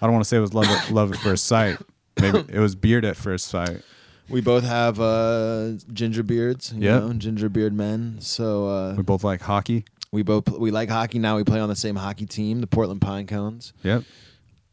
I 0.01 0.07
don't 0.07 0.13
want 0.13 0.25
to 0.25 0.29
say 0.29 0.37
it 0.37 0.41
was 0.41 0.55
love 0.55 0.67
at, 0.69 0.91
love 0.91 1.13
at 1.13 1.19
first 1.19 1.45
sight. 1.47 1.79
Maybe 2.21 2.39
it 2.53 2.59
was 2.61 2.75
beard 2.77 3.05
at 3.05 3.17
first 3.17 3.47
sight. 3.49 3.83
we 4.29 4.41
both 4.41 4.65
have 4.65 5.01
uh, 5.01 5.73
ginger 5.93 6.23
beards. 6.23 6.73
You 6.73 6.83
Yep. 6.89 7.03
know, 7.03 7.13
ginger 7.15 7.49
beard 7.49 7.73
men. 7.73 8.17
So 8.21 8.67
uh, 8.69 8.95
We 8.97 9.03
both 9.03 9.25
like 9.25 9.41
hockey. 9.41 9.85
we 10.13 10.23
both 10.23 10.49
we 10.51 10.71
like 10.71 10.89
hockey 10.89 11.19
now. 11.19 11.37
We 11.37 11.45
play 11.45 11.59
on 11.61 11.69
the 11.69 11.77
same 11.77 11.97
hockey 11.97 12.27
team, 12.27 12.61
the 12.61 12.67
Portland 12.69 13.01
Pine 13.01 13.27
Cones. 13.27 13.73
Yep. 13.83 14.03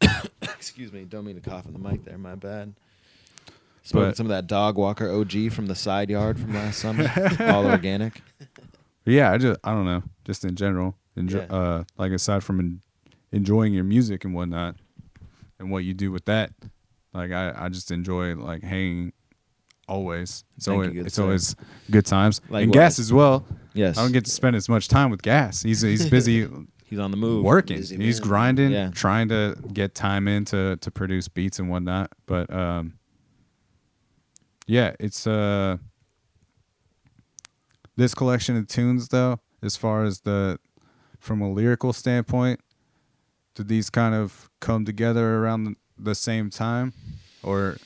Excuse 0.42 0.92
me, 0.92 1.04
don't 1.04 1.24
mean 1.24 1.40
to 1.40 1.40
cough 1.40 1.66
in 1.66 1.72
the 1.72 1.78
mic 1.78 2.04
there. 2.04 2.18
My 2.18 2.34
bad. 2.34 2.74
Smoking 3.82 4.10
But- 4.10 4.16
some 4.16 4.26
of 4.26 4.30
that 4.30 4.46
dog 4.46 4.76
walker 4.76 5.10
OG 5.10 5.50
from 5.52 5.66
the 5.66 5.74
side 5.74 6.10
yard 6.10 6.38
from 6.38 6.54
last 6.54 6.78
summer, 6.80 7.10
all 7.40 7.66
organic. 7.66 8.22
Yeah, 9.06 9.32
I 9.32 9.38
just 9.38 9.58
I 9.64 9.72
don't 9.72 9.86
know, 9.86 10.02
just 10.24 10.44
in 10.44 10.54
general, 10.54 10.94
enjoy, 11.16 11.38
Yeah. 11.50 11.56
uh 11.56 11.84
like 11.96 12.12
aside 12.12 12.44
from 12.44 12.60
en- 12.60 12.80
enjoying 13.32 13.72
your 13.72 13.82
music 13.82 14.24
and 14.26 14.34
whatnot 14.34 14.76
and 15.58 15.70
what 15.70 15.84
you 15.84 15.94
do 15.94 16.12
with 16.12 16.26
that, 16.26 16.52
like 17.14 17.32
I 17.32 17.52
I 17.56 17.68
just 17.70 17.90
enjoy 17.90 18.36
like 18.36 18.62
hanging 18.62 19.12
always. 19.88 20.44
It's 20.56 20.66
Thank 20.66 20.74
you, 20.76 20.82
always 20.82 20.92
good 20.92 21.06
it's 21.06 21.14
sir. 21.16 21.22
always 21.22 21.56
good 21.90 22.04
times. 22.06 22.40
And 22.44 22.50
Likewise. 22.52 22.74
gas 22.74 22.98
as 22.98 23.10
well. 23.12 23.46
Yes, 23.72 23.96
I 23.96 24.02
don't 24.02 24.12
get 24.12 24.26
to 24.26 24.30
spend 24.30 24.54
as 24.54 24.68
much 24.68 24.86
time 24.86 25.10
with 25.10 25.22
gas. 25.22 25.62
He's 25.62 25.80
he's 25.80 26.08
busy 26.08 26.46
He's 26.90 26.98
on 26.98 27.10
the 27.12 27.16
move. 27.16 27.44
working. 27.44 27.76
Busy 27.78 27.96
He's 27.96 28.20
man. 28.20 28.28
grinding, 28.28 28.70
Yeah. 28.72 28.90
trying 28.90 29.28
to 29.28 29.56
get 29.72 29.94
time 29.94 30.26
in 30.28 30.44
to 30.46 30.76
to 30.76 30.90
produce 30.90 31.28
beats 31.28 31.58
and 31.60 31.70
whatnot. 31.70 32.10
But 32.26 32.52
um, 32.52 32.98
yeah, 34.66 34.94
it's 35.00 35.26
uh, 35.26 35.78
this 37.96 38.14
collection 38.14 38.56
of 38.56 38.66
tunes 38.66 39.08
though, 39.08 39.40
as 39.62 39.76
far 39.76 40.04
as 40.04 40.20
the 40.20 40.58
from 41.18 41.40
a 41.42 41.50
lyrical 41.50 41.92
standpoint, 41.92 42.60
did 43.54 43.68
these 43.68 43.90
kind 43.90 44.14
of 44.14 44.48
come 44.60 44.84
together 44.84 45.36
around 45.38 45.64
the, 45.64 45.74
the 45.98 46.14
same 46.14 46.50
time, 46.50 46.92
or 47.42 47.76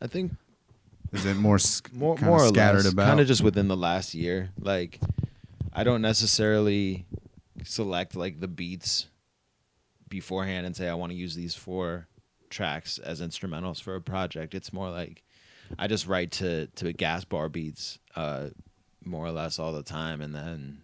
I 0.00 0.06
think 0.08 0.32
is 1.12 1.24
it 1.26 1.36
more 1.36 1.56
s- 1.56 1.82
more 1.92 2.16
kinda 2.16 2.30
more 2.30 2.42
or 2.42 2.48
scattered 2.48 2.84
less, 2.84 2.92
about? 2.92 3.06
kind 3.08 3.20
of 3.20 3.26
just 3.26 3.42
within 3.42 3.68
the 3.68 3.76
last 3.76 4.14
year. 4.14 4.50
Like, 4.58 4.98
I 5.72 5.84
don't 5.84 6.02
necessarily 6.02 7.04
select 7.64 8.16
like 8.16 8.40
the 8.40 8.48
beats 8.48 9.08
beforehand 10.08 10.66
and 10.66 10.76
say 10.76 10.88
I 10.88 10.94
want 10.94 11.12
to 11.12 11.18
use 11.18 11.34
these 11.34 11.54
four 11.54 12.08
tracks 12.50 12.98
as 12.98 13.20
instrumentals 13.20 13.82
for 13.82 13.94
a 13.94 14.00
project. 14.00 14.54
It's 14.54 14.72
more 14.72 14.90
like 14.90 15.22
I 15.78 15.86
just 15.86 16.06
write 16.06 16.32
to 16.32 16.66
to 16.66 16.92
Gaspar 16.92 17.48
beats, 17.48 17.98
uh, 18.14 18.48
more 19.04 19.26
or 19.26 19.32
less 19.32 19.58
all 19.58 19.72
the 19.72 19.82
time, 19.82 20.20
and 20.20 20.34
then 20.34 20.82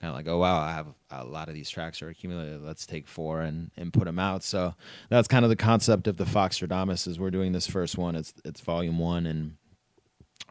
kind 0.00 0.10
of 0.10 0.16
like, 0.16 0.28
oh 0.28 0.38
wow, 0.38 0.58
I 0.60 0.72
have 0.72 0.88
a 1.10 1.24
lot 1.24 1.48
of 1.48 1.54
these 1.54 1.70
tracks 1.70 2.02
are 2.02 2.08
accumulated. 2.08 2.62
Let's 2.62 2.86
take 2.86 3.06
four 3.06 3.42
and 3.42 3.70
and 3.76 3.92
put 3.92 4.04
them 4.04 4.18
out. 4.18 4.42
So 4.42 4.74
that's 5.08 5.28
kind 5.28 5.44
of 5.44 5.50
the 5.50 5.56
concept 5.56 6.06
of 6.08 6.16
the 6.16 6.24
Foxtradamus. 6.24 7.06
Is 7.06 7.18
we're 7.18 7.30
doing 7.30 7.52
this 7.52 7.66
first 7.66 7.98
one. 7.98 8.16
It's 8.16 8.34
it's 8.44 8.60
volume 8.60 8.98
one, 8.98 9.26
and 9.26 9.56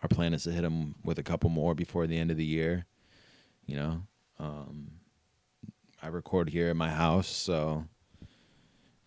our 0.01 0.09
plan 0.09 0.33
is 0.33 0.43
to 0.43 0.51
hit 0.51 0.61
them 0.61 0.95
with 1.03 1.19
a 1.19 1.23
couple 1.23 1.49
more 1.49 1.75
before 1.75 2.07
the 2.07 2.17
end 2.17 2.31
of 2.31 2.37
the 2.37 2.45
year. 2.45 2.85
You 3.65 3.77
know, 3.77 4.01
um, 4.39 4.91
I 6.03 6.07
record 6.07 6.49
here 6.49 6.69
at 6.69 6.75
my 6.75 6.89
house, 6.89 7.29
so 7.29 7.85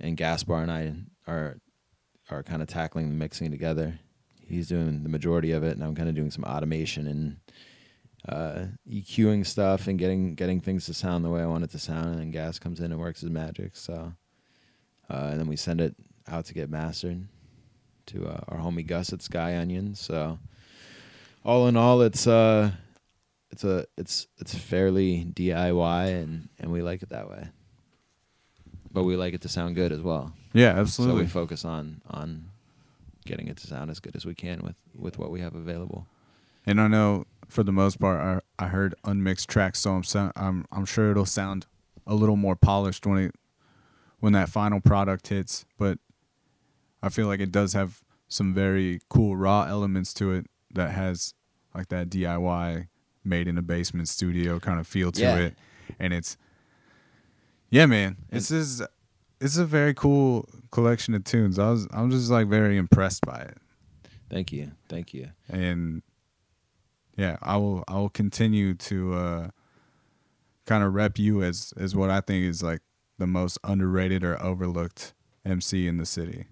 and 0.01 0.16
Gaspar 0.16 0.62
and 0.62 0.72
I 0.72 0.94
are 1.30 1.59
are 2.30 2.42
kind 2.42 2.62
of 2.62 2.68
tackling 2.68 3.11
the 3.11 3.14
mixing 3.14 3.51
together. 3.51 3.99
he's 4.49 4.68
doing 4.68 5.03
the 5.03 5.09
majority 5.11 5.53
of 5.53 5.62
it, 5.62 5.72
and 5.72 5.84
I'm 5.84 5.94
kind 5.94 6.09
of 6.09 6.14
doing 6.14 6.30
some 6.30 6.44
automation 6.44 7.07
and 7.07 7.36
uh, 8.26 8.66
EQing 8.90 9.44
stuff 9.44 9.88
and 9.88 9.99
getting 9.99 10.34
getting 10.34 10.61
things 10.61 10.86
to 10.86 10.94
sound 10.94 11.22
the 11.22 11.28
way 11.28 11.42
I 11.42 11.47
want 11.47 11.64
it 11.64 11.70
to 11.72 11.78
sound. 11.78 12.07
And 12.07 12.18
then 12.18 12.30
Gas 12.30 12.59
comes 12.59 12.80
in 12.80 12.92
and 12.92 12.99
works 12.99 13.20
his 13.20 13.30
magic. 13.30 13.76
So, 13.76 14.14
uh, 15.11 15.28
and 15.30 15.38
then 15.38 15.49
we 15.49 15.57
send 15.57 15.82
it 15.82 15.94
out 16.26 16.47
to 16.47 16.55
get 16.55 16.70
mastered 16.70 17.28
to 18.07 18.26
uh, 18.26 18.40
our 18.49 18.59
homie 18.59 18.86
Gus 18.86 19.12
at 19.12 19.20
Sky 19.20 19.59
Onion. 19.59 19.94
So, 19.94 20.38
all 21.44 21.68
in 21.68 21.76
all, 21.76 22.01
it's 22.01 22.26
uh, 22.26 22.70
it's 23.51 23.64
a 23.64 23.86
it's 23.97 24.26
it's 24.38 24.55
fairly 24.55 25.24
DIY, 25.24 26.22
and 26.22 26.49
and 26.59 26.70
we 26.72 26.82
like 26.82 27.03
it 27.03 27.11
that 27.11 27.28
way. 27.30 27.49
But 28.92 29.05
we 29.05 29.16
like 29.16 29.34
it 29.34 29.42
to 29.42 29.49
sound 29.49 29.74
good 29.74 29.92
as 29.92 30.01
well. 30.01 30.32
Yeah, 30.53 30.74
So 30.74 30.80
absolutely. 30.80 31.22
we 31.22 31.28
focus 31.28 31.64
on 31.64 32.01
on 32.09 32.47
getting 33.26 33.49
it 33.49 33.57
to 33.59 33.66
sound 33.66 33.90
as 33.90 34.01
good 34.01 34.16
as 34.16 34.24
we 34.24 34.34
can 34.34 34.61
with 34.61 34.76
with 34.94 35.18
what 35.18 35.30
we 35.30 35.40
have 35.40 35.55
available. 35.55 36.07
And 36.64 36.80
I 36.80 36.88
know 36.88 37.26
for 37.49 37.62
the 37.62 37.72
most 37.72 38.01
part, 38.01 38.42
I, 38.59 38.64
I 38.64 38.68
heard 38.68 38.94
unmixed 39.05 39.49
tracks, 39.49 39.80
so 39.80 39.92
I'm 39.92 40.03
so, 40.05 40.32
I'm 40.34 40.64
I'm 40.72 40.84
sure 40.86 41.11
it'll 41.11 41.26
sound 41.26 41.66
a 42.07 42.14
little 42.14 42.36
more 42.36 42.57
polished 42.57 43.07
when 43.07 43.18
it 43.18 43.34
when 44.20 44.32
that 44.32 44.49
final 44.49 44.80
product 44.80 45.28
hits. 45.28 45.64
But 45.78 45.99
I 47.03 47.09
feel 47.11 47.26
like 47.26 47.40
it 47.40 47.53
does 47.53 47.74
have 47.74 48.01
some 48.28 48.53
very 48.55 49.01
cool 49.09 49.36
raw 49.36 49.66
elements 49.68 50.12
to 50.14 50.32
it 50.32 50.47
that 50.74 50.90
has 50.92 51.34
like 51.74 51.88
that 51.88 52.09
DIY 52.09 52.88
made 53.26 53.48
in 53.48 53.58
a 53.58 53.62
basement 53.62 54.08
studio 54.08 54.58
kind 54.60 54.78
of 54.80 54.86
feel 54.86 55.12
to 55.12 55.20
Yeah. 55.20 55.36
it, 55.36 55.58
and 55.98 56.12
it's 56.14 56.36
yeah, 57.70 57.86
man. 57.86 58.16
This 58.30 58.50
is 58.50 58.82
it's 59.40 59.56
a 59.56 59.66
very 59.66 59.92
cool 59.94 60.48
collection 60.70 61.14
of 61.14 61.24
tunes. 61.24 61.58
I 61.58 61.70
was 61.70 61.86
I'm 61.92 62.10
just 62.10 62.30
like 62.30 62.46
very 62.48 62.76
impressed 62.76 63.26
by 63.26 63.40
it 63.40 63.58
Thank 64.30 64.52
you, 64.52 64.72
thank 64.88 65.12
you. 65.14 65.30
and 65.48 66.02
yeah, 67.16 67.36
I 67.42 67.56
will 67.56 67.82
I 67.88 67.94
will 67.94 68.08
continue 68.10 68.74
to 68.74 69.14
uh, 69.14 69.48
kind 70.66 70.82
of 70.84 70.94
rep 70.94 71.18
you 71.18 71.42
as 71.42 71.72
as 71.76 71.94
what 71.96 72.10
I 72.10 72.20
think 72.20 72.44
is 72.44 72.62
like 72.62 72.80
the 73.18 73.26
most 73.26 73.58
underrated 73.64 74.22
or 74.24 74.40
overlooked 74.42 75.14
MC 75.44 75.86
in 75.88 75.96
the 75.96 76.04
city. 76.06 76.44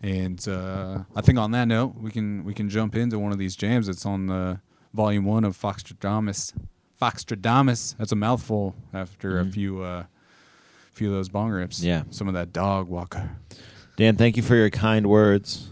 And 0.00 0.46
uh, 0.48 1.00
I 1.16 1.20
think 1.22 1.38
on 1.38 1.50
that 1.50 1.66
note, 1.66 1.96
we 1.96 2.10
can 2.12 2.44
we 2.44 2.54
can 2.54 2.68
jump 2.68 2.94
into 2.94 3.18
one 3.18 3.32
of 3.32 3.38
these 3.38 3.56
jams. 3.56 3.88
It's 3.88 4.06
on 4.06 4.26
the 4.28 4.60
volume 4.94 5.24
one 5.24 5.44
of 5.44 5.56
Foxtradamus. 5.56 6.52
Foxtradamus. 7.00 7.96
That's 7.96 8.12
a 8.12 8.16
mouthful 8.16 8.74
after 8.92 9.38
a 9.38 9.44
few 9.44 9.82
uh, 9.82 10.04
few 10.92 11.08
of 11.08 11.14
those 11.14 11.28
bong 11.28 11.50
rips. 11.50 11.82
Yeah. 11.82 12.02
some 12.10 12.26
of 12.28 12.34
that 12.34 12.52
dog 12.52 12.88
walker. 12.88 13.30
Dan, 13.96 14.16
thank 14.16 14.36
you 14.36 14.42
for 14.42 14.56
your 14.56 14.70
kind 14.70 15.06
words. 15.08 15.68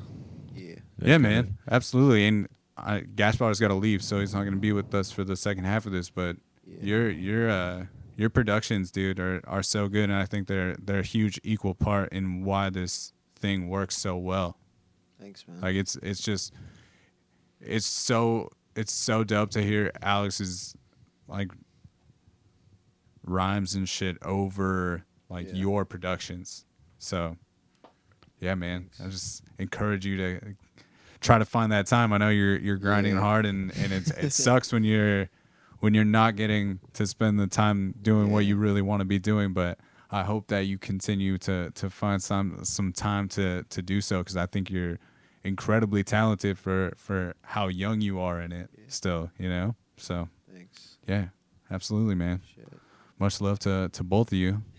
Yeah. 0.54 0.76
Yeah, 1.00 1.18
man, 1.18 1.58
absolutely. 1.70 2.26
And 2.26 2.48
I, 2.76 3.00
Gaspar's 3.00 3.58
got 3.60 3.68
to 3.68 3.74
leave, 3.74 4.02
so 4.02 4.20
he's 4.20 4.34
not 4.34 4.42
going 4.42 4.54
to 4.54 4.60
be 4.60 4.72
with 4.72 4.94
us 4.94 5.10
for 5.10 5.24
the 5.24 5.36
second 5.36 5.64
half 5.64 5.86
of 5.86 5.92
this. 5.92 6.10
But 6.10 6.36
Yeah. 6.66 6.82
your 6.82 7.10
your 7.10 7.50
uh, 7.50 7.86
your 8.16 8.30
productions, 8.30 8.90
dude, 8.90 9.18
are, 9.20 9.40
are 9.46 9.62
so 9.62 9.88
good, 9.88 10.04
and 10.10 10.14
I 10.14 10.26
think 10.26 10.46
they're 10.48 10.76
they're 10.82 11.00
a 11.00 11.04
huge 11.04 11.40
equal 11.42 11.74
part 11.74 12.12
in 12.12 12.44
why 12.44 12.70
this 12.70 13.12
thing 13.38 13.68
works 13.68 13.96
so 13.96 14.16
well. 14.16 14.58
Thanks, 15.20 15.46
man. 15.48 15.60
Like 15.60 15.74
it's 15.76 15.96
it's 15.96 16.20
just 16.20 16.52
it's 17.60 17.86
so 17.86 18.50
it's 18.76 18.92
so 18.92 19.24
dope 19.24 19.50
to 19.50 19.62
hear 19.62 19.90
Alex's 20.02 20.76
like 21.26 21.50
rhymes 23.24 23.74
and 23.74 23.88
shit 23.88 24.16
over 24.22 25.04
like 25.28 25.46
Yeah. 25.48 25.54
your 25.54 25.84
productions. 25.84 26.64
So 26.98 27.36
yeah, 28.40 28.54
man. 28.54 28.90
I 29.02 29.08
just 29.08 29.42
encourage 29.58 30.04
you 30.06 30.16
to 30.18 30.40
try 31.20 31.38
to 31.38 31.44
find 31.44 31.72
that 31.72 31.86
time. 31.86 32.12
I 32.12 32.18
know 32.18 32.28
you're 32.28 32.58
you're 32.58 32.76
grinding 32.76 33.14
Yeah. 33.14 33.20
hard 33.20 33.46
and 33.46 33.72
and 33.76 33.92
it's, 33.92 34.10
it 34.10 34.30
sucks 34.44 34.72
when 34.72 34.84
you're 34.84 35.28
when 35.80 35.94
you're 35.94 36.04
not 36.04 36.36
getting 36.36 36.80
to 36.94 37.06
spend 37.06 37.38
the 37.38 37.46
time 37.46 37.94
doing 38.00 38.30
what 38.30 38.44
you 38.46 38.56
really 38.56 38.82
want 38.82 39.00
to 39.00 39.04
be 39.04 39.18
doing, 39.18 39.52
but 39.52 39.78
I 40.10 40.22
hope 40.22 40.46
that 40.48 40.66
you 40.66 40.78
continue 40.78 41.36
to 41.38 41.70
to 41.72 41.90
find 41.90 42.22
some 42.22 42.60
some 42.64 42.92
time 42.92 43.28
to 43.30 43.64
to 43.64 43.82
do 43.82 44.00
so 44.00 44.18
because 44.20 44.36
I 44.36 44.46
think 44.46 44.70
you're 44.70 44.98
incredibly 45.46 46.02
talented 46.04 46.58
for 46.58 46.92
for 46.96 47.34
how 47.42 47.68
young 47.68 48.00
you 48.00 48.20
are 48.20 48.40
in 48.40 48.52
it 48.52 48.68
still, 48.88 49.30
you 49.38 49.48
know? 49.48 49.74
So, 49.96 50.28
Thanks. 50.52 50.98
yeah. 51.06 51.26
Absolutely, 51.70 52.14
man. 52.14 52.42
Shit. 52.54 52.68
Much 53.18 53.40
love 53.40 53.58
to 53.60 53.88
to 53.92 54.04
both 54.04 54.28
of 54.32 54.38
you. 54.38 54.62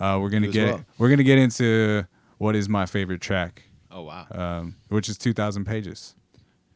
Uh, 0.00 0.18
we're 0.20 0.28
gonna 0.28 0.46
You 0.46 0.52
get 0.52 0.66
well. 0.74 0.84
we're 0.98 1.08
gonna 1.08 1.22
get 1.22 1.38
into 1.38 2.04
what 2.38 2.56
is 2.56 2.68
my 2.68 2.84
favorite 2.84 3.20
track, 3.20 3.62
Oh 3.92 4.02
wow. 4.02 4.26
um, 4.32 4.74
which 4.88 5.08
is 5.08 5.16
two 5.16 5.32
thousand 5.32 5.66
pages. 5.66 6.16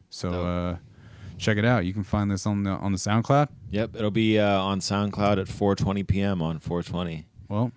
So 0.09 0.29
uh, 0.31 0.77
check 1.37 1.57
it 1.57 1.65
out. 1.65 1.83
You 1.85 1.91
can 1.93 2.03
find 2.05 2.31
this 2.31 2.45
on 2.45 2.63
the 2.63 2.69
on 2.71 2.93
the 2.93 2.97
SoundCloud. 2.97 3.49
Yep, 3.71 3.97
it'll 3.97 4.09
be 4.09 4.39
uh, 4.39 4.61
on 4.61 4.79
SoundCloud 4.79 5.37
at 5.37 5.47
4:20 5.47 6.07
p.m. 6.07 6.41
on 6.41 6.59
420. 6.59 7.25
Well, 7.49 7.73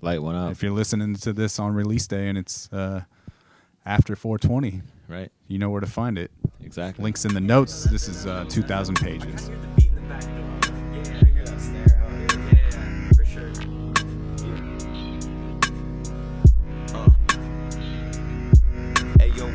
Light 0.00 0.22
one 0.22 0.34
up, 0.36 0.50
if 0.52 0.62
you're 0.62 0.72
listening 0.72 1.16
to 1.16 1.34
this 1.34 1.58
on 1.58 1.74
release 1.74 2.06
day 2.06 2.28
and 2.28 2.38
it's 2.38 2.72
uh, 2.72 3.02
after 3.84 4.16
420, 4.16 4.82
right? 5.08 5.30
you 5.48 5.58
know 5.58 5.70
where 5.70 5.80
to 5.80 5.86
find 5.86 6.18
it. 6.18 6.30
Exactly. 6.62 7.02
Links 7.02 7.24
in 7.24 7.34
the 7.34 7.40
notes. 7.40 7.84
This 7.84 8.08
is 8.08 8.26
uh, 8.26 8.44
2,000 8.48 8.96
pages. 8.96 9.50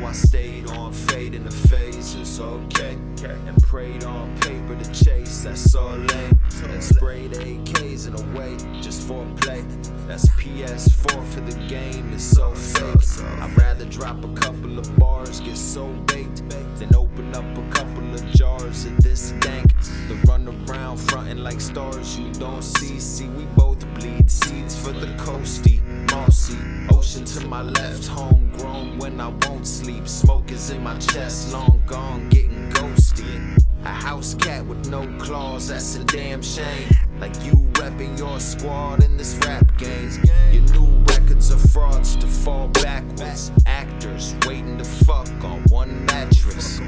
I 0.08 0.12
stayed 0.12 0.66
on 0.70 0.90
fade 0.90 1.34
in 1.34 1.44
the 1.44 1.50
phases, 1.50 2.40
okay. 2.40 2.96
And 3.24 3.62
prayed 3.62 4.04
on 4.04 4.34
paper 4.40 4.74
to 4.74 5.04
chase, 5.04 5.42
that's 5.42 5.74
all 5.74 5.98
lame. 5.98 6.38
And 6.64 6.82
sprayed 6.82 7.32
AKs 7.32 8.08
in 8.08 8.14
a 8.14 8.38
way, 8.38 8.56
just 8.80 9.06
for 9.06 9.26
play. 9.36 9.62
That's 10.06 10.26
PS4 10.30 11.26
for 11.26 11.40
the 11.40 11.54
game, 11.68 12.10
it's 12.14 12.24
so 12.24 12.54
fake. 12.54 13.22
I'd 13.22 13.54
rather 13.58 13.84
drop 13.84 14.24
a 14.24 14.32
couple 14.32 14.78
of 14.78 14.98
bars, 14.98 15.40
get 15.40 15.58
so 15.58 15.86
baked, 16.06 16.42
than 16.78 16.94
open 16.96 17.34
up 17.34 17.44
a 17.58 17.70
couple 17.70 18.14
of 18.14 18.24
jars 18.30 18.86
of 18.86 18.96
this 19.02 19.32
dank. 19.40 19.74
The 20.08 20.14
run 20.26 20.48
around 20.48 20.96
frontin' 20.96 21.44
like 21.44 21.60
stars 21.60 22.18
you 22.18 22.32
don't 22.32 22.62
see. 22.62 22.98
See, 22.98 23.28
we 23.28 23.44
both 23.56 23.86
bleed 23.92 24.30
seeds 24.30 24.74
for 24.74 24.92
the 24.92 25.08
coasty, 25.18 25.82
mossy. 26.10 26.56
Ocean 26.90 27.26
to 27.26 27.46
my 27.46 27.60
left, 27.62 28.06
homegrown 28.06 28.98
when 28.98 29.20
I 29.20 29.28
won't 29.28 29.66
sleep. 29.66 29.97
Smoke 30.06 30.50
is 30.52 30.70
in 30.70 30.82
my 30.82 30.96
chest, 30.98 31.52
long 31.52 31.82
gone, 31.86 32.28
getting 32.28 32.70
ghosted. 32.70 33.40
A 33.84 33.88
house 33.88 34.34
cat 34.34 34.64
with 34.66 34.88
no 34.88 35.06
claws, 35.18 35.68
that's 35.68 35.96
a 35.96 36.04
damn 36.04 36.42
shame. 36.42 36.88
Like 37.18 37.34
you 37.44 37.54
repping 37.72 38.18
your 38.18 38.38
squad 38.40 39.02
in 39.02 39.16
this 39.16 39.34
rap 39.46 39.64
game. 39.76 40.10
Your 40.52 40.62
new 40.72 41.04
records 41.04 41.52
are 41.52 41.68
frauds 41.68 42.16
to 42.16 42.26
fall 42.26 42.68
backwards. 42.68 43.50
Actors 43.66 44.34
waiting 44.46 44.78
to 44.78 44.84
fuck 44.84 45.28
on 45.44 45.62
one 45.68 46.04
mattress. 46.06 46.80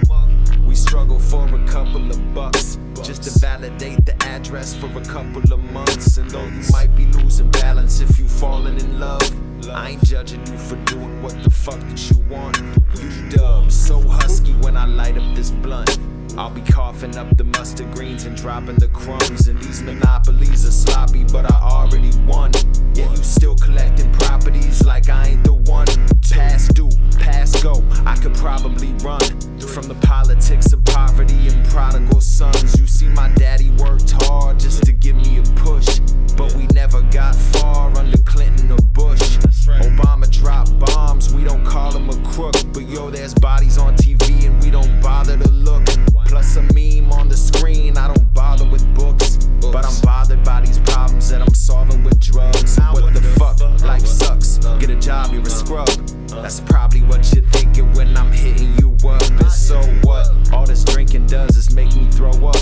We 0.64 0.74
struggle 0.74 1.18
for 1.18 1.46
a 1.46 1.66
couple 1.66 2.10
of 2.10 2.34
bucks 2.34 2.78
just 3.02 3.22
to 3.24 3.38
validate 3.38 4.04
the 4.04 4.14
address 4.24 4.74
for 4.74 4.86
a 4.86 5.04
couple 5.04 5.42
of 5.52 5.60
months. 5.72 6.16
And 6.18 6.30
though 6.30 6.44
you 6.44 6.62
might 6.70 6.94
be 6.96 7.06
losing 7.06 7.50
balance 7.50 8.00
if 8.00 8.18
you 8.18 8.28
falling 8.28 8.78
in 8.78 9.00
love, 9.00 9.22
I 9.68 9.90
ain't 9.90 10.04
judging 10.04 10.46
you 10.46 10.58
for 10.58 10.76
doing 10.86 11.22
what 11.22 11.34
the 11.42 11.50
fuck 11.50 11.80
that 11.80 12.10
you 12.10 12.18
want. 12.28 12.58
You 12.98 13.28
dub 13.28 13.70
so 13.70 14.00
husky 14.00 14.52
when 14.54 14.76
I 14.76 14.86
light 14.86 15.18
up 15.18 15.36
this 15.36 15.50
blunt. 15.50 15.98
I'll 16.36 16.50
be 16.50 16.60
coughing 16.60 17.16
up 17.16 17.36
the 17.36 17.44
mustard 17.44 17.92
greens 17.92 18.24
and 18.24 18.36
dropping 18.36 18.76
the 18.76 18.88
crumbs. 18.88 19.48
And 19.48 19.60
these 19.60 19.82
monopolies 19.82 20.64
are 20.66 20.70
sloppy, 20.70 21.24
but 21.24 21.50
I 21.50 21.58
already 21.60 22.10
won. 22.26 22.52
Yeah, 22.94 23.10
you 23.10 23.16
still 23.16 23.56
collecting 23.56 24.12
properties 24.12 24.84
like 24.84 25.08
I 25.08 25.28
ain't 25.28 25.44
the 25.44 25.54
one. 25.54 25.86
Past 26.30 26.74
due, 26.74 26.90
past 27.18 27.62
go, 27.62 27.84
I 28.06 28.16
could 28.16 28.34
probably 28.34 28.92
run 29.04 29.20
from 29.60 29.88
the 29.88 29.96
politics 30.02 30.72
of 30.72 30.84
poverty 30.84 31.48
and 31.48 31.64
prodigal 31.68 32.20
sons. 32.20 32.78
You 32.78 32.86
see, 32.86 33.08
my 33.08 33.28
daddy 33.34 33.70
worked 33.70 34.10
hard 34.22 34.58
just 34.58 34.84
to 34.84 34.92
give 34.92 35.16
me 35.16 35.38
a 35.38 35.42
push, 35.54 36.00
but 36.36 36.52
we 36.54 36.66
never 36.68 37.02
got 37.02 37.34
far 37.34 37.96
under 37.96 38.18
Clinton 38.24 38.72
or 38.72 38.78
Bush. 38.78 39.38
Obama 39.80 40.30
dropped 40.30 40.78
bombs, 40.78 41.32
we 41.32 41.44
don't 41.44 41.64
call 41.64 41.92
him 41.92 42.10
a 42.10 42.30
crook, 42.30 42.54
but 42.72 42.88
yo, 42.88 43.10
there's 43.10 43.34
bodies 43.34 43.78
on 43.78 43.96
TV 43.96 44.46
and 44.46 44.62
we 44.62 44.70
don't 44.70 45.00
bother 45.00 45.36
to 45.36 45.48
look. 45.50 45.86
Plus 46.26 46.56
a 46.56 46.62
meme 46.74 47.12
on 47.12 47.28
the 47.28 47.36
screen, 47.36 47.96
I 47.96 48.08
don't 48.08 48.34
bother 48.34 48.68
with 48.68 48.86
books, 48.94 49.36
but 49.60 49.84
I'm 49.84 50.00
bothered 50.02 50.44
by 50.44 50.60
these 50.60 50.78
problems 50.80 51.28
that 51.30 51.42
I'm 51.42 51.54
solving 51.54 52.04
with 52.04 52.20
drugs. 52.20 52.78
What 52.78 53.14
the 53.14 53.22
fuck? 53.38 53.60
Life 53.82 54.06
sucks. 54.06 54.58
Get 54.78 54.90
a 54.90 54.96
job, 54.96 55.32
you're 55.32 55.42
a 55.42 55.50
scrub. 55.50 55.88
That's 56.28 56.60
probably 56.60 57.02
what 57.02 57.32
you're 57.34 57.44
thinking 57.50 57.92
when 57.94 58.16
I'm 58.16 58.32
hitting 58.32 58.74
you 58.78 58.96
up. 59.08 59.22
And 59.22 59.50
so 59.50 59.80
what? 60.02 60.28
All 60.52 60.66
this 60.66 60.84
drinking 60.84 61.26
does 61.26 61.56
is 61.56 61.74
make 61.74 61.94
me 61.94 62.10
throw 62.10 62.30
up. 62.46 62.56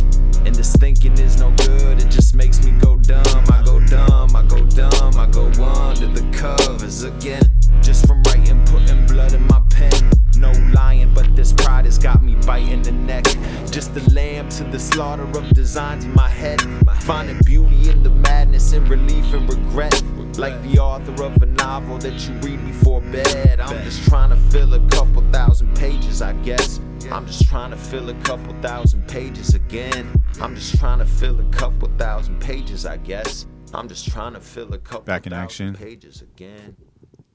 And 0.44 0.54
this 0.54 0.74
thinking 0.76 1.12
is 1.18 1.38
no 1.38 1.50
good, 1.56 2.00
it 2.00 2.10
just 2.10 2.34
makes 2.34 2.64
me 2.64 2.72
go 2.80 2.96
dumb. 2.96 3.24
I 3.50 3.62
go 3.64 3.80
dumb, 3.86 4.34
I 4.34 4.42
go 4.42 4.64
dumb, 4.64 5.18
I 5.18 5.26
go 5.26 5.46
under 5.46 6.06
the 6.06 6.26
covers 6.32 7.02
again. 7.02 7.42
Just 7.82 8.06
from 8.06 8.22
writing, 8.22 8.64
putting 8.66 9.06
blood 9.06 9.34
in 9.34 9.46
my 9.46 9.60
pen. 9.70 10.10
No 10.38 10.52
lying, 10.72 11.12
but 11.14 11.34
this 11.34 11.52
pride 11.52 11.84
has 11.84 11.98
got 11.98 12.22
me 12.22 12.36
biting 12.46 12.82
the 12.82 12.92
neck. 12.92 13.24
Just 13.70 13.96
a 13.96 14.10
lamb 14.10 14.48
to 14.50 14.64
the 14.64 14.78
slaughter 14.78 15.24
of 15.24 15.48
designs 15.50 16.04
in 16.04 16.14
my 16.14 16.28
head. 16.28 16.60
Finding 17.02 17.38
beauty 17.44 17.90
in 17.90 18.02
the 18.02 18.10
madness 18.10 18.72
and 18.72 18.88
relief 18.88 19.32
and 19.34 19.48
regret. 19.48 20.02
Like 20.38 20.60
the 20.62 20.78
author 20.78 21.24
of 21.24 21.42
a 21.42 21.46
novel 21.46 21.98
that 21.98 22.28
you 22.28 22.34
read 22.36 22.64
before 22.64 23.00
bed. 23.00 23.58
I'm 23.60 23.82
just 23.84 24.04
trying 24.08 24.30
to 24.30 24.36
fill 24.50 24.74
a 24.74 24.88
couple 24.88 25.22
thousand 25.32 25.74
pages, 25.76 26.22
I 26.22 26.32
guess. 26.44 26.80
I'm 27.10 27.26
just 27.26 27.48
trying 27.48 27.70
to 27.70 27.76
fill 27.76 28.08
a 28.10 28.14
couple 28.22 28.54
thousand 28.60 29.08
pages 29.08 29.54
again. 29.54 30.12
I'm 30.40 30.54
just 30.54 30.78
trying 30.78 30.98
to 30.98 31.06
fill 31.06 31.40
a 31.40 31.50
couple 31.50 31.88
thousand 31.98 32.40
pages, 32.40 32.86
I 32.86 32.98
guess. 32.98 33.46
I'm 33.74 33.88
just 33.88 34.08
trying 34.08 34.34
to 34.34 34.40
fill 34.40 34.72
a 34.74 34.78
couple 34.78 35.02
Back 35.04 35.26
in 35.26 35.32
thousand 35.32 35.70
action. 35.70 35.74
pages 35.74 36.22
again. 36.22 36.76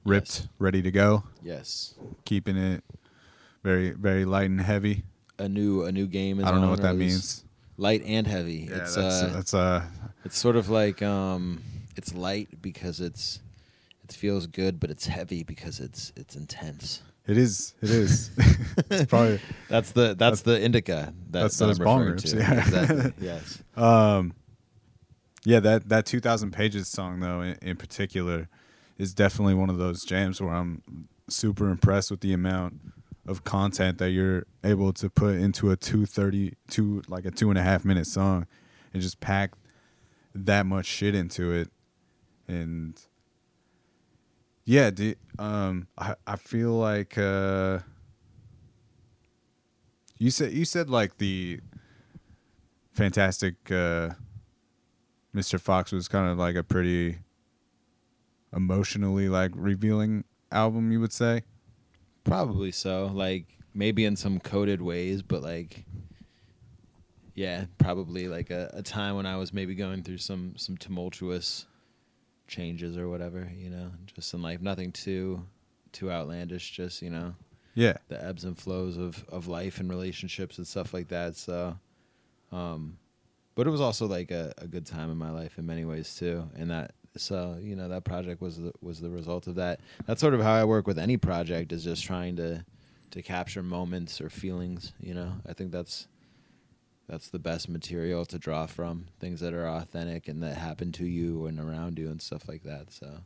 Ripped, 0.04 0.48
ready 0.58 0.82
to 0.82 0.90
go, 0.90 1.24
Yes. 1.42 1.94
keeping 2.24 2.56
it 2.56 2.84
very, 3.62 3.90
very 3.90 4.24
light 4.24 4.50
and 4.50 4.60
heavy. 4.60 5.04
A 5.38 5.48
new 5.48 5.82
a 5.84 5.90
new 5.90 6.06
game 6.06 6.38
is 6.38 6.46
I 6.46 6.50
don't 6.50 6.60
know 6.60 6.70
what 6.70 6.82
that 6.82 6.94
means. 6.96 7.44
Light 7.76 8.02
and 8.04 8.26
heavy. 8.26 8.68
Yeah, 8.70 8.76
it's 8.82 8.94
that's 8.94 9.22
uh, 9.22 9.30
that's 9.34 9.54
uh, 9.54 9.84
it's 10.24 10.38
sort 10.38 10.54
of 10.56 10.68
like 10.70 11.02
um 11.02 11.60
it's 11.96 12.14
light 12.14 12.60
because 12.62 13.00
it's 13.00 13.40
it 14.04 14.12
feels 14.12 14.46
good, 14.46 14.78
but 14.78 14.90
it's 14.90 15.06
heavy 15.06 15.42
because 15.42 15.80
it's 15.80 16.12
it's 16.14 16.36
intense. 16.36 17.02
it 17.26 17.36
is, 17.38 17.74
it 17.82 17.90
is. 17.90 18.30
it's 18.90 19.06
probably 19.06 19.40
That's 19.68 19.90
the 19.92 20.14
that's, 20.14 20.42
the 20.42 20.60
indica. 20.62 21.12
That, 21.30 21.40
that's 21.40 21.58
that 21.58 21.66
those 21.66 21.78
I'm 21.80 21.84
bong 21.84 21.98
referring 22.00 22.12
rips, 22.14 22.30
to. 22.30 22.36
yeah. 22.36 22.58
Exactly. 22.60 23.12
Yes. 23.26 23.62
Um, 23.76 24.34
yeah, 25.44 25.60
that 25.60 25.88
that 25.88 26.06
two 26.06 26.20
thousand 26.20 26.52
pages 26.52 26.86
song 26.88 27.18
though, 27.20 27.40
in, 27.40 27.56
in 27.60 27.76
particular, 27.76 28.48
is 28.98 29.14
definitely 29.14 29.54
one 29.54 29.70
of 29.70 29.78
those 29.78 30.04
jams 30.04 30.40
where 30.40 30.54
I'm 30.54 31.08
super 31.28 31.68
impressed 31.68 32.10
with 32.10 32.20
the 32.20 32.32
amount 32.32 32.80
of 33.26 33.44
content 33.44 33.98
that 33.98 34.10
you're 34.10 34.46
able 34.62 34.92
to 34.92 35.08
put 35.08 35.36
into 35.36 35.70
a 35.70 35.76
two 35.76 36.06
thirty 36.06 36.54
two 36.68 37.02
like 37.08 37.24
a 37.24 37.30
two 37.30 37.48
and 37.50 37.58
a 37.58 37.62
half 37.62 37.84
minute 37.84 38.06
song, 38.06 38.46
and 38.92 39.02
just 39.02 39.20
pack 39.20 39.52
that 40.34 40.66
much 40.66 40.86
shit 40.86 41.14
into 41.14 41.52
it, 41.52 41.70
and 42.46 43.00
yeah, 44.64 44.90
do, 44.90 45.14
um, 45.38 45.88
I 45.98 46.14
I 46.26 46.36
feel 46.36 46.72
like 46.72 47.18
uh. 47.18 47.80
You 50.16 50.30
said 50.30 50.52
you 50.52 50.64
said 50.64 50.88
like 50.88 51.18
the 51.18 51.60
fantastic 52.92 53.56
uh, 53.70 54.10
Mr. 55.34 55.60
Fox 55.60 55.92
was 55.92 56.08
kind 56.08 56.30
of 56.30 56.38
like 56.38 56.54
a 56.54 56.62
pretty 56.62 57.18
emotionally 58.54 59.28
like 59.28 59.50
revealing 59.54 60.24
album, 60.52 60.92
you 60.92 61.00
would 61.00 61.12
say. 61.12 61.42
Probably 62.24 62.72
so. 62.72 63.06
Like 63.12 63.46
maybe 63.74 64.04
in 64.04 64.16
some 64.16 64.40
coded 64.40 64.80
ways, 64.80 65.22
but 65.22 65.42
like 65.42 65.84
yeah, 67.34 67.64
probably 67.78 68.28
like 68.28 68.50
a, 68.50 68.70
a 68.74 68.82
time 68.82 69.16
when 69.16 69.26
I 69.26 69.36
was 69.36 69.52
maybe 69.52 69.74
going 69.74 70.02
through 70.02 70.18
some 70.18 70.54
some 70.56 70.76
tumultuous 70.76 71.66
changes 72.46 72.96
or 72.96 73.08
whatever, 73.08 73.50
you 73.56 73.70
know, 73.70 73.90
just 74.06 74.32
in 74.34 74.42
life. 74.42 74.60
Nothing 74.60 74.92
too 74.92 75.44
too 75.92 76.10
outlandish, 76.10 76.70
just, 76.72 77.02
you 77.02 77.10
know, 77.10 77.34
Yeah, 77.74 77.96
the 78.08 78.22
ebbs 78.22 78.44
and 78.44 78.56
flows 78.58 78.96
of, 78.96 79.24
of 79.28 79.46
life 79.48 79.78
and 79.80 79.88
relationships 79.88 80.58
and 80.58 80.66
stuff 80.66 80.94
like 80.94 81.08
that. 81.08 81.36
So 81.36 81.78
um 82.52 82.98
but 83.56 83.66
it 83.66 83.70
was 83.70 83.80
also 83.80 84.06
like 84.06 84.30
a, 84.32 84.52
a 84.58 84.66
good 84.66 84.84
time 84.86 85.10
in 85.10 85.16
my 85.16 85.30
life 85.30 85.58
in 85.58 85.66
many 85.66 85.84
ways 85.84 86.16
too. 86.16 86.48
And 86.56 86.70
that 86.70 86.94
so, 87.16 87.56
you 87.60 87.76
know, 87.76 87.88
that 87.88 88.04
project 88.04 88.40
was 88.40 88.58
the 88.58 88.72
was 88.80 89.00
the 89.00 89.10
result 89.10 89.46
of 89.46 89.54
that. 89.56 89.80
That's 90.06 90.20
sort 90.20 90.34
of 90.34 90.40
how 90.40 90.52
I 90.52 90.64
work 90.64 90.86
with 90.86 90.98
any 90.98 91.16
project 91.16 91.72
is 91.72 91.84
just 91.84 92.04
trying 92.04 92.36
to 92.36 92.64
to 93.12 93.22
capture 93.22 93.62
moments 93.62 94.20
or 94.20 94.28
feelings, 94.28 94.92
you 95.00 95.14
know. 95.14 95.34
I 95.48 95.52
think 95.52 95.70
that's 95.70 96.08
that's 97.08 97.28
the 97.28 97.38
best 97.38 97.68
material 97.68 98.24
to 98.24 98.38
draw 98.38 98.66
from, 98.66 99.06
things 99.20 99.40
that 99.40 99.52
are 99.52 99.68
authentic 99.68 100.26
and 100.26 100.42
that 100.42 100.56
happen 100.56 100.90
to 100.92 101.04
you 101.06 101.44
and 101.46 101.60
around 101.60 101.98
you 101.98 102.08
and 102.08 102.20
stuff 102.20 102.48
like 102.48 102.62
that. 102.64 102.92
So 102.92 103.20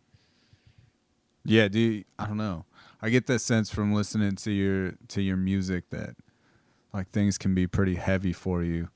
yeah. 1.44 1.68
Do 1.68 1.78
you, 1.78 2.04
I 2.18 2.26
don't 2.26 2.36
know. 2.36 2.64
I 3.00 3.10
get 3.10 3.26
that 3.28 3.38
sense 3.38 3.70
from 3.70 3.94
listening 3.94 4.36
to 4.36 4.50
your 4.50 4.92
to 5.08 5.22
your 5.22 5.36
music 5.36 5.90
that 5.90 6.16
like 6.92 7.08
things 7.10 7.38
can 7.38 7.54
be 7.54 7.66
pretty 7.66 7.94
heavy 7.94 8.32
for 8.32 8.62
you. 8.62 8.88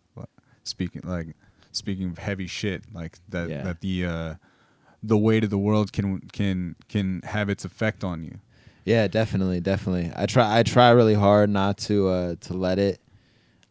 Speaking 0.65 1.03
like 1.05 1.29
speaking 1.73 2.11
of 2.11 2.19
heavy 2.19 2.47
shit, 2.47 2.83
like 2.93 3.19
that 3.29 3.49
Yeah. 3.49 3.63
that 3.63 3.81
the 3.81 4.05
uh, 4.05 4.35
the 5.03 5.19
weight 5.19 5.45
of 5.45 5.51
the 5.51 5.59
world 5.59 5.93
can 5.93 6.21
can 6.33 6.77
can 6.89 7.23
have 7.23 7.49
its 7.49 7.65
effect 7.65 8.05
on 8.05 8.23
you. 8.23 8.39
Yeah, 8.85 9.07
definitely, 9.09 9.61
definitely. 9.61 10.13
I 10.15 10.27
try 10.27 10.59
I 10.59 10.63
try 10.63 10.91
really 10.91 11.15
hard 11.15 11.51
not 11.51 11.79
to 11.79 12.09
uh 12.09 12.35
to 12.43 12.55
let 12.55 12.79
it. 12.79 13.01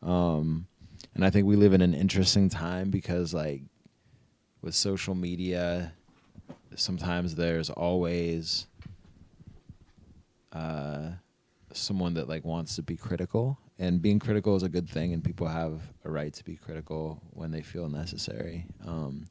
Um 0.02 0.68
and 1.16 1.26
I 1.26 1.30
think 1.30 1.46
we 1.46 1.56
live 1.56 1.74
in 1.74 1.82
an 1.82 1.94
interesting 1.94 2.50
time 2.50 2.90
because 2.90 3.34
like 3.34 3.62
with 4.62 4.76
social 4.76 5.16
media 5.16 5.94
sometimes 6.76 7.36
there's 7.36 7.70
always 7.70 8.68
uh 10.54 11.12
someone 11.74 12.14
that 12.16 12.28
like 12.28 12.44
wants 12.44 12.76
to 12.76 12.82
be 12.82 12.96
critical 12.98 13.58
and 13.80 14.02
being 14.02 14.20
critical 14.20 14.56
is 14.56 14.64
a 14.64 14.70
good 14.70 14.90
thing 14.90 15.14
and 15.14 15.24
people 15.24 15.48
have 15.48 15.82
a 16.06 16.12
right 16.12 16.34
to 16.34 16.44
be 16.44 16.56
critical 16.56 17.22
when 17.32 17.52
they 17.52 17.62
feel 17.62 17.90
necessary. 17.90 18.66
Um 18.86 19.26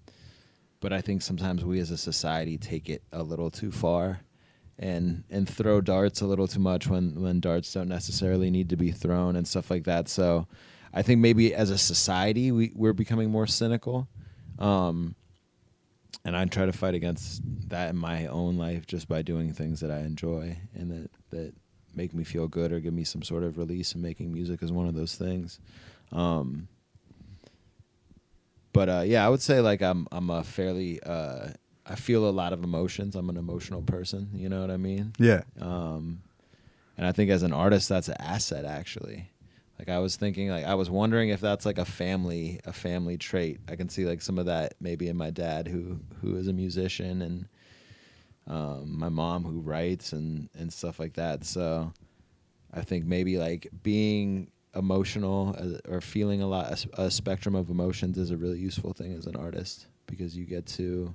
but 0.81 0.93
I 0.93 1.01
think 1.01 1.22
sometimes 1.22 1.64
we 1.64 1.78
as 1.78 1.91
a 1.91 1.99
society 1.99 2.59
take 2.59 2.89
it 2.89 3.03
a 3.12 3.22
little 3.22 3.51
too 3.51 3.70
far 3.70 4.20
and 4.78 5.24
and 5.31 5.49
throw 5.49 5.81
darts 5.81 6.22
a 6.22 6.26
little 6.26 6.49
too 6.49 6.59
much 6.59 6.87
when 6.87 7.20
when 7.20 7.39
darts 7.39 7.72
don't 7.72 7.89
necessarily 7.89 8.51
need 8.51 8.70
to 8.70 8.76
be 8.76 8.91
thrown 8.91 9.37
and 9.37 9.47
stuff 9.47 9.70
like 9.70 9.85
that. 9.85 10.09
So 10.09 10.47
I 10.93 11.03
think 11.03 11.20
maybe 11.20 11.55
as 11.55 11.70
a 11.70 11.78
society 11.78 12.51
we 12.51 12.72
we're 12.74 12.95
becoming 12.95 13.31
more 13.31 13.47
cynical. 13.47 14.09
Um 14.59 15.14
and 16.24 16.37
I 16.37 16.45
try 16.47 16.66
to 16.66 16.72
fight 16.72 16.95
against 16.95 17.43
that 17.68 17.91
in 17.91 17.97
my 17.97 18.26
own 18.26 18.57
life 18.57 18.87
just 18.87 19.09
by 19.09 19.22
doing 19.22 19.53
things 19.53 19.81
that 19.81 19.91
I 19.91 20.01
enjoy 20.01 20.59
and 20.74 20.91
that 20.91 21.11
that 21.31 21.55
make 21.95 22.14
me 22.14 22.24
feel 22.24 22.49
good 22.49 22.72
or 22.72 22.81
give 22.81 22.95
me 22.95 23.05
some 23.05 23.22
sort 23.22 23.43
of 23.43 23.59
release 23.59 23.93
and 23.93 24.03
making 24.03 24.33
music 24.33 24.62
is 24.62 24.72
one 24.72 24.89
of 24.89 24.95
those 24.95 25.14
things. 25.14 25.61
Um 26.11 26.68
but 28.73 28.89
uh, 28.89 29.03
yeah, 29.07 29.25
I 29.27 29.29
would 29.29 29.43
say 29.43 29.61
like 29.61 29.83
I'm 29.83 30.07
I'm 30.12 30.31
a 30.31 30.45
fairly 30.45 31.03
uh, 31.03 31.49
I 31.87 31.95
feel 31.97 32.29
a 32.29 32.31
lot 32.31 32.53
of 32.53 32.62
emotions. 32.62 33.16
I'm 33.16 33.29
an 33.31 33.37
emotional 33.37 33.83
person. 33.83 34.31
You 34.35 34.49
know 34.49 34.61
what 34.61 34.71
I 34.71 34.77
mean? 34.77 35.12
Yeah, 35.18 35.43
Um, 35.61 36.23
and 36.97 37.07
I 37.07 37.12
think 37.12 37.31
as 37.31 37.43
an 37.43 37.53
artist, 37.53 37.89
that's 37.89 38.09
an 38.09 38.16
asset 38.21 38.64
actually. 38.64 39.31
Like 39.79 39.89
I 39.89 39.99
was 39.99 40.16
thinking, 40.16 40.51
like 40.51 40.66
I 40.66 40.75
was 40.75 40.91
wondering 40.91 41.31
if 41.31 41.41
that's 41.41 41.64
like 41.64 41.79
a 41.79 41.87
family 41.87 42.61
a 42.66 42.73
family 42.73 43.16
trait. 43.16 43.61
I 43.66 43.77
can 43.77 43.89
see 43.89 44.05
like 44.05 44.21
some 44.21 44.39
of 44.39 44.47
that 44.47 44.75
maybe 44.81 45.09
in 45.09 45.16
my 45.16 45.31
dad 45.31 45.66
who 45.68 46.01
who 46.21 46.37
is 46.37 46.49
a 46.49 46.53
musician 46.53 47.23
and 47.23 47.49
um, 48.47 48.99
my 48.99 49.09
mom 49.09 49.45
who 49.45 49.61
writes 49.61 50.12
and 50.12 50.51
and 50.59 50.71
stuff 50.73 50.99
like 51.01 51.14
that. 51.14 51.45
So 51.45 51.93
I 52.73 52.83
think 52.83 53.07
maybe 53.07 53.39
like 53.39 53.68
being 53.83 54.51
emotional 54.75 55.55
uh, 55.59 55.93
or 55.93 56.01
feeling 56.01 56.43
a 56.43 56.47
lot 56.47 56.87
a, 56.97 57.03
a 57.03 57.11
spectrum 57.11 57.55
of 57.55 57.71
emotions 57.71 58.16
is 58.18 58.31
a 58.31 58.37
really 58.37 58.59
useful 58.59 58.93
thing 58.93 59.12
as 59.14 59.27
an 59.27 59.37
artist 59.37 59.87
because 60.07 60.37
you 60.37 60.45
get 60.45 60.64
to 60.66 61.12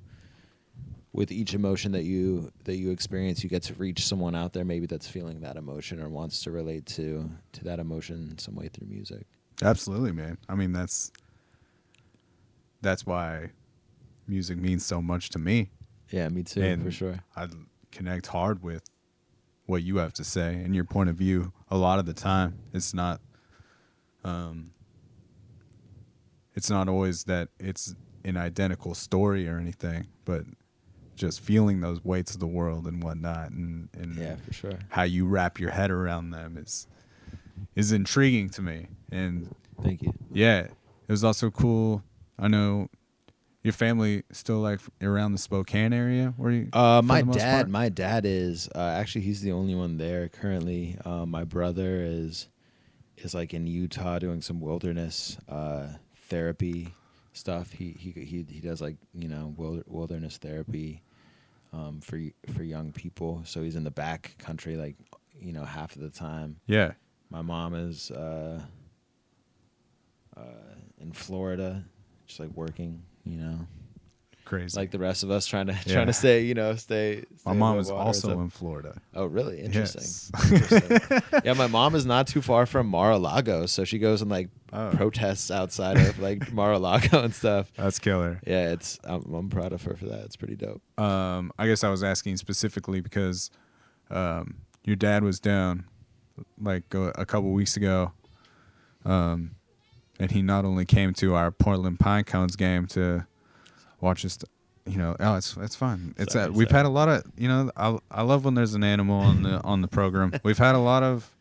with 1.13 1.31
each 1.31 1.53
emotion 1.53 1.93
that 1.93 2.03
you 2.03 2.51
that 2.65 2.75
you 2.75 2.91
experience 2.91 3.43
you 3.43 3.49
get 3.49 3.63
to 3.63 3.73
reach 3.75 4.05
someone 4.05 4.35
out 4.35 4.51
there 4.51 4.65
maybe 4.65 4.85
that's 4.85 5.07
feeling 5.07 5.39
that 5.39 5.55
emotion 5.55 6.01
or 6.01 6.09
wants 6.09 6.41
to 6.43 6.51
relate 6.51 6.85
to 6.85 7.29
to 7.53 7.63
that 7.63 7.79
emotion 7.79 8.27
in 8.29 8.37
some 8.37 8.55
way 8.55 8.67
through 8.67 8.87
music 8.87 9.25
absolutely, 9.63 10.11
man. 10.11 10.37
I 10.49 10.55
mean, 10.55 10.73
that's 10.73 11.11
that's 12.81 13.05
why 13.05 13.51
music 14.27 14.57
means 14.57 14.85
so 14.85 15.01
much 15.01 15.29
to 15.29 15.39
me. 15.39 15.69
yeah 16.09 16.27
me 16.29 16.43
too 16.43 16.61
and 16.61 16.83
for 16.83 16.91
sure 16.91 17.19
I 17.35 17.47
connect 17.91 18.27
hard 18.27 18.61
with 18.61 18.83
what 19.65 19.81
you 19.81 19.97
have 19.97 20.13
to 20.13 20.23
say 20.23 20.55
and 20.55 20.75
your 20.75 20.83
point 20.83 21.09
of 21.09 21.15
view. 21.15 21.51
A 21.69 21.77
lot 21.77 21.97
of 21.97 22.05
the 22.05 22.13
time, 22.13 22.59
it's 22.73 22.93
not, 22.93 23.19
um, 24.25 24.71
it's 26.55 26.69
not 26.69 26.89
always 26.89 27.25
that 27.25 27.49
it's 27.59 27.95
an 28.23 28.37
identical 28.37 28.95
story 28.95 29.47
or 29.47 29.59
anything, 29.59 30.07
but 30.25 30.43
just 31.15 31.39
feeling 31.39 31.79
those 31.79 32.03
weights 32.03 32.33
of 32.33 32.39
the 32.39 32.47
world 32.47 32.87
and 32.87 33.03
whatnot, 33.03 33.51
and 33.51 33.89
and 33.93 34.15
yeah 34.15 34.35
for 34.35 34.53
sure 34.53 34.79
how 34.89 35.03
you 35.03 35.25
wrap 35.25 35.59
your 35.59 35.71
head 35.71 35.91
around 35.91 36.31
them 36.31 36.57
is 36.57 36.87
is 37.75 37.91
intriguing 37.91 38.49
to 38.49 38.61
me. 38.61 38.87
And 39.11 39.53
thank 39.81 40.01
you 40.01 40.13
yeah, 40.33 40.59
it 40.61 40.71
was 41.07 41.23
also 41.23 41.49
cool. 41.49 42.03
I 42.37 42.47
know 42.49 42.89
your 43.63 43.73
family 43.73 44.23
still 44.31 44.59
like 44.59 44.79
around 45.01 45.31
the 45.31 45.37
Spokane 45.37 45.93
area. 45.93 46.33
Where 46.37 46.51
you? 46.51 46.69
Uh, 46.73 47.01
my 47.03 47.21
dad, 47.21 47.55
part? 47.55 47.69
my 47.69 47.89
dad 47.89 48.25
is 48.25 48.69
uh, 48.75 48.79
actually 48.79 49.21
he's 49.21 49.41
the 49.41 49.53
only 49.53 49.75
one 49.75 49.97
there 49.97 50.27
currently. 50.27 50.97
Uh, 51.05 51.25
my 51.25 51.43
brother 51.45 52.01
is 52.03 52.49
is 53.25 53.33
like 53.33 53.53
in 53.53 53.67
Utah 53.67 54.19
doing 54.19 54.41
some 54.41 54.61
wilderness 54.61 55.37
uh, 55.49 55.87
therapy 56.29 56.93
stuff. 57.33 57.71
He 57.71 57.95
he 57.99 58.11
he 58.11 58.45
he 58.49 58.59
does 58.61 58.79
like 58.79 58.95
you 59.13 59.27
know 59.27 59.53
wilder, 59.57 59.83
wilderness 59.87 60.37
therapy 60.37 61.01
um, 61.73 61.99
for 62.01 62.19
for 62.53 62.63
young 62.63 62.93
people. 62.93 63.41
So 63.43 63.63
he's 63.63 63.75
in 63.75 63.83
the 63.83 63.91
back 63.91 64.35
country 64.37 64.77
like 64.77 64.95
you 65.37 65.51
know 65.51 65.65
half 65.65 65.95
of 65.95 66.01
the 66.01 66.09
time. 66.09 66.57
Yeah. 66.67 66.93
My 67.29 67.41
mom 67.41 67.73
is 67.73 68.11
uh, 68.11 68.61
uh, 70.37 70.75
in 71.01 71.11
Florida, 71.11 71.83
just 72.27 72.39
like 72.39 72.51
working. 72.55 73.01
You 73.23 73.37
know, 73.37 73.67
Crazy. 74.45 74.79
like 74.79 74.91
the 74.91 74.99
rest 74.99 75.23
of 75.23 75.31
us 75.31 75.45
trying 75.47 75.67
to 75.67 75.73
Yeah. 75.85 75.93
trying 75.93 76.07
to 76.07 76.13
stay. 76.13 76.43
You 76.43 76.53
know, 76.53 76.75
stay. 76.75 77.25
my 77.45 77.53
mom 77.53 77.79
is 77.79 77.89
also 77.89 78.39
in 78.39 78.49
Florida. 78.49 79.01
Oh, 79.13 79.25
really? 79.25 79.59
Interesting. 79.61 80.01
Yes. 80.03 80.31
Interesting. 80.71 81.21
yeah, 81.43 81.53
my 81.53 81.67
mom 81.67 81.95
is 81.95 82.05
not 82.05 82.27
too 82.27 82.41
far 82.41 82.65
from 82.65 82.87
Mar-a-Lago, 82.87 83.65
so 83.65 83.83
she 83.83 83.97
goes 83.99 84.21
and 84.21 84.29
like 84.31 84.49
Oh. 84.73 84.91
protests 84.93 85.51
outside 85.51 85.97
of 85.97 86.19
like 86.19 86.51
Mar-a-Lago 86.53 87.23
and 87.23 87.33
stuff. 87.33 87.71
That's 87.77 87.97
killer. 87.99 88.39
Yeah, 88.45 88.71
it's 88.73 88.99
I'm, 89.03 89.23
I'm 89.33 89.49
proud 89.49 89.71
of 89.73 89.81
her 89.83 89.95
for 89.95 90.05
that. 90.05 90.25
It's 90.25 90.35
pretty 90.35 90.55
dope. 90.55 90.81
Um, 90.99 91.51
I 91.57 91.65
guess 91.67 91.83
I 91.83 91.89
was 91.89 92.03
asking 92.03 92.37
specifically 92.37 92.99
because 93.01 93.49
um, 94.11 94.57
your 94.83 94.95
dad 94.97 95.23
was 95.23 95.39
down 95.39 95.85
like 96.61 96.93
a, 96.93 97.09
a 97.15 97.25
couple 97.25 97.51
weeks 97.53 97.77
ago, 97.77 98.11
um, 99.05 99.55
and 100.19 100.31
he 100.31 100.41
not 100.41 100.65
only 100.65 100.85
came 100.85 101.13
to 101.13 101.35
our 101.35 101.51
Portland 101.51 101.99
Pine 101.99 102.23
Cones 102.25 102.55
game 102.55 102.85
to 102.87 103.25
watch 104.01 104.25
us. 104.25 104.37
You 104.87 104.97
know, 104.99 105.15
oh, 105.19 105.35
it's 105.35 105.57
it's 105.57 105.75
fun. 105.75 106.13
It's 106.17 106.33
Sorry, 106.33 106.45
uh, 106.45 106.49
we've 106.51 106.67
sorry. 106.69 106.77
had 106.79 106.85
a 106.85 106.89
lot 106.89 107.09
of 107.09 107.23
you 107.37 107.47
know. 107.47 107.71
I 107.75 107.97
I 108.11 108.21
love 108.21 108.45
when 108.45 108.53
there's 108.53 108.75
an 108.75 108.83
animal 108.83 109.19
on 109.19 109.41
the 109.43 109.61
on 109.63 109.81
the 109.81 109.87
program. 109.87 110.31
We've 110.43 110.57
had 110.59 110.75
a 110.75 110.79
lot 110.79 111.01
of. 111.01 111.31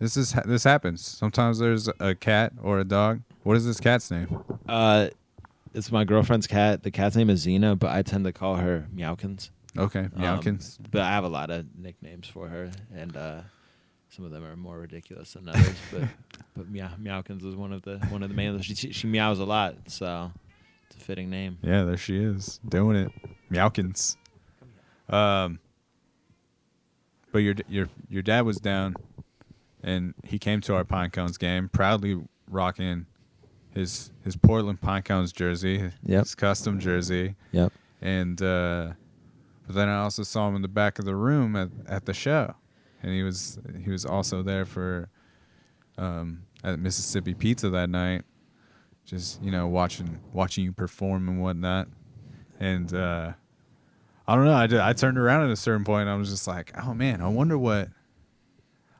This 0.00 0.16
is 0.16 0.34
this 0.44 0.64
happens. 0.64 1.00
Sometimes 1.06 1.60
there's 1.60 1.88
a 2.00 2.16
cat 2.16 2.52
or 2.60 2.80
a 2.80 2.84
dog. 2.84 3.20
What 3.44 3.56
is 3.56 3.64
this 3.64 3.78
cat's 3.78 4.10
name? 4.10 4.42
Uh, 4.68 5.08
it's 5.72 5.92
my 5.92 6.02
girlfriend's 6.02 6.48
cat. 6.48 6.82
The 6.82 6.90
cat's 6.90 7.14
name 7.14 7.30
is 7.30 7.46
Xena, 7.46 7.78
but 7.78 7.90
I 7.90 8.02
tend 8.02 8.24
to 8.24 8.32
call 8.32 8.56
her 8.56 8.88
Meowkins. 8.94 9.50
Okay, 9.78 10.00
Um, 10.00 10.10
Meowkins. 10.22 10.78
but 10.90 11.00
I 11.02 11.10
have 11.10 11.24
a 11.24 11.28
lot 11.28 11.50
of 11.50 11.66
nicknames 11.78 12.26
for 12.28 12.48
her, 12.48 12.70
and 12.94 13.16
uh, 13.16 13.40
some 14.08 14.24
of 14.24 14.30
them 14.32 14.44
are 14.44 14.56
more 14.56 14.78
ridiculous 14.78 15.32
than 15.34 15.48
others. 15.48 15.76
but 15.92 16.02
but 16.56 16.68
Meow, 16.68 16.90
Meowkins 17.00 17.44
is 17.44 17.54
one 17.54 17.72
of 17.72 17.82
the 17.82 17.98
one 18.10 18.24
of 18.24 18.28
the 18.30 18.34
main. 18.34 18.60
She 18.62 18.74
she 18.74 19.06
meows 19.06 19.38
a 19.38 19.44
lot, 19.44 19.76
so 19.86 20.32
it's 20.94 21.02
a 21.02 21.04
fitting 21.04 21.30
name. 21.30 21.58
Yeah, 21.62 21.84
there 21.84 21.96
she 21.96 22.16
is 22.22 22.60
doing 22.68 22.96
it. 22.96 23.12
Meowkins. 23.50 24.16
Um, 25.08 25.58
but 27.32 27.38
your 27.38 27.54
your 27.68 27.88
your 28.08 28.22
dad 28.22 28.42
was 28.42 28.58
down, 28.58 28.94
and 29.82 30.14
he 30.24 30.38
came 30.38 30.60
to 30.62 30.74
our 30.74 30.84
Pine 30.84 31.10
Cones 31.10 31.36
game 31.36 31.68
proudly 31.68 32.22
rocking 32.48 33.06
his 33.74 34.10
his 34.22 34.36
Portland 34.36 34.80
Pine 34.80 35.02
Cones 35.02 35.32
jersey, 35.32 35.90
Yep. 36.04 36.22
his 36.24 36.34
custom 36.34 36.78
jersey, 36.78 37.34
Yep. 37.52 37.72
and 38.00 38.40
uh, 38.40 38.92
but 39.66 39.74
then 39.74 39.88
I 39.88 40.02
also 40.02 40.22
saw 40.22 40.48
him 40.48 40.56
in 40.56 40.62
the 40.62 40.68
back 40.68 40.98
of 40.98 41.04
the 41.04 41.16
room 41.16 41.56
at, 41.56 41.68
at 41.88 42.06
the 42.06 42.14
show, 42.14 42.54
and 43.02 43.12
he 43.12 43.22
was 43.22 43.58
he 43.84 43.90
was 43.90 44.04
also 44.06 44.42
there 44.42 44.64
for 44.64 45.08
um, 45.98 46.42
at 46.62 46.78
Mississippi 46.78 47.34
Pizza 47.34 47.68
that 47.70 47.90
night, 47.90 48.22
just 49.04 49.42
you 49.42 49.50
know 49.50 49.66
watching 49.66 50.18
watching 50.32 50.64
you 50.64 50.72
perform 50.72 51.28
and 51.28 51.40
whatnot, 51.42 51.88
and 52.60 52.92
uh, 52.94 53.32
I 54.26 54.34
don't 54.34 54.44
know. 54.46 54.54
I 54.54 54.66
did, 54.66 54.80
I 54.80 54.92
turned 54.94 55.18
around 55.18 55.44
at 55.44 55.50
a 55.50 55.56
certain 55.56 55.84
point. 55.84 56.02
And 56.02 56.10
I 56.10 56.14
was 56.16 56.30
just 56.30 56.46
like, 56.48 56.72
oh 56.82 56.94
man, 56.94 57.20
I 57.20 57.28
wonder 57.28 57.58
what 57.58 57.88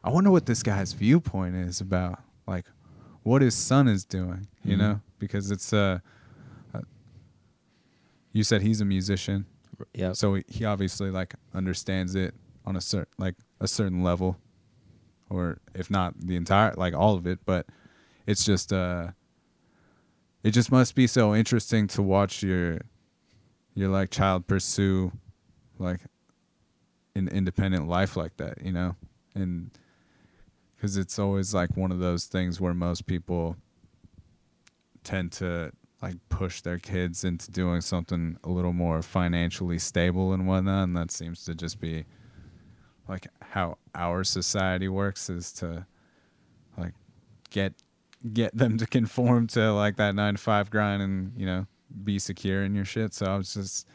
I 0.02 0.10
wonder 0.10 0.30
what 0.30 0.46
this 0.46 0.62
guy's 0.62 0.92
viewpoint 0.92 1.56
is 1.56 1.80
about 1.80 2.20
like 2.46 2.66
what 3.22 3.40
his 3.42 3.54
son 3.54 3.88
is 3.88 4.04
doing. 4.04 4.46
You 4.64 4.76
Mhm. 4.76 4.78
know, 4.78 5.00
because 5.18 5.50
it's 5.50 5.72
uh, 5.72 6.00
uh, 6.74 6.80
you 8.32 8.44
said 8.44 8.62
he's 8.62 8.80
a 8.80 8.84
musician. 8.84 9.46
Yep. 9.94 10.16
So 10.16 10.34
he- 10.34 10.44
he 10.48 10.64
obviously 10.64 11.10
like 11.10 11.34
understands 11.54 12.14
it 12.14 12.34
on 12.66 12.76
a 12.76 12.80
certain 12.80 13.12
like 13.18 13.36
a 13.60 13.66
certain 13.68 14.02
level, 14.02 14.36
or 15.30 15.58
if 15.74 15.90
not 15.90 16.14
the 16.20 16.36
entire 16.36 16.74
like 16.74 16.94
all 16.94 17.14
of 17.14 17.26
it. 17.26 17.38
But 17.46 17.66
it's 18.26 18.44
just 18.44 18.72
uh, 18.72 19.08
it 20.44 20.50
just 20.50 20.70
must 20.70 20.94
be 20.94 21.06
so 21.06 21.34
interesting 21.34 21.88
to 21.88 22.02
watch 22.02 22.42
your 22.42 22.78
your 23.74 23.88
like 23.88 24.10
child 24.10 24.46
pursue 24.46 25.10
like 25.78 26.00
an 27.16 27.28
independent 27.28 27.88
life 27.88 28.16
like 28.16 28.36
that, 28.36 28.62
you 28.62 28.70
know, 28.70 28.94
and 29.34 29.70
because 30.76 30.96
it's 30.96 31.18
always 31.18 31.54
like 31.54 31.76
one 31.76 31.90
of 31.90 31.98
those 31.98 32.26
things 32.26 32.60
where 32.60 32.74
most 32.74 33.06
people 33.06 33.56
tend 35.02 35.32
to 35.32 35.72
like 36.02 36.16
push 36.28 36.60
their 36.60 36.78
kids 36.78 37.24
into 37.24 37.50
doing 37.50 37.80
something 37.80 38.36
a 38.44 38.50
little 38.50 38.74
more 38.74 39.00
financially 39.00 39.78
stable 39.78 40.34
and 40.34 40.46
whatnot 40.46 40.84
and 40.84 40.96
that 40.96 41.10
seems 41.10 41.44
to 41.44 41.54
just 41.54 41.80
be 41.80 42.04
like 43.08 43.26
how 43.40 43.78
our 43.94 44.24
society 44.24 44.88
works 44.88 45.30
is 45.30 45.52
to 45.52 45.86
like 46.76 46.92
get 47.50 47.72
get 48.32 48.56
them 48.56 48.78
to 48.78 48.86
conform 48.86 49.46
to 49.48 49.72
like 49.72 49.96
that 49.96 50.14
nine 50.14 50.34
to 50.34 50.40
five 50.40 50.70
grind 50.70 51.02
and 51.02 51.32
you 51.36 51.46
know 51.46 51.66
be 52.02 52.18
secure 52.18 52.64
in 52.64 52.74
your 52.74 52.84
shit. 52.84 53.14
So 53.14 53.26
i 53.26 53.36
was 53.36 53.54
just 53.54 53.86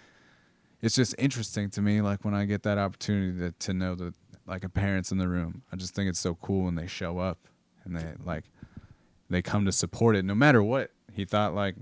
it's 0.82 0.96
just 0.96 1.16
interesting 1.18 1.70
to 1.72 1.82
me 1.82 2.02
like 2.02 2.24
when 2.24 2.34
i 2.34 2.46
get 2.46 2.64
that 2.64 2.78
opportunity 2.78 3.38
to, 3.40 3.52
to 3.52 3.74
know 3.74 3.96
that 3.96 4.14
like 4.48 4.64
a 4.64 4.70
parent's 4.70 5.12
in 5.12 5.18
the 5.18 5.28
room 5.28 5.62
i 5.74 5.76
just 5.76 5.94
think 5.94 6.08
it's 6.08 6.20
so 6.20 6.36
cool 6.36 6.64
when 6.66 6.76
they 6.76 6.88
show 6.88 7.20
up 7.20 7.38
and 7.84 7.96
they 7.96 8.06
like 8.24 8.46
they 9.30 9.42
come 9.42 9.66
to 9.66 9.72
support 9.72 10.16
it 10.16 10.24
no 10.24 10.36
matter 10.36 10.64
what 10.64 10.92
he 11.14 11.26
thought 11.26 11.54
like 11.54 11.76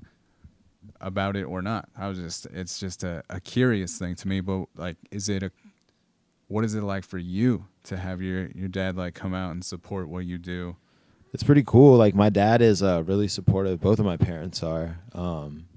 about 1.01 1.35
it 1.35 1.43
or 1.43 1.61
not. 1.61 1.89
I 1.97 2.07
was 2.07 2.17
just 2.17 2.45
it's 2.47 2.79
just 2.79 3.03
a, 3.03 3.23
a 3.29 3.39
curious 3.39 3.97
thing 3.97 4.15
to 4.15 4.27
me 4.27 4.41
but 4.41 4.65
like 4.75 4.97
is 5.11 5.29
it 5.29 5.43
a 5.43 5.51
what 6.47 6.63
is 6.63 6.75
it 6.75 6.83
like 6.83 7.03
for 7.03 7.17
you 7.17 7.65
to 7.83 7.97
have 7.97 8.21
your 8.21 8.47
your 8.55 8.67
dad 8.67 8.95
like 8.95 9.13
come 9.13 9.33
out 9.33 9.51
and 9.51 9.63
support 9.63 10.09
what 10.09 10.25
you 10.25 10.37
do 10.37 10.75
It's 11.33 11.43
pretty 11.43 11.63
cool. 11.65 11.97
Like 11.97 12.15
my 12.15 12.29
dad 12.29 12.61
is 12.61 12.81
uh, 12.81 13.03
really 13.05 13.27
supportive. 13.27 13.79
Both 13.81 13.99
of 13.99 14.05
my 14.05 14.17
parents 14.17 14.63
are 14.63 14.99
um, 15.13 15.67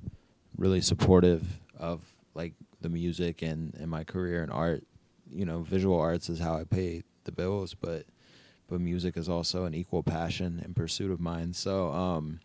really 0.56 0.80
supportive 0.80 1.44
of 1.78 2.00
like 2.34 2.54
the 2.80 2.88
music 2.88 3.42
and, 3.42 3.74
and 3.78 3.90
my 3.90 4.04
career 4.04 4.42
in 4.42 4.50
art. 4.50 4.84
You 5.32 5.44
know, 5.44 5.62
visual 5.62 5.98
arts 5.98 6.28
is 6.28 6.38
how 6.38 6.56
I 6.56 6.64
pay 6.64 7.02
the 7.24 7.32
bills, 7.32 7.74
but 7.74 8.06
but 8.68 8.80
music 8.80 9.16
is 9.16 9.28
also 9.28 9.64
an 9.64 9.74
equal 9.74 10.02
passion 10.02 10.60
and 10.64 10.76
pursuit 10.76 11.10
of 11.10 11.20
mine. 11.20 11.52
So 11.52 11.90
um, 11.92 12.40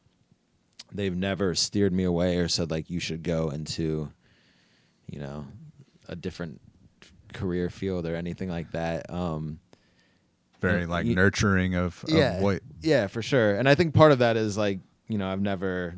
they've 0.91 1.15
never 1.15 1.53
steered 1.53 1.93
me 1.93 2.03
away 2.03 2.37
or 2.37 2.47
said 2.47 2.71
like 2.71 2.89
you 2.89 2.99
should 2.99 3.21
go 3.21 3.49
into, 3.49 4.11
you 5.07 5.19
know, 5.19 5.45
a 6.07 6.15
different 6.15 6.59
career 7.33 7.69
field 7.69 8.07
or 8.07 8.15
anything 8.15 8.49
like 8.49 8.71
that. 8.71 9.09
Um, 9.11 9.59
very 10.71 10.85
like 10.85 11.05
you- 11.05 11.15
nurturing 11.15 11.75
of, 11.75 12.03
of 12.03 12.09
yeah, 12.09 12.39
what 12.41 12.61
yeah, 12.81 13.07
for 13.07 13.21
sure. 13.21 13.55
And 13.55 13.67
I 13.67 13.75
think 13.75 13.93
part 13.93 14.11
of 14.11 14.19
that 14.19 14.37
is 14.37 14.57
like 14.57 14.79
you 15.07 15.17
know 15.17 15.27
I've 15.27 15.41
never 15.41 15.95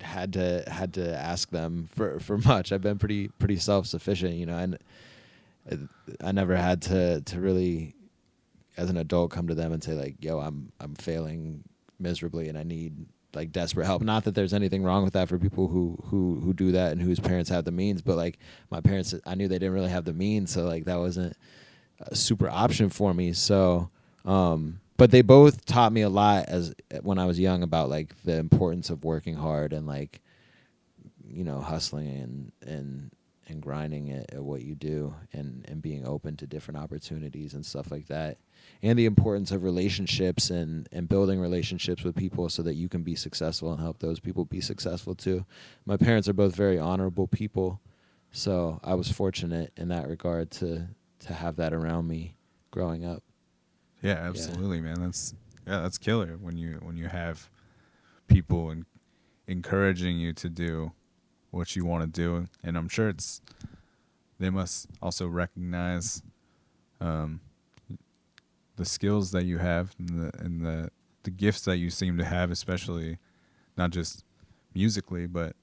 had 0.00 0.32
to 0.34 0.64
had 0.66 0.94
to 0.94 1.16
ask 1.16 1.50
them 1.50 1.88
for 1.94 2.20
for 2.20 2.38
much. 2.46 2.72
I've 2.72 2.82
been 2.82 2.98
pretty 2.98 3.28
pretty 3.28 3.56
self 3.56 3.86
sufficient, 3.86 4.34
you 4.34 4.46
know, 4.46 4.58
and 4.58 4.78
I, 6.22 6.32
never 6.32 6.56
had 6.56 6.82
to 6.82 7.20
to 7.22 7.40
really 7.40 7.94
as 8.76 8.90
an 8.90 8.96
adult 8.96 9.30
come 9.30 9.48
to 9.48 9.54
them 9.54 9.72
and 9.72 9.82
say 9.82 9.92
like, 9.92 10.22
"Yo, 10.22 10.40
I'm 10.40 10.72
I'm 10.80 10.94
failing 10.94 11.62
miserably 11.98 12.48
and 12.48 12.58
I 12.58 12.64
need 12.64 13.06
like 13.34 13.52
desperate 13.52 13.86
help." 13.86 14.02
Not 14.02 14.24
that 14.24 14.34
there's 14.34 14.54
anything 14.54 14.82
wrong 14.82 15.04
with 15.04 15.12
that 15.12 15.28
for 15.28 15.38
people 15.38 15.68
who 15.68 15.98
who 16.06 16.40
who 16.40 16.52
do 16.52 16.72
that 16.72 16.92
and 16.92 17.00
whose 17.00 17.20
parents 17.20 17.50
have 17.50 17.64
the 17.64 17.70
means, 17.70 18.02
but 18.02 18.16
like 18.16 18.38
my 18.70 18.80
parents, 18.80 19.14
I 19.24 19.34
knew 19.34 19.48
they 19.48 19.58
didn't 19.58 19.74
really 19.74 19.90
have 19.90 20.04
the 20.04 20.12
means, 20.12 20.50
so 20.50 20.64
like 20.64 20.84
that 20.86 20.98
wasn't 20.98 21.36
super 22.12 22.48
option 22.48 22.88
for 22.88 23.14
me. 23.14 23.32
So, 23.32 23.90
um, 24.24 24.80
but 24.96 25.10
they 25.10 25.22
both 25.22 25.64
taught 25.64 25.92
me 25.92 26.02
a 26.02 26.08
lot 26.08 26.46
as 26.48 26.74
when 27.02 27.18
I 27.18 27.26
was 27.26 27.38
young 27.38 27.62
about 27.62 27.88
like 27.88 28.14
the 28.22 28.36
importance 28.36 28.90
of 28.90 29.04
working 29.04 29.34
hard 29.34 29.72
and 29.72 29.86
like, 29.86 30.20
you 31.26 31.44
know, 31.44 31.60
hustling 31.60 32.08
and 32.08 32.52
and 32.64 33.10
and 33.48 33.60
grinding 33.60 34.10
at, 34.10 34.34
at 34.34 34.42
what 34.42 34.62
you 34.62 34.74
do 34.74 35.14
and 35.32 35.64
and 35.68 35.82
being 35.82 36.06
open 36.06 36.36
to 36.36 36.46
different 36.46 36.78
opportunities 36.78 37.54
and 37.54 37.66
stuff 37.66 37.90
like 37.90 38.06
that. 38.06 38.38
And 38.80 38.98
the 38.98 39.06
importance 39.06 39.50
of 39.50 39.64
relationships 39.64 40.50
and 40.50 40.88
and 40.92 41.08
building 41.08 41.40
relationships 41.40 42.04
with 42.04 42.14
people 42.14 42.48
so 42.48 42.62
that 42.62 42.74
you 42.74 42.88
can 42.88 43.02
be 43.02 43.16
successful 43.16 43.72
and 43.72 43.80
help 43.80 43.98
those 43.98 44.20
people 44.20 44.44
be 44.44 44.60
successful 44.60 45.14
too. 45.14 45.44
My 45.84 45.96
parents 45.96 46.28
are 46.28 46.32
both 46.32 46.54
very 46.54 46.78
honorable 46.78 47.26
people. 47.26 47.80
So 48.30 48.80
I 48.84 48.94
was 48.94 49.10
fortunate 49.10 49.72
in 49.76 49.88
that 49.88 50.08
regard 50.08 50.50
to 50.52 50.88
to 51.22 51.32
have 51.32 51.56
that 51.56 51.72
around 51.72 52.08
me 52.08 52.36
growing 52.70 53.04
up. 53.04 53.22
Yeah, 54.02 54.14
absolutely, 54.14 54.80
man. 54.80 55.00
That's 55.00 55.34
yeah, 55.66 55.80
that's 55.80 55.98
killer 55.98 56.36
when 56.40 56.56
you 56.56 56.78
when 56.82 56.96
you 56.96 57.06
have 57.08 57.48
people 58.26 58.70
and 58.70 58.84
encouraging 59.46 60.18
you 60.18 60.32
to 60.32 60.48
do 60.48 60.92
what 61.50 61.76
you 61.76 61.84
want 61.84 62.02
to 62.02 62.08
do, 62.08 62.46
and 62.62 62.76
I'm 62.76 62.88
sure 62.88 63.08
it's 63.08 63.40
they 64.38 64.50
must 64.50 64.88
also 65.00 65.28
recognize 65.28 66.22
um, 67.00 67.40
the 68.76 68.84
skills 68.84 69.30
that 69.30 69.44
you 69.44 69.58
have 69.58 69.94
and 69.98 70.08
the 70.08 70.30
and 70.38 70.64
the 70.64 70.90
the 71.22 71.30
gifts 71.30 71.62
that 71.62 71.76
you 71.76 71.90
seem 71.90 72.18
to 72.18 72.24
have, 72.24 72.50
especially 72.50 73.18
not 73.76 73.90
just 73.90 74.24
musically, 74.74 75.26
but 75.26 75.54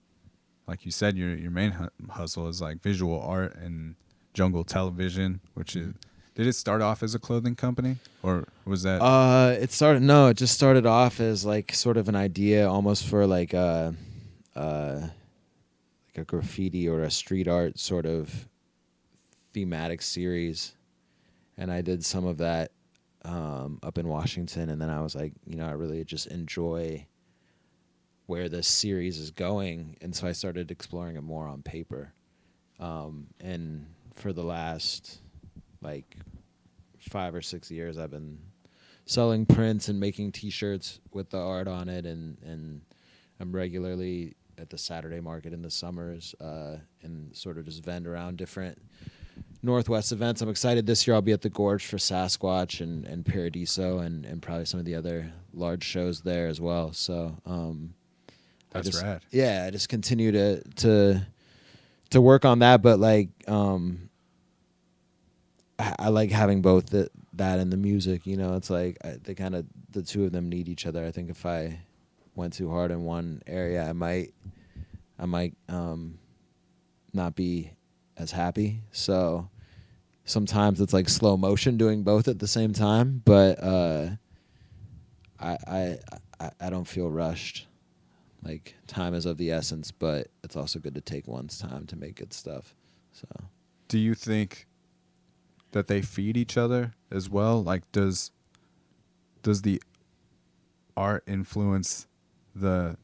like 0.67 0.85
you 0.85 0.91
said, 0.91 1.17
your 1.17 1.35
your 1.35 1.51
main 1.51 1.71
hu- 1.71 1.89
hustle 2.09 2.47
is 2.47 2.61
like 2.61 2.81
visual 2.81 3.19
art 3.19 3.55
and 3.55 3.95
jungle 4.39 4.63
television, 4.63 5.41
which 5.53 5.75
is 5.75 5.93
Did 6.33 6.47
it 6.47 6.53
start 6.53 6.81
off 6.81 7.03
as 7.03 7.13
a 7.13 7.19
clothing 7.19 7.55
company, 7.55 7.97
or 8.23 8.45
was 8.63 8.83
that? 8.83 9.01
Uh, 9.01 9.57
it 9.59 9.73
started. 9.73 10.01
No, 10.01 10.27
it 10.27 10.37
just 10.37 10.53
started 10.53 10.85
off 10.85 11.19
as 11.19 11.43
like 11.43 11.73
sort 11.73 11.97
of 11.97 12.07
an 12.07 12.15
idea, 12.15 12.65
almost 12.69 13.05
for 13.05 13.27
like 13.27 13.53
a, 13.53 13.93
uh, 14.55 15.01
like 15.01 16.17
a 16.17 16.23
graffiti 16.23 16.87
or 16.87 17.03
a 17.03 17.11
street 17.11 17.49
art 17.49 17.77
sort 17.77 18.05
of 18.05 18.47
thematic 19.53 20.01
series, 20.01 20.73
and 21.57 21.69
I 21.69 21.81
did 21.81 22.05
some 22.05 22.25
of 22.25 22.37
that 22.37 22.71
um, 23.25 23.79
up 23.83 23.97
in 23.97 24.07
Washington, 24.07 24.69
and 24.69 24.81
then 24.81 24.89
I 24.89 25.01
was 25.01 25.15
like, 25.15 25.33
you 25.45 25.57
know, 25.57 25.67
I 25.67 25.71
really 25.71 26.05
just 26.05 26.27
enjoy 26.27 27.05
where 28.27 28.47
this 28.47 28.69
series 28.69 29.17
is 29.17 29.31
going, 29.31 29.97
and 29.99 30.15
so 30.15 30.25
I 30.25 30.31
started 30.31 30.71
exploring 30.71 31.17
it 31.17 31.23
more 31.23 31.45
on 31.45 31.61
paper, 31.61 32.13
um, 32.79 33.27
and 33.41 33.85
for 34.19 34.33
the 34.33 34.43
last 34.43 35.19
like 35.81 36.17
five 36.99 37.33
or 37.33 37.41
six 37.41 37.71
years 37.71 37.97
I've 37.97 38.11
been 38.11 38.37
selling 39.05 39.45
prints 39.45 39.87
and 39.89 39.99
making 39.99 40.31
T-shirts 40.33 40.99
with 41.13 41.29
the 41.31 41.39
art 41.39 41.67
on 41.67 41.89
it, 41.89 42.05
and 42.05 42.37
and 42.43 42.81
I'm 43.39 43.51
regularly 43.51 44.35
at 44.57 44.69
the 44.69 44.77
Saturday 44.77 45.19
market 45.21 45.53
in 45.53 45.61
the 45.61 45.71
summers, 45.71 46.35
uh, 46.41 46.75
and 47.01 47.35
sort 47.35 47.57
of 47.57 47.65
just 47.65 47.83
vend 47.83 48.05
around 48.05 48.37
different 48.37 48.77
Northwest 49.63 50.11
events. 50.11 50.41
I'm 50.41 50.49
excited 50.49 50.85
this 50.85 51.07
year. 51.07 51.15
I'll 51.15 51.21
be 51.21 51.31
at 51.31 51.41
the 51.41 51.49
Gorge 51.49 51.85
for 51.85 51.97
Sasquatch 51.97 52.81
and 52.81 53.05
and 53.05 53.25
Paradiso, 53.25 53.99
and 53.99 54.25
and 54.25 54.41
probably 54.41 54.65
some 54.65 54.79
of 54.79 54.85
the 54.85 54.95
other 54.95 55.31
large 55.53 55.83
shows 55.83 56.21
there 56.21 56.47
as 56.47 56.59
well. 56.61 56.93
So. 56.93 57.35
Um, 57.45 57.93
I 58.71 58.81
That's 58.81 58.89
just- 58.89 59.03
rad. 59.03 59.21
Yeah, 59.31 59.63
I 59.65 59.71
just 59.71 59.89
continue 59.89 60.31
to 60.33 60.61
to 60.75 61.25
to 62.11 62.21
work 62.21 62.45
on 62.45 62.59
that, 62.59 62.83
but 62.83 62.99
like 62.99 63.29
um 63.47 64.08
I, 65.79 66.09
like 66.09 66.31
having 66.31 66.61
both 66.61 66.87
the, 66.87 67.09
that 67.33 67.59
and 67.59 67.71
the 67.71 67.77
music. 67.77 68.27
You 68.27 68.37
know, 68.37 68.55
it's 68.55 68.69
like 68.69 68.97
I, 69.03 69.17
they 69.23 69.33
kind 69.33 69.55
of 69.55 69.65
the 69.91 70.03
two 70.03 70.25
of 70.25 70.31
them 70.31 70.49
need 70.49 70.67
each 70.67 70.85
other. 70.85 71.05
I 71.05 71.11
think 71.11 71.29
if 71.29 71.45
I 71.45 71.79
went 72.35 72.53
too 72.53 72.69
hard 72.69 72.91
in 72.91 73.03
one 73.03 73.41
area, 73.47 73.83
I 73.87 73.93
might 73.93 74.33
I 75.17 75.25
might 75.25 75.55
um 75.67 76.19
not 77.13 77.35
be 77.35 77.71
as 78.17 78.31
happy. 78.31 78.81
So 78.91 79.49
sometimes 80.25 80.81
it's 80.81 80.93
like 80.93 81.09
slow 81.09 81.37
motion 81.37 81.77
doing 81.77 82.03
both 82.03 82.27
at 82.27 82.39
the 82.39 82.47
same 82.47 82.73
time, 82.73 83.21
but 83.25 83.61
uh 83.63 84.09
I 85.39 85.57
I 85.67 85.97
I, 86.39 86.51
I 86.59 86.69
don't 86.69 86.87
feel 86.87 87.09
rushed. 87.09 87.67
Like 88.43 88.75
time 88.87 89.13
is 89.13 89.25
of 89.25 89.37
the 89.37 89.51
essence, 89.51 89.91
but 89.91 90.27
it's 90.43 90.55
also 90.55 90.79
good 90.79 90.95
to 90.95 91.01
take 91.01 91.27
one's 91.27 91.57
time 91.57 91.85
to 91.87 91.97
make 91.97 92.15
good 92.15 92.33
stuff. 92.33 92.73
So 93.11 93.27
Do 93.89 93.99
you 93.99 94.15
think 94.15 94.65
that 95.71 95.87
they 95.87 96.01
feed 96.01 96.37
each 96.37 96.57
other 96.57 96.93
as 97.11 97.29
well? 97.29 97.63
Like, 97.63 97.89
does 97.91 98.31
does 99.43 99.61
the 99.61 99.81
art 100.97 101.23
influence 101.27 102.07
the 102.55 102.97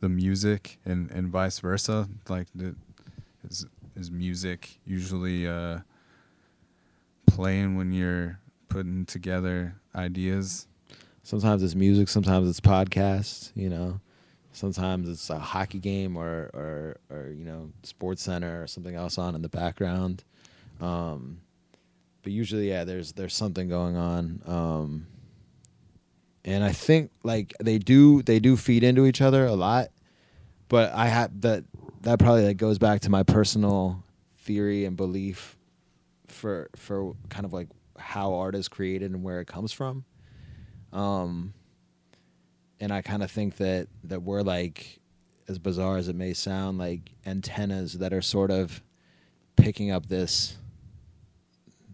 the 0.00 0.08
music 0.08 0.78
and 0.84 1.10
and 1.10 1.28
vice 1.28 1.58
versa? 1.60 2.08
Like, 2.28 2.48
the, 2.54 2.74
is 3.48 3.66
is 3.96 4.10
music 4.10 4.78
usually 4.86 5.46
uh, 5.46 5.78
playing 7.26 7.76
when 7.76 7.92
you're 7.92 8.38
putting 8.68 9.06
together 9.06 9.76
ideas? 9.94 10.66
sometimes 11.28 11.62
it's 11.62 11.74
music, 11.74 12.08
sometimes 12.08 12.48
it's 12.48 12.60
podcasts, 12.60 13.52
you 13.54 13.68
know. 13.68 14.00
Sometimes 14.52 15.08
it's 15.08 15.28
a 15.28 15.38
hockey 15.38 15.78
game 15.78 16.16
or 16.16 16.50
or 16.54 16.96
or 17.10 17.28
you 17.28 17.44
know, 17.44 17.70
SportsCenter 17.82 18.64
or 18.64 18.66
something 18.66 18.94
else 18.94 19.18
on 19.18 19.34
in 19.34 19.42
the 19.42 19.48
background. 19.48 20.24
Um 20.80 21.42
but 22.28 22.34
usually 22.34 22.68
yeah, 22.68 22.84
there's 22.84 23.12
there's 23.12 23.34
something 23.34 23.70
going 23.70 23.96
on. 23.96 24.42
Um 24.44 25.06
and 26.44 26.62
I 26.62 26.72
think 26.72 27.10
like 27.22 27.54
they 27.58 27.78
do 27.78 28.20
they 28.20 28.38
do 28.38 28.54
feed 28.54 28.84
into 28.84 29.06
each 29.06 29.22
other 29.22 29.46
a 29.46 29.54
lot. 29.54 29.88
But 30.68 30.92
I 30.92 31.06
have 31.06 31.40
that 31.40 31.64
that 32.02 32.18
probably 32.18 32.44
like 32.44 32.58
goes 32.58 32.78
back 32.78 33.00
to 33.00 33.10
my 33.10 33.22
personal 33.22 34.04
theory 34.40 34.84
and 34.84 34.94
belief 34.94 35.56
for 36.26 36.68
for 36.76 37.14
kind 37.30 37.46
of 37.46 37.54
like 37.54 37.68
how 37.98 38.34
art 38.34 38.54
is 38.54 38.68
created 38.68 39.10
and 39.12 39.22
where 39.22 39.40
it 39.40 39.46
comes 39.46 39.72
from. 39.72 40.04
Um, 40.92 41.54
and 42.78 42.92
I 42.92 43.00
kind 43.00 43.22
of 43.22 43.30
think 43.30 43.56
that 43.56 43.88
that 44.04 44.20
we're 44.20 44.42
like, 44.42 44.98
as 45.48 45.58
bizarre 45.58 45.96
as 45.96 46.08
it 46.08 46.14
may 46.14 46.34
sound, 46.34 46.76
like 46.76 47.10
antennas 47.24 47.94
that 47.94 48.12
are 48.12 48.20
sort 48.20 48.50
of 48.50 48.82
picking 49.56 49.90
up 49.90 50.08
this 50.08 50.58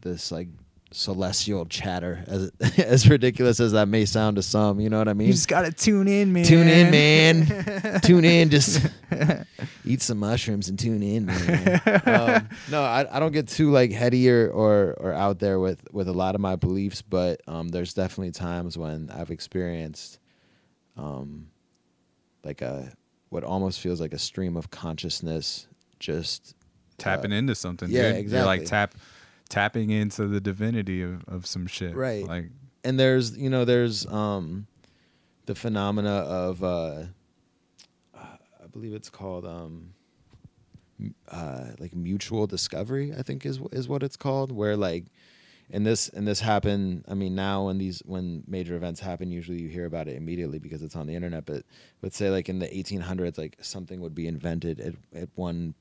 this 0.04 0.30
like 0.30 0.48
celestial 0.92 1.66
chatter, 1.66 2.22
as 2.28 2.52
as 2.78 3.08
ridiculous 3.08 3.58
as 3.58 3.72
that 3.72 3.88
may 3.88 4.04
sound 4.04 4.36
to 4.36 4.42
some. 4.42 4.80
You 4.80 4.88
know 4.88 4.98
what 4.98 5.08
I 5.08 5.14
mean? 5.14 5.26
You 5.26 5.32
just 5.32 5.48
gotta 5.48 5.72
tune 5.72 6.06
in, 6.06 6.32
man. 6.32 6.44
Tune 6.44 6.68
in, 6.68 6.90
man. 6.90 8.00
tune 8.02 8.24
in. 8.24 8.50
Just 8.50 8.86
eat 9.84 10.00
some 10.00 10.18
mushrooms 10.18 10.68
and 10.68 10.78
tune 10.78 11.02
in, 11.02 11.26
man. 11.26 11.80
um, 12.06 12.48
no, 12.70 12.82
I, 12.82 13.06
I 13.10 13.18
don't 13.18 13.32
get 13.32 13.48
too 13.48 13.72
like 13.72 13.90
heady 13.90 14.30
or, 14.30 14.48
or 14.50 14.94
or 15.00 15.12
out 15.12 15.40
there 15.40 15.58
with 15.58 15.80
with 15.92 16.08
a 16.08 16.12
lot 16.12 16.34
of 16.36 16.40
my 16.40 16.56
beliefs, 16.56 17.02
but 17.02 17.40
um, 17.48 17.68
there's 17.68 17.94
definitely 17.94 18.32
times 18.32 18.78
when 18.78 19.10
I've 19.10 19.30
experienced 19.30 20.20
um, 20.96 21.48
like 22.44 22.62
a 22.62 22.92
what 23.30 23.42
almost 23.42 23.80
feels 23.80 24.00
like 24.00 24.12
a 24.12 24.18
stream 24.18 24.56
of 24.56 24.70
consciousness 24.70 25.66
just 25.98 26.54
Tapping 26.98 27.32
uh, 27.32 27.36
into 27.36 27.54
something. 27.56 27.90
yeah, 27.90 28.12
dude. 28.12 28.30
You're 28.30 28.44
like 28.44 28.66
tap 28.66 28.94
tapping 29.54 29.90
into 29.90 30.26
the 30.26 30.40
divinity 30.40 31.02
of, 31.02 31.24
of 31.28 31.46
some 31.46 31.66
shit. 31.66 31.94
Right. 31.94 32.26
Like 32.26 32.50
and 32.82 32.98
there's 32.98 33.36
you 33.36 33.48
know 33.48 33.64
there's 33.64 34.06
um 34.06 34.66
the 35.46 35.54
phenomena 35.54 36.10
of 36.10 36.62
uh 36.64 37.04
I 38.14 38.66
believe 38.72 38.94
it's 38.94 39.10
called 39.10 39.46
um 39.46 39.94
uh 41.28 41.70
like 41.78 41.94
mutual 41.94 42.46
discovery 42.46 43.12
I 43.16 43.22
think 43.22 43.46
is 43.46 43.60
is 43.72 43.88
what 43.88 44.02
it's 44.02 44.16
called 44.16 44.50
where 44.50 44.76
like 44.76 45.04
and 45.70 45.86
this 45.86 46.08
and 46.08 46.26
this 46.26 46.40
happened 46.40 47.04
I 47.08 47.14
mean 47.14 47.34
now 47.34 47.66
when 47.66 47.78
these 47.78 48.02
when 48.04 48.42
major 48.48 48.74
events 48.74 49.00
happen 49.00 49.30
usually 49.30 49.60
you 49.62 49.68
hear 49.68 49.86
about 49.86 50.08
it 50.08 50.16
immediately 50.16 50.58
because 50.58 50.82
it's 50.82 50.96
on 50.96 51.06
the 51.06 51.14
internet 51.14 51.46
but 51.46 51.62
let's 52.02 52.16
say 52.16 52.28
like 52.28 52.48
in 52.48 52.58
the 52.58 52.66
1800s 52.66 53.38
like 53.38 53.56
something 53.60 54.00
would 54.00 54.14
be 54.14 54.26
invented 54.26 54.80
at, 54.80 54.94
at 55.14 55.28
one 55.36 55.74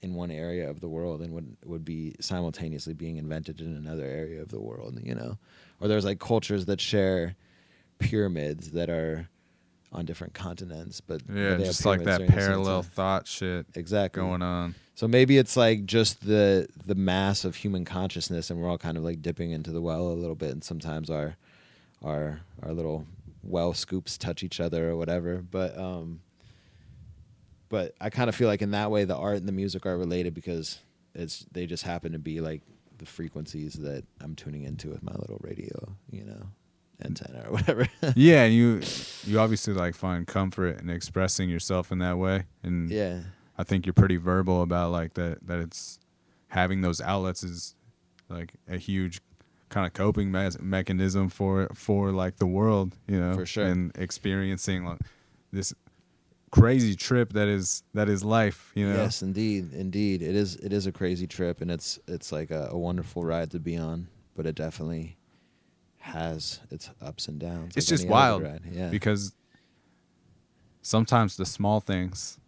in 0.00 0.14
one 0.14 0.30
area 0.30 0.68
of 0.70 0.80
the 0.80 0.88
world 0.88 1.20
and 1.22 1.32
would 1.32 1.56
would 1.64 1.84
be 1.84 2.14
simultaneously 2.20 2.94
being 2.94 3.16
invented 3.16 3.60
in 3.60 3.76
another 3.76 4.04
area 4.04 4.40
of 4.40 4.48
the 4.48 4.60
world, 4.60 4.98
you 5.02 5.14
know. 5.14 5.38
Or 5.80 5.88
there's 5.88 6.04
like 6.04 6.18
cultures 6.18 6.66
that 6.66 6.80
share 6.80 7.36
pyramids 7.98 8.70
that 8.72 8.90
are 8.90 9.28
on 9.92 10.04
different 10.04 10.34
continents, 10.34 11.00
but 11.00 11.22
yeah, 11.28 11.34
they 11.34 11.50
have 11.50 11.64
just 11.64 11.86
like 11.86 12.04
that 12.04 12.18
during 12.18 12.30
the 12.30 12.36
same 12.36 12.48
parallel 12.48 12.82
thought 12.82 13.26
shit 13.26 13.66
exactly 13.74 14.22
going 14.22 14.42
on. 14.42 14.74
So 14.94 15.08
maybe 15.08 15.38
it's 15.38 15.56
like 15.56 15.86
just 15.86 16.26
the 16.26 16.68
the 16.86 16.94
mass 16.94 17.44
of 17.44 17.56
human 17.56 17.84
consciousness, 17.84 18.50
and 18.50 18.60
we're 18.60 18.68
all 18.68 18.78
kind 18.78 18.96
of 18.96 19.04
like 19.04 19.22
dipping 19.22 19.50
into 19.50 19.70
the 19.70 19.80
well 19.80 20.08
a 20.08 20.14
little 20.14 20.34
bit, 20.34 20.50
and 20.50 20.62
sometimes 20.62 21.10
our 21.10 21.36
our 22.04 22.40
our 22.62 22.72
little 22.72 23.06
well 23.42 23.72
scoops 23.72 24.18
touch 24.18 24.42
each 24.42 24.60
other 24.60 24.90
or 24.90 24.96
whatever. 24.96 25.36
But 25.38 25.76
um, 25.78 26.20
but 27.68 27.94
I 28.00 28.10
kind 28.10 28.28
of 28.28 28.34
feel 28.34 28.48
like 28.48 28.62
in 28.62 28.70
that 28.72 28.90
way 28.90 29.04
the 29.04 29.16
art 29.16 29.36
and 29.36 29.48
the 29.48 29.52
music 29.52 29.86
are 29.86 29.96
related 29.98 30.34
because 30.34 30.78
it's 31.14 31.46
they 31.52 31.66
just 31.66 31.82
happen 31.84 32.12
to 32.12 32.18
be 32.18 32.40
like 32.40 32.62
the 32.98 33.06
frequencies 33.06 33.74
that 33.74 34.04
I'm 34.20 34.34
tuning 34.34 34.64
into 34.64 34.88
with 34.90 35.02
my 35.02 35.12
little 35.12 35.38
radio, 35.42 35.96
you 36.10 36.24
know, 36.24 36.48
antenna 37.04 37.44
or 37.46 37.52
whatever. 37.52 37.86
yeah, 38.16 38.42
and 38.44 38.54
you 38.54 38.80
you 39.24 39.38
obviously 39.40 39.74
like 39.74 39.94
find 39.94 40.26
comfort 40.26 40.80
in 40.80 40.90
expressing 40.90 41.48
yourself 41.48 41.92
in 41.92 41.98
that 41.98 42.18
way, 42.18 42.44
and 42.62 42.90
yeah, 42.90 43.20
I 43.56 43.64
think 43.64 43.86
you're 43.86 43.92
pretty 43.92 44.16
verbal 44.16 44.62
about 44.62 44.90
like 44.92 45.14
that 45.14 45.46
that 45.46 45.60
it's 45.60 45.98
having 46.48 46.80
those 46.80 47.00
outlets 47.00 47.42
is 47.44 47.74
like 48.28 48.54
a 48.68 48.78
huge 48.78 49.20
kind 49.68 49.86
of 49.86 49.92
coping 49.92 50.30
me- 50.32 50.48
mechanism 50.60 51.28
for 51.28 51.68
for 51.74 52.10
like 52.10 52.36
the 52.36 52.46
world, 52.46 52.96
you 53.06 53.20
know, 53.20 53.34
For 53.34 53.46
sure. 53.46 53.64
and 53.64 53.92
experiencing 53.96 54.84
like 54.84 54.98
this 55.52 55.74
crazy 56.50 56.94
trip 56.94 57.32
that 57.34 57.48
is 57.48 57.82
that 57.94 58.08
is 58.08 58.24
life, 58.24 58.72
you 58.74 58.88
know. 58.88 58.96
Yes, 58.96 59.22
indeed, 59.22 59.72
indeed. 59.72 60.22
It 60.22 60.34
is. 60.34 60.56
It 60.56 60.72
is 60.72 60.86
a 60.86 60.92
crazy 60.92 61.26
trip, 61.26 61.60
and 61.60 61.70
it's 61.70 61.98
it's 62.06 62.32
like 62.32 62.50
a, 62.50 62.68
a 62.70 62.78
wonderful 62.78 63.22
ride 63.22 63.50
to 63.52 63.58
be 63.58 63.76
on. 63.76 64.08
But 64.34 64.46
it 64.46 64.54
definitely 64.54 65.16
has 65.98 66.60
its 66.70 66.90
ups 67.02 67.28
and 67.28 67.40
downs. 67.40 67.76
it's 67.76 67.90
like 67.90 67.98
just 67.98 68.08
wild. 68.08 68.46
Yeah, 68.70 68.88
because 68.88 69.34
sometimes 70.82 71.36
the 71.36 71.44
small 71.44 71.80
things 71.80 72.38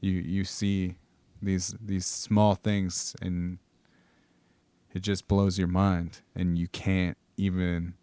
you 0.00 0.12
you 0.12 0.44
see 0.44 0.96
these 1.42 1.74
these 1.80 2.06
small 2.06 2.54
things 2.54 3.14
and 3.20 3.58
it 4.94 5.00
just 5.00 5.28
blows 5.28 5.58
your 5.58 5.68
mind 5.68 6.20
and 6.34 6.58
you 6.58 6.68
can't 6.68 7.16
even 7.36 7.94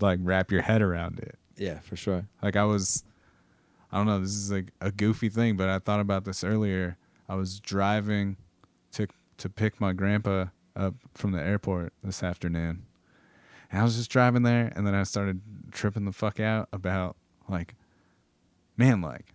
like 0.00 0.18
wrap 0.22 0.50
your 0.50 0.62
head 0.62 0.82
around 0.82 1.18
it 1.18 1.38
yeah, 1.56 1.78
for 1.80 1.96
sure. 1.96 2.26
like 2.42 2.56
i 2.56 2.64
was 2.64 3.04
i 3.92 3.98
don't 3.98 4.06
know 4.06 4.20
this 4.20 4.30
is 4.30 4.50
like 4.50 4.72
a 4.80 4.90
goofy 4.90 5.28
thing 5.28 5.56
but 5.56 5.68
i 5.68 5.78
thought 5.78 6.00
about 6.00 6.24
this 6.24 6.42
earlier 6.42 6.96
i 7.28 7.34
was 7.34 7.60
driving 7.60 8.36
to 8.90 9.06
to 9.38 9.48
pick 9.48 9.80
my 9.80 9.92
grandpa 9.92 10.46
up 10.76 10.94
from 11.14 11.32
the 11.32 11.42
airport 11.42 11.92
this 12.02 12.22
afternoon. 12.22 12.84
And 13.70 13.80
I 13.80 13.84
was 13.84 13.96
just 13.96 14.10
driving 14.10 14.42
there, 14.42 14.72
and 14.74 14.86
then 14.86 14.94
I 14.94 15.02
started 15.02 15.40
tripping 15.70 16.04
the 16.04 16.12
fuck 16.12 16.40
out 16.40 16.68
about 16.72 17.16
like, 17.48 17.74
man, 18.76 19.00
like 19.00 19.34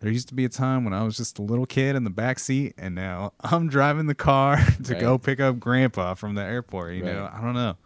there 0.00 0.10
used 0.10 0.28
to 0.28 0.34
be 0.34 0.44
a 0.44 0.48
time 0.48 0.84
when 0.84 0.94
I 0.94 1.04
was 1.04 1.16
just 1.16 1.38
a 1.38 1.42
little 1.42 1.66
kid 1.66 1.94
in 1.94 2.04
the 2.04 2.10
back 2.10 2.38
seat, 2.38 2.74
and 2.78 2.94
now 2.94 3.32
I'm 3.40 3.68
driving 3.68 4.06
the 4.06 4.14
car 4.14 4.58
to 4.84 4.94
go 4.94 5.18
pick 5.18 5.40
up 5.40 5.58
Grandpa 5.58 6.14
from 6.14 6.34
the 6.34 6.42
airport. 6.42 6.94
You 6.94 7.04
know, 7.04 7.30
I 7.32 7.40
don't 7.40 7.54
know. 7.54 7.76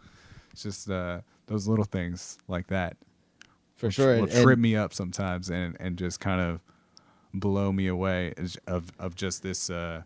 It's 0.51 0.63
just 0.63 0.89
uh, 0.89 1.19
those 1.47 1.67
little 1.67 1.85
things 1.85 2.37
like 2.47 2.67
that 2.67 2.95
For 3.75 3.91
sure. 3.91 4.15
will 4.15 4.23
and- 4.23 4.31
and- 4.31 4.43
trip 4.43 4.59
me 4.59 4.75
up 4.75 4.93
sometimes 4.93 5.49
and 5.49 5.75
and 5.79 5.97
just 5.97 6.19
kind 6.19 6.41
of 6.41 6.61
blow 7.33 7.71
me 7.71 7.87
away 7.87 8.33
of 8.67 8.91
of 8.99 9.15
just 9.15 9.43
this 9.43 9.69
uh 9.69 10.03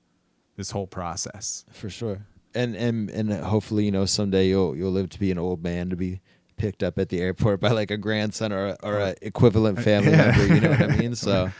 this 0.55 0.71
whole 0.71 0.87
process. 0.87 1.65
for 1.71 1.89
sure. 1.89 2.25
And 2.55 2.75
and 2.75 3.09
and 3.11 3.31
hopefully, 3.31 3.85
you 3.85 3.91
know, 3.91 4.05
someday 4.05 4.47
you'll 4.47 4.75
you'll 4.75 4.91
live 4.91 5.09
to 5.09 5.19
be 5.19 5.31
an 5.31 5.37
old 5.37 5.63
man 5.63 5.89
to 5.91 5.95
be 5.95 6.19
picked 6.57 6.81
up 6.83 6.97
at 6.97 7.07
the 7.09 7.21
airport 7.21 7.61
by 7.61 7.69
like 7.69 7.91
a 7.91 7.95
grandson 7.97 8.51
or 8.51 8.69
a, 8.69 8.77
or 8.83 8.97
a 8.99 9.15
equivalent 9.21 9.79
family 9.81 10.11
Yeah. 10.11 10.31
member. 10.35 10.53
You 10.55 10.61
know 10.61 10.69
what 10.71 10.81
I 10.81 10.97
mean? 10.97 11.15
So, 11.15 11.51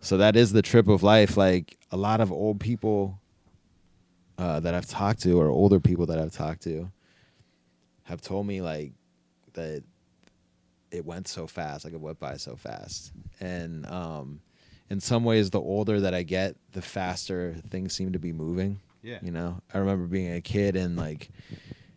so 0.00 0.16
that 0.16 0.34
is 0.34 0.52
the 0.52 0.62
trip 0.62 0.88
of 0.88 1.02
life. 1.04 1.36
Like 1.36 1.76
a 1.92 1.96
lot 1.96 2.20
of 2.20 2.32
old 2.32 2.58
people 2.58 3.20
uh, 4.38 4.58
that 4.60 4.74
I've 4.74 4.86
talked 4.86 5.20
to, 5.22 5.38
or 5.40 5.48
older 5.48 5.78
people 5.78 6.06
that 6.06 6.18
I've 6.18 6.32
talked 6.32 6.62
to, 6.62 6.90
have 8.04 8.20
told 8.20 8.46
me 8.46 8.60
like 8.62 8.92
that 9.52 9.84
it 10.92 11.04
went 11.04 11.26
so 11.26 11.46
fast, 11.46 11.84
like 11.84 11.94
it 11.94 12.00
went 12.00 12.20
by 12.20 12.36
so 12.36 12.54
fast, 12.54 13.12
and 13.40 13.86
um, 13.86 14.40
in 14.90 15.00
some 15.00 15.24
ways, 15.24 15.48
the 15.48 15.60
older 15.60 16.00
that 16.00 16.14
I 16.14 16.22
get, 16.22 16.54
the 16.72 16.82
faster 16.82 17.56
things 17.70 17.94
seem 17.94 18.12
to 18.12 18.18
be 18.18 18.32
moving. 18.32 18.78
Yeah. 19.02 19.18
You 19.22 19.32
know, 19.32 19.60
I 19.72 19.78
remember 19.78 20.06
being 20.06 20.34
a 20.34 20.40
kid 20.42 20.76
and 20.76 20.96
like 20.96 21.30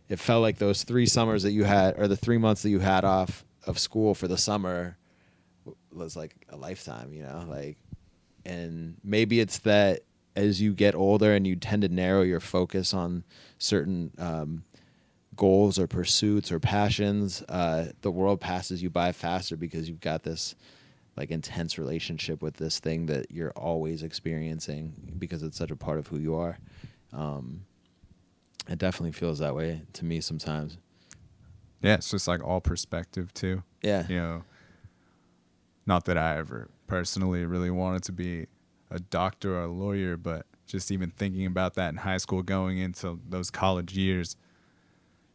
it 0.08 0.18
felt 0.18 0.42
like 0.42 0.58
those 0.58 0.82
three 0.82 1.06
summers 1.06 1.42
that 1.42 1.52
you 1.52 1.64
had, 1.64 1.98
or 1.98 2.08
the 2.08 2.16
three 2.16 2.38
months 2.38 2.62
that 2.62 2.70
you 2.70 2.78
had 2.78 3.04
off 3.04 3.44
of 3.66 3.78
school 3.78 4.14
for 4.14 4.28
the 4.28 4.38
summer 4.38 4.96
was 5.92 6.16
like 6.16 6.34
a 6.48 6.56
lifetime, 6.56 7.12
you 7.12 7.22
know, 7.22 7.44
like, 7.48 7.76
and 8.44 8.96
maybe 9.04 9.40
it's 9.40 9.58
that 9.58 10.00
as 10.34 10.60
you 10.60 10.72
get 10.72 10.94
older 10.94 11.34
and 11.34 11.46
you 11.46 11.56
tend 11.56 11.82
to 11.82 11.88
narrow 11.88 12.22
your 12.22 12.40
focus 12.40 12.94
on 12.94 13.24
certain 13.58 14.12
um, 14.18 14.64
goals 15.36 15.78
or 15.78 15.86
pursuits 15.86 16.50
or 16.50 16.58
passions, 16.58 17.42
uh, 17.48 17.86
the 18.00 18.10
world 18.10 18.40
passes 18.40 18.82
you 18.82 18.90
by 18.90 19.12
faster 19.12 19.56
because 19.56 19.88
you've 19.88 20.00
got 20.00 20.22
this 20.22 20.54
like 21.16 21.30
intense 21.30 21.78
relationship 21.78 22.42
with 22.42 22.54
this 22.54 22.78
thing 22.78 23.06
that 23.06 23.30
you're 23.30 23.52
always 23.52 24.02
experiencing 24.02 24.92
because 25.18 25.42
it's 25.42 25.56
such 25.56 25.70
a 25.70 25.76
part 25.76 25.98
of 25.98 26.06
who 26.08 26.18
you 26.18 26.34
are. 26.34 26.58
Um, 27.12 27.64
it 28.68 28.78
definitely 28.78 29.12
feels 29.12 29.38
that 29.38 29.54
way 29.54 29.82
to 29.94 30.04
me 30.04 30.20
sometimes. 30.20 30.76
Yeah, 31.82 31.94
it's 31.94 32.10
just 32.10 32.28
like 32.28 32.42
all 32.42 32.60
perspective 32.60 33.32
too. 33.32 33.62
Yeah. 33.82 34.06
You 34.08 34.16
know, 34.16 34.44
not 35.86 36.04
that 36.06 36.18
I 36.18 36.36
ever 36.36 36.68
personally 36.86 37.44
really 37.44 37.70
wanted 37.70 38.02
to 38.04 38.12
be 38.12 38.46
a 38.90 38.98
doctor 38.98 39.56
or 39.56 39.64
a 39.64 39.68
lawyer, 39.68 40.16
but 40.16 40.46
just 40.66 40.90
even 40.90 41.10
thinking 41.10 41.46
about 41.46 41.74
that 41.74 41.90
in 41.90 41.96
high 41.96 42.16
school 42.16 42.42
going 42.42 42.78
into 42.78 43.20
those 43.28 43.50
college 43.50 43.96
years, 43.96 44.36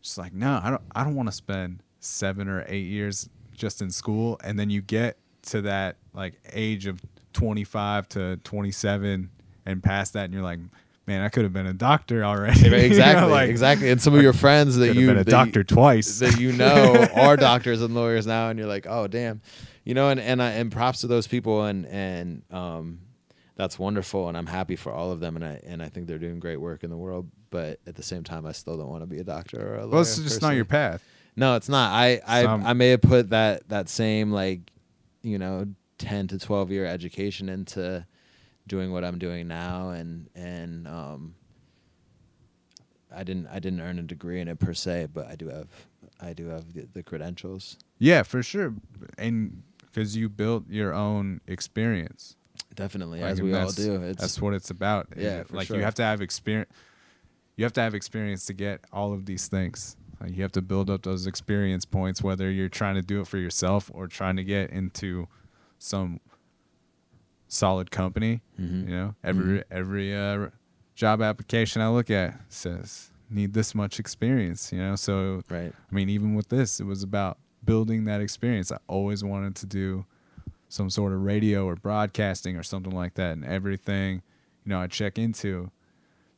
just 0.01 0.17
like, 0.17 0.33
no, 0.33 0.59
I 0.63 0.69
don't 0.69 0.81
I 0.95 1.03
don't 1.03 1.15
want 1.15 1.29
to 1.29 1.33
spend 1.33 1.83
seven 1.99 2.47
or 2.47 2.65
eight 2.67 2.85
years 2.87 3.29
just 3.55 3.81
in 3.81 3.91
school 3.91 4.39
and 4.43 4.57
then 4.59 4.69
you 4.69 4.81
get 4.81 5.17
to 5.43 5.61
that 5.61 5.97
like 6.13 6.33
age 6.53 6.87
of 6.87 6.99
twenty 7.33 7.63
five 7.63 8.07
to 8.09 8.37
twenty 8.43 8.71
seven 8.71 9.29
and 9.65 9.83
past 9.83 10.13
that 10.13 10.25
and 10.25 10.33
you're 10.33 10.43
like, 10.43 10.59
Man, 11.07 11.23
I 11.23 11.29
could 11.29 11.43
have 11.43 11.51
been 11.51 11.65
a 11.65 11.73
doctor 11.73 12.23
already. 12.23 12.59
You 12.63 12.69
know, 12.69 12.77
exactly, 12.77 13.29
like, 13.31 13.49
exactly. 13.49 13.89
And 13.89 13.99
some 14.01 14.13
of 14.13 14.21
your 14.21 14.33
friends 14.33 14.77
that 14.77 14.95
you 14.95 15.07
been 15.07 15.17
a 15.17 15.19
you- 15.19 15.25
doctor 15.25 15.63
twice. 15.63 16.19
that 16.19 16.39
you 16.39 16.51
know 16.51 17.05
are 17.15 17.35
doctors 17.35 17.81
and 17.81 17.93
lawyers 17.95 18.27
now, 18.27 18.49
and 18.49 18.59
you're 18.59 18.67
like, 18.67 18.85
oh 18.87 19.07
damn, 19.07 19.41
you 19.83 19.93
know. 19.95 20.09
And 20.09 20.19
and 20.19 20.41
I, 20.41 20.51
and 20.51 20.71
props 20.71 21.01
to 21.01 21.07
those 21.07 21.27
people, 21.27 21.65
and 21.65 21.85
and 21.87 22.43
um, 22.51 22.99
that's 23.55 23.79
wonderful, 23.79 24.29
and 24.29 24.37
I'm 24.37 24.45
happy 24.45 24.75
for 24.75 24.91
all 24.93 25.11
of 25.11 25.19
them, 25.19 25.35
and 25.35 25.43
I 25.43 25.59
and 25.65 25.81
I 25.81 25.89
think 25.89 26.07
they're 26.07 26.19
doing 26.19 26.39
great 26.39 26.61
work 26.61 26.83
in 26.83 26.89
the 26.91 26.97
world. 26.97 27.27
But 27.51 27.79
at 27.85 27.95
the 27.95 28.01
same 28.03 28.23
time, 28.23 28.45
I 28.47 28.53
still 28.53 28.77
don't 28.77 28.87
want 28.89 29.03
to 29.03 29.07
be 29.07 29.19
a 29.19 29.23
doctor 29.23 29.61
or 29.61 29.75
a 29.75 29.79
lawyer. 29.81 29.89
well, 29.89 30.01
it's 30.01 30.17
just 30.17 30.41
not 30.41 30.55
your 30.55 30.65
path. 30.65 31.03
No, 31.35 31.55
it's 31.55 31.69
not. 31.69 31.91
I 31.93 32.19
I, 32.25 32.43
Some- 32.43 32.65
I 32.65 32.73
may 32.73 32.89
have 32.89 33.01
put 33.01 33.29
that 33.29 33.69
that 33.69 33.87
same 33.89 34.31
like, 34.31 34.61
you 35.21 35.37
know, 35.37 35.67
ten 35.99 36.27
to 36.29 36.39
twelve 36.39 36.71
year 36.71 36.85
education 36.85 37.47
into 37.49 38.05
doing 38.67 38.91
what 38.91 39.03
I'm 39.03 39.19
doing 39.19 39.47
now, 39.47 39.89
and 39.89 40.29
and 40.33 40.87
um, 40.87 41.35
I 43.13 43.23
didn't 43.23 43.47
I 43.47 43.59
didn't 43.59 43.81
earn 43.81 43.99
a 43.99 44.03
degree 44.03 44.39
in 44.39 44.47
it 44.47 44.59
per 44.59 44.73
se, 44.73 45.07
but 45.13 45.27
I 45.27 45.35
do 45.35 45.49
have 45.49 45.67
I 46.21 46.33
do 46.33 46.47
have 46.47 46.73
the, 46.73 46.87
the 46.93 47.03
credentials. 47.03 47.77
Yeah, 47.99 48.23
for 48.23 48.41
sure. 48.41 48.73
And 49.17 49.63
because 49.81 50.15
you 50.15 50.29
built 50.29 50.69
your 50.69 50.93
own 50.93 51.41
experience. 51.47 52.35
Definitely, 52.75 53.19
Like, 53.19 53.31
as 53.31 53.41
we 53.41 53.53
all 53.53 53.67
that's- 53.67 53.75
do. 53.75 54.01
It's 54.03 54.21
that's 54.21 54.41
what 54.41 54.53
it's 54.53 54.69
about. 54.69 55.07
Yeah, 55.17 55.43
for 55.43 55.57
like 55.57 55.67
sure. 55.67 55.75
you 55.77 55.83
have 55.83 55.95
to 55.95 56.03
have 56.03 56.21
experience. 56.21 56.71
You 57.55 57.65
have 57.65 57.73
to 57.73 57.81
have 57.81 57.93
experience 57.93 58.45
to 58.45 58.53
get 58.53 58.81
all 58.91 59.13
of 59.13 59.25
these 59.25 59.47
things. 59.47 59.95
Like 60.19 60.35
you 60.35 60.41
have 60.43 60.51
to 60.53 60.61
build 60.61 60.89
up 60.89 61.03
those 61.03 61.27
experience 61.27 61.85
points, 61.85 62.21
whether 62.21 62.49
you're 62.49 62.69
trying 62.69 62.95
to 62.95 63.01
do 63.01 63.21
it 63.21 63.27
for 63.27 63.37
yourself 63.37 63.89
or 63.93 64.07
trying 64.07 64.35
to 64.37 64.43
get 64.43 64.69
into 64.69 65.27
some 65.79 66.19
solid 67.47 67.91
company. 67.91 68.41
Mhm. 68.59 68.87
You 68.87 68.95
know, 68.95 69.15
every 69.23 69.63
every 69.71 70.15
uh, 70.15 70.49
job 70.95 71.21
application 71.21 71.81
I 71.81 71.89
look 71.89 72.09
at 72.09 72.39
says 72.49 73.11
need 73.29 73.53
this 73.53 73.73
much 73.73 73.99
experience. 73.99 74.71
You 74.71 74.79
know, 74.79 74.95
so 74.95 75.41
right. 75.49 75.73
I 75.91 75.95
mean, 75.95 76.09
even 76.09 76.35
with 76.35 76.49
this, 76.49 76.79
it 76.79 76.85
was 76.85 77.03
about 77.03 77.37
building 77.63 78.05
that 78.05 78.21
experience. 78.21 78.71
I 78.71 78.77
always 78.87 79.23
wanted 79.23 79.55
to 79.57 79.65
do 79.65 80.05
some 80.69 80.89
sort 80.89 81.13
of 81.13 81.21
radio 81.21 81.65
or 81.65 81.75
broadcasting 81.75 82.55
or 82.55 82.63
something 82.63 82.93
like 82.93 83.15
that. 83.15 83.33
And 83.33 83.43
everything, 83.45 84.21
you 84.65 84.69
know, 84.69 84.79
I 84.79 84.87
check 84.87 85.17
into, 85.19 85.69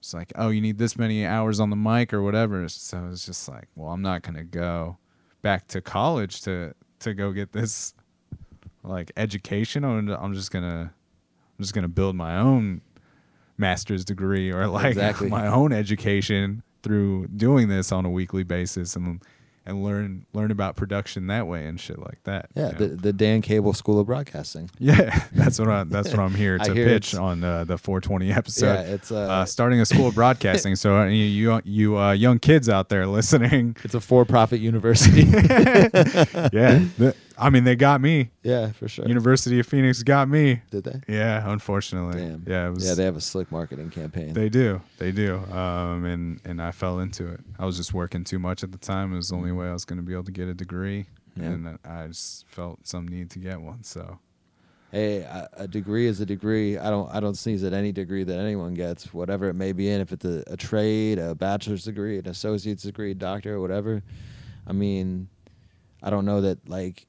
it's 0.04 0.14
like, 0.14 0.34
oh, 0.36 0.49
you 0.49 0.60
need 0.60 0.78
this 0.78 0.97
many 0.97 1.26
hours 1.26 1.62
on 1.62 1.70
the 1.70 1.78
mic 1.78 2.14
or 2.14 2.22
whatever. 2.22 2.68
So 2.68 3.08
it's 3.10 3.26
just 3.26 3.47
like, 3.47 3.70
well, 3.74 3.88
I'm 3.93 4.01
not 4.01 4.22
going 4.22 4.36
to 4.36 4.43
go 4.43 4.97
back 5.41 5.66
to 5.70 5.80
college 5.80 6.41
to, 6.41 6.74
to 6.99 7.14
go 7.14 7.32
get 7.32 7.54
this 7.54 7.93
like 8.84 9.14
education. 9.16 9.86
I'm, 9.86 10.10
I'm 10.10 10.34
just 10.34 10.51
going 10.51 10.66
to, 10.66 10.91
I'm 10.91 11.62
just 11.62 11.74
to 11.74 11.88
build 11.88 12.18
my 12.18 12.38
own 12.38 12.82
master's 13.58 14.04
degree 14.04 14.51
or 14.51 14.68
like 14.68 14.88
Exactly. 14.91 15.30
my 15.30 15.47
own 15.47 15.72
education 15.72 16.64
through 16.82 17.28
doing 17.28 17.70
this 17.70 17.93
on 17.93 18.04
a 18.04 18.10
weekly 18.10 18.43
basis 18.43 18.97
and 18.97 19.22
and 19.66 19.84
learn 19.84 20.26
learn 20.34 20.51
about 20.51 20.76
production 20.76 21.28
that 21.28 21.47
way 21.47 21.66
and 21.66 21.80
shit 21.80 21.99
like 21.99 22.22
that. 22.24 22.49
Yeah, 22.55 22.70
the 22.72 22.88
know? 22.88 22.95
the 22.95 23.14
Dan 23.14 23.41
Cable 23.41 23.74
School 23.74 23.99
of 23.99 24.07
Broadcasting. 24.07 24.70
yeah, 24.80 25.24
that's 25.32 25.59
what 25.59 25.70
I 25.70 25.84
that's 25.86 26.09
what 26.09 26.20
I'm 26.20 26.34
here 26.36 26.57
to 26.59 26.74
pitch 26.74 27.16
on 27.16 27.43
uh, 27.43 27.64
the 27.64 27.78
420 27.78 28.32
episode. 28.32 28.66
yeah, 28.74 28.82
it's 28.82 29.11
uh, 29.11 29.20
uh, 29.20 29.45
starting 29.45 29.80
a 29.80 29.86
school 29.86 30.07
of 30.07 30.16
broadcasting. 30.16 30.76
So 30.76 30.97
uh, 30.99 31.05
you 31.05 31.24
you, 31.24 31.61
you 31.64 31.97
uh, 31.97 32.11
young 32.11 32.39
kids 32.39 32.70
out 32.70 32.89
there 32.89 33.07
listening, 33.07 33.78
it's 33.84 33.95
a 33.95 34.01
for-profit 34.01 34.59
university. 34.59 35.22
yeah, 35.24 36.84
the- 36.97 37.16
I 37.38 37.50
mean 37.50 37.64
they 37.64 37.76
got 37.76 38.00
me. 38.02 38.30
yeah, 38.44 38.72
for 38.74 38.88
sure. 38.88 39.08
University 39.08 39.60
of 39.60 39.66
Phoenix 39.68 40.04
got 40.04 40.30
me. 40.30 40.62
Did 40.72 40.84
they? 40.84 41.02
Yeah, 41.08 41.50
unfortunately. 41.52 42.22
Damn. 42.22 42.44
Yeah, 42.48 42.68
it 42.68 42.72
was, 42.72 42.86
yeah, 42.88 42.94
they 42.94 43.06
have 43.06 43.16
a 43.16 43.22
slick 43.22 43.52
marketing 43.52 43.90
campaign. 43.90 44.34
They 44.34 44.50
do, 44.50 44.82
they 45.00 45.12
do, 45.12 45.38
um, 45.52 46.06
and 46.06 46.40
and 46.46 46.62
I 46.62 46.72
fell 46.72 47.00
into 47.00 47.28
it. 47.28 47.40
I 47.58 47.66
was 47.66 47.78
just 47.78 47.94
working 47.94 48.24
too 48.24 48.40
much 48.40 48.64
at 48.64 48.72
the 48.72 48.78
time. 48.78 49.14
It 49.14 49.18
was 49.18 49.30
the 49.30 49.36
only 49.36 49.51
way 49.51 49.68
I 49.68 49.74
was 49.74 49.86
going 49.86 49.97
to 49.97 50.04
be 50.04 50.14
able 50.14 50.26
to 50.26 50.32
get 50.32 50.47
a 50.47 50.54
degree, 50.54 51.05
Yeah. 51.36 51.46
and 51.46 51.80
I 51.84 52.08
just 52.08 52.46
felt 52.50 52.86
some 52.88 53.08
need 53.08 53.30
to 53.32 53.39
get 53.39 53.60
one. 53.60 53.84
So 53.84 54.20
hey, 54.92 55.22
a, 55.22 55.50
a 55.58 55.68
degree 55.68 56.05
is 56.05 56.22
a 56.22 56.26
degree. 56.28 56.78
I 56.78 56.92
don't 56.92 57.10
I 57.14 57.20
don't 57.20 57.36
sneeze 57.36 57.64
at 57.64 57.74
any 57.74 57.92
degree 57.92 58.24
that 58.24 58.38
anyone 58.39 58.76
gets, 58.76 59.12
whatever 59.12 59.50
it 59.50 59.55
may 59.55 59.72
be 59.72 59.89
in. 59.89 60.01
If 60.01 60.12
it's 60.12 60.26
a, 60.26 60.43
a 60.47 60.55
trade, 60.58 61.18
a 61.18 61.34
bachelor's 61.34 61.84
degree, 61.86 62.20
an 62.20 62.28
associate's 62.28 62.84
degree, 62.84 63.16
doctor, 63.16 63.60
whatever. 63.60 64.04
I 64.68 64.74
mean, 64.74 65.30
I 66.04 66.10
don't 66.12 66.26
know 66.26 66.42
that 66.42 66.70
like 66.70 67.08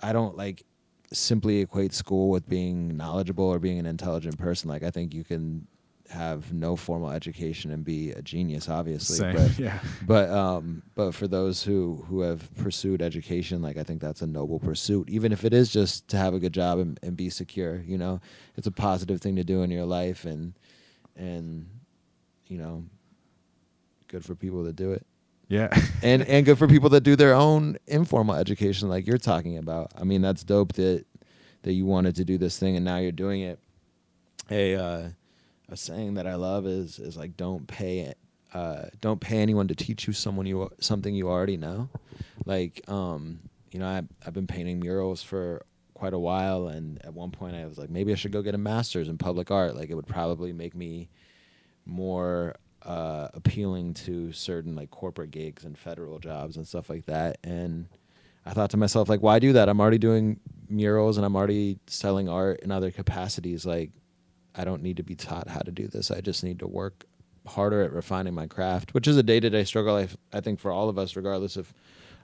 I 0.00 0.12
don't 0.12 0.36
like 0.36 0.64
simply 1.12 1.60
equate 1.60 1.94
school 1.94 2.30
with 2.30 2.48
being 2.48 2.96
knowledgeable 2.96 3.44
or 3.44 3.58
being 3.58 3.78
an 3.78 3.86
intelligent 3.86 4.38
person. 4.38 4.68
Like 4.68 4.82
I 4.82 4.90
think 4.90 5.14
you 5.14 5.24
can 5.24 5.66
have 6.10 6.52
no 6.52 6.76
formal 6.76 7.10
education 7.10 7.72
and 7.72 7.84
be 7.84 8.12
a 8.12 8.22
genius, 8.22 8.68
obviously. 8.68 9.16
same, 9.16 9.34
But 9.34 9.58
yeah, 9.58 9.80
but 10.06 10.30
um 10.30 10.82
but 10.94 11.12
for 11.12 11.26
those 11.26 11.62
who 11.62 12.04
who 12.08 12.20
have 12.20 12.54
pursued 12.56 13.02
education 13.02 13.62
like 13.62 13.76
i 13.76 13.82
think 13.82 14.00
that's 14.00 14.22
a 14.22 14.26
noble 14.26 14.58
pursuit 14.58 15.08
even 15.08 15.32
if 15.32 15.44
it 15.44 15.52
is 15.52 15.70
just 15.70 16.06
to 16.08 16.16
have 16.16 16.34
a 16.34 16.38
good 16.38 16.52
job 16.52 16.78
and, 16.78 16.98
and 17.02 17.16
be 17.16 17.28
secure 17.30 17.82
you 17.86 17.98
know 17.98 18.20
it's 18.56 18.66
a 18.66 18.70
positive 18.70 19.20
thing 19.20 19.36
to 19.36 19.44
do 19.44 19.62
in 19.62 19.70
your 19.70 19.84
life 19.84 20.24
and 20.24 20.54
and 21.16 21.68
you 22.46 22.58
know 22.58 22.84
good 24.08 24.24
for 24.24 24.34
people 24.34 24.64
to 24.64 24.72
do 24.72 24.92
it 24.92 25.04
yeah, 25.48 25.68
and 26.02 26.22
and 26.22 26.44
good 26.46 26.58
for 26.58 26.66
people 26.66 26.90
that 26.90 27.02
do 27.02 27.16
their 27.16 27.34
own 27.34 27.76
informal 27.86 28.34
education 28.34 28.88
like 28.88 29.06
you're 29.06 29.18
talking 29.18 29.58
about 29.58 29.92
i 29.98 30.04
mean 30.04 30.22
that's 30.22 30.42
dope 30.42 30.72
that 30.74 31.04
that 31.62 31.72
you 31.72 31.84
wanted 31.84 32.16
to 32.16 32.24
do 32.24 32.38
this 32.38 32.58
thing 32.58 32.76
and 32.76 32.84
now 32.84 32.96
you're 32.98 33.12
doing 33.12 33.42
it 33.42 33.58
a 34.50 34.74
uh 34.74 35.08
a 35.68 35.76
saying 35.76 36.14
that 36.14 36.26
i 36.26 36.34
love 36.34 36.66
is 36.66 36.98
is 36.98 37.16
like 37.16 37.36
don't 37.36 37.66
pay 37.66 38.14
uh, 38.56 38.88
don't 39.02 39.20
pay 39.20 39.38
anyone 39.38 39.68
to 39.68 39.74
teach 39.74 40.06
you 40.06 40.14
someone 40.14 40.46
you 40.46 40.70
something 40.80 41.14
you 41.14 41.28
already 41.28 41.58
know. 41.58 41.90
Like, 42.46 42.82
um, 42.88 43.40
you 43.70 43.78
know, 43.78 43.86
I, 43.86 44.02
I've 44.26 44.32
been 44.32 44.46
painting 44.46 44.80
murals 44.80 45.22
for 45.22 45.66
quite 45.92 46.14
a 46.14 46.18
while, 46.18 46.68
and 46.68 47.04
at 47.04 47.12
one 47.12 47.30
point 47.30 47.54
I 47.54 47.66
was 47.66 47.76
like, 47.76 47.90
maybe 47.90 48.12
I 48.12 48.14
should 48.14 48.32
go 48.32 48.40
get 48.40 48.54
a 48.54 48.58
master's 48.58 49.08
in 49.08 49.18
public 49.18 49.50
art. 49.50 49.76
Like, 49.76 49.90
it 49.90 49.94
would 49.94 50.06
probably 50.06 50.54
make 50.54 50.74
me 50.74 51.10
more 51.84 52.56
uh, 52.86 53.28
appealing 53.34 53.92
to 53.92 54.32
certain 54.32 54.76
like 54.76 54.90
corporate 54.90 55.32
gigs 55.32 55.64
and 55.64 55.76
federal 55.76 56.18
jobs 56.18 56.56
and 56.56 56.66
stuff 56.66 56.88
like 56.88 57.04
that. 57.06 57.38
And 57.42 57.88
I 58.46 58.52
thought 58.52 58.70
to 58.70 58.76
myself, 58.76 59.08
like, 59.08 59.22
why 59.22 59.40
do 59.40 59.52
that? 59.54 59.68
I'm 59.68 59.80
already 59.80 59.98
doing 59.98 60.38
murals 60.68 61.16
and 61.16 61.26
I'm 61.26 61.34
already 61.34 61.78
selling 61.88 62.28
art 62.28 62.60
in 62.60 62.70
other 62.70 62.92
capacities. 62.92 63.66
Like, 63.66 63.90
I 64.54 64.64
don't 64.64 64.82
need 64.82 64.98
to 64.98 65.02
be 65.02 65.16
taught 65.16 65.48
how 65.48 65.60
to 65.60 65.72
do 65.72 65.88
this. 65.88 66.12
I 66.12 66.20
just 66.20 66.44
need 66.44 66.60
to 66.60 66.68
work 66.68 67.04
harder 67.46 67.82
at 67.82 67.92
refining 67.92 68.34
my 68.34 68.46
craft, 68.46 68.94
which 68.94 69.08
is 69.08 69.16
a 69.16 69.22
day 69.22 69.40
to 69.40 69.50
day 69.50 69.64
struggle. 69.64 69.96
I, 69.96 70.08
I 70.32 70.40
think 70.40 70.60
for 70.60 70.70
all 70.70 70.88
of 70.88 70.96
us, 70.96 71.16
regardless 71.16 71.56
of 71.56 71.72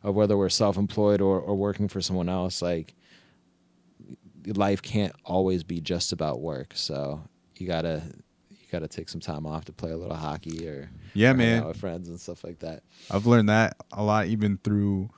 of 0.04 0.14
whether 0.16 0.36
we're 0.36 0.48
self 0.48 0.76
employed 0.76 1.20
or, 1.20 1.40
or 1.40 1.54
working 1.54 1.88
for 1.88 2.00
someone 2.00 2.28
else, 2.28 2.60
like 2.62 2.94
life 4.46 4.82
can't 4.82 5.14
always 5.24 5.62
be 5.62 5.80
just 5.80 6.12
about 6.12 6.40
work. 6.40 6.72
So 6.74 7.22
you 7.56 7.66
gotta 7.66 8.02
you 8.72 8.78
gotta 8.78 8.88
take 8.88 9.08
some 9.08 9.20
time 9.20 9.46
off 9.46 9.64
to 9.66 9.72
play 9.72 9.90
a 9.90 9.96
little 9.96 10.16
hockey 10.16 10.66
or 10.66 10.90
Yeah, 11.14 11.32
or 11.32 11.34
man. 11.34 11.64
with 11.66 11.76
friends 11.78 12.08
and 12.08 12.18
stuff 12.20 12.42
like 12.44 12.60
that. 12.60 12.82
I've 13.10 13.26
learned 13.26 13.48
that 13.48 13.76
a 13.92 14.02
lot 14.02 14.26
even 14.26 14.58
through 14.64 15.10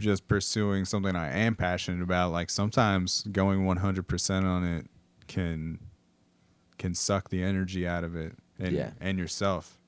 just 0.00 0.28
pursuing 0.28 0.84
something 0.84 1.16
I 1.16 1.36
am 1.38 1.54
passionate 1.56 2.02
about. 2.02 2.30
Like 2.32 2.50
sometimes 2.50 3.22
going 3.32 3.64
100% 3.64 4.44
on 4.44 4.64
it 4.64 4.86
can 5.26 5.78
can 6.78 6.94
suck 6.94 7.30
the 7.30 7.42
energy 7.42 7.86
out 7.88 8.04
of 8.04 8.14
it 8.14 8.34
and 8.58 8.72
Yeah. 8.72 8.90
and 9.00 9.18
yourself. 9.18 9.78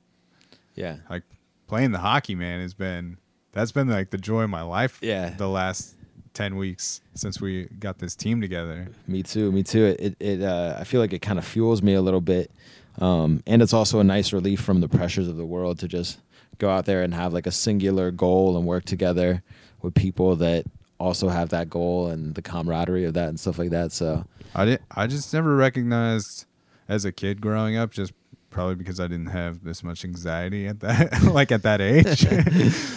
Yeah. 0.74 0.96
Like 1.10 1.24
playing 1.66 1.92
the 1.92 1.98
hockey, 1.98 2.34
man, 2.34 2.60
has 2.60 2.72
been 2.74 3.18
that's 3.52 3.72
been 3.72 3.88
like 3.88 4.10
the 4.10 4.18
joy 4.18 4.42
of 4.42 4.50
my 4.50 4.62
life. 4.62 4.98
Yeah. 5.02 5.30
the 5.30 5.48
last 5.48 5.94
10 6.38 6.54
weeks 6.54 7.00
since 7.14 7.40
we 7.40 7.64
got 7.80 7.98
this 7.98 8.14
team 8.14 8.40
together. 8.40 8.86
Me 9.08 9.24
too. 9.24 9.50
Me 9.50 9.64
too. 9.64 9.96
It 9.98 10.14
it 10.20 10.40
uh, 10.40 10.76
I 10.78 10.84
feel 10.84 11.00
like 11.00 11.12
it 11.12 11.20
kind 11.20 11.36
of 11.36 11.44
fuels 11.44 11.82
me 11.82 11.94
a 11.94 12.00
little 12.00 12.20
bit, 12.20 12.52
um, 13.00 13.42
and 13.44 13.60
it's 13.60 13.72
also 13.72 13.98
a 13.98 14.04
nice 14.04 14.32
relief 14.32 14.60
from 14.60 14.80
the 14.80 14.88
pressures 14.88 15.26
of 15.26 15.36
the 15.36 15.44
world 15.44 15.80
to 15.80 15.88
just 15.88 16.20
go 16.58 16.70
out 16.70 16.84
there 16.84 17.02
and 17.02 17.12
have 17.12 17.32
like 17.32 17.48
a 17.48 17.50
singular 17.50 18.12
goal 18.12 18.56
and 18.56 18.66
work 18.66 18.84
together 18.84 19.42
with 19.82 19.94
people 19.94 20.36
that 20.36 20.64
also 21.00 21.28
have 21.28 21.48
that 21.48 21.68
goal 21.68 22.06
and 22.06 22.36
the 22.36 22.42
camaraderie 22.42 23.04
of 23.04 23.14
that 23.14 23.28
and 23.28 23.40
stuff 23.40 23.58
like 23.58 23.70
that. 23.70 23.90
So 23.90 24.24
I 24.54 24.64
did 24.64 24.80
I 24.92 25.08
just 25.08 25.34
never 25.34 25.56
recognized 25.56 26.46
as 26.88 27.04
a 27.04 27.10
kid 27.10 27.40
growing 27.40 27.76
up 27.76 27.90
just 27.90 28.12
probably 28.50 28.76
because 28.76 29.00
I 29.00 29.08
didn't 29.08 29.26
have 29.26 29.64
this 29.64 29.82
much 29.82 30.04
anxiety 30.04 30.68
at 30.68 30.78
that 30.80 31.20
like 31.32 31.50
at 31.50 31.64
that 31.64 31.80
age. 31.80 32.28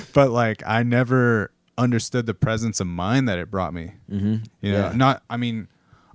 but 0.14 0.30
like 0.30 0.62
I 0.64 0.84
never 0.84 1.50
understood 1.82 2.26
the 2.26 2.34
presence 2.34 2.80
of 2.80 2.88
mind 2.88 3.28
that 3.30 3.38
it 3.40 3.50
brought 3.52 3.74
me. 3.74 3.94
mm-hmm. 4.10 4.36
You 4.62 4.72
know, 4.72 4.88
Yeah. 4.90 4.94
not 4.96 5.24
I 5.30 5.38
mean 5.38 5.68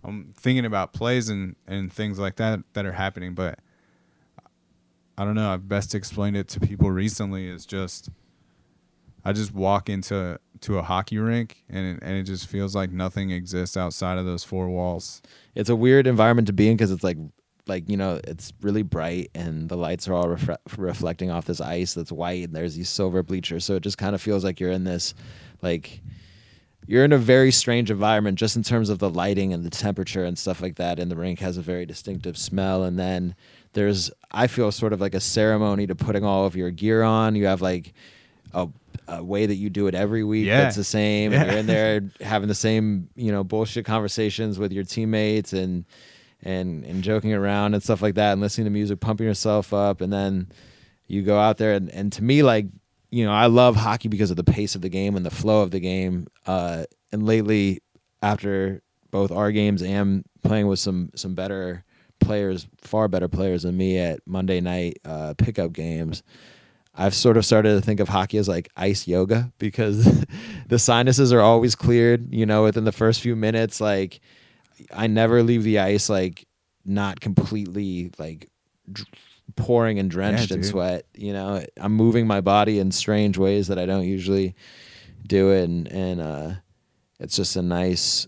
I'm 0.04 0.32
thinking 0.36 0.64
about 0.64 0.92
plays 0.92 1.28
and 1.28 1.56
and 1.66 1.92
things 1.92 2.18
like 2.18 2.36
that 2.36 2.60
that 2.74 2.86
are 2.86 2.92
happening, 2.92 3.34
but 3.34 3.58
I 5.18 5.24
don't 5.24 5.34
know, 5.34 5.50
I've 5.52 5.68
best 5.68 5.94
explained 5.94 6.36
it 6.36 6.48
to 6.48 6.60
people 6.60 6.90
recently 6.90 7.48
is 7.48 7.64
just 7.66 8.10
I 9.24 9.32
just 9.32 9.52
walk 9.54 9.88
into 9.88 10.38
to 10.60 10.78
a 10.78 10.82
hockey 10.82 11.18
rink 11.18 11.64
and 11.68 11.96
it, 11.96 12.02
and 12.02 12.16
it 12.16 12.22
just 12.24 12.46
feels 12.46 12.74
like 12.74 12.90
nothing 12.90 13.30
exists 13.30 13.76
outside 13.76 14.18
of 14.18 14.24
those 14.24 14.44
four 14.44 14.68
walls. 14.68 15.20
it's 15.54 15.68
a 15.70 15.76
weird 15.76 16.06
environment 16.06 16.46
to 16.46 16.52
be 16.52 16.68
in 16.68 16.76
because 16.76 16.90
it's 16.90 17.04
like 17.04 17.18
like 17.66 17.88
you 17.90 17.96
know 17.96 18.20
it's 18.24 18.52
really 18.62 18.82
bright 18.82 19.28
and 19.34 19.68
the 19.68 19.76
lights 19.76 20.06
are 20.06 20.14
all 20.14 20.26
refre- 20.26 20.56
reflecting 20.76 21.30
off 21.32 21.46
this 21.46 21.60
ice 21.60 21.94
that's 21.94 22.12
white 22.12 22.44
and 22.44 22.54
there's 22.54 22.76
these 22.76 22.88
silver 22.88 23.22
bleachers 23.24 23.64
so 23.64 23.74
it 23.74 23.82
just 23.82 23.98
kind 23.98 24.14
of 24.14 24.22
feels 24.22 24.44
like 24.44 24.60
you're 24.60 24.70
in 24.70 24.84
this 24.84 25.14
like 25.62 26.00
you're 26.88 27.04
in 27.04 27.12
a 27.12 27.18
very 27.18 27.50
strange 27.50 27.90
environment 27.90 28.38
just 28.38 28.54
in 28.56 28.62
terms 28.62 28.88
of 28.90 28.98
the 29.00 29.10
lighting 29.10 29.52
and 29.52 29.64
the 29.64 29.70
temperature 29.70 30.24
and 30.24 30.38
stuff 30.38 30.62
like 30.62 30.76
that 30.76 30.98
and 31.00 31.10
the 31.10 31.16
rink 31.16 31.40
has 31.40 31.56
a 31.56 31.62
very 31.62 31.84
distinctive 31.86 32.38
smell 32.38 32.84
and 32.84 32.98
then 32.98 33.34
there's 33.72 34.10
i 34.30 34.46
feel 34.46 34.70
sort 34.70 34.92
of 34.92 35.00
like 35.00 35.14
a 35.14 35.20
ceremony 35.20 35.86
to 35.86 35.94
putting 35.94 36.24
all 36.24 36.46
of 36.46 36.54
your 36.54 36.70
gear 36.70 37.02
on 37.02 37.34
you 37.34 37.46
have 37.46 37.60
like 37.60 37.92
a, 38.54 38.68
a 39.08 39.22
way 39.24 39.46
that 39.46 39.56
you 39.56 39.68
do 39.68 39.86
it 39.88 39.94
every 39.94 40.22
week 40.22 40.46
Yeah. 40.46 40.60
that's 40.62 40.76
the 40.76 40.84
same 40.84 41.32
and 41.32 41.50
you're 41.50 41.58
in 41.58 41.66
there 41.66 42.02
having 42.20 42.48
the 42.48 42.54
same 42.54 43.08
you 43.16 43.32
know 43.32 43.42
bullshit 43.42 43.84
conversations 43.84 44.58
with 44.58 44.72
your 44.72 44.84
teammates 44.84 45.52
and 45.52 45.84
and 46.42 46.84
and 46.84 47.02
joking 47.02 47.32
around 47.34 47.74
and 47.74 47.82
stuff 47.82 48.00
like 48.02 48.14
that 48.14 48.32
and 48.32 48.40
listening 48.40 48.66
to 48.66 48.70
music 48.70 49.00
pumping 49.00 49.26
yourself 49.26 49.74
up 49.74 50.00
and 50.00 50.12
then 50.12 50.46
you 51.08 51.22
go 51.22 51.38
out 51.38 51.56
there 51.58 51.72
and, 51.74 51.90
and 51.90 52.12
to 52.12 52.22
me 52.22 52.42
like 52.44 52.66
you 53.10 53.24
know 53.24 53.32
i 53.32 53.46
love 53.46 53.76
hockey 53.76 54.08
because 54.08 54.30
of 54.30 54.36
the 54.36 54.44
pace 54.44 54.74
of 54.74 54.80
the 54.80 54.88
game 54.88 55.16
and 55.16 55.24
the 55.24 55.30
flow 55.30 55.62
of 55.62 55.70
the 55.70 55.80
game 55.80 56.26
uh 56.46 56.84
and 57.12 57.24
lately 57.24 57.80
after 58.22 58.82
both 59.10 59.30
our 59.30 59.52
games 59.52 59.82
and 59.82 60.24
playing 60.42 60.66
with 60.66 60.78
some 60.78 61.10
some 61.14 61.34
better 61.34 61.84
players 62.20 62.66
far 62.78 63.08
better 63.08 63.28
players 63.28 63.62
than 63.62 63.76
me 63.76 63.98
at 63.98 64.20
monday 64.26 64.60
night 64.60 64.98
uh 65.04 65.34
pickup 65.38 65.72
games 65.72 66.22
I've 66.98 67.14
sort 67.14 67.36
of 67.36 67.44
started 67.44 67.74
to 67.74 67.80
think 67.82 68.00
of 68.00 68.08
hockey 68.08 68.38
as 68.38 68.48
like 68.48 68.70
ice 68.76 69.06
yoga 69.06 69.52
because 69.58 70.24
the 70.68 70.78
sinuses 70.78 71.32
are 71.32 71.40
always 71.42 71.74
cleared, 71.74 72.34
you 72.34 72.46
know, 72.46 72.62
within 72.64 72.84
the 72.84 72.92
first 72.92 73.20
few 73.20 73.36
minutes. 73.36 73.80
Like, 73.80 74.20
I 74.92 75.06
never 75.06 75.42
leave 75.42 75.62
the 75.62 75.78
ice 75.78 76.08
like 76.08 76.46
not 76.84 77.20
completely 77.20 78.10
like 78.18 78.48
pouring 79.54 79.98
and 79.98 80.10
drenched 80.10 80.50
in 80.50 80.62
sweat. 80.64 81.06
You 81.14 81.32
know, 81.32 81.64
I'm 81.76 81.92
moving 81.92 82.26
my 82.26 82.40
body 82.40 82.78
in 82.78 82.90
strange 82.90 83.38
ways 83.38 83.68
that 83.68 83.78
I 83.78 83.86
don't 83.86 84.04
usually 84.06 84.54
do 85.26 85.52
it, 85.52 85.64
and 85.64 85.86
and 85.88 86.20
uh, 86.20 86.50
it's 87.20 87.36
just 87.36 87.56
a 87.56 87.62
nice. 87.62 88.26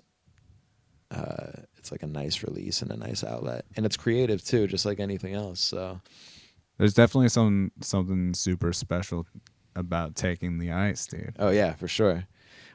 Uh, 1.11 1.53
it's 1.77 1.91
like 1.91 2.03
a 2.03 2.07
nice 2.07 2.43
release 2.43 2.83
and 2.83 2.91
a 2.91 2.97
nice 2.97 3.25
outlet, 3.25 3.65
and 3.77 3.87
it's 3.87 3.97
creative 3.97 4.45
too, 4.45 4.67
just 4.67 4.85
like 4.85 5.01
anything 5.01 5.35
else. 5.35 5.61
So 5.61 6.01
There's 6.77 6.95
definitely 6.95 7.31
some 7.31 7.73
something 7.81 8.35
super 8.35 8.73
special 8.73 9.27
about 9.75 10.15
taking 10.15 10.59
the 10.59 10.71
ice, 10.73 11.07
dude. 11.07 11.35
Oh 11.39 11.51
yeah, 11.51 11.75
for 11.75 11.89
sure. 11.89 12.27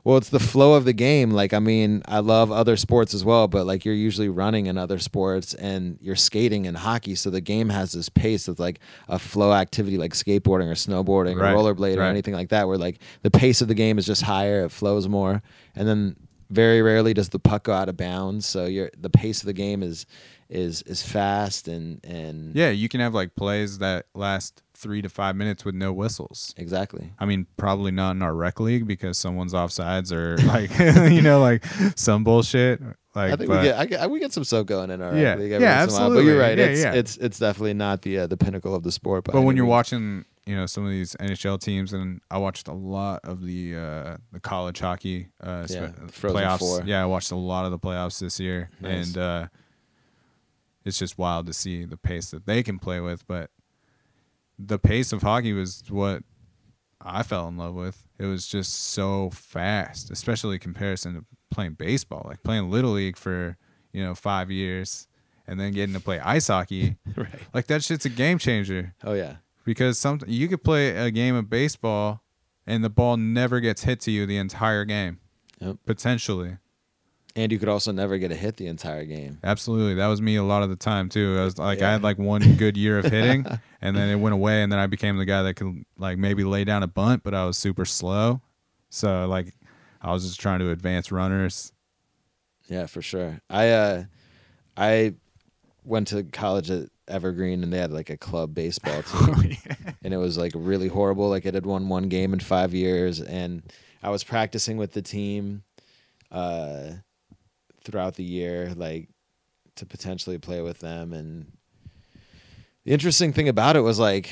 Well, 0.03 0.17
it's 0.17 0.29
the 0.29 0.39
flow 0.39 0.73
of 0.73 0.83
the 0.83 0.93
game. 0.93 1.31
Like, 1.31 1.53
I 1.53 1.59
mean, 1.59 2.01
I 2.05 2.19
love 2.19 2.51
other 2.51 2.75
sports 2.75 3.13
as 3.13 3.23
well, 3.23 3.47
but 3.47 3.65
like 3.65 3.85
you're 3.85 3.93
usually 3.93 4.27
running 4.29 4.65
in 4.65 4.77
other 4.77 4.99
sports 4.99 5.53
and 5.53 5.97
you're 6.01 6.15
skating 6.17 6.65
in 6.65 6.75
hockey, 6.75 7.15
so 7.15 7.29
the 7.29 7.39
game 7.41 7.69
has 7.69 7.93
this 7.93 8.09
pace 8.09 8.47
that's 8.47 8.59
like 8.59 8.79
a 9.07 9.17
flow 9.17 9.53
activity, 9.53 9.97
like 9.97 10.13
skateboarding 10.13 10.67
or 10.67 10.73
snowboarding 10.73 11.39
Right, 11.39 11.53
or 11.53 11.73
rollerblade 11.73 11.97
or 11.97 12.01
anything 12.01 12.33
like 12.33 12.49
that, 12.49 12.67
where 12.67 12.77
like 12.77 12.99
the 13.21 13.31
pace 13.31 13.61
of 13.61 13.67
the 13.67 13.75
game 13.75 13.97
is 13.97 14.05
just 14.05 14.23
higher, 14.23 14.65
it 14.65 14.71
flows 14.71 15.07
more, 15.07 15.41
and 15.75 15.87
then 15.87 16.15
very 16.49 16.81
rarely 16.81 17.13
does 17.13 17.29
the 17.29 17.39
puck 17.39 17.63
go 17.63 17.73
out 17.73 17.87
of 17.87 17.95
bounds. 17.95 18.45
So 18.45 18.65
you're 18.65 18.89
the 18.97 19.09
pace 19.09 19.41
of 19.41 19.45
the 19.45 19.53
game 19.53 19.83
is 19.83 20.05
is 20.49 20.81
is 20.83 21.01
fast 21.01 21.67
and 21.67 22.03
and 22.03 22.55
Yeah, 22.55 22.69
you 22.71 22.89
can 22.89 22.99
have 22.99 23.13
like 23.13 23.35
plays 23.35 23.77
that 23.77 24.07
last 24.13 24.62
three 24.83 25.01
to 25.01 25.09
five 25.09 25.35
minutes 25.35 25.65
with 25.65 25.73
no 25.73 25.91
whistles. 25.91 26.53
exactly. 26.57 27.13
I 27.17 27.25
mean, 27.25 27.47
probably 27.57 27.91
not 27.91 28.11
in 28.11 28.21
our 28.21 28.33
rec 28.35 28.59
league 28.59 28.85
because 28.85 29.17
someone's 29.17 29.53
offsides 29.53 30.11
or 30.11 30.37
like 30.45 30.77
you 31.11 31.21
know, 31.23 31.39
like 31.41 31.65
some 31.95 32.23
bullshit. 32.23 32.81
Like, 33.15 33.31
I 33.33 33.35
think 33.35 33.47
but 33.49 33.57
we 33.61 33.63
get 33.67 33.79
I 33.79 33.85
get, 33.85 34.11
we 34.11 34.19
get 34.19 34.33
some 34.33 34.43
soak 34.43 34.67
going 34.67 34.89
in 34.91 35.01
our 35.01 35.15
Yeah. 35.15 35.35
league 35.35 35.51
every 35.53 35.65
Yeah, 35.65 35.79
once 35.81 35.93
in 35.95 36.01
a 36.01 36.05
while. 36.07 36.15
But 36.17 36.19
you're 36.25 36.39
right. 36.39 36.57
Yeah, 36.57 36.65
it's 36.65 36.81
yeah. 36.83 36.93
it's 36.93 37.17
it's 37.17 37.39
definitely 37.39 37.73
not 37.75 38.01
the 38.03 38.19
uh, 38.19 38.27
the 38.27 38.37
pinnacle 38.37 38.75
of 38.75 38.83
the 38.83 38.91
sport. 38.91 39.23
but 39.25 39.41
when 39.41 39.55
you're 39.55 39.65
watching, 39.67 40.25
you 40.45 40.55
know, 40.55 40.65
some 40.65 40.83
of 40.83 40.89
these 40.91 41.15
NHL 41.19 41.59
teams, 41.61 41.93
and 41.93 42.21
I 42.31 42.37
watched 42.39 42.67
a 42.67 42.73
lot 42.73 43.21
of 43.23 43.45
the 43.45 43.75
uh, 43.75 44.17
the 44.31 44.39
college 44.39 44.79
hockey 44.79 45.29
uh, 45.41 45.67
Yeah, 45.69 45.91
Frozen 46.11 46.41
playoffs. 46.41 46.59
Four. 46.59 46.83
Yeah, 46.85 47.03
I 47.03 47.05
watched 47.05 47.31
a 47.31 47.35
lot 47.35 47.65
of 47.65 47.71
the 47.71 47.79
playoffs 47.79 48.19
this 48.19 48.39
year, 48.39 48.69
Nice. 48.81 49.07
and 49.09 49.17
uh, 49.17 49.47
it's 50.85 50.97
just 50.97 51.17
wild 51.17 51.45
to 51.45 51.53
see 51.53 51.85
the 51.85 51.97
pace 51.97 52.31
that 52.31 52.45
they 52.45 52.63
can 52.63 52.79
play 52.79 52.99
with. 52.99 53.25
But 53.27 53.51
the 54.59 54.79
pace 54.79 55.11
of 55.11 55.21
hockey 55.21 55.53
was 55.53 55.83
what 55.89 56.23
I 57.01 57.23
fell 57.23 57.47
in 57.47 57.57
love 57.57 57.73
with. 57.75 58.07
It 58.19 58.25
was 58.25 58.47
just 58.47 58.73
so 58.73 59.29
fast, 59.31 60.11
especially 60.11 60.55
in 60.55 60.59
comparison 60.61 61.13
to 61.15 61.25
playing 61.51 61.73
baseball. 61.73 62.23
Like 62.25 62.43
playing 62.43 62.69
little 62.69 62.91
league 62.91 63.17
for 63.17 63.57
you 63.91 64.03
know 64.03 64.15
five 64.15 64.49
years, 64.51 65.07
and 65.47 65.59
then 65.59 65.73
getting 65.73 65.93
to 65.95 65.99
play 65.99 66.19
ice 66.19 66.47
hockey. 66.47 66.95
right. 67.15 67.27
Like 67.53 67.67
that 67.67 67.83
shit's 67.83 68.05
a 68.05 68.09
game 68.09 68.37
changer 68.37 68.93
Oh 69.03 69.13
yeah. 69.13 69.37
because 69.65 69.99
some 69.99 70.19
you 70.27 70.47
could 70.47 70.63
play 70.63 70.89
a 70.95 71.11
game 71.11 71.35
of 71.35 71.49
baseball 71.49 72.23
and 72.65 72.83
the 72.83 72.89
ball 72.89 73.17
never 73.17 73.59
gets 73.59 73.83
hit 73.83 73.99
to 74.01 74.11
you 74.11 74.25
the 74.25 74.37
entire 74.37 74.85
game. 74.85 75.19
Yep. 75.59 75.77
Potentially. 75.85 76.57
And 77.35 77.51
you 77.51 77.57
could 77.57 77.69
also 77.69 77.91
never 77.91 78.19
get 78.19 78.31
a 78.31 78.35
hit 78.35 78.57
the 78.57 78.67
entire 78.67 79.05
game. 79.05 79.39
Absolutely. 79.43 79.95
That 79.95 80.07
was 80.07 80.21
me 80.21 80.35
a 80.35 80.43
lot 80.43 80.61
of 80.61 80.69
the 80.69 80.75
time 80.75 81.09
too. 81.09 81.37
I 81.39 81.43
was 81.45 81.57
like 81.57 81.81
I 81.81 81.91
had 81.91 82.03
like 82.03 82.19
one 82.19 82.55
good 82.57 82.77
year 82.77 82.99
of 82.99 83.05
hitting 83.05 83.45
and 83.81 83.95
then 83.95 84.09
it 84.09 84.15
went 84.15 84.33
away 84.33 84.61
and 84.61 84.71
then 84.71 84.79
I 84.79 84.85
became 84.85 85.17
the 85.17 85.25
guy 85.25 85.41
that 85.43 85.55
could 85.55 85.83
like 85.97 86.19
maybe 86.19 86.43
lay 86.43 86.63
down 86.63 86.83
a 86.83 86.87
bunt, 86.87 87.23
but 87.23 87.33
I 87.33 87.45
was 87.45 87.57
super 87.57 87.85
slow. 87.85 88.41
So 88.89 89.25
like 89.27 89.53
I 89.99 90.11
was 90.11 90.25
just 90.27 90.39
trying 90.39 90.59
to 90.59 90.69
advance 90.69 91.11
runners. 91.11 91.71
Yeah, 92.67 92.85
for 92.85 93.01
sure. 93.01 93.41
I 93.49 93.69
uh 93.69 94.03
I 94.77 95.15
went 95.83 96.09
to 96.09 96.23
college 96.23 96.69
at 96.69 96.89
Evergreen 97.07 97.63
and 97.63 97.73
they 97.73 97.79
had 97.79 97.91
like 97.91 98.09
a 98.09 98.17
club 98.17 98.53
baseball 98.53 99.01
team. 99.41 99.57
And 100.03 100.13
it 100.13 100.17
was 100.17 100.37
like 100.37 100.51
really 100.55 100.87
horrible. 100.87 101.29
Like 101.29 101.45
it 101.45 101.53
had 101.53 101.65
won 101.65 101.89
one 101.89 102.09
game 102.09 102.33
in 102.33 102.39
five 102.39 102.73
years. 102.73 103.21
And 103.21 103.63
I 104.01 104.09
was 104.09 104.23
practicing 104.23 104.77
with 104.77 104.93
the 104.93 105.01
team 105.01 105.63
uh, 106.31 106.91
throughout 107.83 108.15
the 108.15 108.23
year, 108.23 108.73
like 108.75 109.09
to 109.75 109.85
potentially 109.85 110.37
play 110.37 110.61
with 110.61 110.79
them. 110.79 111.13
And 111.13 111.51
the 112.85 112.91
interesting 112.91 113.33
thing 113.33 113.49
about 113.49 113.75
it 113.75 113.81
was 113.81 113.99
like, 113.99 114.29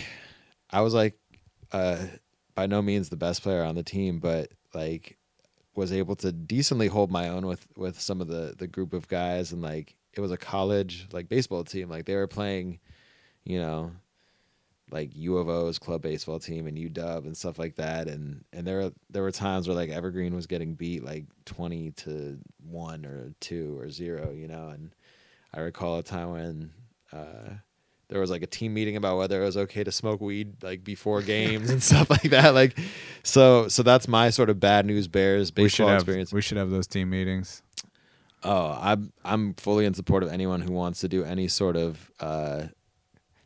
I 0.70 0.82
was 0.82 0.94
like, 0.94 1.18
uh, 1.72 1.98
by 2.56 2.68
no 2.68 2.82
means 2.82 3.10
the 3.10 3.16
best 3.16 3.44
player 3.44 3.64
on 3.64 3.76
the 3.76 3.84
team, 3.84 4.20
but 4.20 4.52
like 4.74 5.18
was 5.76 5.92
able 5.92 6.16
to 6.18 6.32
decently 6.32 6.88
hold 6.88 7.12
my 7.12 7.30
own 7.30 7.46
with 7.46 7.66
with 7.78 8.00
some 8.00 8.22
of 8.22 8.28
the 8.28 8.56
the 8.58 8.68
group 8.68 8.94
of 8.94 9.08
guys 9.08 9.52
and 9.52 9.62
like 9.62 9.96
it 10.14 10.20
was 10.20 10.32
a 10.32 10.38
college 10.38 11.08
like 11.12 11.30
baseball 11.30 11.64
team 11.64 11.90
like 11.90 12.06
they 12.06 12.16
were 12.16 12.28
playing 12.28 12.80
you 13.46 13.58
know 13.58 13.92
like 14.92 15.16
U 15.16 15.38
of 15.38 15.48
O's 15.48 15.80
club 15.80 16.02
baseball 16.02 16.40
team 16.40 16.68
and 16.68 16.78
UW 16.78 17.26
and 17.26 17.36
stuff 17.36 17.58
like 17.58 17.76
that. 17.76 18.08
And 18.08 18.44
and 18.52 18.68
there 18.68 18.78
were 18.78 18.92
there 19.10 19.24
were 19.24 19.32
times 19.32 19.68
where 19.68 19.76
like 19.76 19.90
Evergreen 19.90 20.36
was 20.36 20.48
getting 20.48 20.74
beat 20.74 21.04
like 21.04 21.26
20 21.46 21.92
to 21.92 22.38
1 22.70 23.06
or 23.06 23.34
2 23.40 23.80
or 23.80 23.90
0 23.90 24.32
you 24.32 24.48
know? 24.48 24.70
And 24.70 24.94
I 25.54 25.62
recall 25.62 25.98
a 25.98 26.04
time 26.04 26.32
when 26.32 26.72
uh 27.14 27.56
there 28.10 28.20
was 28.20 28.30
like 28.30 28.44
a 28.44 28.48
team 28.48 28.74
meeting 28.74 28.98
about 28.98 29.18
whether 29.18 29.42
it 29.42 29.46
was 29.46 29.56
okay 29.56 29.86
to 29.86 29.92
smoke 29.92 30.20
weed 30.20 30.62
like 30.62 30.84
before 30.84 31.22
games 31.22 31.70
and 31.70 31.82
stuff 31.82 32.10
like 32.10 32.24
that 32.24 32.54
like 32.54 32.78
so 33.24 33.70
so 33.70 33.84
that's 33.84 34.08
my 34.08 34.30
sort 34.30 34.50
of 34.50 34.60
bad 34.60 34.86
news 34.86 35.08
bears 35.08 35.52
we 35.56 35.70
should 35.70 35.84
baseball 35.84 35.88
have 35.88 36.02
experience. 36.02 36.34
we 36.34 36.42
should 36.42 36.58
have 36.58 36.70
those 36.70 36.88
team 36.88 37.10
meetings. 37.10 37.64
Oh, 38.44 38.78
I'm 38.82 39.14
I'm 39.24 39.54
fully 39.54 39.86
in 39.86 39.94
support 39.94 40.24
of 40.24 40.32
anyone 40.32 40.62
who 40.62 40.74
wants 40.74 41.02
to 41.02 41.08
do 41.08 41.24
any 41.24 41.48
sort 41.48 41.76
of 41.76 42.12
uh, 42.20 42.64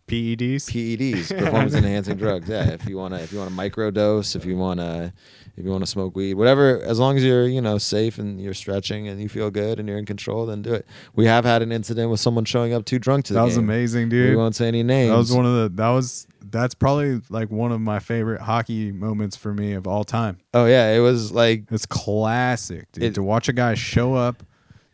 PEDs. 0.08 0.66
PEDs, 0.70 1.30
performance 1.38 1.74
enhancing 1.74 2.18
drugs. 2.18 2.48
Yeah, 2.48 2.70
if 2.72 2.88
you 2.88 2.98
wanna 2.98 3.18
if 3.18 3.32
you 3.32 3.40
wanna 3.40 3.52
microdose, 3.52 4.36
if 4.36 4.46
you 4.46 4.56
wanna 4.58 5.14
if 5.58 5.64
you 5.66 5.72
wanna 5.72 5.86
smoke 5.88 6.16
weed, 6.16 6.36
whatever, 6.36 6.80
as 6.82 7.00
long 7.00 7.18
as 7.18 7.24
you're 7.24 7.48
you 7.48 7.62
know 7.62 7.78
safe 7.78 8.20
and 8.20 8.40
you're 8.40 8.54
stretching 8.54 9.08
and 9.08 9.20
you 9.22 9.28
feel 9.30 9.50
good 9.50 9.80
and 9.80 9.88
you're 9.90 9.98
in 9.98 10.06
control, 10.06 10.46
then 10.46 10.62
do 10.62 10.74
it. 10.74 10.86
We 11.16 11.26
have 11.26 11.44
had 11.46 11.62
an 11.62 11.72
incident 11.72 12.12
with 12.12 12.20
someone 12.20 12.46
showing 12.46 12.74
up 12.74 12.86
too 12.86 13.00
drunk 13.00 13.26
to 13.26 13.34
the 13.34 13.40
that 13.40 13.46
was 13.46 13.56
game. 13.56 13.64
amazing, 13.64 14.10
dude. 14.10 14.30
We 14.30 14.36
won't 14.36 14.56
say 14.56 14.68
any 14.68 14.84
names. 14.84 15.10
That 15.12 15.18
was 15.18 15.32
one 15.32 15.46
of 15.46 15.54
the 15.56 15.70
that 15.82 15.90
was 15.90 16.28
that's 16.52 16.76
probably 16.76 17.22
like 17.30 17.50
one 17.50 17.72
of 17.72 17.82
my 17.82 17.98
favorite 18.00 18.42
hockey 18.42 18.92
moments 18.92 19.36
for 19.36 19.54
me 19.54 19.74
of 19.74 19.88
all 19.88 20.04
time. 20.04 20.38
oh 20.54 20.66
yeah, 20.66 20.92
it 20.94 21.00
was 21.00 21.32
like 21.32 21.64
It's 21.72 21.86
classic, 21.88 22.92
dude. 22.92 23.04
It- 23.04 23.16
to 23.16 23.24
watch 23.24 23.50
a 23.50 23.54
guy 23.54 23.74
show 23.74 24.14
up 24.14 24.44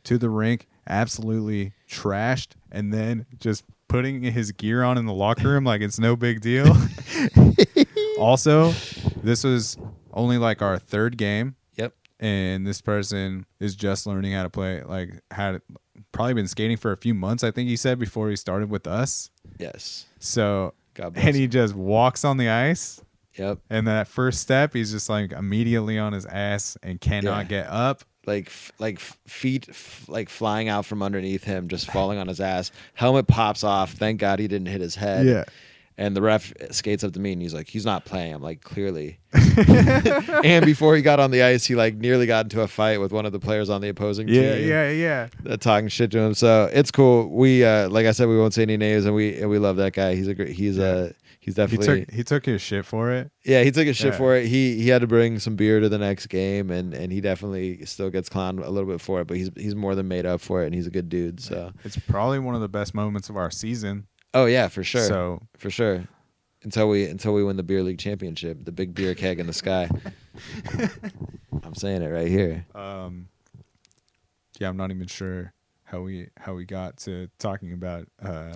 to 0.05 0.17
the 0.17 0.29
rink 0.29 0.67
absolutely 0.87 1.73
trashed 1.89 2.53
and 2.71 2.93
then 2.93 3.25
just 3.39 3.63
putting 3.91 4.23
his 4.23 4.51
gear 4.53 4.83
on 4.83 4.97
in 4.97 5.05
the 5.05 5.13
locker 5.13 5.49
room 5.49 5.63
like 5.65 5.81
it's 5.81 5.99
no 5.99 6.15
big 6.15 6.39
deal. 6.41 6.75
also, 8.17 8.71
this 9.21 9.43
was 9.43 9.77
only 10.13 10.37
like 10.37 10.61
our 10.61 10.77
third 10.79 11.17
game 11.17 11.55
yep. 11.75 11.93
and 12.19 12.65
this 12.65 12.81
person 12.81 13.45
is 13.59 13.75
just 13.75 14.05
learning 14.07 14.33
how 14.33 14.43
to 14.43 14.49
play 14.49 14.81
like 14.83 15.21
had 15.31 15.61
probably 16.11 16.33
been 16.33 16.47
skating 16.47 16.75
for 16.77 16.91
a 16.91 16.97
few 16.97 17.13
months 17.13 17.43
I 17.43 17.51
think 17.51 17.69
he 17.69 17.77
said 17.77 17.97
before 17.99 18.29
he 18.29 18.35
started 18.35 18.69
with 18.69 18.87
us. 18.87 19.29
Yes. 19.57 20.05
So 20.19 20.73
God 20.93 21.13
bless. 21.13 21.25
and 21.27 21.35
he 21.35 21.47
just 21.47 21.73
walks 21.75 22.25
on 22.25 22.37
the 22.37 22.49
ice 22.49 23.01
Yep. 23.37 23.59
and 23.69 23.87
that 23.87 24.07
first 24.09 24.41
step 24.41 24.73
he's 24.73 24.91
just 24.91 25.09
like 25.09 25.31
immediately 25.31 25.97
on 25.97 26.11
his 26.11 26.25
ass 26.25 26.77
and 26.83 26.99
cannot 26.99 27.43
Yeah. 27.49 27.63
get 27.63 27.67
up. 27.67 28.03
Like 28.25 28.47
f- 28.47 28.71
like 28.79 28.99
feet 28.99 29.67
f- 29.69 30.05
like 30.07 30.29
flying 30.29 30.69
out 30.69 30.85
from 30.85 31.01
underneath 31.01 31.43
him, 31.43 31.67
just 31.67 31.91
falling 31.91 32.17
on 32.19 32.27
his 32.27 32.39
ass. 32.39 32.71
Helmet 32.93 33.27
pops 33.27 33.63
off. 33.63 33.93
Thank 33.93 34.19
God 34.19 34.39
he 34.39 34.47
didn't 34.47 34.67
hit 34.67 34.81
his 34.81 34.95
head. 34.95 35.25
Yeah. 35.25 35.43
And 35.97 36.15
the 36.15 36.21
ref 36.21 36.51
skates 36.71 37.03
up 37.03 37.13
to 37.13 37.19
me 37.19 37.33
and 37.33 37.41
he's 37.41 37.53
like, 37.53 37.67
he's 37.67 37.85
not 37.85 38.05
playing. 38.05 38.33
I'm 38.33 38.41
like, 38.41 38.61
clearly. 38.61 39.19
and 40.43 40.65
before 40.65 40.95
he 40.95 41.01
got 41.01 41.19
on 41.19 41.31
the 41.31 41.43
ice, 41.43 41.65
he 41.65 41.75
like 41.75 41.95
nearly 41.95 42.25
got 42.25 42.45
into 42.45 42.61
a 42.61 42.67
fight 42.67 42.99
with 42.99 43.11
one 43.11 43.25
of 43.25 43.31
the 43.31 43.39
players 43.39 43.69
on 43.69 43.81
the 43.81 43.89
opposing 43.89 44.27
Yeah, 44.27 44.55
team. 44.55 44.67
yeah, 44.69 44.89
yeah. 44.89 45.27
uh, 45.47 45.57
talking 45.57 45.89
shit 45.89 46.09
to 46.11 46.19
him. 46.19 46.33
So 46.33 46.69
it's 46.73 46.89
cool. 46.91 47.27
We 47.29 47.63
uh, 47.63 47.89
like 47.89 48.05
I 48.05 48.11
said, 48.11 48.27
we 48.29 48.37
won't 48.37 48.53
say 48.53 48.63
any 48.63 48.77
names, 48.77 49.05
and 49.05 49.13
we 49.13 49.37
and 49.39 49.49
we 49.49 49.59
love 49.59 49.75
that 49.77 49.93
guy. 49.93 50.15
He's 50.15 50.27
a 50.27 50.33
great. 50.33 50.49
He's 50.49 50.79
uh 50.79 51.11
he's 51.41 51.55
definitely 51.55 51.85
He 51.99 52.05
took 52.05 52.11
he 52.13 52.23
took 52.23 52.45
his 52.45 52.61
shit 52.61 52.85
for 52.85 53.11
it. 53.11 53.29
yeah. 53.43 53.63
He 53.63 53.71
took 53.71 53.85
his 53.87 53.97
shit 53.97 54.13
Yeah. 54.13 54.17
for 54.17 54.35
it. 54.37 54.47
He 54.47 54.81
he 54.81 54.87
had 54.87 55.01
to 55.01 55.07
bring 55.07 55.37
some 55.39 55.55
beer 55.57 55.79
to 55.81 55.89
the 55.89 55.97
next 55.97 56.27
game, 56.27 56.71
and 56.71 56.93
and 56.93 57.11
he 57.11 57.19
definitely 57.19 57.85
still 57.85 58.09
gets 58.09 58.29
clowned 58.29 58.65
a 58.65 58.69
little 58.69 58.89
bit 58.89 59.01
for 59.01 59.19
it, 59.21 59.27
but 59.27 59.35
he's 59.37 59.49
he's 59.57 59.75
more 59.75 59.93
than 59.95 60.07
made 60.07 60.25
up 60.25 60.39
for 60.39 60.63
it, 60.63 60.67
and 60.67 60.73
he's 60.75 60.87
a 60.87 60.91
good 60.91 61.09
dude. 61.09 61.39
So 61.41 61.73
It's 61.83 61.97
probably 61.97 62.39
one 62.39 62.55
of 62.55 62.61
the 62.61 62.69
best 62.69 62.93
moments 62.95 63.29
of 63.29 63.35
our 63.35 63.51
season. 63.51 64.07
oh 64.33 64.45
yeah, 64.45 64.69
for 64.69 64.83
sure, 64.83 65.01
So 65.07 65.41
for 65.57 65.69
sure. 65.69 66.07
Until 66.63 66.87
we 66.89 67.05
until 67.07 67.33
we 67.33 67.43
win 67.43 67.57
the 67.57 67.63
beer 67.63 67.81
league 67.83 67.97
championship, 67.97 68.63
the 68.63 68.71
big 68.71 68.93
beer 68.93 69.15
keg 69.15 69.39
in 69.39 69.47
the 69.47 69.53
sky. 69.53 69.89
I'm 71.63 71.73
saying 71.75 72.01
it 72.01 72.07
right 72.07 72.27
here. 72.27 72.65
um 72.75 73.27
yeah, 74.59 74.69
I'm 74.69 74.77
not 74.77 74.91
even 74.91 75.07
sure 75.07 75.53
how 75.83 76.01
we 76.01 76.27
how 76.37 76.53
we 76.53 76.65
got 76.65 76.97
to 76.97 77.29
talking 77.39 77.73
about 77.73 78.07
uh 78.23 78.53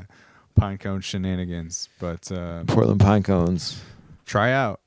pinecone 0.59 1.03
shenanigans, 1.03 1.89
but 1.99 2.31
uh 2.31 2.63
Portland 2.65 2.99
Pine 2.99 3.23
Cones. 3.23 3.81
try 4.25 4.51
out. 4.51 4.79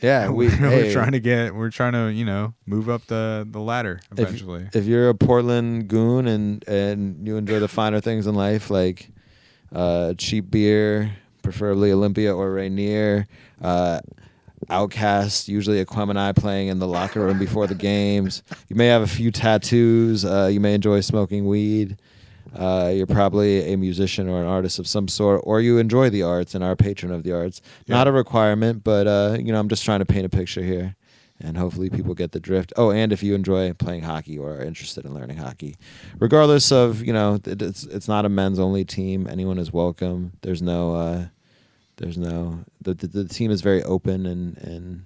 Yeah, 0.00 0.28
we, 0.30 0.46
we're, 0.46 0.54
hey, 0.54 0.92
trying 0.92 1.12
to 1.12 1.20
get 1.20 1.54
we're 1.54 1.70
trying 1.70 1.92
to, 1.92 2.12
you 2.12 2.24
know, 2.24 2.54
move 2.66 2.88
up 2.88 3.06
the 3.06 3.46
the 3.50 3.60
ladder 3.60 4.00
if, 4.12 4.20
eventually. 4.20 4.68
if 4.72 4.84
you're 4.84 5.08
a 5.08 5.14
Portland 5.14 5.88
goon 5.88 6.28
and 6.28 6.66
and 6.68 7.26
you 7.26 7.36
enjoy 7.36 7.58
the 7.58 7.68
finer 7.68 8.00
things 8.00 8.26
in 8.26 8.34
life, 8.34 8.70
like 8.70 9.10
uh, 9.74 10.14
cheap 10.16 10.50
beer, 10.50 11.12
preferably 11.42 11.92
Olympia 11.92 12.34
or 12.34 12.52
Rainier, 12.52 13.26
uh, 13.60 14.00
OutKast, 14.70 15.48
usually 15.48 15.84
Aquemini 15.84 16.34
playing 16.36 16.68
in 16.68 16.78
the 16.78 16.86
locker 16.86 17.20
room 17.20 17.38
before 17.38 17.66
the 17.66 17.74
games. 17.74 18.42
You 18.68 18.76
may 18.76 18.86
have 18.86 19.02
a 19.02 19.06
few 19.06 19.30
tattoos. 19.30 20.24
Uh, 20.24 20.48
you 20.52 20.60
may 20.60 20.74
enjoy 20.74 21.00
smoking 21.00 21.46
weed. 21.46 21.96
Uh, 22.58 22.92
you're 22.94 23.06
probably 23.06 23.72
a 23.72 23.76
musician 23.76 24.28
or 24.28 24.40
an 24.40 24.48
artist 24.48 24.78
of 24.78 24.88
some 24.88 25.06
sort, 25.06 25.40
or 25.44 25.60
you 25.60 25.78
enjoy 25.78 26.10
the 26.10 26.22
arts 26.22 26.54
and 26.54 26.64
are 26.64 26.72
a 26.72 26.76
patron 26.76 27.12
of 27.12 27.22
the 27.22 27.32
arts. 27.32 27.62
Not 27.86 28.08
a 28.08 28.12
requirement, 28.12 28.82
but 28.82 29.06
uh, 29.06 29.36
you 29.38 29.52
know, 29.52 29.60
I'm 29.60 29.68
just 29.68 29.84
trying 29.84 30.00
to 30.00 30.06
paint 30.06 30.26
a 30.26 30.28
picture 30.28 30.62
here 30.62 30.96
and 31.40 31.56
hopefully 31.56 31.88
people 31.88 32.14
get 32.14 32.32
the 32.32 32.40
drift. 32.40 32.72
Oh, 32.76 32.90
and 32.90 33.12
if 33.12 33.22
you 33.22 33.34
enjoy 33.34 33.72
playing 33.74 34.02
hockey 34.02 34.38
or 34.38 34.56
are 34.56 34.62
interested 34.62 35.04
in 35.04 35.14
learning 35.14 35.36
hockey, 35.36 35.76
regardless 36.18 36.72
of 36.72 37.04
you 37.04 37.12
know, 37.12 37.38
it's 37.44 37.84
it's 37.84 38.08
not 38.08 38.24
a 38.24 38.28
men's 38.28 38.58
only 38.58 38.84
team. 38.84 39.26
Anyone 39.28 39.58
is 39.58 39.72
welcome. 39.72 40.32
There's 40.42 40.62
no, 40.62 40.94
uh, 40.94 41.26
there's 41.96 42.18
no 42.18 42.64
the, 42.80 42.94
the 42.94 43.06
the 43.06 43.24
team 43.28 43.50
is 43.50 43.60
very 43.60 43.82
open 43.84 44.26
and 44.26 44.58
and 44.58 45.04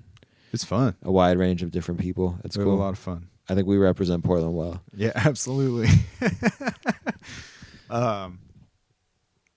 it's 0.52 0.64
fun. 0.64 0.94
a 1.02 1.12
wide 1.12 1.38
range 1.38 1.62
of 1.62 1.70
different 1.70 2.00
people. 2.00 2.38
It's 2.44 2.56
we 2.56 2.64
cool. 2.64 2.74
a 2.74 2.76
lot 2.76 2.90
of 2.90 2.98
fun. 2.98 3.28
I 3.48 3.54
think 3.54 3.66
we 3.66 3.76
represent 3.76 4.24
Portland 4.24 4.54
well. 4.54 4.82
Yeah, 4.94 5.12
absolutely. 5.16 5.88
um, 7.90 8.38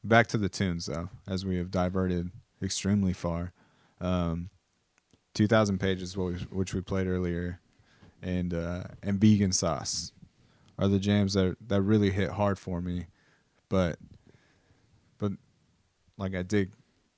back 0.03 0.27
to 0.27 0.37
the 0.37 0.49
tunes 0.49 0.85
though, 0.87 1.09
as 1.27 1.45
we 1.45 1.57
have 1.57 1.71
diverted 1.71 2.31
extremely 2.61 3.13
far. 3.13 3.51
Um, 4.01 4.49
Two 5.33 5.47
thousand 5.47 5.79
pages, 5.79 6.15
which 6.15 6.73
we 6.73 6.79
played 6.79 7.07
earlier, 7.07 7.59
and 8.21 8.53
uh, 8.53 8.83
and 9.03 9.19
vegan 9.19 9.51
sauce 9.51 10.13
are 10.79 10.87
the 10.87 10.97
jams 10.97 11.33
that 11.33 11.57
that 11.67 11.81
really 11.81 12.09
hit 12.09 12.29
hard 12.29 12.57
for 12.57 12.79
me. 12.79 13.07
But 13.67 13.97
but 15.17 15.33
like 16.17 16.33
I 16.33 16.41
dig 16.41 16.71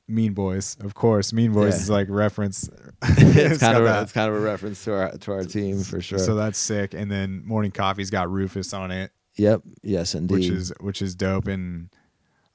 Mean 0.08 0.34
Boys, 0.34 0.78
of 0.82 0.94
course. 0.94 1.34
Mean 1.34 1.52
Boys 1.54 1.76
Yeah. 1.76 1.82
is 1.82 1.90
like 1.90 2.08
reference. 2.10 2.70
it's, 3.04 3.60
kind 3.60 3.78
of 3.78 3.84
that. 3.84 4.04
it's 4.04 4.12
kind 4.14 4.30
of 4.30 4.36
a 4.38 4.40
reference 4.40 4.84
to 4.86 4.94
our 4.94 5.12
to 5.18 5.32
our 5.34 5.44
team 5.44 5.84
for 5.84 6.00
sure. 6.02 6.20
So 6.20 6.36
that's 6.36 6.58
sick. 6.58 6.94
And 6.94 7.12
then 7.12 7.44
Morning 7.46 7.72
Coffee's 7.72 8.10
got 8.10 8.30
Rufus 8.32 8.74
on 8.74 8.92
it. 8.92 9.12
yep. 9.36 9.62
Yes, 9.84 10.16
indeed. 10.16 10.34
which 10.36 10.46
is 10.48 10.74
which 10.80 11.02
is 11.02 11.16
dope 11.16 11.48
and 11.48 11.90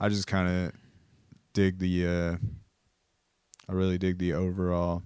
i 0.00 0.08
just 0.08 0.26
kind 0.26 0.48
of 0.48 0.72
dig 1.52 1.78
the 1.78 2.06
uh 2.06 2.36
i 3.68 3.72
really 3.72 3.98
dig 3.98 4.18
the 4.18 4.32
overall 4.32 5.02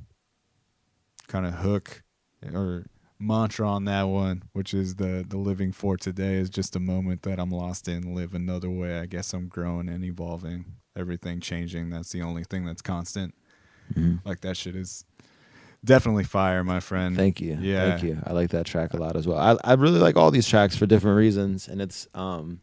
kind 1.28 1.44
of 1.44 1.52
hook 1.54 2.02
or 2.54 2.86
mantra 3.18 3.68
on 3.68 3.84
that 3.84 4.04
one 4.04 4.42
which 4.54 4.72
is 4.72 4.94
the 4.94 5.22
the 5.28 5.36
living 5.36 5.70
for 5.72 5.96
today 5.98 6.36
is 6.36 6.48
just 6.48 6.74
a 6.76 6.80
moment 6.80 7.20
that 7.22 7.38
i'm 7.38 7.50
lost 7.50 7.88
in 7.88 8.14
live 8.14 8.32
another 8.34 8.70
way 8.70 8.98
i 8.98 9.04
guess 9.04 9.34
i'm 9.34 9.48
growing 9.48 9.88
and 9.90 10.02
evolving 10.04 10.64
everything 10.96 11.40
changing 11.40 11.90
that's 11.90 12.10
the 12.12 12.22
only 12.22 12.42
thing 12.44 12.64
that's 12.64 12.82
constant 12.82 13.34
Mhm. 13.94 14.20
like 14.24 14.40
that 14.40 14.56
shit 14.56 14.74
is 14.74 15.04
definitely 15.84 16.24
fire 16.24 16.64
my 16.64 16.80
friend 16.80 17.14
Thank 17.16 17.40
you. 17.40 17.56
yeah 17.60 17.90
Thank 17.90 18.02
you. 18.02 18.18
I 18.24 18.32
like 18.32 18.50
that 18.50 18.66
track 18.66 18.94
a 18.94 18.96
lot 18.96 19.14
as 19.16 19.26
well. 19.28 19.38
I 19.38 19.56
I 19.72 19.74
really 19.74 20.00
like 20.00 20.16
all 20.16 20.30
these 20.32 20.48
tracks 20.48 20.74
for 20.76 20.86
different 20.86 21.16
reasons 21.16 21.68
and 21.68 21.80
it's 21.80 22.08
um 22.14 22.60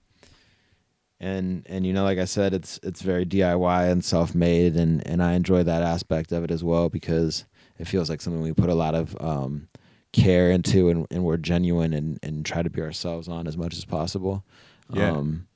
and 1.20 1.66
and 1.68 1.86
you 1.86 1.94
know 1.94 2.04
like 2.04 2.18
I 2.20 2.26
said 2.26 2.54
it's 2.54 2.80
it's 2.84 3.02
very 3.02 3.26
DIY 3.26 3.90
and 3.90 4.04
self-made 4.04 4.76
and 4.76 5.06
and 5.08 5.24
I 5.24 5.34
enjoy 5.34 5.64
that 5.64 5.82
aspect 5.84 6.32
of 6.32 6.44
it 6.44 6.52
as 6.52 6.64
well 6.64 6.90
because 6.90 7.46
it 7.78 7.88
feels 7.88 8.10
like 8.10 8.22
something 8.22 8.42
we 8.42 8.54
put 8.54 8.70
a 8.70 8.76
lot 8.76 8.96
of 8.96 9.16
um 9.22 9.70
care 10.12 10.52
into 10.52 10.90
and, 10.90 11.08
and 11.10 11.24
we're 11.24 11.38
genuine 11.38 11.94
and 11.94 12.20
and 12.22 12.46
try 12.46 12.62
to 12.62 12.70
be 12.70 12.82
ourselves 12.82 13.28
on 13.28 13.48
as 13.48 13.58
much 13.58 13.76
as 13.78 13.86
possible. 13.86 14.44
Yeah. 14.92 15.12
Um 15.12 15.48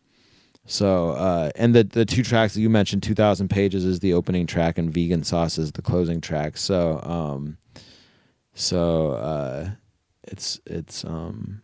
So 0.69 1.11
uh, 1.11 1.49
and 1.55 1.73
the 1.73 1.85
the 1.85 2.05
two 2.05 2.23
tracks 2.23 2.53
that 2.53 2.61
you 2.61 2.69
mentioned, 2.69 3.01
two 3.01 3.15
thousand 3.15 3.47
pages 3.47 3.85
is 3.85 4.01
the 4.01 4.13
opening 4.13 4.45
track, 4.45 4.77
and 4.77 4.93
vegan 4.93 5.23
sauce 5.23 5.57
is 5.57 5.71
the 5.71 5.81
closing 5.81 6.19
track. 6.19 6.57
So 6.57 6.99
um, 7.03 7.57
so 8.53 9.11
uh, 9.11 9.69
it's 10.23 10.59
it's 10.65 11.05
um 11.05 11.61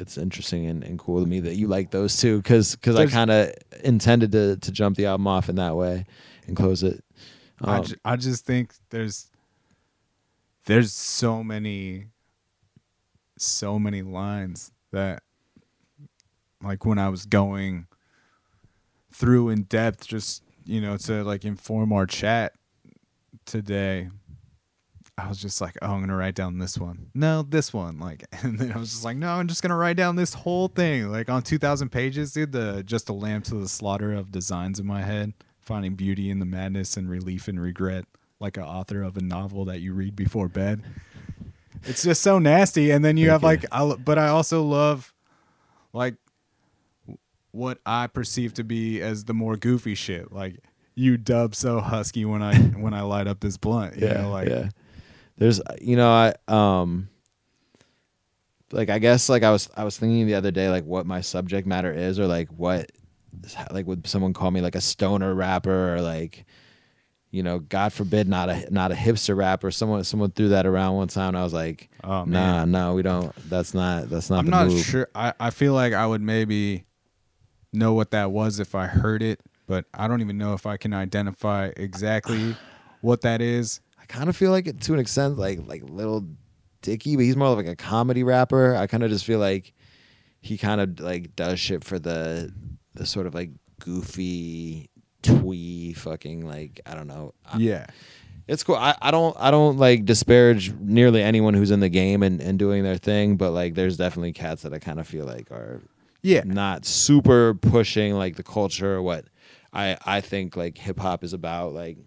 it's 0.00 0.18
interesting 0.18 0.66
and, 0.66 0.82
and 0.82 0.98
cool 0.98 1.20
to 1.22 1.28
me 1.28 1.38
that 1.38 1.54
you 1.54 1.68
like 1.68 1.92
those 1.92 2.16
two 2.20 2.38
because 2.38 2.74
because 2.74 2.96
I 2.96 3.06
kind 3.06 3.30
of 3.30 3.54
intended 3.84 4.32
to 4.32 4.56
to 4.56 4.72
jump 4.72 4.96
the 4.96 5.06
album 5.06 5.28
off 5.28 5.48
in 5.48 5.54
that 5.56 5.76
way 5.76 6.04
and 6.48 6.56
close 6.56 6.82
it. 6.82 7.04
I, 7.62 7.78
Um, 7.78 7.84
ju- 7.84 7.96
I 8.04 8.16
just 8.16 8.44
think 8.44 8.74
there's 8.90 9.30
there's 10.66 10.92
so 10.92 11.44
many 11.44 12.08
so 13.38 13.78
many 13.78 14.02
lines 14.02 14.72
that 14.90 15.22
like 16.60 16.84
when 16.84 16.98
I 16.98 17.08
was 17.10 17.26
going 17.26 17.86
through 19.14 19.48
in 19.48 19.62
depth 19.62 20.06
just 20.06 20.42
you 20.64 20.80
know 20.80 20.96
to 20.96 21.22
like 21.24 21.44
inform 21.44 21.92
our 21.92 22.06
chat 22.06 22.52
today 23.46 24.08
I 25.16 25.28
was 25.28 25.38
just 25.38 25.60
like, 25.60 25.76
oh, 25.80 25.92
I'm 25.92 26.00
gonna 26.00 26.16
write 26.16 26.34
down 26.34 26.58
this 26.58 26.76
one. 26.76 27.10
No, 27.14 27.42
this 27.42 27.72
one. 27.72 28.00
Like, 28.00 28.24
and 28.42 28.58
then 28.58 28.72
I 28.72 28.78
was 28.78 28.90
just 28.90 29.04
like, 29.04 29.16
no, 29.16 29.28
I'm 29.30 29.46
just 29.46 29.62
gonna 29.62 29.76
write 29.76 29.96
down 29.96 30.16
this 30.16 30.34
whole 30.34 30.68
thing. 30.68 31.08
Like 31.10 31.28
on 31.30 31.42
2,000 31.42 31.90
pages, 31.90 32.32
dude. 32.32 32.52
The 32.52 32.82
just 32.82 33.08
a 33.08 33.12
lamb 33.12 33.42
to 33.42 33.54
the 33.54 33.68
slaughter 33.68 34.12
of 34.12 34.32
designs 34.32 34.80
in 34.80 34.86
my 34.86 35.02
head, 35.02 35.32
finding 35.60 35.94
beauty 35.94 36.30
in 36.30 36.40
the 36.40 36.44
madness 36.44 36.96
and 36.96 37.08
relief 37.08 37.46
and 37.46 37.60
regret, 37.60 38.06
like 38.40 38.56
an 38.56 38.64
author 38.64 39.02
of 39.02 39.16
a 39.16 39.22
novel 39.22 39.64
that 39.66 39.80
you 39.80 39.94
read 39.94 40.16
before 40.16 40.48
bed. 40.48 40.82
It's 41.84 42.02
just 42.02 42.22
so 42.22 42.38
nasty. 42.38 42.90
And 42.90 43.04
then 43.04 43.16
you 43.16 43.30
have 43.30 43.42
like, 43.42 43.64
I, 43.70 43.94
but 43.94 44.18
I 44.18 44.28
also 44.28 44.62
love, 44.62 45.12
like, 45.92 46.16
what 47.54 47.78
I 47.86 48.08
perceive 48.08 48.54
to 48.54 48.64
be 48.64 49.00
as 49.00 49.24
the 49.24 49.34
more 49.34 49.56
goofy 49.56 49.94
shit. 49.94 50.32
Like, 50.32 50.58
you 50.96 51.16
dub 51.16 51.54
so 51.54 51.80
husky 51.80 52.24
when 52.24 52.42
I 52.42 52.56
when 52.76 52.92
I 52.94 53.02
light 53.02 53.26
up 53.26 53.40
this 53.40 53.56
blunt. 53.56 53.96
You 53.96 54.08
know, 54.08 54.30
like 54.30 54.48
yeah. 54.48 54.68
There's 55.36 55.60
you 55.80 55.96
know 55.96 56.10
I 56.10 56.34
um 56.48 57.08
like 58.72 58.90
I 58.90 58.98
guess 58.98 59.28
like 59.28 59.42
I 59.42 59.50
was 59.50 59.68
I 59.76 59.84
was 59.84 59.98
thinking 59.98 60.26
the 60.26 60.34
other 60.34 60.50
day 60.50 60.68
like 60.68 60.84
what 60.84 61.06
my 61.06 61.20
subject 61.20 61.66
matter 61.66 61.92
is 61.92 62.18
or 62.18 62.26
like 62.26 62.48
what 62.50 62.90
like 63.70 63.86
would 63.86 64.06
someone 64.06 64.32
call 64.32 64.50
me 64.50 64.60
like 64.60 64.74
a 64.74 64.80
stoner 64.80 65.34
rapper 65.34 65.94
or 65.94 66.00
like 66.00 66.44
you 67.30 67.42
know 67.42 67.58
God 67.58 67.92
forbid 67.92 68.28
not 68.28 68.48
a 68.48 68.66
not 68.72 68.92
a 68.92 68.94
hipster 68.94 69.36
rapper 69.36 69.70
someone 69.72 70.04
someone 70.04 70.30
threw 70.30 70.50
that 70.50 70.66
around 70.66 70.94
one 70.94 71.08
time 71.08 71.28
and 71.30 71.38
I 71.38 71.42
was 71.42 71.52
like 71.52 71.90
Oh, 72.04 72.24
nah 72.24 72.64
no 72.64 72.94
we 72.94 73.02
don't 73.02 73.34
that's 73.48 73.74
not 73.74 74.08
that's 74.08 74.30
not 74.30 74.40
I'm 74.40 74.44
the 74.46 74.50
not 74.52 74.66
move. 74.68 74.84
sure. 74.84 75.08
I, 75.14 75.34
I 75.40 75.50
feel 75.50 75.74
like 75.74 75.92
I 75.92 76.06
would 76.06 76.22
maybe 76.22 76.84
know 77.74 77.92
what 77.94 78.10
that 78.12 78.30
was 78.30 78.60
if 78.60 78.74
I 78.74 78.86
heard 78.86 79.22
it, 79.22 79.40
but 79.66 79.84
I 79.94 80.08
don't 80.08 80.20
even 80.20 80.38
know 80.38 80.54
if 80.54 80.66
I 80.66 80.76
can 80.76 80.92
identify 80.92 81.70
exactly 81.76 82.56
what 83.00 83.22
that 83.22 83.40
is. 83.40 83.80
I 84.00 84.06
kind 84.06 84.28
of 84.28 84.36
feel 84.36 84.50
like 84.50 84.66
it 84.66 84.80
to 84.82 84.94
an 84.94 85.00
extent, 85.00 85.38
like 85.38 85.60
like 85.66 85.82
Little 85.88 86.26
Dicky, 86.82 87.16
but 87.16 87.24
he's 87.24 87.36
more 87.36 87.54
like 87.54 87.66
a 87.66 87.76
comedy 87.76 88.22
rapper. 88.22 88.76
I 88.76 88.86
kind 88.86 89.02
of 89.02 89.10
just 89.10 89.24
feel 89.24 89.38
like 89.38 89.72
he 90.40 90.58
kind 90.58 90.80
of 90.80 91.00
like 91.00 91.34
does 91.36 91.58
shit 91.58 91.84
for 91.84 91.98
the 91.98 92.52
the 92.94 93.06
sort 93.06 93.26
of 93.26 93.34
like 93.34 93.50
goofy 93.80 94.90
twee 95.22 95.94
fucking 95.94 96.46
like 96.46 96.80
I 96.86 96.94
don't 96.94 97.06
know. 97.06 97.32
Yeah. 97.56 97.86
it's 98.46 98.62
cool. 98.62 98.76
I, 98.76 98.94
I 99.00 99.10
don't 99.10 99.34
I 99.40 99.50
don't 99.50 99.78
like 99.78 100.04
disparage 100.04 100.72
nearly 100.74 101.22
anyone 101.22 101.54
who's 101.54 101.70
in 101.70 101.80
the 101.80 101.88
game 101.88 102.22
and, 102.22 102.40
and 102.42 102.58
doing 102.58 102.82
their 102.82 102.98
thing, 102.98 103.36
but 103.36 103.52
like 103.52 103.74
there's 103.74 103.96
definitely 103.96 104.32
cats 104.34 104.62
that 104.62 104.74
I 104.74 104.78
kind 104.78 105.00
of 105.00 105.08
feel 105.08 105.24
like 105.24 105.50
are 105.50 105.80
Yeah. 106.24 106.42
not 106.44 106.84
super 106.84 107.54
pushing 107.54 108.14
like 108.14 108.34
the 108.34 108.42
culture 108.42 108.96
or 108.96 109.02
what 109.02 109.26
I 109.72 109.96
I 110.04 110.20
think 110.20 110.56
like 110.56 110.76
hip 110.78 110.98
hop 110.98 111.22
is 111.22 111.32
about 111.32 111.72
like 111.74 111.98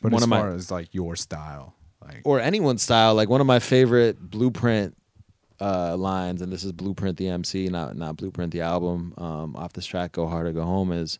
But 0.00 0.12
one 0.12 0.20
as 0.20 0.22
of 0.24 0.28
my- 0.28 0.40
far 0.40 0.52
as 0.52 0.70
like 0.70 0.88
your 0.94 1.16
style, 1.16 1.74
like 2.00 2.22
or 2.24 2.40
anyone's 2.40 2.82
style. 2.82 3.14
Like 3.14 3.28
one 3.28 3.40
of 3.40 3.46
my 3.46 3.58
favorite 3.58 4.18
Blueprint 4.20 4.96
uh, 5.60 5.96
lines, 5.96 6.40
and 6.40 6.52
this 6.52 6.62
is 6.62 6.70
Blueprint 6.72 7.16
the 7.18 7.28
MC, 7.28 7.68
not 7.68 7.96
not 7.96 8.16
Blueprint 8.16 8.52
the 8.52 8.60
album. 8.60 9.12
Um, 9.18 9.56
off 9.56 9.72
this 9.72 9.86
track, 9.86 10.12
"Go 10.12 10.28
Hard 10.28 10.46
or 10.46 10.52
Go 10.52 10.62
Home" 10.64 10.92
is. 10.92 11.18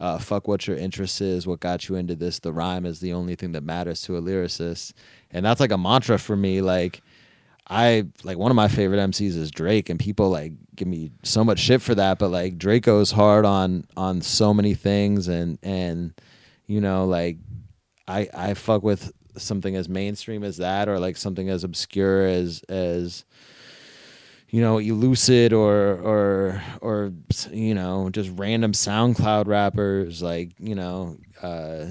Uh, 0.00 0.16
fuck 0.16 0.46
what 0.46 0.64
your 0.68 0.76
interest 0.76 1.20
is, 1.20 1.44
what 1.44 1.58
got 1.58 1.88
you 1.88 1.96
into 1.96 2.14
this. 2.14 2.38
The 2.38 2.52
rhyme 2.52 2.86
is 2.86 3.00
the 3.00 3.12
only 3.14 3.34
thing 3.34 3.50
that 3.52 3.64
matters 3.64 4.00
to 4.02 4.16
a 4.16 4.22
lyricist, 4.22 4.92
and 5.32 5.44
that's 5.44 5.58
like 5.58 5.72
a 5.72 5.78
mantra 5.78 6.18
for 6.20 6.36
me. 6.36 6.60
Like, 6.60 7.00
I 7.70 8.06
like 8.24 8.38
one 8.38 8.50
of 8.50 8.56
my 8.56 8.68
favorite 8.68 8.98
MCs 8.98 9.36
is 9.36 9.50
Drake, 9.50 9.90
and 9.90 10.00
people 10.00 10.30
like 10.30 10.52
give 10.74 10.88
me 10.88 11.10
so 11.22 11.44
much 11.44 11.58
shit 11.58 11.82
for 11.82 11.94
that. 11.94 12.18
But 12.18 12.30
like 12.30 12.56
Drake 12.56 12.84
goes 12.84 13.10
hard 13.10 13.44
on 13.44 13.84
on 13.96 14.22
so 14.22 14.54
many 14.54 14.74
things, 14.74 15.28
and 15.28 15.58
and 15.62 16.18
you 16.66 16.80
know 16.80 17.04
like 17.04 17.36
I 18.06 18.28
I 18.32 18.54
fuck 18.54 18.82
with 18.82 19.12
something 19.36 19.76
as 19.76 19.88
mainstream 19.88 20.44
as 20.44 20.56
that, 20.58 20.88
or 20.88 20.98
like 20.98 21.18
something 21.18 21.50
as 21.50 21.62
obscure 21.62 22.26
as 22.26 22.62
as 22.70 23.24
you 24.48 24.62
know 24.62 24.78
elucid 24.78 25.52
or 25.52 26.00
or 26.00 26.62
or 26.80 27.12
you 27.50 27.74
know 27.74 28.08
just 28.08 28.30
random 28.36 28.72
SoundCloud 28.72 29.46
rappers 29.46 30.22
like 30.22 30.52
you 30.58 30.74
know 30.74 31.18
uh, 31.42 31.86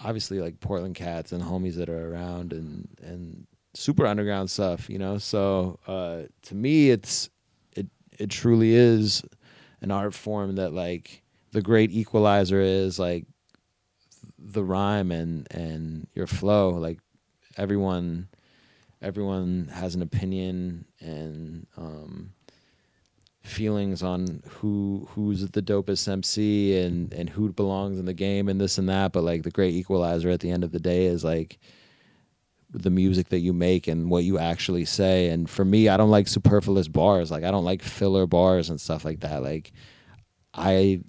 obviously 0.00 0.40
like 0.40 0.60
Portland 0.60 0.96
cats 0.96 1.32
and 1.32 1.42
homies 1.42 1.76
that 1.76 1.88
are 1.88 2.12
around 2.12 2.52
and 2.52 2.88
and 3.02 3.46
super 3.74 4.06
underground 4.06 4.50
stuff 4.50 4.88
you 4.88 4.98
know? 4.98 5.18
So 5.18 5.78
uh, 5.86 6.22
to 6.42 6.54
me 6.54 6.90
it's 6.90 7.30
it 7.72 7.86
it 8.18 8.30
truly 8.30 8.74
is 8.74 9.22
an 9.80 9.90
art 9.90 10.14
form 10.14 10.56
that 10.56 10.72
like 10.72 11.22
the 11.52 11.62
great 11.62 11.90
equalizer 11.92 12.60
is 12.60 12.98
like 12.98 13.26
the 14.38 14.64
rhyme 14.64 15.10
and 15.10 15.46
and 15.50 16.06
your 16.14 16.26
flow. 16.26 16.70
Like 16.70 16.98
everyone 17.56 18.28
everyone 19.02 19.68
has 19.72 19.94
an 19.94 20.02
opinion 20.02 20.86
and 21.00 21.66
um 21.76 22.32
feelings 23.42 24.02
on 24.02 24.42
who 24.48 25.06
who's 25.10 25.46
the 25.50 25.62
dopest 25.62 26.08
MC 26.08 26.78
and 26.78 27.12
and 27.12 27.28
who 27.28 27.52
belongs 27.52 27.98
in 27.98 28.06
the 28.06 28.14
game 28.14 28.48
and 28.48 28.60
this 28.60 28.78
and 28.78 28.88
that. 28.88 29.12
But 29.12 29.24
like 29.24 29.42
the 29.42 29.50
great 29.50 29.74
equalizer 29.74 30.30
at 30.30 30.40
the 30.40 30.50
end 30.50 30.64
of 30.64 30.72
the 30.72 30.80
day 30.80 31.06
is 31.06 31.24
like 31.24 31.58
the 32.74 32.90
music 32.90 33.28
that 33.28 33.38
you 33.38 33.52
make 33.52 33.86
and 33.86 34.10
what 34.10 34.24
you 34.24 34.38
actually 34.38 34.84
say 34.84 35.28
and 35.28 35.48
for 35.48 35.64
me 35.64 35.88
I 35.88 35.96
don't 35.96 36.10
like 36.10 36.28
superfluous 36.28 36.88
bars 36.88 37.30
like 37.30 37.44
I 37.44 37.50
don't 37.50 37.64
like 37.64 37.82
filler 37.82 38.26
bars 38.26 38.68
and 38.68 38.80
stuff 38.80 39.04
like 39.04 39.20
that 39.20 39.42
like 39.42 39.72
I 40.52 41.00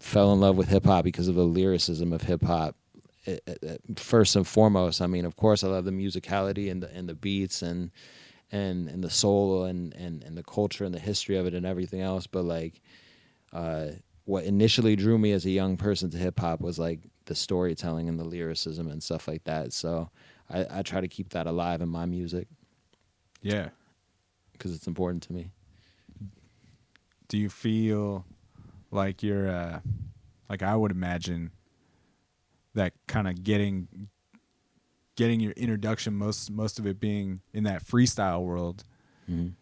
fell 0.00 0.32
in 0.32 0.40
love 0.40 0.56
with 0.56 0.68
hip 0.68 0.84
hop 0.86 1.04
because 1.04 1.28
of 1.28 1.34
the 1.34 1.44
lyricism 1.44 2.12
of 2.12 2.22
hip 2.22 2.42
hop. 2.42 2.76
It- 3.24 3.42
it- 3.46 3.62
it- 3.62 3.98
First 3.98 4.36
and 4.36 4.46
foremost, 4.46 5.00
I 5.00 5.06
mean, 5.06 5.24
of 5.24 5.36
course, 5.36 5.64
I 5.64 5.68
love 5.68 5.84
the 5.84 5.90
musicality 5.90 6.70
and 6.70 6.82
the 6.82 6.94
and 6.94 7.08
the 7.08 7.14
beats 7.14 7.62
and 7.62 7.90
and 8.52 8.88
and 8.88 9.02
the 9.02 9.10
soul 9.10 9.64
and 9.64 9.94
and 9.94 10.22
and 10.22 10.36
the 10.36 10.42
culture 10.42 10.84
and 10.84 10.94
the 10.94 10.98
history 11.00 11.36
of 11.36 11.46
it 11.46 11.54
and 11.54 11.64
everything 11.64 12.02
else. 12.02 12.26
But 12.26 12.44
like, 12.44 12.82
uh, 13.52 13.92
what 14.26 14.44
initially 14.44 14.94
drew 14.94 15.18
me 15.18 15.32
as 15.32 15.44
a 15.46 15.50
young 15.50 15.76
person 15.76 16.10
to 16.10 16.18
hip 16.18 16.38
hop 16.38 16.60
was 16.60 16.78
like 16.78 17.00
the 17.24 17.34
storytelling 17.34 18.08
and 18.08 18.18
the 18.18 18.24
lyricism 18.24 18.88
and 18.88 19.02
stuff 19.02 19.26
like 19.26 19.44
that. 19.44 19.72
So 19.72 20.10
I, 20.50 20.66
I 20.78 20.82
try 20.82 21.00
to 21.00 21.08
keep 21.08 21.30
that 21.30 21.46
alive 21.46 21.80
in 21.80 21.88
my 21.88 22.06
music 22.06 22.48
yeah. 23.42 23.68
because 24.52 24.74
it's 24.74 24.86
important 24.86 25.22
to 25.24 25.32
me. 25.32 25.50
Do 27.28 27.38
you 27.38 27.48
feel 27.48 28.24
like 28.90 29.22
you're 29.22 29.48
uh 29.48 29.80
like 30.48 30.62
I 30.62 30.76
would 30.76 30.90
imagine 30.92 31.50
that 32.74 32.92
kind 33.06 33.26
of 33.26 33.42
getting 33.42 34.08
getting 35.16 35.40
your 35.40 35.52
introduction 35.52 36.14
most 36.14 36.50
most 36.50 36.78
of 36.78 36.86
it 36.86 37.00
being 37.00 37.40
in 37.52 37.64
that 37.64 37.84
freestyle 37.84 38.42
world. 38.42 38.84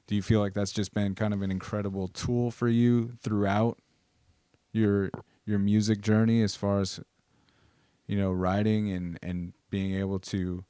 Do 0.07 0.15
you 0.15 0.23
feel 0.23 0.41
like 0.41 0.55
that's 0.55 0.73
just 0.73 0.93
been 0.93 1.15
kind 1.15 1.33
of 1.33 1.43
an 1.43 1.51
incredible 1.51 2.09
tool 2.09 2.51
for 2.51 2.69
you 2.69 3.13
throughout 3.23 3.79
your 4.73 5.11
your 5.45 5.59
music 5.59 6.01
journey 6.01 6.43
as 6.43 6.57
far 6.57 6.81
as 6.81 7.01
you 8.07 8.17
know 8.19 8.33
writing 8.33 8.91
and 8.91 9.19
and 9.23 9.53
being 9.71 9.95
able 9.95 10.19
to 10.19 10.65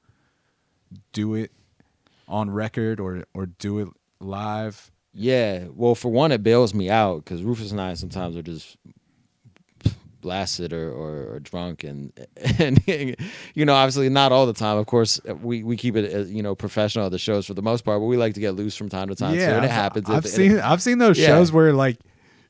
do 1.12 1.34
it 1.34 1.50
on 2.28 2.50
record 2.50 3.00
or 3.00 3.24
or 3.34 3.46
do 3.46 3.78
it 3.80 3.88
live 4.20 4.90
Yeah, 5.12 5.64
well, 5.74 5.94
for 5.94 6.10
one, 6.10 6.32
it 6.32 6.42
bails 6.42 6.72
me 6.74 6.88
out 6.88 7.24
because 7.24 7.42
Rufus 7.42 7.70
and 7.72 7.80
I 7.80 7.94
sometimes 7.94 8.36
are 8.36 8.42
just 8.42 8.76
blasted 10.20 10.72
or, 10.72 10.88
or, 10.92 11.34
or 11.34 11.40
drunk, 11.40 11.82
and 11.84 12.12
and 12.58 12.80
you 13.54 13.64
know, 13.64 13.74
obviously 13.74 14.08
not 14.08 14.30
all 14.32 14.46
the 14.46 14.52
time. 14.52 14.78
Of 14.78 14.86
course, 14.86 15.20
we, 15.42 15.62
we 15.64 15.76
keep 15.76 15.96
it 15.96 16.14
uh, 16.14 16.18
you 16.20 16.42
know 16.42 16.54
professional 16.54 17.06
at 17.06 17.12
the 17.12 17.18
shows 17.18 17.46
for 17.46 17.54
the 17.54 17.62
most 17.62 17.84
part, 17.84 18.00
but 18.00 18.06
we 18.06 18.16
like 18.16 18.34
to 18.34 18.40
get 18.40 18.52
loose 18.54 18.76
from 18.76 18.88
time 18.88 19.08
to 19.08 19.14
time. 19.14 19.34
too, 19.34 19.40
and 19.40 19.56
it 19.64 19.68
I've- 19.68 19.72
happens. 19.72 20.08
I've 20.08 20.24
It- 20.24 20.28
it- 20.28 20.30
seen 20.30 20.58
I've 20.60 20.82
seen 20.82 20.98
those 20.98 21.18
Yeah. 21.18 21.26
shows 21.28 21.50
where 21.52 21.72
like 21.72 21.98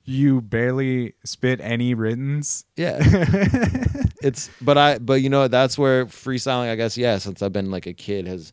you 0.04 0.40
barely 0.40 1.14
spit 1.24 1.60
any 1.60 1.94
writtens. 1.94 2.64
Yeah. 2.76 2.98
it's 4.22 4.50
but 4.60 4.76
I 4.78 4.98
but 4.98 5.22
you 5.22 5.28
know 5.30 5.48
that's 5.48 5.78
where 5.78 6.06
freestyling 6.06 6.70
I 6.70 6.76
guess 6.76 6.96
yeah 6.96 7.18
since 7.18 7.42
I've 7.42 7.52
been 7.52 7.70
like 7.70 7.86
a 7.86 7.92
kid 7.92 8.26
has 8.26 8.52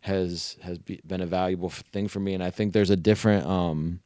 has 0.00 0.56
has 0.62 0.78
be, 0.78 1.00
been 1.06 1.20
a 1.20 1.26
valuable 1.26 1.70
thing 1.70 2.08
for 2.08 2.20
me 2.20 2.34
and 2.34 2.42
I 2.42 2.50
think 2.50 2.72
there's 2.72 2.90
a 2.90 2.96
different 2.96 3.46
um 3.46 4.00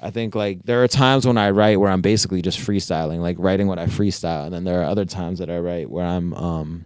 I 0.00 0.10
think 0.10 0.34
like 0.34 0.62
there 0.64 0.82
are 0.82 0.88
times 0.88 1.26
when 1.26 1.38
I 1.38 1.50
write 1.50 1.80
where 1.80 1.90
I'm 1.90 2.02
basically 2.02 2.42
just 2.42 2.58
freestyling, 2.58 3.20
like 3.20 3.36
writing 3.38 3.68
what 3.68 3.78
I 3.78 3.86
freestyle, 3.86 4.44
and 4.44 4.52
then 4.52 4.64
there 4.64 4.82
are 4.82 4.84
other 4.84 5.06
times 5.06 5.38
that 5.38 5.48
I 5.48 5.58
write 5.60 5.90
where 5.90 6.04
I'm 6.04 6.34
um 6.34 6.84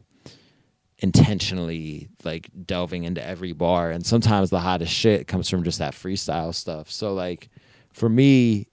intentionally 0.99 2.09
like 2.25 2.49
delving 2.65 3.05
into 3.05 3.23
every 3.23 3.53
bar 3.53 3.91
and 3.91 4.07
sometimes 4.07 4.49
the 4.49 4.61
hottest 4.61 4.93
shit 4.93 5.27
comes 5.27 5.51
from 5.51 5.63
just 5.63 5.79
that 5.79 5.93
freestyle 5.93 6.55
stuff. 6.55 6.91
So 6.91 7.13
like 7.13 7.51
for 7.93 8.09
me 8.09 8.69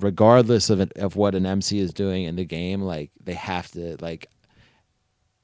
regardless 0.00 0.70
of 0.70 0.80
of 0.96 1.16
what 1.16 1.34
an 1.34 1.46
MC 1.46 1.78
is 1.78 1.92
doing 1.92 2.24
in 2.24 2.36
the 2.36 2.44
game, 2.44 2.82
like 2.82 3.10
they 3.22 3.34
have 3.34 3.70
to 3.72 3.96
like 4.00 4.28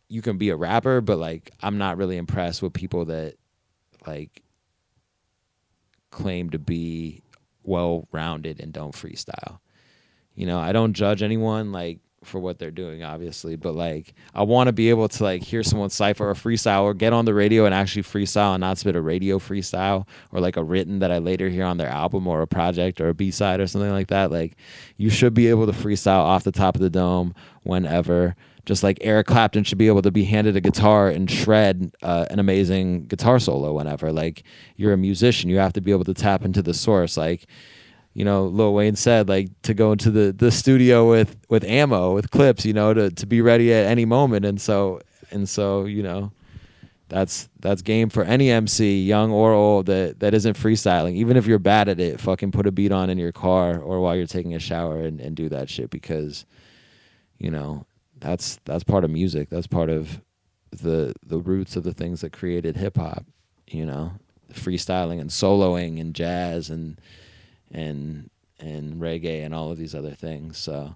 you 0.09 0.23
can 0.23 0.39
be 0.39 0.51
a 0.51 0.57
rapper, 0.57 1.01
but 1.01 1.19
like 1.19 1.51
I'm 1.61 1.79
not 1.79 1.97
really 1.97 2.17
impressed 2.17 2.63
with 2.63 2.73
people 2.73 3.07
that 3.07 3.35
like 4.07 4.43
claim 6.11 6.51
to 6.51 6.59
be 6.59 7.23
well 7.63 8.07
rounded 8.13 8.61
and 8.61 8.73
don't 8.73 8.95
freestyle. 8.95 9.59
You 10.35 10.47
know, 10.47 10.59
I 10.59 10.73
don't 10.73 10.93
judge 10.93 11.23
anyone 11.23 11.73
like 11.73 11.99
for 12.25 12.39
what 12.39 12.59
they're 12.59 12.71
doing, 12.71 13.03
obviously, 13.03 13.57
but 13.57 13.75
like 13.75 14.15
I 14.35 14.43
want 14.43 14.69
to 14.69 14.73
be 14.73 14.91
able 14.91 15.09
to 15.09 15.23
like 15.23 15.43
hear 15.43 15.63
someone 15.63 15.91
cipher 15.91 16.31
a 16.31 16.35
freestyle 16.35 16.83
or 16.83 16.95
get 16.95 17.13
on 17.13 17.25
the 17.25 17.35
radio 17.35 17.65
and 17.65 17.75
actually 17.75 18.03
freestyle 18.03 18.55
and 18.55 18.61
not 18.61 18.79
spit 18.79 18.97
a 18.97 19.01
radio 19.01 19.39
freestyle 19.39 20.07
or 20.33 20.41
like 20.41 20.57
a 20.57 20.65
written 20.65 20.99
that 21.01 21.11
I 21.11 21.19
later 21.19 21.49
hear 21.49 21.65
on 21.65 21.77
their 21.77 21.89
album 21.89 22.27
or 22.27 22.43
a 22.43 22.47
project 22.47 23.01
or 23.01 23.09
a 23.09 23.15
B 23.15 23.31
side 23.31 23.61
or 23.61 23.67
something 23.67 23.91
like 23.91 24.09
that. 24.09 24.31
Like 24.31 24.57
you 24.97 25.11
should 25.11 25.35
be 25.35 25.49
able 25.49 25.67
to 25.67 25.73
freestyle 25.73 26.21
off 26.21 26.45
the 26.45 26.53
top 26.53 26.75
of 26.75 26.81
the 26.81 26.91
dome 26.91 27.35
whenever. 27.63 28.37
Just 28.67 28.83
like 28.83 28.97
Eric 29.03 29.27
Clapton 29.27 29.63
should 29.65 29.77
be 29.77 29.89
able 29.89 30.01
to 30.01 30.11
be 30.11 30.25
handed 30.25 30.57
a 30.57 30.61
guitar 30.61 31.09
and 31.09 31.31
shred 31.31 31.95
uh, 32.03 32.25
an 32.31 32.39
amazing 32.39 33.05
guitar 33.07 33.39
solo 33.39 33.75
whenever. 33.75 34.11
Like 34.11 34.43
you're 34.77 34.95
a 34.95 34.97
musician, 34.97 35.51
you 35.51 35.59
have 35.59 35.75
to 35.75 35.83
be 35.83 35.91
able 35.91 36.05
to 36.05 36.15
tap 36.15 36.45
into 36.45 36.63
the 36.63 36.73
source. 36.73 37.19
Like 37.19 37.47
you 38.15 38.25
know, 38.25 38.47
Lil 38.47 38.73
Wayne 38.73 38.95
said, 38.95 39.29
like 39.29 39.49
to 39.63 39.75
go 39.75 39.91
into 39.91 40.11
the, 40.11 40.33
the 40.33 40.53
studio 40.53 41.11
with, 41.11 41.37
with 41.49 41.65
ammo, 41.65 42.15
with 42.15 42.31
clips, 42.31 42.65
you 42.65 42.73
know, 42.73 42.95
to, 42.95 43.11
to 43.11 43.27
be 43.27 43.41
ready 43.41 43.75
at 43.75 43.87
any 43.87 44.05
moment. 44.05 44.47
And 44.47 44.61
so, 44.61 45.01
and 45.33 45.49
so, 45.49 45.85
you 45.85 46.05
know, 46.05 46.31
that's, 47.09 47.49
that's 47.59 47.83
game 47.83 48.09
for 48.09 48.23
any 48.23 48.51
MC, 48.51 49.03
young 49.03 49.33
or 49.33 49.53
old, 49.53 49.87
that, 49.87 50.21
that 50.21 50.33
isn't 50.33 50.57
freestyling. 50.57 51.15
Even 51.15 51.37
if 51.37 51.47
you're 51.47 51.59
bad 51.59 51.89
at 51.89 51.99
it, 51.99 52.21
fucking 52.21 52.53
put 52.53 52.69
a 52.69 52.73
beat 52.73 52.93
on 52.93 53.11
in 53.11 53.19
your 53.19 53.33
car 53.33 53.81
or 53.81 54.01
while 54.01 54.15
you're 54.15 54.27
taking 54.27 54.55
a 54.55 54.61
shower 54.61 55.01
and, 55.01 55.21
and 55.21 55.35
do 55.35 55.49
that 55.49 55.69
shit 55.69 55.91
because, 55.91 56.47
you 57.39 57.51
know, 57.51 57.85
that's, 58.21 58.61
that's 58.65 58.85
part 58.85 59.03
of 59.03 59.11
music. 59.11 59.51
That's 59.51 59.67
part 59.67 59.91
of 59.91 60.21
the, 60.71 61.15
the 61.27 61.41
roots 61.41 61.75
of 61.75 61.83
the 61.83 61.93
things 61.93 62.21
that 62.21 62.33
created 62.33 62.77
hip 62.77 62.97
hop, 62.97 63.25
you 63.67 63.85
know, 63.85 64.13
freestyling 64.53 65.21
and 65.21 65.31
soloing 65.31 66.01
and 66.01 66.15
jazz 66.15 66.71
and, 66.71 67.01
and 67.75 68.31
and 68.61 68.95
reggae 69.01 69.45
and 69.45 69.55
all 69.55 69.71
of 69.71 69.77
these 69.79 69.95
other 69.95 70.13
things. 70.15 70.57
So 70.59 70.95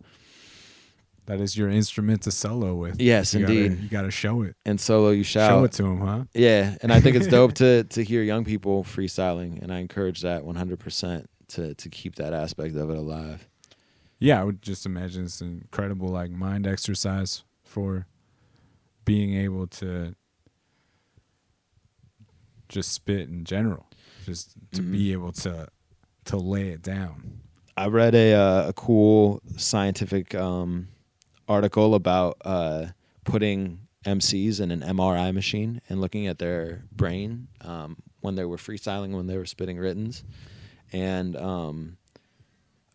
That 1.26 1.40
is 1.40 1.58
your 1.58 1.68
instrument 1.68 2.22
to 2.22 2.30
solo 2.30 2.74
with. 2.74 3.00
Yes, 3.02 3.34
You 3.34 3.40
gotta- 3.40 3.52
indeed. 3.64 3.82
you 3.82 3.88
got 3.90 4.02
to 4.02 4.10
show 4.10 4.40
it. 4.42 4.54
and 4.64 4.80
solo 4.80 5.10
you 5.10 5.24
shout. 5.24 5.50
Show 5.50 5.64
it 5.64 5.72
to 5.72 5.84
him, 5.84 6.00
huh? 6.00 6.24
Yeah, 6.32 6.76
and 6.80 6.90
I 6.90 7.00
think 7.00 7.16
it's 7.16 7.26
dope 7.26 7.52
to 7.54 7.84
to 7.94 8.02
hear 8.02 8.22
young 8.22 8.44
people 8.46 8.82
freestyling, 8.84 9.60
and 9.62 9.70
I 9.72 9.80
encourage 9.80 10.22
that 10.22 10.42
100% 10.44 11.26
to 11.48 11.74
to 11.74 11.88
keep 11.90 12.14
that 12.16 12.32
aspect 12.32 12.76
of 12.76 12.88
it 12.90 12.96
alive. 12.96 13.46
Yeah, 14.20 14.40
I 14.40 14.44
would 14.44 14.62
just 14.62 14.86
imagine 14.86 15.24
it's 15.24 15.40
an 15.42 15.60
incredible 15.62 16.08
like 16.08 16.30
mind 16.30 16.66
exercise 16.66 17.44
for 17.62 18.06
being 19.04 19.34
able 19.34 19.66
to 19.66 20.14
just 22.68 22.92
spit 22.92 23.28
in 23.28 23.44
general, 23.44 23.86
just 24.24 24.52
to 24.72 24.80
Mm-hmm. 24.82 24.92
be 24.92 25.12
able 25.12 25.32
to 25.32 25.68
to 26.28 26.36
lay 26.36 26.68
it 26.68 26.82
down. 26.82 27.40
I 27.76 27.86
read 27.86 28.14
a 28.14 28.34
uh, 28.34 28.68
a 28.68 28.72
cool 28.72 29.40
scientific 29.56 30.34
um, 30.34 30.88
article 31.48 31.94
about 31.94 32.36
uh, 32.44 32.86
putting 33.24 33.80
MCs 34.04 34.60
in 34.60 34.70
an 34.70 34.80
MRI 34.80 35.32
machine 35.32 35.80
and 35.88 36.00
looking 36.00 36.26
at 36.26 36.38
their 36.38 36.84
brain 36.92 37.48
um, 37.60 37.96
when 38.20 38.34
they 38.34 38.44
were 38.44 38.56
freestyling, 38.56 39.12
when 39.12 39.26
they 39.26 39.36
were 39.36 39.46
spitting 39.46 39.78
writtens, 39.78 40.24
and 40.92 41.36
um, 41.36 41.98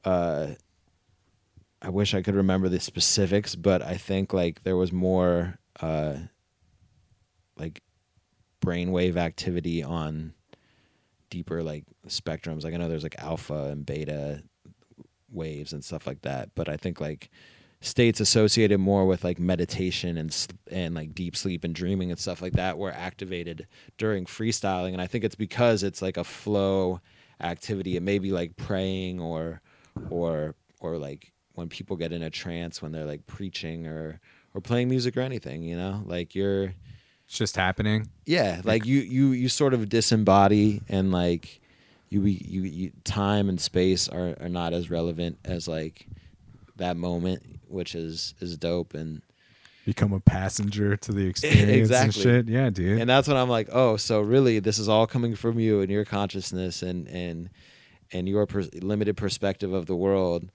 uh, 0.03 0.47
I 1.81 1.89
wish 1.89 2.13
I 2.13 2.21
could 2.21 2.35
remember 2.35 2.69
the 2.69 2.79
specifics, 2.79 3.55
but 3.55 3.81
I 3.81 3.95
think 3.97 4.33
like 4.33 4.63
there 4.63 4.77
was 4.77 4.91
more 4.91 5.59
uh, 5.79 6.15
like 7.57 7.81
brainwave 8.61 9.17
activity 9.17 9.81
on 9.81 10.33
deeper 11.33 11.63
like 11.63 11.83
spectrums. 12.07 12.63
Like 12.63 12.75
I 12.75 12.77
know 12.77 12.87
there's 12.87 13.01
like 13.01 13.17
alpha 13.17 13.65
and 13.71 13.83
beta 13.83 14.43
waves 15.31 15.73
and 15.73 15.83
stuff 15.83 16.05
like 16.05 16.21
that, 16.21 16.49
but 16.53 16.69
I 16.69 16.77
think 16.77 17.01
like 17.01 17.31
states 17.81 18.19
associated 18.19 18.77
more 18.77 19.07
with 19.07 19.23
like 19.23 19.39
meditation 19.39 20.15
and 20.15 20.47
and 20.69 20.93
like 20.93 21.15
deep 21.15 21.35
sleep 21.35 21.63
and 21.63 21.73
dreaming 21.73 22.11
and 22.11 22.19
stuff 22.19 22.39
like 22.39 22.53
that 22.53 22.77
were 22.77 22.91
activated 22.91 23.67
during 23.97 24.25
freestyling 24.25 24.93
and 24.93 25.01
I 25.01 25.07
think 25.07 25.23
it's 25.23 25.35
because 25.35 25.81
it's 25.81 26.01
like 26.03 26.17
a 26.17 26.23
flow 26.23 27.01
activity. 27.41 27.97
It 27.97 28.03
may 28.03 28.19
be 28.19 28.31
like 28.31 28.55
praying 28.55 29.19
or 29.19 29.59
or 30.11 30.53
or 30.81 30.99
like 30.99 31.33
when 31.55 31.67
people 31.67 31.97
get 31.97 32.13
in 32.13 32.21
a 32.21 32.29
trance 32.29 32.79
when 32.79 32.91
they're 32.91 33.05
like 33.05 33.25
preaching 33.25 33.87
or 33.87 34.19
or 34.53 34.61
playing 34.61 34.87
music 34.87 35.17
or 35.17 35.21
anything, 35.21 35.63
you 35.63 35.75
know? 35.75 36.03
Like 36.05 36.35
you're 36.35 36.75
It's 37.33 37.39
just 37.39 37.55
happening. 37.55 38.09
yeah, 38.27 38.61
like 38.63 38.85
you 38.85 38.99
you 38.99 39.31
you 39.31 39.49
sort 39.49 39.73
of 39.73 39.81
disembody 39.89 40.83
and 40.87 41.11
like 41.11 41.61
you 42.11 42.21
you, 42.25 42.61
you 42.61 42.91
time 43.05 43.49
and 43.49 43.59
space 43.59 44.07
are, 44.07 44.35
are 44.39 44.49
not 44.49 44.71
as 44.71 44.91
relevant 44.91 45.39
as 45.43 45.67
like 45.67 46.05
that 46.75 46.95
moment, 46.95 47.41
which 47.67 47.95
is 47.95 48.35
is 48.39 48.55
dope 48.55 48.93
and 48.93 49.23
Become 49.83 50.13
a 50.13 50.19
passenger 50.19 50.95
to 50.95 51.11
the 51.11 51.25
experience 51.31 51.89
Exactly. 51.89 52.03
and 52.05 52.13
shit. 52.13 52.47
Yeah, 52.53 52.69
dude. 52.69 53.01
and 53.01 53.09
that's 53.09 53.27
when 53.27 53.35
I'm 53.35 53.49
like, 53.49 53.67
oh, 53.71 53.97
so 53.97 54.21
really 54.21 54.59
this 54.59 54.77
is 54.77 54.87
all 54.87 55.07
coming 55.07 55.33
from 55.35 55.59
you 55.59 55.81
and 55.81 55.89
your 55.89 56.05
consciousness 56.05 56.83
and 56.83 57.07
and 57.07 57.49
and 58.11 58.29
your 58.29 58.45
per- 58.45 58.69
limited 58.79 59.17
perspective 59.17 59.73
of 59.73 59.87
the 59.87 59.95
world. 59.95 60.51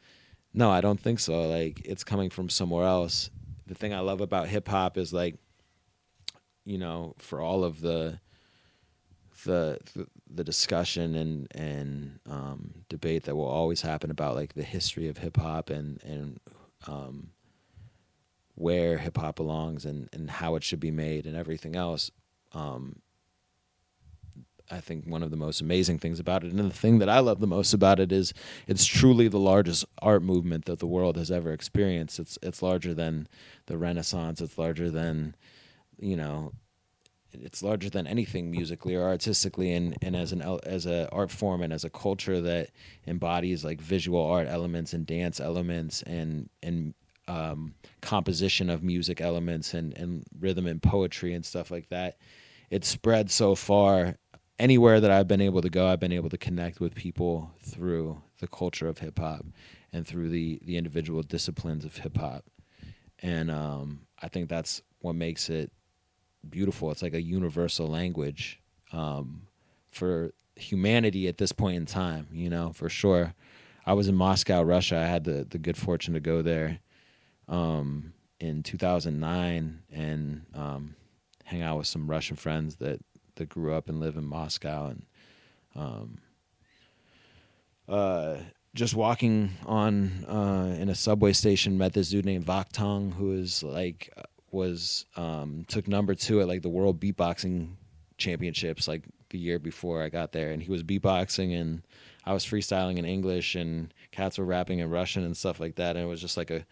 No, 0.54 0.70
I 0.70 0.80
don't 0.80 1.00
think 1.00 1.18
so. 1.18 1.42
Like 1.42 1.82
it's 1.84 2.04
coming 2.04 2.30
from 2.30 2.48
somewhere 2.48 2.86
else. 2.86 3.30
The 3.66 3.74
thing 3.74 3.92
I 3.92 3.98
love 3.98 4.20
about 4.20 4.46
hip 4.46 4.68
hop 4.68 4.96
is 4.96 5.12
like 5.12 5.34
you 6.68 6.76
know, 6.76 7.14
for 7.16 7.40
all 7.40 7.64
of 7.64 7.80
the 7.80 8.20
the 9.46 9.78
the 10.30 10.44
discussion 10.44 11.14
and 11.14 11.48
and 11.54 12.20
um, 12.28 12.84
debate 12.90 13.22
that 13.24 13.34
will 13.34 13.46
always 13.46 13.80
happen 13.80 14.10
about 14.10 14.34
like 14.34 14.52
the 14.52 14.62
history 14.62 15.08
of 15.08 15.16
hip 15.18 15.38
hop 15.38 15.70
and 15.70 16.02
and 16.04 16.40
um, 16.86 17.30
where 18.54 18.98
hip 18.98 19.16
hop 19.16 19.36
belongs 19.36 19.86
and 19.86 20.10
and 20.12 20.30
how 20.30 20.56
it 20.56 20.62
should 20.62 20.78
be 20.78 20.90
made 20.90 21.24
and 21.24 21.34
everything 21.34 21.74
else. 21.74 22.10
Um, 22.52 23.00
I 24.70 24.80
think 24.80 25.06
one 25.06 25.22
of 25.22 25.30
the 25.30 25.38
most 25.38 25.62
amazing 25.62 25.98
things 25.98 26.20
about 26.20 26.44
it, 26.44 26.52
and 26.52 26.58
the 26.58 26.74
thing 26.74 26.98
that 26.98 27.08
I 27.08 27.20
love 27.20 27.40
the 27.40 27.46
most 27.46 27.72
about 27.72 27.98
it 27.98 28.12
is 28.12 28.34
it's 28.66 28.84
truly 28.84 29.26
the 29.26 29.38
largest 29.38 29.86
art 30.02 30.22
movement 30.22 30.66
that 30.66 30.80
the 30.80 30.86
world 30.86 31.16
has 31.16 31.30
ever 31.30 31.50
experienced. 31.50 32.18
It's 32.18 32.38
it's 32.42 32.60
larger 32.62 32.92
than 32.92 33.26
the 33.64 33.78
Renaissance. 33.78 34.42
It's 34.42 34.58
larger 34.58 34.90
than, 34.90 35.34
you 35.98 36.16
know, 36.16 36.52
it's 37.32 37.62
larger 37.62 37.90
than 37.90 38.06
anything 38.06 38.50
musically 38.50 38.94
or 38.94 39.02
artistically, 39.02 39.72
and, 39.72 39.96
and 40.02 40.16
as 40.16 40.32
an 40.32 40.42
as 40.64 40.86
a 40.86 41.08
art 41.12 41.30
form 41.30 41.62
and 41.62 41.72
as 41.72 41.84
a 41.84 41.90
culture 41.90 42.40
that 42.40 42.70
embodies 43.06 43.64
like 43.64 43.80
visual 43.80 44.24
art 44.24 44.48
elements 44.48 44.92
and 44.92 45.06
dance 45.06 45.40
elements 45.40 46.02
and 46.02 46.48
and 46.62 46.94
um, 47.26 47.74
composition 48.00 48.70
of 48.70 48.82
music 48.82 49.20
elements 49.20 49.74
and 49.74 49.96
and 49.96 50.24
rhythm 50.38 50.66
and 50.66 50.82
poetry 50.82 51.34
and 51.34 51.44
stuff 51.44 51.70
like 51.70 51.88
that. 51.90 52.16
It's 52.70 52.88
spread 52.88 53.30
so 53.30 53.54
far. 53.54 54.16
Anywhere 54.58 54.98
that 55.00 55.12
I've 55.12 55.28
been 55.28 55.40
able 55.40 55.60
to 55.62 55.70
go, 55.70 55.86
I've 55.86 56.00
been 56.00 56.10
able 56.10 56.30
to 56.30 56.38
connect 56.38 56.80
with 56.80 56.92
people 56.92 57.52
through 57.62 58.20
the 58.40 58.48
culture 58.48 58.88
of 58.88 58.98
hip 58.98 59.20
hop 59.20 59.46
and 59.92 60.06
through 60.06 60.30
the 60.30 60.58
the 60.64 60.76
individual 60.76 61.22
disciplines 61.22 61.84
of 61.84 61.96
hip 61.96 62.16
hop, 62.16 62.44
and 63.20 63.50
um, 63.50 64.00
I 64.20 64.28
think 64.28 64.48
that's 64.48 64.82
what 65.00 65.14
makes 65.14 65.48
it 65.48 65.70
beautiful. 66.48 66.90
It's 66.90 67.02
like 67.02 67.14
a 67.14 67.22
universal 67.22 67.86
language 67.86 68.60
um, 68.92 69.42
for 69.90 70.32
humanity 70.56 71.28
at 71.28 71.38
this 71.38 71.52
point 71.52 71.76
in 71.76 71.86
time. 71.86 72.28
You 72.32 72.50
know, 72.50 72.72
for 72.72 72.88
sure. 72.88 73.34
I 73.86 73.94
was 73.94 74.06
in 74.06 74.14
Moscow, 74.14 74.62
Russia. 74.62 74.98
I 74.98 75.06
had 75.06 75.24
the 75.24 75.46
the 75.48 75.58
good 75.58 75.76
fortune 75.76 76.14
to 76.14 76.20
go 76.20 76.42
there 76.42 76.80
um, 77.48 78.12
in 78.40 78.62
2009 78.62 79.82
and 79.90 80.46
um, 80.54 80.94
hang 81.44 81.62
out 81.62 81.78
with 81.78 81.86
some 81.86 82.08
Russian 82.08 82.36
friends 82.36 82.76
that 82.76 83.00
that 83.36 83.48
grew 83.48 83.72
up 83.72 83.88
and 83.88 84.00
live 84.00 84.16
in 84.16 84.24
Moscow 84.24 84.88
and 84.88 85.06
um, 85.74 86.18
uh, 87.88 88.36
just 88.74 88.94
walking 88.94 89.50
on 89.64 90.24
uh, 90.26 90.76
in 90.78 90.88
a 90.88 90.94
subway 90.94 91.32
station 91.32 91.78
met 91.78 91.94
this 91.94 92.10
dude 92.10 92.24
named 92.24 92.44
Vakhtang 92.44 93.14
who 93.14 93.32
is 93.32 93.62
like 93.62 94.12
was 94.50 95.06
um, 95.16 95.64
took 95.68 95.88
number 95.88 96.14
two 96.14 96.40
at 96.40 96.48
like 96.48 96.62
the 96.62 96.68
world 96.68 97.00
beatboxing 97.00 97.70
championships 98.16 98.88
like 98.88 99.04
the 99.30 99.38
year 99.38 99.58
before 99.58 100.02
I 100.02 100.08
got 100.08 100.32
there, 100.32 100.50
and 100.50 100.62
he 100.62 100.70
was 100.70 100.82
beatboxing 100.82 101.58
and 101.58 101.82
I 102.24 102.32
was 102.32 102.44
freestyling 102.44 102.98
in 102.98 103.06
English, 103.06 103.54
and 103.54 103.92
cats 104.12 104.38
were 104.38 104.44
rapping 104.44 104.80
in 104.80 104.90
Russian 104.90 105.24
and 105.24 105.36
stuff 105.36 105.60
like 105.60 105.76
that, 105.76 105.96
and 105.96 106.04
it 106.04 106.08
was 106.08 106.20
just 106.20 106.36
like 106.36 106.50
a, 106.50 106.66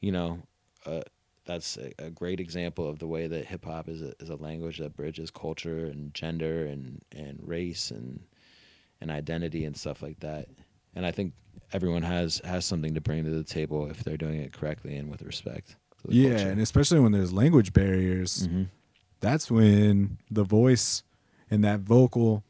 you 0.00 0.12
know, 0.12 0.42
uh, 0.86 1.00
that's 1.46 1.78
a, 1.78 1.92
a 1.98 2.10
great 2.10 2.38
example 2.38 2.88
of 2.88 3.00
the 3.00 3.08
way 3.08 3.26
that 3.26 3.46
hip 3.46 3.64
hop 3.64 3.88
is 3.88 4.02
a, 4.02 4.12
is 4.20 4.28
a 4.28 4.36
language 4.36 4.78
that 4.78 4.96
bridges 4.96 5.30
culture 5.30 5.86
and 5.86 6.14
gender 6.14 6.66
and 6.66 7.02
and 7.16 7.40
race 7.42 7.90
and 7.90 8.20
and 9.00 9.10
identity 9.10 9.64
and 9.64 9.76
stuff 9.76 10.00
like 10.00 10.20
that. 10.20 10.46
And 10.94 11.04
I 11.04 11.10
think 11.10 11.32
everyone 11.72 12.02
has 12.02 12.40
has 12.44 12.64
something 12.64 12.94
to 12.94 13.00
bring 13.00 13.24
to 13.24 13.30
the 13.30 13.42
table 13.42 13.90
if 13.90 14.04
they're 14.04 14.16
doing 14.16 14.40
it 14.40 14.52
correctly 14.52 14.96
and 14.96 15.10
with 15.10 15.22
respect. 15.22 15.74
Yeah, 16.08 16.30
culture. 16.30 16.48
and 16.50 16.60
especially 16.60 17.00
when 17.00 17.12
there's 17.12 17.32
language 17.32 17.72
barriers, 17.72 18.46
Mhm. 18.48 18.68
that's 19.20 19.50
when 19.50 20.18
the 20.30 20.44
voice 20.44 21.02
and 21.50 21.62
that 21.64 21.80
vocal 21.80 22.42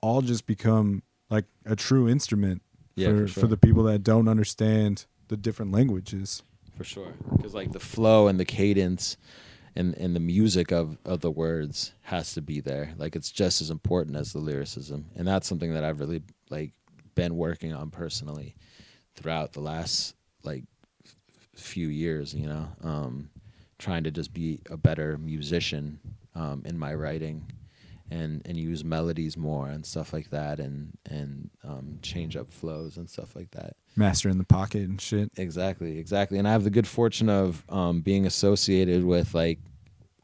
all 0.00 0.20
just 0.22 0.46
become 0.46 1.02
like 1.30 1.46
a 1.64 1.74
true 1.76 2.08
instrument 2.08 2.62
Yeah, 2.96 3.08
for, 3.10 3.26
for 3.28 3.40
for, 3.40 3.46
the 3.48 3.56
people 3.56 3.82
that 3.84 4.02
don't 4.02 4.28
understand 4.28 5.06
the 5.28 5.36
different 5.36 5.72
languages. 5.72 6.42
for 6.76 6.84
sure 6.84 7.14
because 7.36 7.54
like 7.54 7.72
the 7.72 7.80
flow 7.80 8.26
and 8.28 8.38
the 8.38 8.44
cadence 8.44 9.16
and 9.76 9.94
and 9.96 10.14
the 10.14 10.20
music 10.20 10.70
of 10.72 10.98
of 11.04 11.20
the 11.20 11.30
words 11.30 11.92
has 12.02 12.34
to 12.34 12.42
be 12.42 12.60
there 12.60 12.92
like 12.98 13.14
it's 13.16 13.30
just 13.30 13.60
as 13.60 13.70
important 13.70 14.16
as 14.16 14.32
the 14.32 14.38
lyricism 14.40 15.06
and 15.16 15.26
that's 15.26 15.46
something 15.48 15.72
that 15.72 15.84
i've 15.84 16.00
really 16.00 16.20
like 16.50 16.72
been 17.14 17.36
working 17.36 17.72
on 17.72 17.90
personally 17.90 18.54
throughout 19.14 19.52
the 19.52 19.60
last 19.60 20.14
like 20.42 20.64
few 21.56 21.88
years 21.88 22.34
you 22.34 22.46
know 22.46 22.68
um 22.82 23.30
trying 23.78 24.04
to 24.04 24.10
just 24.10 24.32
be 24.32 24.60
a 24.70 24.76
better 24.76 25.18
musician 25.18 25.98
um 26.34 26.62
in 26.64 26.78
my 26.78 26.94
writing 26.94 27.44
and 28.10 28.42
and 28.46 28.56
use 28.56 28.84
melodies 28.84 29.36
more 29.36 29.68
and 29.68 29.84
stuff 29.84 30.12
like 30.12 30.30
that 30.30 30.58
and 30.58 30.96
and 31.10 31.50
um 31.64 31.98
change 32.02 32.36
up 32.36 32.50
flows 32.50 32.96
and 32.96 33.08
stuff 33.08 33.34
like 33.34 33.50
that 33.52 33.76
Master 33.96 34.28
in 34.28 34.38
the 34.38 34.44
pocket 34.44 34.82
and 34.82 35.00
shit. 35.00 35.30
Exactly, 35.36 35.98
exactly. 35.98 36.38
And 36.38 36.48
I 36.48 36.52
have 36.52 36.64
the 36.64 36.70
good 36.70 36.86
fortune 36.86 37.28
of 37.28 37.64
um, 37.68 38.00
being 38.00 38.26
associated 38.26 39.04
with 39.04 39.34
like 39.34 39.60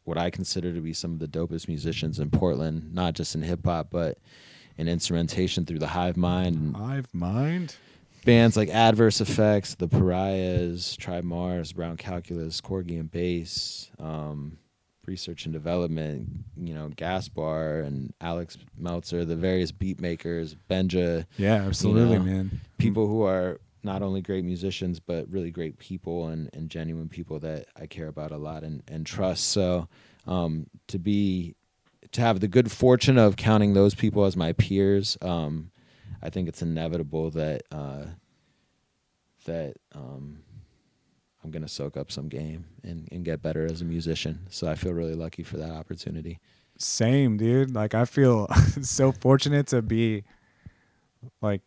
what 0.04 0.18
I 0.18 0.30
consider 0.30 0.72
to 0.72 0.80
be 0.80 0.92
some 0.92 1.12
of 1.12 1.18
the 1.20 1.28
dopest 1.28 1.68
musicians 1.68 2.18
in 2.18 2.30
Portland, 2.30 2.92
not 2.92 3.14
just 3.14 3.34
in 3.34 3.42
hip 3.42 3.64
hop, 3.64 3.88
but 3.90 4.18
in 4.76 4.88
instrumentation 4.88 5.64
through 5.64 5.78
the 5.78 5.86
Hive 5.86 6.16
Mind 6.16 6.76
Hive 6.76 7.08
mind. 7.12 7.76
Bands 8.24 8.56
like 8.56 8.68
Adverse 8.68 9.20
Effects, 9.20 9.74
The 9.74 9.88
Pariahs, 9.88 10.96
Tribe 10.96 11.24
Mars, 11.24 11.72
Brown 11.72 11.96
Calculus, 11.96 12.60
Korgy 12.60 12.98
and 13.00 13.10
Bass, 13.10 13.90
um, 13.98 14.58
Research 15.06 15.44
and 15.46 15.52
Development, 15.52 16.28
you 16.56 16.74
know, 16.74 16.88
Gaspar 16.94 17.80
and 17.80 18.12
Alex 18.20 18.58
Meltzer, 18.76 19.24
the 19.24 19.36
various 19.36 19.72
beat 19.72 20.00
makers, 20.00 20.54
Benja, 20.70 21.26
Yeah, 21.36 21.54
absolutely, 21.66 22.18
know, 22.18 22.24
man. 22.24 22.60
people 22.78 23.06
who 23.08 23.22
are 23.22 23.60
not 23.82 24.02
only 24.02 24.20
great 24.20 24.44
musicians 24.44 25.00
but 25.00 25.26
really 25.30 25.50
great 25.50 25.78
people 25.78 26.28
and, 26.28 26.50
and 26.52 26.68
genuine 26.68 27.08
people 27.08 27.38
that 27.40 27.66
I 27.80 27.86
care 27.86 28.08
about 28.08 28.30
a 28.30 28.36
lot 28.36 28.62
and, 28.62 28.82
and 28.88 29.06
trust. 29.06 29.48
So 29.48 29.88
um, 30.26 30.66
to 30.88 30.98
be 30.98 31.54
to 32.12 32.20
have 32.20 32.40
the 32.40 32.48
good 32.48 32.70
fortune 32.70 33.18
of 33.18 33.36
counting 33.36 33.72
those 33.72 33.94
people 33.94 34.24
as 34.24 34.36
my 34.36 34.52
peers, 34.52 35.16
um, 35.22 35.70
I 36.22 36.30
think 36.30 36.48
it's 36.48 36.62
inevitable 36.62 37.30
that 37.30 37.62
uh, 37.70 38.04
that 39.44 39.74
um, 39.94 40.42
I'm 41.42 41.50
gonna 41.50 41.68
soak 41.68 41.96
up 41.96 42.12
some 42.12 42.28
game 42.28 42.66
and, 42.82 43.08
and 43.10 43.24
get 43.24 43.42
better 43.42 43.64
as 43.64 43.80
a 43.80 43.84
musician. 43.84 44.46
So 44.50 44.68
I 44.68 44.74
feel 44.74 44.92
really 44.92 45.14
lucky 45.14 45.42
for 45.42 45.56
that 45.56 45.70
opportunity. 45.70 46.38
Same, 46.78 47.36
dude. 47.36 47.74
Like 47.74 47.94
I 47.94 48.04
feel 48.04 48.48
so 48.82 49.12
fortunate 49.12 49.66
to 49.68 49.82
be 49.82 50.24
like 51.40 51.62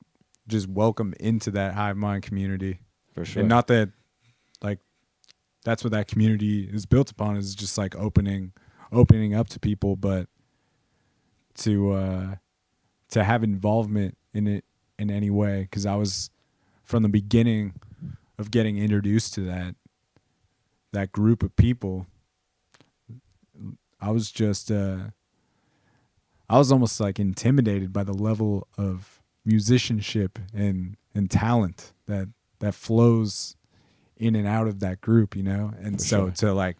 just 0.47 0.67
welcome 0.67 1.13
into 1.19 1.51
that 1.51 1.73
hive 1.73 1.97
mind 1.97 2.23
community. 2.23 2.79
For 3.13 3.25
sure. 3.25 3.41
And 3.41 3.49
not 3.49 3.67
that 3.67 3.91
like 4.61 4.79
that's 5.63 5.83
what 5.83 5.91
that 5.91 6.07
community 6.07 6.63
is 6.71 6.85
built 6.85 7.09
upon 7.11 7.37
is 7.37 7.55
just 7.55 7.77
like 7.77 7.95
opening 7.95 8.53
opening 8.91 9.33
up 9.33 9.49
to 9.49 9.59
people, 9.59 9.95
but 9.95 10.27
to 11.55 11.91
uh 11.91 12.35
to 13.09 13.23
have 13.23 13.43
involvement 13.43 14.17
in 14.33 14.47
it 14.47 14.65
in 14.99 15.09
any 15.09 15.29
way 15.29 15.67
cuz 15.71 15.85
I 15.85 15.95
was 15.95 16.29
from 16.83 17.03
the 17.03 17.09
beginning 17.09 17.73
of 18.37 18.51
getting 18.51 18.77
introduced 18.77 19.33
to 19.35 19.41
that 19.41 19.75
that 20.91 21.11
group 21.11 21.43
of 21.43 21.55
people 21.55 22.07
I 23.99 24.11
was 24.11 24.31
just 24.31 24.69
uh 24.71 25.09
I 26.49 26.57
was 26.57 26.71
almost 26.71 26.99
like 26.99 27.19
intimidated 27.19 27.91
by 27.93 28.03
the 28.03 28.13
level 28.13 28.67
of 28.77 29.21
musicianship 29.45 30.39
and 30.53 30.97
and 31.15 31.29
talent 31.29 31.93
that 32.07 32.29
that 32.59 32.73
flows 32.75 33.55
in 34.17 34.35
and 34.35 34.47
out 34.47 34.67
of 34.67 34.79
that 34.79 35.01
group, 35.01 35.35
you 35.35 35.43
know? 35.43 35.73
And 35.81 35.99
For 35.99 36.05
so 36.07 36.17
sure. 36.27 36.31
to 36.31 36.53
like 36.53 36.77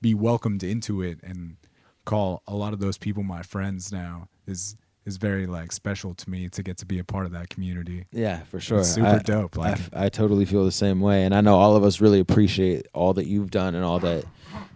be 0.00 0.14
welcomed 0.14 0.62
into 0.62 1.02
it 1.02 1.20
and 1.22 1.56
call 2.04 2.42
a 2.46 2.54
lot 2.56 2.72
of 2.72 2.80
those 2.80 2.98
people 2.98 3.22
my 3.22 3.42
friends 3.42 3.92
now 3.92 4.28
is 4.46 4.76
is 5.06 5.16
very 5.16 5.46
like 5.46 5.72
special 5.72 6.14
to 6.14 6.28
me 6.30 6.48
to 6.50 6.62
get 6.62 6.76
to 6.78 6.86
be 6.86 6.98
a 6.98 7.04
part 7.04 7.26
of 7.26 7.32
that 7.32 7.48
community. 7.48 8.06
Yeah, 8.12 8.40
for 8.44 8.60
sure. 8.60 8.80
It's 8.80 8.90
super 8.94 9.06
I- 9.06 9.18
dope, 9.18 9.58
I, 9.58 9.60
like- 9.62 9.72
f- 9.78 9.90
I 9.92 10.08
totally 10.08 10.44
feel 10.44 10.64
the 10.64 10.72
same 10.72 11.00
way, 11.00 11.24
and 11.24 11.34
I 11.34 11.40
know 11.40 11.56
all 11.56 11.76
of 11.76 11.84
us 11.84 12.00
really 12.00 12.20
appreciate 12.20 12.86
all 12.94 13.14
that 13.14 13.26
you've 13.26 13.50
done 13.50 13.74
and 13.74 13.84
all 13.84 13.98
that 14.00 14.24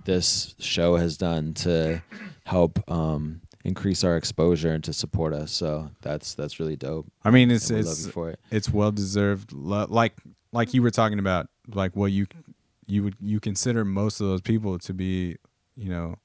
this 0.05 0.55
show 0.59 0.97
has 0.97 1.17
done 1.17 1.55
to 1.55 2.03
help 2.45 2.79
um, 2.91 3.41
increase 3.65 4.05
our 4.05 4.17
exposure 4.17 4.73
and 4.73 4.85
to 4.85 4.93
support 4.93 5.33
us. 5.33 5.51
So 5.53 5.91
that's 6.03 6.35
that's 6.35 6.61
really 6.61 6.77
dope. 6.77 7.07
I 7.25 7.31
mean, 7.31 7.51
it's 7.51 7.71
it's 7.71 8.07
you 8.07 8.13
for 8.13 8.31
it. 8.31 8.41
it's 8.51 8.71
well 8.71 8.93
deserved. 8.93 9.53
Lo- 9.53 9.87
Like 9.89 10.15
like 10.53 10.75
you 10.75 10.83
were 10.83 10.91
talking 10.91 11.19
about, 11.19 11.49
like 11.75 11.97
what 11.97 12.13
you 12.13 12.27
you 12.87 13.03
would 13.03 13.17
you 13.21 13.41
consider 13.41 13.85
most 13.85 14.21
of 14.21 14.27
those 14.27 14.43
people 14.43 14.79
to 14.81 14.93
be, 14.95 15.37
you 15.77 15.89
know, 15.89 16.17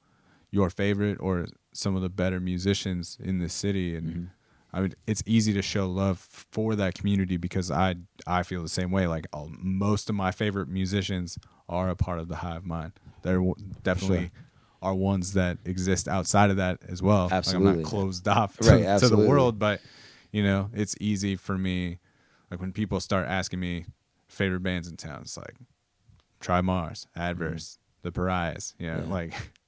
your 0.52 0.70
favorite 0.70 1.18
or 1.22 1.48
some 1.74 1.96
of 1.96 2.02
the 2.02 2.10
better 2.10 2.40
musicians 2.40 3.18
in 3.22 3.40
the 3.40 3.50
city, 3.50 3.96
and 3.96 4.08
Mm-hmm. 4.08 4.24
I 4.72 4.82
mean, 4.82 4.94
It's 5.08 5.24
easy 5.26 5.52
to 5.54 5.64
show 5.64 5.88
love 5.90 6.20
for 6.20 6.76
that 6.76 6.94
community 6.94 7.38
because 7.38 7.72
I 7.72 7.96
I 8.28 8.44
feel 8.44 8.62
the 8.62 8.70
same 8.70 8.92
way. 8.92 9.08
Like 9.08 9.26
all, 9.34 9.50
most 9.60 10.10
of 10.12 10.16
my 10.16 10.30
favorite 10.32 10.68
musicians 10.70 11.40
are 11.68 11.90
a 11.90 11.96
part 11.96 12.20
of 12.20 12.28
the 12.28 12.36
Hive 12.38 12.66
Mind. 12.66 12.94
They're 13.24 13.42
definitely. 13.84 14.32
Are 14.82 14.94
ones 14.96 15.34
that 15.34 15.58
exist 15.66 16.08
outside 16.08 16.52
of 16.52 16.56
that 16.58 16.80
as 16.88 17.02
well. 17.02 17.24
Like, 17.24 17.32
I'm 17.34 17.38
Absolutely. 17.40 17.82
not 17.82 17.84
closed 17.84 18.28
off 18.30 18.56
to, 18.60 18.70
Right, 18.70 19.00
to 19.00 19.10
the 19.10 19.18
world, 19.18 19.60
but 19.60 19.82
you 20.32 20.42
know, 20.44 20.70
it's 20.74 20.96
easy 21.02 21.36
for 21.36 21.58
me. 21.58 21.98
Like 22.50 22.62
when 22.62 22.72
people 22.72 23.00
start 23.02 23.28
asking 23.28 23.60
me 23.60 23.88
favorite 24.30 24.62
bands 24.62 24.88
in 24.88 24.96
town, 24.96 25.22
it's 25.24 25.36
like 25.36 25.56
Tribe 26.40 26.64
Mars, 26.64 27.08
Adverse, 27.16 27.78
The 28.04 28.12
Pariahs. 28.14 28.74
You 28.80 28.88
know, 28.88 28.94
Mm-hmm. 29.00 29.08
Yeah. 29.10 29.14
like 29.14 29.34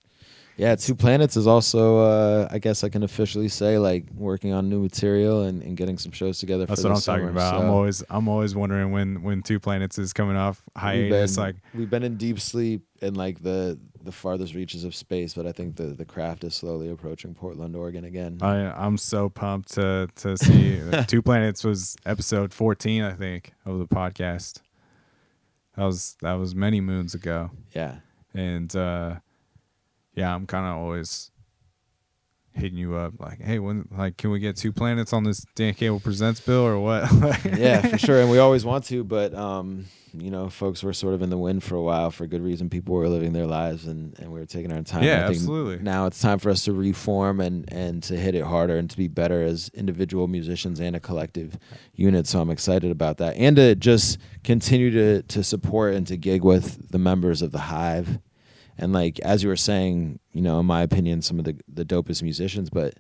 Yeah, 0.62 0.76
Two 0.76 0.94
Planets 0.94 1.36
is 1.38 1.48
also, 1.48 1.98
uh, 2.02 2.48
I 2.52 2.60
guess 2.60 2.84
I 2.84 2.90
can 2.90 3.02
officially 3.02 3.48
say, 3.48 3.80
like 3.80 4.06
working 4.16 4.54
on 4.54 4.70
new 4.70 4.80
material 4.80 5.42
and, 5.46 5.64
and 5.64 5.76
getting 5.76 5.98
some 5.98 6.12
shows 6.12 6.38
together. 6.38 6.68
that's 6.68 6.84
what 6.84 6.90
I'm 6.92 6.96
this 6.98 7.06
talking 7.06 7.22
summer. 7.22 7.32
about. 7.32 7.56
I'm 7.64 7.70
always 7.72 8.04
I'm 8.12 8.28
always 8.28 8.54
wondering 8.54 8.92
when 8.92 9.24
when 9.24 9.42
Two 9.42 9.60
Planets 9.60 9.98
is 9.98 10.14
coming 10.14 10.36
off 10.38 10.62
we've 10.76 11.10
been- 11.10 11.34
Like 11.36 11.56
we've 11.74 11.90
been 11.90 12.04
in 12.04 12.16
deep 12.16 12.40
sleep 12.40 12.84
in 13.02 13.16
like 13.16 13.42
the 13.42 13.80
the 14.04 14.12
farthest 14.12 14.54
reaches 14.54 14.84
of 14.84 14.94
space, 14.94 15.34
but 15.34 15.48
I 15.48 15.52
think 15.52 15.78
the 15.78 15.86
the 15.96 16.06
craft 16.06 16.44
is 16.44 16.54
slowly 16.54 16.92
approaching 16.92 17.34
Portland, 17.34 17.76
Oregon 17.76 18.06
again. 18.06 18.38
I 18.42 18.72
I'm 18.86 19.00
so 19.00 19.30
pumped 19.30 19.74
to 19.74 20.10
to 20.18 20.38
see 20.38 20.80
Two 21.08 21.24
Planets 21.24 21.64
was 21.64 21.96
episode 22.06 22.54
14, 22.54 23.02
I 23.02 23.14
think, 23.14 23.54
of 23.66 23.80
the 23.80 23.88
podcast. 23.88 24.62
That 25.76 25.86
was 25.86 26.18
that 26.22 26.34
was 26.34 26.54
many 26.54 26.82
moons 26.82 27.16
ago. 27.16 27.50
yeah. 27.74 27.96
and 28.36 28.76
uh 28.76 29.16
yeah 30.22 30.34
i'm 30.34 30.46
kind 30.46 30.66
of 30.66 30.78
always 30.78 31.32
hitting 32.54 32.78
you 32.78 32.96
up 32.96 33.14
like 33.20 33.42
hey 33.42 33.60
when 33.60 33.88
like 33.98 34.18
can 34.18 34.30
we 34.30 34.40
get 34.40 34.58
two 34.58 34.74
planets 34.74 35.14
on 35.14 35.24
this 35.24 35.46
dan 35.56 35.74
cable 35.74 36.00
presents 36.00 36.40
bill 36.42 36.66
or 36.66 36.80
what 36.80 37.02
yeah, 37.58 37.82
for 37.82 37.98
sure. 37.98 38.22
And 38.22 38.30
we 38.30 38.38
always 38.40 38.66
want 38.66 38.86
to, 38.86 39.04
but 39.04 39.34
um, 39.34 39.86
you 40.14 40.30
know, 40.30 40.50
folks 40.50 40.84
were 40.84 40.94
sort 40.94 41.14
of 41.14 41.22
in 41.22 41.30
the 41.30 41.38
wind 41.38 41.64
for 41.64 41.76
a 41.76 41.82
while 41.82 42.12
for 42.12 42.28
good 42.28 42.42
reason. 42.42 42.70
People 42.70 42.96
were 42.96 43.08
living 43.08 43.34
their 43.34 43.48
lives 43.48 43.88
and, 43.88 44.18
and 44.20 44.32
we 44.32 44.40
were 44.40 44.46
taking 44.46 44.72
our 44.72 44.82
time. 44.82 45.04
Yeah, 45.04 45.28
absolutely. 45.28 45.80
Now 45.80 46.06
it's 46.06 46.20
time 46.20 46.40
for 46.40 46.50
us 46.50 46.66
to 46.66 46.74
reform 46.74 47.40
and, 47.40 47.72
and 47.72 48.04
to 48.04 48.18
hit 48.18 48.36
it 48.36 48.44
harder 48.44 48.78
and 48.78 48.90
to 48.90 48.98
be 48.98 49.08
better 49.08 49.44
as 49.44 49.70
individual 49.74 50.28
musicians 50.28 50.80
and 50.80 50.96
a 50.96 51.00
collective 51.00 51.58
unit. 51.96 52.28
So 52.28 52.42
I'm 52.42 52.50
excited 52.50 52.92
about 52.92 53.18
that. 53.18 53.36
And 53.38 53.56
to 53.56 53.76
just 53.76 54.18
continue 54.44 54.92
to 54.92 55.22
to 55.24 55.44
support 55.44 55.94
and 55.94 56.06
to 56.08 56.18
gig 56.18 56.44
with 56.44 56.92
the 56.92 57.00
members 57.00 57.42
of 57.42 57.52
the 57.52 57.60
Hive. 57.60 58.20
And 58.82 58.92
like 58.94 59.20
as 59.20 59.44
you 59.44 59.50
were 59.50 59.56
saying, 59.56 60.20
you 60.34 60.42
know, 60.42 60.60
in 60.60 60.66
my 60.66 60.82
opinion, 60.82 61.22
some 61.22 61.40
of 61.40 61.46
the 61.46 61.56
the 61.72 61.86
dopest 61.86 62.24
musicians. 62.24 62.70
But 62.70 62.96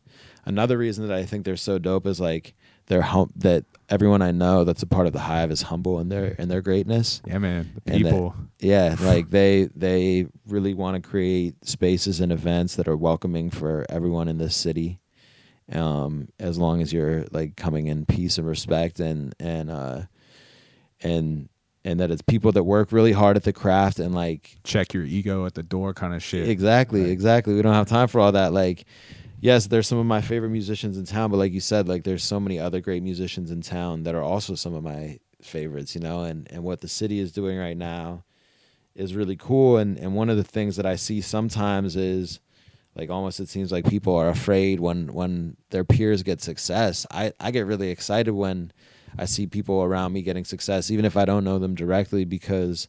another 0.45 0.77
reason 0.77 1.07
that 1.07 1.17
I 1.17 1.25
think 1.25 1.43
they're 1.43 1.57
so 1.57 1.79
dope 1.79 2.05
is 2.05 2.19
like 2.19 2.53
they're 2.87 3.01
hum- 3.01 3.31
that 3.37 3.65
everyone 3.89 4.21
I 4.21 4.31
know 4.31 4.63
that's 4.63 4.83
a 4.83 4.87
part 4.87 5.07
of 5.07 5.13
the 5.13 5.19
Hive 5.19 5.49
is 5.51 5.63
humble 5.63 5.99
in 5.99 6.09
their 6.09 6.27
in 6.33 6.47
their 6.49 6.61
greatness. 6.61 7.21
yeah 7.25 7.37
man 7.39 7.71
the 7.85 7.93
And 7.93 8.05
that- 8.05 8.09
people 8.11 8.35
Yeah, 8.59 8.95
like 9.01 9.29
they 9.31 9.69
they 9.75 10.27
really 10.47 10.73
want 10.75 11.01
to 11.01 11.09
create 11.09 11.55
spaces 11.65 12.21
and 12.21 12.31
events 12.31 12.75
that 12.75 12.87
are 12.87 12.97
welcoming 12.97 13.49
for 13.49 13.85
everyone 13.89 14.27
in 14.27 14.37
this 14.37 14.55
city, 14.55 14.99
um, 15.71 16.27
as 16.39 16.57
long 16.59 16.81
as 16.81 16.93
you're 16.93 17.25
like 17.31 17.55
coming 17.55 17.87
in 17.87 18.05
peace 18.05 18.37
and 18.37 18.47
respect 18.47 18.99
and 18.99 19.33
and 19.39 19.71
uh, 19.71 20.01
and 21.01 21.49
and 21.83 21.99
that 21.99 22.11
it's 22.11 22.21
people 22.21 22.51
that 22.51 22.63
work 22.63 22.91
really 22.91 23.11
hard 23.11 23.37
at 23.37 23.43
the 23.43 23.53
craft 23.53 23.99
and 23.99 24.13
like 24.13 24.57
Check 24.63 24.93
your 24.93 25.03
ego 25.03 25.45
at 25.45 25.55
the 25.55 25.63
door, 25.63 25.93
kind 25.93 26.13
of 26.13 26.23
shit. 26.23 26.47
Exactly, 26.47 27.09
exactly. 27.09 27.53
We 27.53 27.61
don't 27.61 27.73
have 27.73 27.87
time 27.87 28.07
for 28.07 28.19
all 28.19 28.31
that. 28.33 28.53
Like, 28.53 28.85
yes, 29.39 29.67
there's 29.67 29.87
some 29.87 29.97
of 29.97 30.05
my 30.05 30.21
favorite 30.21 30.49
musicians 30.49 30.97
in 30.97 31.05
town, 31.05 31.31
but 31.31 31.37
like 31.37 31.53
you 31.53 31.59
said, 31.59 31.87
like 31.87 32.03
there's 32.03 32.23
so 32.23 32.39
many 32.39 32.59
other 32.59 32.79
great 32.79 33.03
musicians 33.03 33.51
in 33.51 33.61
town 33.61 34.03
that 34.03 34.15
are 34.15 34.23
also 34.23 34.55
some 34.55 34.73
of 34.73 34.83
my 34.83 35.19
favorites, 35.41 35.95
you 35.95 36.01
know, 36.01 36.23
and, 36.23 36.47
and 36.51 36.63
what 36.63 36.81
the 36.81 36.87
city 36.87 37.19
is 37.19 37.31
doing 37.31 37.57
right 37.57 37.77
now 37.77 38.23
is 38.95 39.15
really 39.15 39.35
cool. 39.35 39.77
And 39.77 39.97
and 39.97 40.15
one 40.15 40.29
of 40.29 40.37
the 40.37 40.43
things 40.43 40.75
that 40.75 40.85
I 40.85 40.95
see 40.95 41.21
sometimes 41.21 41.95
is 41.95 42.39
like 42.95 43.09
almost 43.09 43.39
it 43.39 43.49
seems 43.49 43.71
like 43.71 43.85
people 43.87 44.15
are 44.15 44.29
afraid 44.29 44.79
when 44.79 45.13
when 45.13 45.57
their 45.69 45.83
peers 45.83 46.23
get 46.23 46.41
success. 46.41 47.05
I, 47.09 47.33
I 47.39 47.51
get 47.51 47.65
really 47.65 47.89
excited 47.89 48.31
when 48.31 48.71
I 49.17 49.25
see 49.25 49.47
people 49.47 49.83
around 49.83 50.13
me 50.13 50.21
getting 50.21 50.45
success, 50.45 50.91
even 50.91 51.05
if 51.05 51.17
I 51.17 51.25
don't 51.25 51.43
know 51.43 51.59
them 51.59 51.75
directly, 51.75 52.25
because 52.25 52.87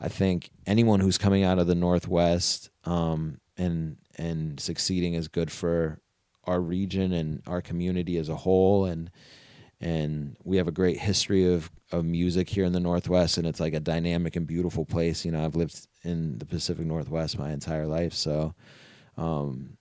I 0.00 0.08
think 0.08 0.50
anyone 0.66 1.00
who's 1.00 1.18
coming 1.18 1.44
out 1.44 1.58
of 1.58 1.66
the 1.66 1.74
Northwest 1.74 2.70
um, 2.84 3.40
and 3.56 3.96
and 4.16 4.58
succeeding 4.58 5.14
is 5.14 5.28
good 5.28 5.50
for 5.50 6.00
our 6.44 6.60
region 6.60 7.12
and 7.12 7.42
our 7.46 7.60
community 7.60 8.16
as 8.16 8.28
a 8.28 8.36
whole. 8.36 8.84
And 8.84 9.10
and 9.80 10.36
we 10.44 10.56
have 10.56 10.68
a 10.68 10.72
great 10.72 10.98
history 10.98 11.52
of 11.52 11.70
of 11.90 12.04
music 12.04 12.48
here 12.48 12.64
in 12.64 12.72
the 12.72 12.80
Northwest, 12.80 13.38
and 13.38 13.46
it's 13.46 13.60
like 13.60 13.74
a 13.74 13.80
dynamic 13.80 14.36
and 14.36 14.46
beautiful 14.46 14.84
place. 14.84 15.24
You 15.24 15.32
know, 15.32 15.44
I've 15.44 15.56
lived 15.56 15.86
in 16.02 16.38
the 16.38 16.46
Pacific 16.46 16.86
Northwest 16.86 17.38
my 17.38 17.50
entire 17.50 17.86
life, 17.86 18.12
so 18.12 18.54
um, 19.16 19.78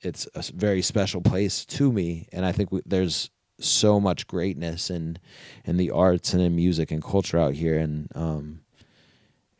it's 0.00 0.28
a 0.34 0.42
very 0.54 0.82
special 0.82 1.20
place 1.20 1.64
to 1.66 1.92
me. 1.92 2.28
And 2.32 2.44
I 2.44 2.52
think 2.52 2.72
we, 2.72 2.82
there's 2.86 3.30
so 3.64 4.00
much 4.00 4.26
greatness 4.26 4.90
in 4.90 5.18
in 5.64 5.76
the 5.76 5.90
arts 5.90 6.32
and 6.34 6.42
in 6.42 6.54
music 6.56 6.90
and 6.90 7.02
culture 7.02 7.38
out 7.38 7.54
here, 7.54 7.78
and 7.78 8.08
um, 8.14 8.60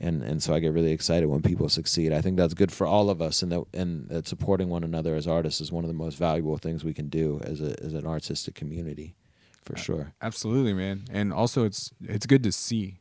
and 0.01 0.23
and 0.23 0.43
so 0.43 0.55
I 0.55 0.59
get 0.61 0.73
really 0.73 0.93
excited 0.93 1.27
when 1.27 1.43
people 1.43 1.69
succeed. 1.69 2.12
I 2.12 2.20
think 2.20 2.37
that's 2.37 2.55
good 2.55 2.73
for 2.73 2.87
all 2.87 3.09
of 3.11 3.23
us, 3.23 3.43
and 3.43 3.53
that 3.53 3.65
and 3.73 4.09
that 4.09 4.27
supporting 4.27 4.69
one 4.69 4.85
another 4.85 5.15
as 5.15 5.27
artists 5.27 5.61
is 5.61 5.70
one 5.73 5.85
of 5.85 5.89
the 5.89 5.95
most 5.95 6.16
valuable 6.19 6.57
things 6.59 6.85
we 6.85 6.95
can 6.95 7.09
do 7.09 7.41
as 7.45 7.61
a 7.61 7.81
as 7.83 7.95
an 7.95 8.07
artistic 8.07 8.55
community, 8.55 9.15
for 9.62 9.77
sure. 9.77 10.12
Absolutely, 10.20 10.74
man. 10.74 11.05
And 11.11 11.33
also, 11.33 11.65
it's 11.65 11.91
it's 12.03 12.27
good 12.27 12.43
to 12.43 12.53
see 12.53 12.99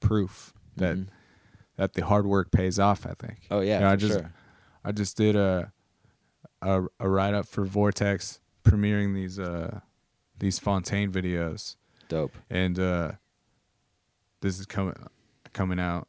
proof 0.00 0.52
that 0.76 0.96
Mhm. 0.96 1.06
that 1.76 1.94
the 1.94 2.04
hard 2.04 2.26
work 2.26 2.50
pays 2.52 2.78
off. 2.78 3.04
I 3.06 3.14
think. 3.14 3.46
Oh 3.50 3.60
yeah, 3.60 3.78
You 3.78 3.84
know, 3.84 3.90
I 3.90 3.96
just 3.96 4.14
sure. 4.14 4.32
I 4.84 4.92
just 4.92 5.16
did 5.16 5.34
a 5.34 5.72
a, 6.62 6.84
a 7.00 7.08
write 7.08 7.34
up 7.34 7.46
for 7.46 7.64
Vortex 7.64 8.40
premiering 8.64 9.12
these 9.14 9.38
uh 9.38 9.80
these 10.38 10.58
Fountaine 10.58 11.10
videos, 11.12 11.76
Dope. 12.08 12.36
and 12.50 12.78
uh 12.78 13.12
this 14.40 14.58
is 14.60 14.66
coming 14.66 14.94
coming 15.52 15.78
out. 15.80 16.08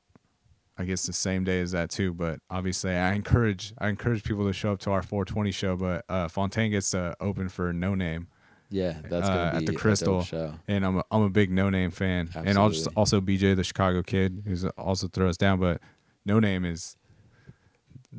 I 0.78 0.84
guess 0.84 1.06
the 1.06 1.14
same 1.14 1.46
day 1.46 1.62
as 1.62 1.72
that 1.72 1.90
too, 1.90 2.14
but 2.14 2.40
obviously 2.50 2.92
I 2.92 3.14
encourage 3.14 3.74
I 3.78 3.88
encourage 3.88 4.24
people 4.26 4.46
to 4.46 4.52
show 4.54 4.74
up 4.74 4.80
to 4.82 4.92
our 4.92 5.02
420 5.02 5.52
show. 5.52 5.78
But 5.78 6.04
uh, 6.10 6.28
Fountaine 6.28 6.72
gets 6.72 6.92
to 6.92 7.16
open 7.22 7.48
for 7.48 7.72
Noname, 7.74 8.28
Yeah, 8.70 8.98
that's 9.10 9.26
uh, 9.28 9.52
at 9.56 9.66
the 9.66 9.74
Crystal, 9.74 10.22
show. 10.24 10.56
and 10.68 10.86
I'm 10.86 10.98
a, 10.98 11.04
I'm 11.12 11.22
a 11.22 11.30
big 11.30 11.50
Noname 11.50 11.94
fan, 11.94 12.30
and 12.36 12.58
I'll 12.58 12.72
just 12.72 12.90
also 12.98 13.22
BJ 13.22 13.56
the 13.56 13.64
Chicago 13.64 14.04
Kid, 14.04 14.44
who's 14.46 14.66
also 14.66 15.08
throws 15.08 15.38
down. 15.38 15.62
But 15.62 15.80
Noname 16.28 16.70
is 16.70 16.98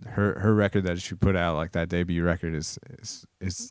her 0.07 0.39
her 0.41 0.55
record 0.55 0.85
that 0.85 0.99
she 1.03 1.15
put 1.15 1.37
out, 1.37 1.57
like 1.57 1.73
that 1.73 1.91
debut 1.91 2.23
record, 2.25 2.55
is 2.55 2.79
is 3.01 3.27
is 3.39 3.71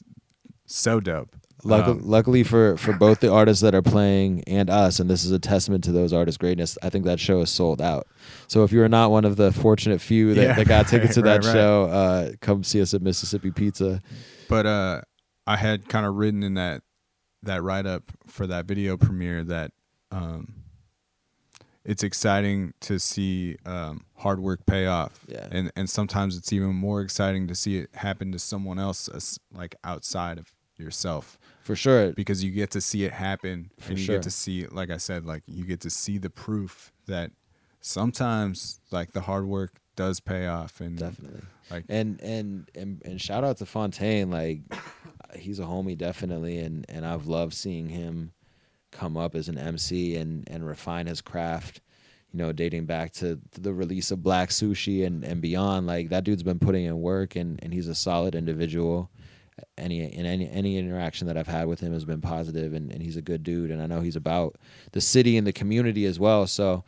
so 0.67 0.99
dope. 0.99 1.35
Luck- 1.65 1.87
Um, 1.87 1.99
luckily 2.03 2.43
for 2.43 2.77
for 2.77 2.93
both 2.93 3.19
the 3.19 3.31
artists 3.31 3.61
that 3.61 3.73
are 3.75 3.81
playing 3.81 4.43
and 4.47 4.69
us, 4.69 4.99
and 4.99 5.09
this 5.09 5.25
is 5.25 5.31
a 5.31 5.39
testament 5.39 5.83
to 5.85 5.91
those 5.91 6.13
artists' 6.13 6.37
greatness. 6.37 6.77
I 6.83 6.89
think 6.89 7.05
that 7.05 7.19
show 7.19 7.41
is 7.41 7.49
sold 7.49 7.81
out. 7.81 8.07
So 8.47 8.63
if 8.63 8.71
you 8.71 8.81
are 8.83 8.89
not 8.89 9.09
one 9.11 9.25
of 9.25 9.35
the 9.35 9.51
fortunate 9.51 9.99
few 9.99 10.33
that, 10.35 10.41
Yeah, 10.41 10.53
that 10.53 10.67
got 10.67 10.87
tickets 10.89 11.15
to 11.15 11.21
that 11.23 11.43
right. 11.43 11.53
show, 11.53 11.85
uh, 11.85 12.31
come 12.39 12.63
see 12.63 12.81
us 12.81 12.93
at 12.93 13.01
Mississippi 13.01 13.49
Pizza. 13.51 14.01
but 14.47 14.65
uh, 14.65 15.01
I 15.47 15.57
had 15.57 15.89
kind 15.89 16.05
of 16.05 16.15
written 16.15 16.43
in 16.43 16.53
that 16.53 16.81
that 17.43 17.61
write 17.63 17.85
up 17.85 18.11
for 18.27 18.47
that 18.47 18.65
video 18.65 18.95
premiere 18.97 19.43
that 19.43 19.71
um, 20.11 20.53
it's 21.83 22.03
exciting 22.03 22.73
to 22.81 22.99
see 22.99 23.55
um, 23.65 24.05
hard 24.17 24.39
work 24.39 24.65
pay 24.65 24.85
off. 24.87 25.19
Yeah. 25.27 25.47
And 25.51 25.71
and 25.75 25.89
sometimes 25.89 26.37
it's 26.37 26.51
even 26.53 26.69
more 26.75 27.01
exciting 27.01 27.47
to 27.47 27.55
see 27.55 27.77
it 27.77 27.89
happen 27.95 28.31
to 28.31 28.39
someone 28.39 28.79
else, 28.79 29.07
as, 29.07 29.39
like 29.53 29.75
outside 29.83 30.37
of 30.39 30.51
yourself, 30.77 31.37
For 31.65 31.75
sure. 31.75 32.13
because 32.13 32.43
you 32.43 32.51
get 32.51 32.71
to 32.71 32.79
see 32.81 33.03
it 33.03 33.11
happen, 33.11 33.71
For 33.79 33.89
and 33.89 33.99
you 33.99 34.05
sure. 34.05 34.15
get 34.15 34.23
to 34.23 34.31
see, 34.31 34.67
like 34.67 34.89
I 34.91 34.97
said, 34.97 35.25
like 35.25 35.43
you 35.47 35.65
get 35.65 35.81
to 35.81 35.89
see 35.89 36.17
the 36.17 36.29
proof 36.29 36.93
that 37.07 37.31
sometimes 37.81 38.79
like 38.91 39.11
the 39.13 39.21
hard 39.21 39.45
work 39.45 39.79
does 39.95 40.19
pay 40.19 40.47
off, 40.47 40.81
and 40.81 40.97
Definitely. 40.97 41.41
like 41.71 41.85
And 41.89 42.19
and 42.21 42.69
and 42.75 43.01
and 43.05 43.19
shout 43.21 43.43
out 43.43 43.57
to 43.57 43.65
Fountaine, 43.65 44.29
like 44.31 44.61
he's 45.35 45.59
a 45.59 45.63
homie 45.63 45.97
definitely, 45.97 46.59
and 46.59 46.85
and 46.89 47.05
I've 47.05 47.27
loved 47.27 47.53
seeing 47.53 47.89
him 47.89 48.31
come 48.91 49.17
up 49.17 49.35
as 49.35 49.49
an 49.49 49.57
MC 49.57 50.15
and 50.15 50.47
and 50.49 50.65
refine 50.67 51.07
his 51.07 51.21
craft. 51.21 51.81
You 52.31 52.39
know, 52.39 52.51
dating 52.51 52.85
back 52.85 53.13
to 53.13 53.39
the 53.53 53.73
release 53.73 54.11
of 54.11 54.21
Black 54.21 54.49
Sushi 54.49 55.05
and 55.05 55.23
and 55.23 55.41
beyond, 55.41 55.87
like 55.87 56.09
that 56.09 56.25
dude's 56.25 56.43
been 56.43 56.59
putting 56.59 56.83
in 56.85 57.01
work, 57.01 57.35
and 57.37 57.59
and 57.63 57.73
he's 57.73 57.87
a 57.87 57.95
solid 57.95 58.35
individual. 58.35 59.09
Any 59.77 60.01
in 60.01 60.25
any 60.25 60.49
any 60.49 60.77
interaction 60.77 61.27
that 61.27 61.37
I've 61.37 61.47
had 61.47 61.67
with 61.67 61.79
him 61.79 61.93
has 61.93 62.03
been 62.05 62.21
positive, 62.21 62.73
and 62.73 62.91
and 62.91 63.01
he's 63.01 63.15
a 63.15 63.21
good 63.21 63.43
dude, 63.43 63.71
and 63.71 63.81
I 63.81 63.85
know 63.85 64.01
he's 64.01 64.15
about 64.17 64.57
the 64.91 65.01
city 65.01 65.37
and 65.37 65.47
the 65.47 65.53
community 65.53 66.05
as 66.05 66.19
well. 66.19 66.45
So 66.45 66.83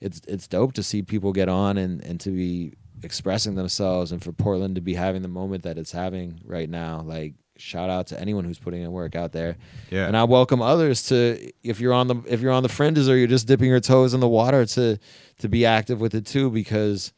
it's 0.00 0.20
it's 0.28 0.46
dope 0.46 0.74
to 0.74 0.82
see 0.82 1.02
people 1.02 1.32
get 1.32 1.48
on 1.48 1.76
and 1.76 2.04
and 2.04 2.20
to 2.20 2.30
be 2.30 2.74
expressing 3.02 3.54
themselves 3.54 4.12
and 4.12 4.22
for 4.22 4.32
Portland 4.32 4.76
to 4.76 4.80
be 4.80 4.94
having 4.94 5.22
the 5.22 5.28
moment 5.28 5.62
that 5.64 5.76
it's 5.76 5.92
having 5.92 6.40
right 6.44 6.68
now. 6.70 7.02
Like 7.02 7.34
shout 7.56 7.90
out 7.90 8.08
to 8.08 8.20
anyone 8.20 8.44
who's 8.44 8.58
putting 8.58 8.82
in 8.82 8.90
work 8.92 9.14
out 9.14 9.32
there. 9.32 9.56
Yeah. 9.90 10.06
And 10.06 10.16
I 10.16 10.24
welcome 10.24 10.60
others 10.60 11.04
to 11.08 11.52
if 11.62 11.80
you're 11.80 11.92
on 11.92 12.08
the 12.08 12.16
if 12.26 12.40
you're 12.40 12.52
on 12.52 12.62
the 12.62 12.68
fringes 12.68 13.08
or 13.08 13.16
you're 13.16 13.28
just 13.28 13.46
dipping 13.46 13.68
your 13.68 13.80
toes 13.80 14.14
in 14.14 14.20
the 14.20 14.28
water 14.28 14.66
to 14.66 14.98
to 15.38 15.48
be 15.48 15.64
active 15.64 16.00
with 16.00 16.14
it 16.14 16.26
too 16.26 16.50
because 16.50 17.12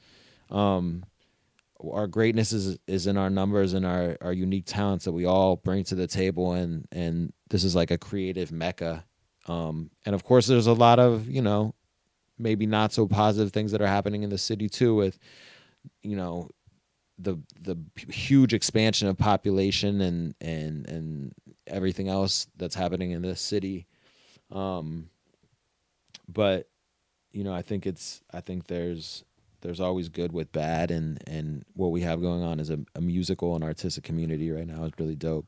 um 0.51 1.05
our 1.93 2.07
greatness 2.07 2.53
is 2.53 2.78
is 2.86 3.07
in 3.07 3.16
our 3.16 3.31
numbers 3.31 3.74
and 3.74 3.85
our 3.85 4.16
our 4.20 4.32
unique 4.32 4.65
talents 4.66 5.05
that 5.05 5.12
we 5.12 5.24
all 5.24 5.57
bring 5.57 5.85
to 5.85 5.94
the 5.94 6.07
table 6.07 6.53
and 6.53 6.86
and 6.93 7.32
this 7.51 7.65
is 7.65 7.74
like 7.74 7.90
a 7.90 7.98
creative 7.98 8.53
mecca. 8.53 9.05
Um 9.47 9.90
and 10.05 10.15
of 10.15 10.24
course 10.24 10.47
there's 10.47 10.66
a 10.66 10.73
lot 10.73 10.98
of 10.98 11.28
you 11.28 11.43
know 11.43 11.74
maybe 12.39 12.66
not 12.66 12.93
so 12.93 13.07
positive 13.07 13.53
things 13.53 13.73
that 13.73 13.81
are 13.82 13.86
happening 13.86 14.23
in 14.23 14.31
the 14.31 14.39
city 14.39 14.69
too 14.69 14.94
with 14.94 15.19
you 16.03 16.16
know 16.16 16.51
the 17.19 17.36
the 17.61 17.77
huge 18.11 18.53
expansion 18.55 19.09
of 19.09 19.16
population 19.16 20.01
and 20.01 20.35
and 20.40 20.89
and 20.89 21.32
everything 21.66 22.09
else 22.09 22.47
that's 22.57 22.74
happening 22.74 23.11
in 23.12 23.23
this 23.23 23.40
city. 23.40 23.86
Um 24.51 25.11
but 26.28 26.69
you 27.32 27.44
know 27.44 27.53
i 27.55 27.62
think 27.62 27.86
it's 27.86 28.23
i 28.32 28.40
think 28.40 28.66
there's 28.66 29.24
there's 29.60 29.80
always 29.80 30.08
good 30.08 30.32
with 30.32 30.50
bad 30.52 30.90
and 30.90 31.22
and 31.26 31.64
what 31.74 31.90
we 31.90 32.00
have 32.02 32.20
going 32.20 32.42
on 32.42 32.60
is 32.60 32.70
a, 32.70 32.78
a 32.94 33.00
musical 33.00 33.54
and 33.54 33.64
artistic 33.64 34.04
community 34.04 34.50
right 34.50 34.66
now 34.66 34.84
is 34.84 34.92
really 34.98 35.16
dope 35.16 35.46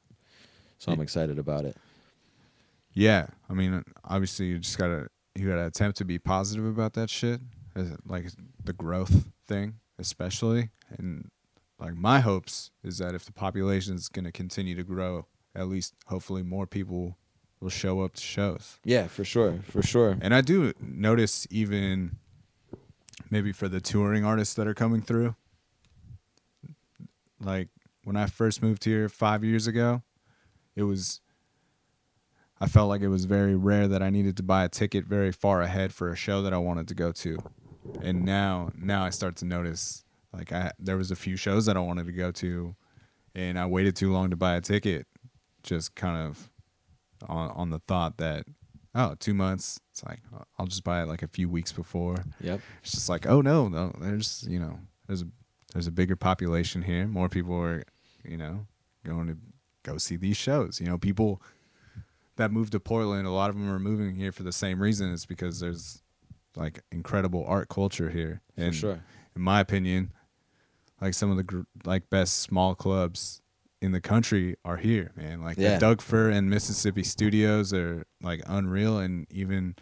so 0.78 0.92
i'm 0.92 1.00
excited 1.00 1.38
about 1.38 1.64
it 1.64 1.76
Yeah, 2.94 3.26
I 3.48 3.52
mean, 3.54 3.84
obviously, 4.04 4.46
you 4.46 4.58
just 4.58 4.78
gotta 4.78 5.08
you 5.34 5.48
gotta 5.48 5.66
attempt 5.66 5.98
to 5.98 6.04
be 6.04 6.18
positive 6.18 6.64
about 6.66 6.94
that 6.94 7.10
shit, 7.10 7.40
like 8.06 8.26
the 8.64 8.72
growth 8.72 9.26
thing, 9.46 9.74
especially. 9.98 10.70
And 10.96 11.30
like 11.78 11.94
my 11.94 12.18
hopes 12.20 12.70
is 12.82 12.98
that 12.98 13.14
if 13.14 13.24
the 13.24 13.32
population 13.32 13.94
is 13.94 14.08
gonna 14.08 14.32
continue 14.32 14.74
to 14.74 14.82
grow, 14.82 15.26
at 15.54 15.68
least 15.68 15.94
hopefully 16.06 16.42
more 16.42 16.66
people 16.66 17.16
will 17.60 17.70
show 17.70 18.00
up 18.02 18.14
to 18.14 18.22
shows. 18.22 18.78
yeah 18.84 19.06
for 19.08 19.24
sure 19.24 19.58
for 19.70 19.82
sure 19.82 20.16
And 20.20 20.32
I 20.34 20.40
do 20.40 20.72
notice 20.80 21.46
even 21.50 22.16
maybe 23.30 23.52
for 23.52 23.68
the 23.68 23.80
touring 23.80 24.24
artists 24.24 24.54
that 24.54 24.66
are 24.66 24.74
coming 24.74 25.02
through, 25.02 25.34
like 27.40 27.68
when 28.04 28.16
I 28.16 28.26
first 28.26 28.62
moved 28.62 28.84
here 28.84 29.08
five 29.08 29.44
years 29.44 29.66
ago, 29.66 30.02
it 30.76 30.84
was 30.84 31.20
I 32.60 32.66
felt 32.66 32.88
like 32.88 33.02
it 33.02 33.08
was 33.08 33.24
very 33.24 33.54
rare 33.54 33.86
that 33.86 34.02
I 34.02 34.10
needed 34.10 34.36
to 34.38 34.42
buy 34.42 34.64
a 34.64 34.68
ticket 34.68 35.04
very 35.04 35.30
far 35.30 35.62
ahead 35.62 35.92
for 35.92 36.10
a 36.10 36.16
show 36.16 36.42
that 36.42 36.52
I 36.52 36.58
wanted 36.58 36.88
to 36.88 36.94
go 36.94 37.12
to. 37.12 37.38
And 38.02 38.24
now 38.24 38.70
now 38.74 39.04
I 39.04 39.10
start 39.10 39.36
to 39.36 39.44
notice 39.44 40.04
like 40.32 40.52
I 40.52 40.72
there 40.78 40.96
was 40.96 41.10
a 41.10 41.16
few 41.16 41.36
shows 41.36 41.66
that 41.66 41.76
I 41.76 41.80
wanted 41.80 42.06
to 42.06 42.12
go 42.12 42.30
to 42.32 42.74
and 43.34 43.58
I 43.58 43.66
waited 43.66 43.94
too 43.96 44.12
long 44.12 44.30
to 44.30 44.36
buy 44.36 44.56
a 44.56 44.60
ticket 44.60 45.06
just 45.62 45.94
kind 45.94 46.28
of 46.28 46.50
on 47.28 47.50
on 47.50 47.70
the 47.70 47.78
thought 47.80 48.18
that 48.18 48.44
oh, 48.98 49.14
two 49.18 49.32
months. 49.32 49.80
It's 49.92 50.04
like 50.04 50.20
uh, 50.34 50.44
I'll 50.58 50.66
just 50.66 50.84
buy 50.84 51.02
it 51.02 51.08
like 51.08 51.22
a 51.22 51.28
few 51.28 51.48
weeks 51.48 51.72
before. 51.72 52.16
yep 52.40 52.60
It's 52.82 52.92
just 52.92 53.08
like, 53.08 53.26
oh 53.26 53.40
no, 53.40 53.68
no, 53.68 53.94
there's 54.00 54.44
you 54.48 54.58
know, 54.58 54.78
there's 55.06 55.22
a 55.22 55.28
there's 55.72 55.86
a 55.86 55.92
bigger 55.92 56.16
population 56.16 56.82
here. 56.82 57.06
More 57.06 57.28
people 57.28 57.56
are, 57.56 57.84
you 58.24 58.36
know, 58.36 58.66
going 59.04 59.28
to 59.28 59.36
go 59.82 59.98
see 59.98 60.16
these 60.16 60.36
shows. 60.36 60.80
You 60.80 60.86
know, 60.86 60.98
people 60.98 61.40
that 62.36 62.50
move 62.50 62.70
to 62.70 62.80
Portland, 62.80 63.26
a 63.26 63.30
lot 63.30 63.50
of 63.50 63.56
them 63.56 63.70
are 63.70 63.78
moving 63.78 64.14
here 64.14 64.32
for 64.32 64.42
the 64.42 64.52
same 64.52 64.80
reason. 64.80 65.12
It's 65.12 65.26
because 65.26 65.60
there's 65.60 66.02
like 66.56 66.80
incredible 66.90 67.44
art 67.46 67.68
culture 67.68 68.10
here. 68.10 68.42
And 68.56 68.74
sure. 68.74 69.00
in 69.36 69.42
my 69.42 69.60
opinion, 69.60 70.12
like 71.00 71.14
some 71.14 71.30
of 71.30 71.36
the 71.36 71.42
gr- 71.42 71.62
like 71.84 72.10
best 72.10 72.38
small 72.38 72.74
clubs 72.74 73.40
in 73.80 73.92
the 73.92 74.00
country 74.00 74.56
are 74.64 74.76
here, 74.76 75.12
man. 75.16 75.42
Like 75.42 75.56
Yeah. 75.58 75.74
the 75.74 75.80
Doug 75.80 76.00
Fir 76.00 76.30
and 76.30 76.50
Mississippi 76.50 77.02
Studios 77.04 77.72
are 77.72 78.04
like 78.22 78.42
unreal, 78.46 78.98
and 78.98 79.26
even 79.30 79.76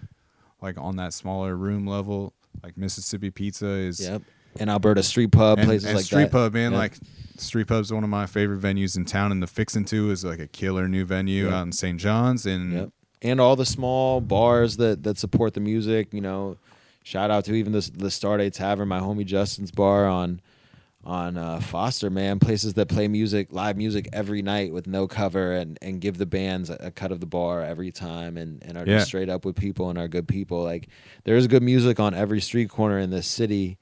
like 0.61 0.79
on 0.79 0.97
that 0.97 1.13
smaller 1.15 1.57
room 1.57 1.87
level, 1.87 2.35
like 2.63 2.77
Mississippi 2.77 3.31
Pizza 3.31 3.67
is 3.69 4.01
Yep. 4.01 4.23
And 4.59 4.71
Alberta 4.71 5.03
Street 5.03 5.33
Pub, 5.33 5.59
and, 5.59 5.67
places 5.69 5.85
and 5.87 5.97
like 5.97 6.05
Street 6.07 6.23
that. 6.25 6.33
Pub, 6.33 6.55
man. 6.55 6.73
Yep. 6.73 6.79
Like 6.79 6.95
Street 7.37 7.67
Pub's 7.67 7.93
one 7.93 8.05
of 8.05 8.09
my 8.11 8.25
favorite 8.27 8.61
venues 8.61 8.97
in 8.97 9.05
town, 9.05 9.31
and 9.33 9.43
the 9.43 9.47
Fixin' 9.47 9.85
To 9.87 10.11
is 10.11 10.25
like 10.25 10.39
a 10.41 10.47
killer 10.47 10.89
new 10.89 11.05
venue 11.05 11.45
Yep. 11.45 11.53
out 11.53 11.63
in 11.67 11.73
St. 11.73 12.01
John's, 12.01 12.47
and 12.47 12.73
Yep. 12.73 12.91
And 13.23 13.41
all 13.41 13.57
the 13.57 13.67
small 13.67 14.21
bars 14.21 14.77
that 14.77 15.03
that 15.05 15.19
support 15.19 15.55
the 15.55 15.61
music, 15.61 16.13
you 16.13 16.21
know, 16.21 16.59
shout 17.03 17.31
out 17.31 17.45
to 17.47 17.55
even 17.55 17.73
the 17.73 17.91
the 17.95 18.09
Starday 18.09 18.53
Tavern, 18.53 18.89
my 18.89 19.01
homie 19.01 19.25
Justin's 19.27 19.71
bar 19.71 20.07
on 20.07 20.41
on 21.07 21.39
uh, 21.39 21.61
Foster, 21.61 22.11
man. 22.11 22.39
Places 22.41 22.75
that 22.75 22.89
play 22.89 23.07
music, 23.09 23.49
live 23.53 23.77
music 23.77 24.09
every 24.13 24.43
night 24.43 24.73
with 24.73 24.87
no 24.87 25.07
cover 25.07 25.53
and 25.53 25.79
and 25.81 26.01
give 26.01 26.19
the 26.19 26.27
bands 26.27 26.69
a, 26.69 26.91
cut 26.91 27.13
of 27.13 27.21
the 27.21 27.27
bar 27.27 27.63
every 27.63 27.93
time 27.93 28.37
and 28.37 28.63
and 28.63 28.77
are 28.77 28.85
Yeah. 28.87 28.97
just 28.99 29.07
straight 29.07 29.29
up 29.29 29.45
with 29.45 29.55
people 29.57 29.89
and 29.89 29.99
are 29.99 30.09
good 30.09 30.27
people. 30.29 30.63
Like 30.65 30.89
there's 31.25 31.47
good 31.47 31.63
music 31.63 32.01
on 32.01 32.13
every 32.13 32.41
street 32.41 32.69
corner 32.69 32.99
in 32.99 33.11
this 33.11 33.27
city. 33.27 33.79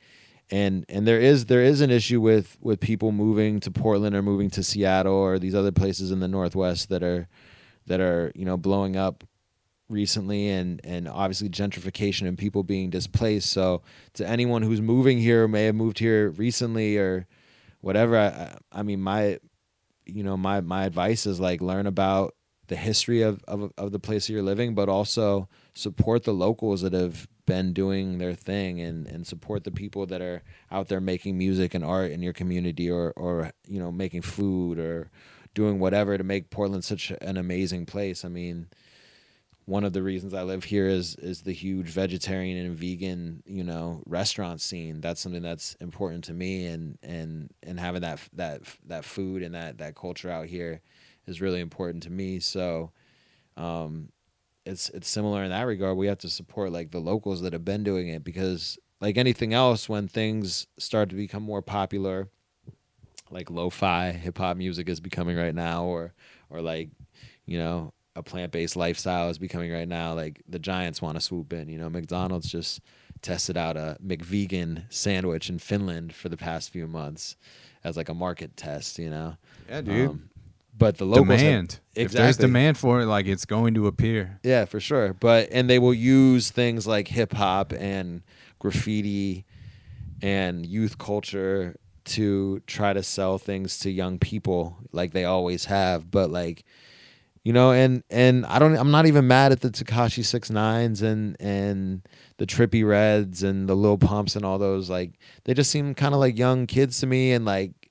And 0.50 0.84
and 0.90 1.06
there 1.06 1.18
is 1.18 1.46
there 1.46 1.62
is 1.62 1.80
an 1.80 1.90
issue 1.90 2.20
with 2.20 2.58
with 2.60 2.78
people 2.78 3.10
moving 3.10 3.58
to 3.60 3.70
Portland 3.70 4.14
or 4.14 4.20
moving 4.22 4.50
to 4.50 4.62
Seattle 4.62 5.14
or 5.14 5.38
these 5.38 5.54
other 5.54 5.72
places 5.72 6.10
in 6.10 6.20
the 6.20 6.28
Northwest 6.28 6.90
that 6.90 7.02
are 7.02 7.26
that 7.86 8.00
are 8.00 8.30
you 8.34 8.44
know 8.44 8.58
blowing 8.58 8.96
up 8.96 9.24
recently 9.88 10.48
and 10.48 10.80
and 10.84 11.06
obviously 11.06 11.48
gentrification 11.48 12.26
and 12.26 12.38
people 12.38 12.62
being 12.62 12.88
displaced 12.88 13.50
so 13.50 13.82
to 14.14 14.26
anyone 14.26 14.62
who's 14.62 14.80
moving 14.80 15.18
here 15.18 15.46
may 15.46 15.64
have 15.66 15.74
moved 15.74 15.98
here 15.98 16.30
recently 16.30 16.96
or 16.96 17.26
whatever 17.82 18.16
i 18.16 18.56
I- 18.72 18.82
mean 18.82 19.00
my 19.00 19.38
you 20.06 20.22
know 20.22 20.36
my 20.36 20.62
my 20.62 20.84
advice 20.84 21.26
is 21.26 21.38
like 21.38 21.60
learn 21.60 21.86
about 21.86 22.34
the 22.68 22.76
history 22.76 23.20
of 23.20 23.44
of, 23.46 23.72
of 23.76 23.92
the 23.92 23.98
place 23.98 24.28
you're 24.28 24.42
living 24.42 24.74
but 24.74 24.88
also 24.88 25.48
support 25.74 26.24
the 26.24 26.32
locals 26.32 26.80
that 26.80 26.94
have 26.94 27.28
been 27.46 27.74
doing 27.74 28.16
their 28.16 28.32
thing 28.32 28.80
and 28.80 29.06
and 29.06 29.26
support 29.26 29.64
the 29.64 29.70
people 29.70 30.06
that 30.06 30.22
are 30.22 30.42
out 30.70 30.88
there 30.88 31.00
making 31.00 31.36
music 31.36 31.74
and 31.74 31.84
art 31.84 32.10
in 32.10 32.22
your 32.22 32.32
community 32.32 32.90
or 32.90 33.12
or 33.16 33.50
you 33.68 33.78
know 33.78 33.92
making 33.92 34.22
food 34.22 34.78
or 34.78 35.10
doing 35.52 35.78
whatever 35.78 36.18
to 36.18 36.24
make 36.24 36.50
Portland 36.50 36.84
such 36.84 37.12
an 37.20 37.36
amazing 37.36 37.86
place. 37.86 38.24
I 38.24 38.28
mean, 38.28 38.66
one 39.66 39.84
of 39.84 39.94
the 39.94 40.02
reasons 40.02 40.34
I 40.34 40.42
live 40.42 40.64
here 40.64 40.86
is 40.88 41.16
is 41.16 41.42
the 41.42 41.52
huge 41.52 41.88
vegetarian 41.88 42.66
and 42.66 42.76
vegan, 42.76 43.42
you 43.46 43.64
know, 43.64 44.02
restaurant 44.06 44.60
scene. 44.60 45.00
That's 45.00 45.20
something 45.20 45.42
that's 45.42 45.74
important 45.80 46.24
to 46.24 46.34
me, 46.34 46.66
and 46.66 46.98
and 47.02 47.50
and 47.62 47.80
having 47.80 48.02
that 48.02 48.20
that 48.34 48.62
that 48.86 49.04
food 49.04 49.42
and 49.42 49.54
that 49.54 49.78
that 49.78 49.94
culture 49.96 50.30
out 50.30 50.46
here 50.46 50.80
is 51.26 51.40
really 51.40 51.60
important 51.60 52.02
to 52.02 52.10
me. 52.10 52.40
So, 52.40 52.90
um, 53.56 54.10
it's 54.66 54.90
it's 54.90 55.08
similar 55.08 55.42
in 55.44 55.50
that 55.50 55.62
regard. 55.62 55.96
We 55.96 56.08
have 56.08 56.18
to 56.18 56.28
support 56.28 56.70
like 56.70 56.90
the 56.90 57.00
locals 57.00 57.40
that 57.40 57.54
have 57.54 57.64
been 57.64 57.84
doing 57.84 58.08
it 58.08 58.22
because, 58.22 58.78
like 59.00 59.16
anything 59.16 59.54
else, 59.54 59.88
when 59.88 60.08
things 60.08 60.66
start 60.78 61.08
to 61.08 61.16
become 61.16 61.42
more 61.42 61.62
popular, 61.62 62.28
like 63.30 63.50
lo-fi 63.50 64.12
hip 64.12 64.36
hop 64.36 64.58
music 64.58 64.90
is 64.90 65.00
becoming 65.00 65.36
right 65.38 65.54
now, 65.54 65.84
or 65.84 66.12
or 66.50 66.60
like 66.60 66.90
you 67.46 67.58
know 67.58 67.94
a 68.16 68.22
plant-based 68.22 68.76
lifestyle 68.76 69.28
is 69.28 69.38
becoming 69.38 69.72
right 69.72 69.88
now. 69.88 70.14
Like 70.14 70.42
the 70.48 70.58
Giants 70.58 71.02
want 71.02 71.16
to 71.16 71.20
swoop 71.20 71.52
in. 71.52 71.68
You 71.68 71.78
know, 71.78 71.90
McDonald's 71.90 72.50
just 72.50 72.80
tested 73.22 73.56
out 73.56 73.76
a 73.76 73.96
McVegan 74.04 74.84
sandwich 74.92 75.48
in 75.48 75.58
Finland 75.58 76.14
for 76.14 76.28
the 76.28 76.36
past 76.36 76.70
few 76.70 76.86
months 76.86 77.36
as 77.82 77.96
like 77.96 78.08
a 78.08 78.14
market 78.14 78.56
test. 78.56 78.98
You 78.98 79.10
know, 79.10 79.36
Yeah, 79.68 79.80
dude. 79.80 80.10
Um, 80.10 80.30
but 80.76 80.98
the 80.98 81.04
locals 81.06 81.28
have- 81.28 81.38
demand. 81.40 81.80
If 81.94 82.12
there's 82.12 82.36
demand 82.36 82.76
for 82.78 83.00
it, 83.00 83.06
like 83.06 83.26
it's 83.26 83.44
going 83.44 83.74
to 83.74 83.86
appear. 83.86 84.40
Yeah, 84.42 84.64
for 84.64 84.80
sure. 84.80 85.12
But 85.14 85.48
and 85.52 85.70
they 85.70 85.78
will 85.78 85.94
use 85.94 86.50
things 86.50 86.86
like 86.86 87.08
hip 87.08 87.32
hop 87.32 87.72
and 87.72 88.22
graffiti 88.58 89.44
and 90.22 90.64
youth 90.66 90.98
culture 90.98 91.76
to 92.04 92.60
try 92.66 92.92
to 92.92 93.02
sell 93.02 93.38
things 93.38 93.78
to 93.78 93.90
young 93.90 94.18
people 94.18 94.76
like 94.92 95.12
they 95.12 95.24
always 95.24 95.66
have. 95.66 96.10
But 96.10 96.30
like 96.30 96.64
you 97.44 97.52
know, 97.52 97.72
and 97.72 98.02
and 98.08 98.46
I 98.46 98.58
don't 98.58 98.74
I'm 98.76 98.90
not 98.90 99.06
even 99.06 99.26
mad 99.26 99.52
at 99.52 99.60
the 99.60 99.70
Tekashi 99.70 100.24
six 100.24 100.50
nines 100.50 101.02
and 101.02 101.36
and 101.38 102.02
the 102.38 102.46
Trippie 102.46 102.86
Redds 102.88 103.42
and 103.42 103.68
the 103.68 103.74
Lil 103.74 103.98
Pumps 103.98 104.34
and 104.34 104.44
all 104.44 104.58
those 104.58 104.88
like 104.88 105.18
they 105.44 105.52
just 105.52 105.70
seem 105.70 105.94
kind 105.94 106.14
of 106.14 106.20
like 106.20 106.38
young 106.38 106.66
kids 106.66 107.00
to 107.00 107.06
me 107.06 107.32
and 107.32 107.44
like 107.44 107.90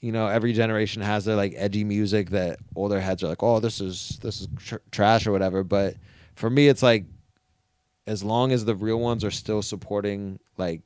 you 0.00 0.10
know 0.10 0.26
every 0.26 0.52
generation 0.52 1.00
has 1.00 1.24
their 1.24 1.36
like 1.36 1.54
edgy 1.56 1.84
music 1.84 2.30
that 2.30 2.58
older 2.74 3.00
heads 3.00 3.22
are 3.22 3.28
like 3.28 3.42
oh 3.42 3.60
this 3.60 3.80
is 3.80 4.18
this 4.20 4.42
is 4.42 4.48
tr- 4.58 4.76
trash 4.90 5.26
or 5.26 5.32
whatever 5.32 5.64
but 5.64 5.94
for 6.34 6.50
me 6.50 6.68
it's 6.68 6.82
like 6.82 7.06
as 8.06 8.22
long 8.22 8.52
as 8.52 8.64
the 8.64 8.74
real 8.74 8.98
ones 8.98 9.24
are 9.24 9.30
still 9.30 9.62
supporting 9.62 10.38
like 10.58 10.82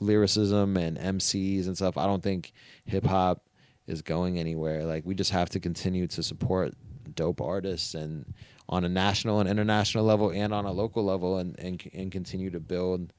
lyricism 0.00 0.76
and 0.76 0.98
MCs 0.98 1.66
and 1.66 1.76
stuff 1.76 1.96
I 1.96 2.06
don't 2.06 2.22
think 2.22 2.52
hip 2.84 3.04
hop 3.04 3.42
is 3.86 4.02
going 4.02 4.38
anywhere. 4.38 4.84
Like 4.84 5.04
we 5.04 5.14
just 5.14 5.30
have 5.32 5.48
to 5.50 5.60
continue 5.60 6.06
to 6.08 6.22
support 6.22 6.74
dope 7.14 7.40
artists 7.40 7.94
and 7.94 8.32
on 8.68 8.84
a 8.84 8.88
national 8.88 9.40
and 9.40 9.48
international 9.48 10.04
level 10.04 10.30
and 10.30 10.52
on 10.54 10.64
a 10.64 10.72
local 10.72 11.04
level 11.04 11.38
and 11.38 11.58
and, 11.58 11.82
and 11.94 12.10
continue 12.12 12.50
to 12.50 12.60
build 12.60 13.12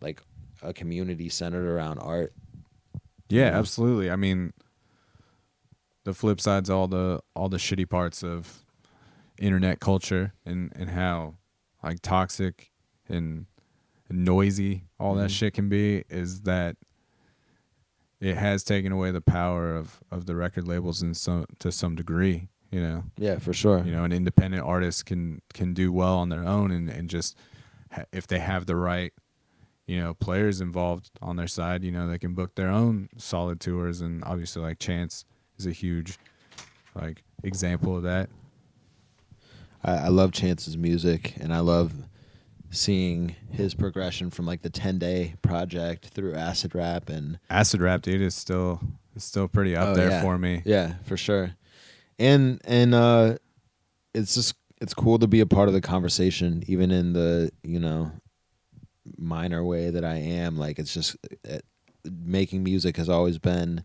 like 0.00 0.20
a 0.62 0.72
community 0.72 1.28
centered 1.28 1.66
around 1.66 1.98
art 1.98 2.32
Yeah, 3.28 3.56
absolutely. 3.58 4.10
I 4.10 4.16
mean, 4.16 4.52
the 6.04 6.12
flip 6.14 6.40
side's 6.40 6.68
all 6.70 6.86
the 6.88 7.20
all 7.34 7.48
the 7.48 7.56
shitty 7.56 7.88
parts 7.88 8.22
of 8.22 8.64
internet 9.38 9.80
culture 9.80 10.32
and 10.44 10.72
and 10.76 10.90
how 10.90 11.34
like 11.82 12.00
toxic 12.02 12.70
and, 13.08 13.46
noisy 14.10 14.84
all 15.00 15.14
that 15.16 15.30
Mhm. 15.30 15.34
shit 15.34 15.54
can 15.54 15.68
be 15.68 16.04
is 16.08 16.42
that 16.42 16.76
it 18.20 18.36
has 18.36 18.62
taken 18.62 18.92
away 18.92 19.10
the 19.10 19.20
power 19.22 19.74
of 19.74 20.00
of 20.10 20.26
the 20.26 20.36
record 20.36 20.68
labels 20.68 21.02
in 21.02 21.14
some 21.14 21.46
to 21.58 21.72
some 21.72 21.96
degree. 21.96 22.48
You 22.74 22.80
know, 22.82 23.04
yeah 23.18 23.38
for 23.38 23.52
sure. 23.52 23.84
You 23.84 23.92
know, 23.92 24.04
an 24.04 24.12
independent 24.12 24.62
artist 24.64 25.06
can 25.06 25.40
can 25.52 25.74
do 25.74 25.92
well 25.92 26.16
on 26.18 26.28
their 26.28 26.44
own 26.44 26.70
and 26.72 26.88
and 26.90 27.08
just 27.08 27.36
ha- 27.92 28.04
if 28.12 28.26
they 28.26 28.40
have 28.40 28.66
the 28.66 28.74
right 28.76 29.12
you 29.86 30.00
know 30.00 30.14
players 30.14 30.60
involved 30.60 31.10
on 31.20 31.36
their 31.36 31.46
side 31.46 31.84
you 31.84 31.92
know 31.92 32.08
they 32.08 32.18
can 32.18 32.32
book 32.34 32.54
their 32.54 32.70
own 32.70 33.08
solid 33.16 33.60
tours. 33.60 34.00
And 34.00 34.24
obviously 34.24 34.62
like 34.62 34.78
chance 34.78 35.24
is 35.58 35.66
a 35.66 35.72
huge 35.72 36.18
like 36.94 37.22
example 37.42 37.96
of 37.96 38.02
that. 38.02 38.28
I, 39.84 39.92
I 40.06 40.08
love 40.08 40.32
Chance's 40.32 40.76
music, 40.76 41.34
and 41.38 41.52
I 41.52 41.60
love 41.60 41.92
seeing 42.70 43.36
his 43.52 43.74
progression 43.74 44.30
from 44.30 44.46
like 44.46 44.62
the 44.62 44.70
ten 44.70 44.98
day 44.98 45.34
project 45.42 46.06
through 46.06 46.34
acid 46.34 46.74
rap 46.74 47.08
and 47.08 47.38
acid 47.48 47.80
rap 47.80 48.02
dude 48.02 48.20
is 48.20 48.34
still 48.34 48.80
is 49.14 49.22
still 49.22 49.46
pretty 49.46 49.76
up 49.76 49.88
Oh, 49.90 49.94
there 49.94 50.10
yeah. 50.10 50.22
for 50.22 50.38
me. 50.38 50.62
Yeah, 50.64 50.94
for 51.04 51.16
sure. 51.16 51.54
And 52.18 52.60
and 52.64 52.94
uh, 52.94 53.36
it's 54.14 54.34
just 54.34 54.54
it's 54.80 54.94
cool 54.94 55.18
to 55.18 55.26
be 55.26 55.40
a 55.40 55.46
part 55.46 55.68
of 55.68 55.74
the 55.74 55.80
conversation, 55.80 56.62
even 56.66 56.90
in 56.90 57.12
the 57.12 57.50
you 57.62 57.80
know 57.80 58.12
minor 59.16 59.64
way 59.64 59.90
that 59.90 60.04
I 60.04 60.16
am. 60.16 60.56
Like 60.56 60.78
it's 60.78 60.94
just 60.94 61.16
uh 61.50 61.58
making 62.04 62.62
music 62.62 62.96
has 62.98 63.08
always 63.08 63.38
been 63.38 63.84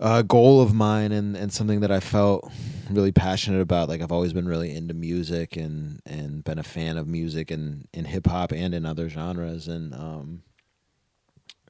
a 0.00 0.22
goal 0.22 0.60
of 0.60 0.74
mine 0.74 1.12
and, 1.12 1.36
and 1.36 1.52
something 1.52 1.80
that 1.80 1.92
I 1.92 2.00
felt 2.00 2.50
really 2.90 3.12
passionate 3.12 3.60
about. 3.60 3.88
Like 3.88 4.02
I've 4.02 4.12
always 4.12 4.32
been 4.32 4.48
really 4.48 4.74
into 4.74 4.92
music 4.94 5.56
and, 5.56 6.00
and 6.04 6.42
been 6.42 6.58
a 6.58 6.64
fan 6.64 6.96
of 6.96 7.06
music 7.06 7.50
and 7.50 7.86
in 7.92 8.04
hip 8.04 8.26
hop 8.26 8.52
and 8.52 8.74
in 8.74 8.84
other 8.84 9.08
genres 9.08 9.68
and 9.68 9.94
um 9.94 10.42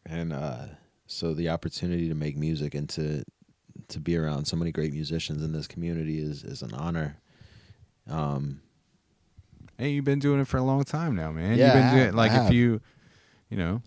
and 0.06 0.32
uh 0.32 0.66
so 1.06 1.34
the 1.34 1.50
opportunity 1.50 2.08
to 2.08 2.14
make 2.14 2.36
music 2.36 2.74
and 2.74 2.88
to 2.90 3.24
to 3.88 4.00
be 4.00 4.16
around 4.16 4.44
so 4.46 4.56
many 4.56 4.70
great 4.72 4.92
musicians 4.92 5.42
in 5.42 5.52
this 5.52 5.66
community 5.66 6.18
is 6.20 6.44
is 6.44 6.62
an 6.62 6.72
honor. 6.74 7.16
Um 8.08 8.60
hey 9.78 9.90
you've 9.90 10.04
been 10.04 10.18
doing 10.20 10.40
it 10.40 10.46
for 10.46 10.56
a 10.58 10.62
long 10.62 10.84
time 10.84 11.16
now 11.16 11.32
man 11.32 11.58
Yeah, 11.58 11.64
you've 11.66 11.74
been 11.74 11.90
doing 11.94 12.04
have, 12.06 12.14
like 12.14 12.32
if 12.32 12.52
you 12.52 12.80
you 13.50 13.56
know 13.56 13.82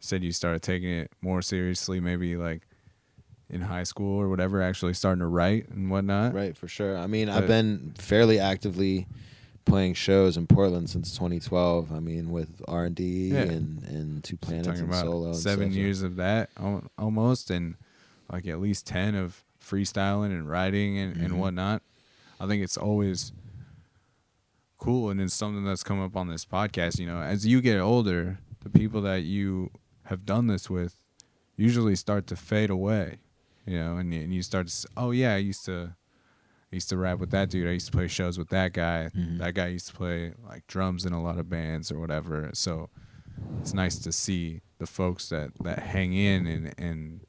said 0.00 0.22
you 0.22 0.32
started 0.32 0.62
taking 0.62 0.90
it 0.90 1.10
more 1.20 1.42
seriously 1.42 2.00
maybe 2.00 2.36
like 2.36 2.62
in 3.50 3.60
high 3.62 3.82
school 3.82 4.18
or 4.20 4.28
whatever 4.28 4.62
actually 4.62 4.94
starting 4.94 5.20
to 5.20 5.26
write 5.26 5.68
and 5.68 5.90
whatnot 5.90 6.32
Right, 6.34 6.56
for 6.56 6.68
sure. 6.68 6.96
I 6.98 7.06
mean, 7.06 7.26
But- 7.28 7.36
I've 7.36 7.46
been 7.48 7.94
fairly 7.98 8.38
actively 8.38 9.06
playing 9.64 9.94
shows 9.94 10.36
in 10.36 10.46
Portland 10.46 10.88
since 10.88 11.12
2012. 11.14 11.90
I 11.92 11.98
mean, 12.00 12.30
with 12.30 12.62
R 12.68 12.84
and 12.86 12.94
D 12.94 13.30
and 13.34 13.82
and 13.84 14.22
Two 14.24 14.36
Planets 14.36 14.80
and 14.80 14.94
solo. 14.94 15.32
seven 15.34 15.72
years 15.72 16.02
of 16.02 16.16
that 16.16 16.50
almost 16.98 17.50
and 17.50 17.74
like 18.30 18.46
at 18.46 18.60
least 18.60 18.86
10 18.86 19.14
of 19.14 19.44
freestyling 19.62 20.26
and 20.26 20.48
writing 20.48 20.98
and, 20.98 21.16
and 21.16 21.28
mm-hmm. 21.28 21.38
whatnot. 21.38 21.82
I 22.40 22.46
think 22.46 22.62
it's 22.62 22.76
always 22.76 23.32
cool 24.78 25.10
and 25.10 25.20
it's 25.20 25.34
something 25.34 25.64
that's 25.64 25.82
come 25.82 26.00
up 26.00 26.16
on 26.16 26.28
this 26.28 26.44
podcast. 26.44 26.98
You 26.98 27.06
know, 27.06 27.20
as 27.20 27.46
you 27.46 27.60
get 27.60 27.80
older, 27.80 28.38
the 28.60 28.70
people 28.70 29.00
that 29.02 29.22
you 29.22 29.70
have 30.04 30.24
done 30.24 30.46
this 30.46 30.70
with 30.70 30.96
usually 31.56 31.96
start 31.96 32.26
to 32.28 32.36
fade 32.36 32.70
away. 32.70 33.18
You 33.66 33.78
know, 33.78 33.96
and, 33.96 34.14
you- 34.14 34.22
and 34.22 34.32
you 34.32 34.42
start 34.42 34.68
to, 34.68 34.70
s- 34.70 34.86
oh 34.96 35.10
yeah, 35.10 35.34
I 35.34 35.38
used 35.38 35.64
to, 35.66 35.94
I 36.72 36.76
used 36.76 36.88
to 36.90 36.96
rap 36.96 37.18
with 37.18 37.30
that 37.30 37.50
dude. 37.50 37.68
I 37.68 37.72
used 37.72 37.86
to 37.86 37.92
play 37.92 38.08
shows 38.08 38.38
with 38.38 38.48
that 38.50 38.72
guy. 38.72 39.10
Mm-hmm. 39.14 39.38
That 39.38 39.54
guy 39.54 39.68
used 39.68 39.88
to 39.88 39.94
play 39.94 40.32
like 40.46 40.66
drums 40.66 41.04
in 41.04 41.12
a 41.12 41.22
lot 41.22 41.38
of 41.38 41.48
bands 41.50 41.90
or 41.90 41.98
whatever. 41.98 42.50
So 42.54 42.88
it's 43.60 43.74
nice 43.74 43.98
to 44.00 44.12
see 44.12 44.60
the 44.78 44.86
folks 44.86 45.28
that 45.30 45.50
that 45.62 45.80
hang 45.80 46.12
in 46.12 46.46
and 46.46 46.74
and 46.78 47.20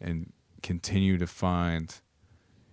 and 0.00 0.32
continue 0.62 1.18
to 1.18 1.26
find 1.26 2.00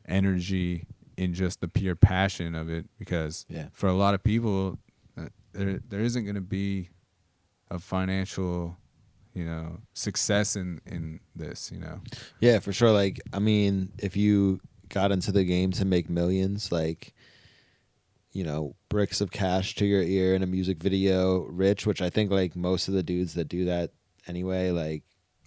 energy 0.08 0.86
in 1.18 1.34
just 1.34 1.62
the 1.62 1.68
pure 1.68 1.96
passion 1.96 2.56
of 2.56 2.70
it 2.70 2.86
because 3.00 3.46
Yeah. 3.50 3.68
for 3.74 3.88
a 3.88 3.94
lot 3.94 4.14
of 4.14 4.24
people 4.24 4.78
uh, 5.18 5.28
there 5.54 5.80
there 5.88 6.02
isn't 6.02 6.24
going 6.26 6.36
to 6.36 6.42
be 6.42 6.90
a 7.72 7.80
financial 7.80 8.78
you 9.34 9.44
know 9.46 9.80
success 9.94 10.56
in 10.56 10.80
in 10.86 11.20
this 11.36 11.72
you 11.72 11.80
know 11.80 12.02
Yeah, 12.40 12.60
for 12.60 12.72
sure. 12.74 12.92
Like, 12.92 13.20
I 13.34 13.40
mean, 13.40 13.92
if 13.98 14.16
you 14.18 14.60
got 14.90 15.12
into 15.12 15.32
the 15.32 15.44
game 15.44 15.72
to 15.72 15.86
make 15.86 16.10
millions, 16.10 16.72
like, 16.72 17.14
you 18.32 18.44
know, 18.44 18.76
bricks 18.90 19.20
of 19.22 19.32
cash 19.32 19.76
to 19.76 19.86
your 19.86 20.02
ear 20.04 20.36
in 20.36 20.44
a 20.44 20.48
music 20.48 20.78
video, 20.78 21.40
rich, 21.46 21.86
which 21.88 22.02
I 22.02 22.10
think 22.10 22.30
like 22.32 22.56
most 22.56 22.88
of 22.88 22.94
the 22.94 23.02
dudes 23.04 23.34
that 23.34 23.48
do 23.48 23.66
that 23.66 23.92
anyway, 24.28 24.70
like, 24.72 25.04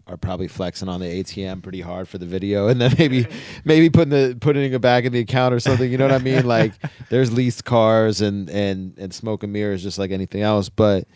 are 0.09 0.16
probably 0.16 0.48
flexing 0.48 0.89
on 0.89 1.01
the 1.01 1.06
ATM 1.06 1.62
pretty 1.62 1.80
hard 1.80 2.09
for 2.09 2.18
the 2.18 2.26
video, 2.26 2.68
and 2.68 2.80
then 2.80 2.94
maybe, 2.98 3.26
maybe 3.64 3.90
putting 3.90 4.10
the 4.10 4.36
putting 4.40 4.72
it 4.72 4.80
back 4.80 5.05
in 5.05 5.12
the 5.12 5.20
account 5.20 5.55
or 5.55 5.60
something. 5.60 5.90
You 5.90 5.98
know 5.98 6.06
what 6.06 6.14
I 6.14 6.18
mean? 6.18 6.47
Like, 6.47 6.72
there's 7.10 7.32
leased 7.32 7.64
cars 7.64 8.20
and 8.20 8.48
and 8.51 8.97
and 8.98 9.12
smoke 9.12 9.43
and 9.43 9.52
mirrors, 9.52 9.82
just 9.82 9.98
like 9.98 10.10
anything 10.10 10.43
else. 10.43 10.68
But 10.68 11.06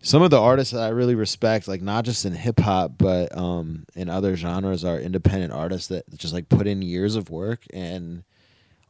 some 0.00 0.22
of 0.22 0.30
the 0.30 0.40
artists 0.40 0.72
that 0.72 0.82
I 0.82 0.88
really 0.88 1.14
respect, 1.14 1.68
like 1.68 1.82
not 1.82 2.04
just 2.04 2.24
in 2.24 2.32
hip 2.32 2.60
hop, 2.60 2.92
but 2.96 3.36
um, 3.36 3.84
in 3.94 4.08
other 4.08 4.36
genres, 4.36 4.84
are 4.84 4.98
independent 4.98 5.52
artists 5.52 5.88
that 5.88 6.04
just 6.16 6.34
like 6.34 6.48
put 6.48 6.66
in 6.66 6.82
years 6.82 7.16
of 7.16 7.30
work 7.30 7.64
and 7.72 8.24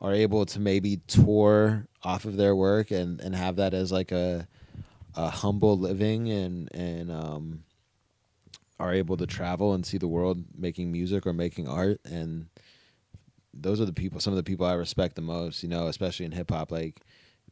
are 0.01 0.13
able 0.13 0.45
to 0.47 0.59
maybe 0.59 1.01
tour 1.07 1.87
off 2.03 2.25
of 2.25 2.37
their 2.37 2.57
work 2.57 2.91
and, 2.91 3.21
and 3.21 3.37
have 3.37 3.57
that 3.57 3.73
as 3.73 3.93
like 3.93 4.11
a 4.13 4.49
a 5.15 5.29
humble 5.29 5.79
living 5.79 6.31
and 6.31 6.75
and 6.75 7.11
um, 7.13 7.63
are 8.83 8.93
able 8.93 9.17
to 9.17 9.27
travel 9.27 9.73
and 9.75 9.87
see 9.87 9.97
the 9.97 10.09
world 10.09 10.45
making 10.59 10.91
music 10.91 11.27
or 11.27 11.33
making 11.33 11.69
art 11.69 12.01
and 12.05 12.47
those 13.55 13.81
are 13.81 13.85
the 13.85 13.93
people 13.93 14.21
some 14.21 14.33
of 14.33 14.37
the 14.37 14.43
people 14.43 14.67
I 14.67 14.75
respect 14.75 15.15
the 15.15 15.23
most, 15.23 15.63
you 15.63 15.69
know, 15.69 15.87
especially 15.87 16.27
in 16.27 16.33
hip 16.33 16.51
hop 16.51 16.73
like 16.73 17.01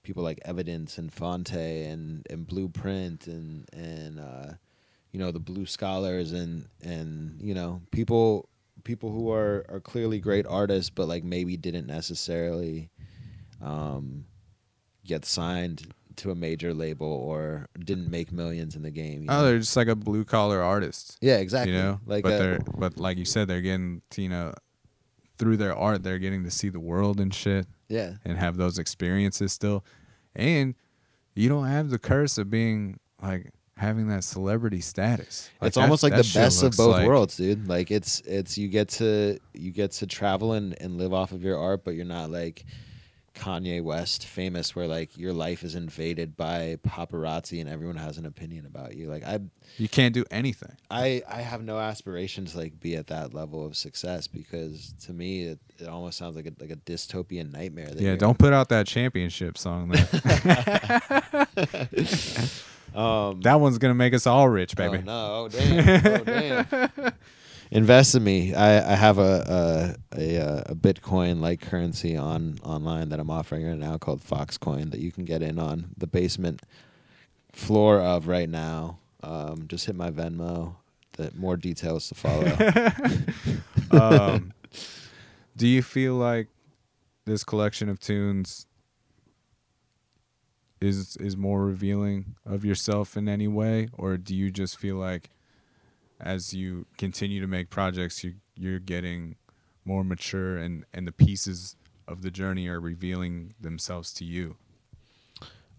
people 0.02 0.22
like 0.22 0.40
Evidence 0.44 0.98
and 0.98 1.12
Phonte 1.12 1.52
and 1.52 2.26
and 2.30 2.46
Blueprint 2.46 3.26
and 3.26 3.68
and 3.72 4.18
uh, 4.18 4.52
you 5.12 5.20
know 5.20 5.30
the 5.30 5.40
Blue 5.40 5.66
Scholars 5.66 6.32
and 6.32 6.66
and 6.82 7.40
you 7.40 7.54
know 7.54 7.82
people 7.90 8.48
people 8.84 9.10
who 9.12 9.30
are 9.30 9.64
are 9.68 9.80
clearly 9.80 10.18
great 10.18 10.46
artists 10.46 10.90
but 10.90 11.06
like 11.06 11.22
maybe 11.22 11.56
didn't 11.56 11.86
necessarily 11.86 12.88
um, 13.62 14.24
get 15.04 15.24
signed 15.24 15.92
to 16.20 16.30
a 16.30 16.34
major 16.34 16.72
label 16.72 17.06
or 17.06 17.66
didn't 17.78 18.10
make 18.10 18.32
millions 18.32 18.76
in 18.76 18.82
the 18.82 18.90
game. 18.90 19.22
you 19.22 19.28
oh 19.30 19.34
know? 19.38 19.44
they're 19.44 19.58
just 19.58 19.76
like 19.76 19.88
a 19.88 19.96
blue 19.96 20.24
collar 20.24 20.62
artist 20.62 21.16
yeah, 21.20 21.36
exactly. 21.36 21.72
you 21.74 21.78
know 21.78 22.00
like 22.06 22.22
but 22.22 22.32
uh, 22.34 22.38
they're 22.38 22.58
but 22.76 22.98
like 22.98 23.18
you 23.18 23.24
said 23.24 23.48
they're 23.48 23.60
getting 23.60 24.02
to, 24.10 24.22
you 24.22 24.28
know 24.28 24.52
through 25.38 25.56
their 25.56 25.74
art 25.74 26.02
they're 26.02 26.18
getting 26.18 26.44
to 26.44 26.50
see 26.50 26.68
the 26.68 26.80
world 26.80 27.18
and 27.20 27.34
shit 27.34 27.66
yeah, 27.88 28.12
and 28.24 28.36
have 28.38 28.56
those 28.56 28.78
experiences 28.78 29.52
still 29.52 29.84
and 30.36 30.74
you 31.34 31.48
don't 31.48 31.66
have 31.66 31.90
the 31.90 31.98
curse 31.98 32.38
of 32.38 32.50
being 32.50 32.98
like 33.22 33.52
having 33.76 34.08
that 34.08 34.22
celebrity 34.22 34.80
status 34.80 35.48
Like, 35.60 35.68
it's 35.68 35.76
that- 35.76 35.82
almost 35.82 36.02
like 36.02 36.12
the 36.12 36.30
best 36.34 36.62
of 36.62 36.76
both 36.76 36.92
like- 36.92 37.06
worlds, 37.06 37.36
dude. 37.36 37.66
Like 37.66 37.90
it's 37.90 38.20
it's 38.20 38.58
you 38.58 38.68
get 38.68 38.88
to 39.00 39.38
you 39.54 39.70
get 39.72 39.92
to 39.92 40.06
travel 40.06 40.52
and, 40.52 40.76
and 40.80 40.98
live 40.98 41.14
off 41.14 41.32
of 41.32 41.42
your 41.42 41.58
art, 41.58 41.82
but 41.84 41.94
you're 41.94 42.04
not 42.04 42.30
like 42.30 42.64
Kanye 43.34 43.82
West 43.82 44.26
famous 44.26 44.76
where 44.76 44.86
like 44.86 45.16
your 45.16 45.32
life 45.32 45.62
is 45.62 45.74
invaded 45.74 46.36
by 46.36 46.76
paparazzi 46.86 47.60
and 47.60 47.70
everyone 47.70 47.96
has 47.96 48.18
an 48.18 48.26
opinion 48.26 48.66
about 48.66 48.94
you. 48.96 49.08
Like 49.08 49.24
I 49.24 49.38
you 49.78 49.88
can't 49.88 50.12
do 50.12 50.24
anything 50.30 50.76
I 50.90 51.22
I 51.28 51.40
have 51.42 51.62
no 51.62 51.78
aspirations 51.78 52.52
to 52.52 52.58
like 52.58 52.78
be 52.80 52.96
at 52.96 53.06
that 53.06 53.32
level 53.32 53.64
of 53.64 53.76
success 53.76 54.26
because 54.26 54.92
to 55.06 55.12
me 55.12 55.44
it, 55.44 55.58
it 55.78 55.88
almost 55.88 56.18
sounds 56.18 56.34
like 56.36 56.46
a 56.46 56.52
like 56.60 56.70
a 56.70 56.76
dystopian 56.76 57.52
nightmare. 57.52 57.90
yeah 57.96 58.16
don't 58.16 58.38
put 58.38 58.52
out 58.52 58.68
that 58.70 58.86
championship 58.86 59.56
song 59.56 59.88
there. 59.90 60.08
um 62.94 63.40
that 63.42 63.60
one's 63.60 63.78
gonna 63.78 63.94
make 63.94 64.14
us 64.14 64.26
all 64.26 64.48
rich 64.48 64.74
baby 64.76 64.98
Oh, 64.98 65.00
no, 65.02 65.44
oh 65.44 65.48
damn, 65.48 66.20
oh 66.20 66.24
damn. 66.24 67.12
Invest 67.72 68.16
in 68.16 68.24
me. 68.24 68.52
I, 68.52 68.92
I 68.92 68.96
have 68.96 69.18
a 69.18 69.96
a, 70.12 70.20
a 70.20 70.62
a 70.66 70.74
Bitcoin 70.74 71.40
like 71.40 71.60
currency 71.60 72.16
on 72.16 72.58
online 72.64 73.10
that 73.10 73.20
I'm 73.20 73.30
offering 73.30 73.66
right 73.66 73.78
now 73.78 73.96
called 73.96 74.22
Foxcoin 74.22 74.90
that 74.90 75.00
you 75.00 75.12
can 75.12 75.24
get 75.24 75.42
in 75.42 75.58
on 75.58 75.90
the 75.96 76.08
basement 76.08 76.62
floor 77.52 78.00
of 78.00 78.26
right 78.26 78.48
now. 78.48 78.98
Um, 79.22 79.66
just 79.68 79.86
hit 79.86 79.94
my 79.94 80.10
Venmo. 80.10 80.76
The 81.12 81.30
more 81.36 81.56
details 81.56 82.08
to 82.08 82.14
follow. 82.14 82.50
um, 83.90 84.52
do 85.56 85.66
you 85.66 85.82
feel 85.82 86.14
like 86.14 86.48
this 87.24 87.44
collection 87.44 87.88
of 87.88 88.00
tunes 88.00 88.66
is 90.80 91.16
is 91.18 91.36
more 91.36 91.64
revealing 91.64 92.34
of 92.44 92.64
yourself 92.64 93.16
in 93.16 93.28
any 93.28 93.46
way, 93.46 93.88
or 93.92 94.16
do 94.16 94.34
you 94.34 94.50
just 94.50 94.78
feel 94.78 94.96
like 94.96 95.30
as 96.20 96.54
you 96.54 96.86
continue 96.98 97.40
to 97.40 97.46
make 97.46 97.70
projects, 97.70 98.22
you 98.24 98.34
you're 98.56 98.78
getting 98.78 99.36
more 99.84 100.04
mature 100.04 100.56
and 100.58 100.84
and 100.92 101.06
the 101.06 101.12
pieces 101.12 101.76
of 102.06 102.22
the 102.22 102.30
journey 102.30 102.68
are 102.68 102.80
revealing 102.80 103.54
themselves 103.60 104.12
to 104.14 104.24
you? 104.24 104.56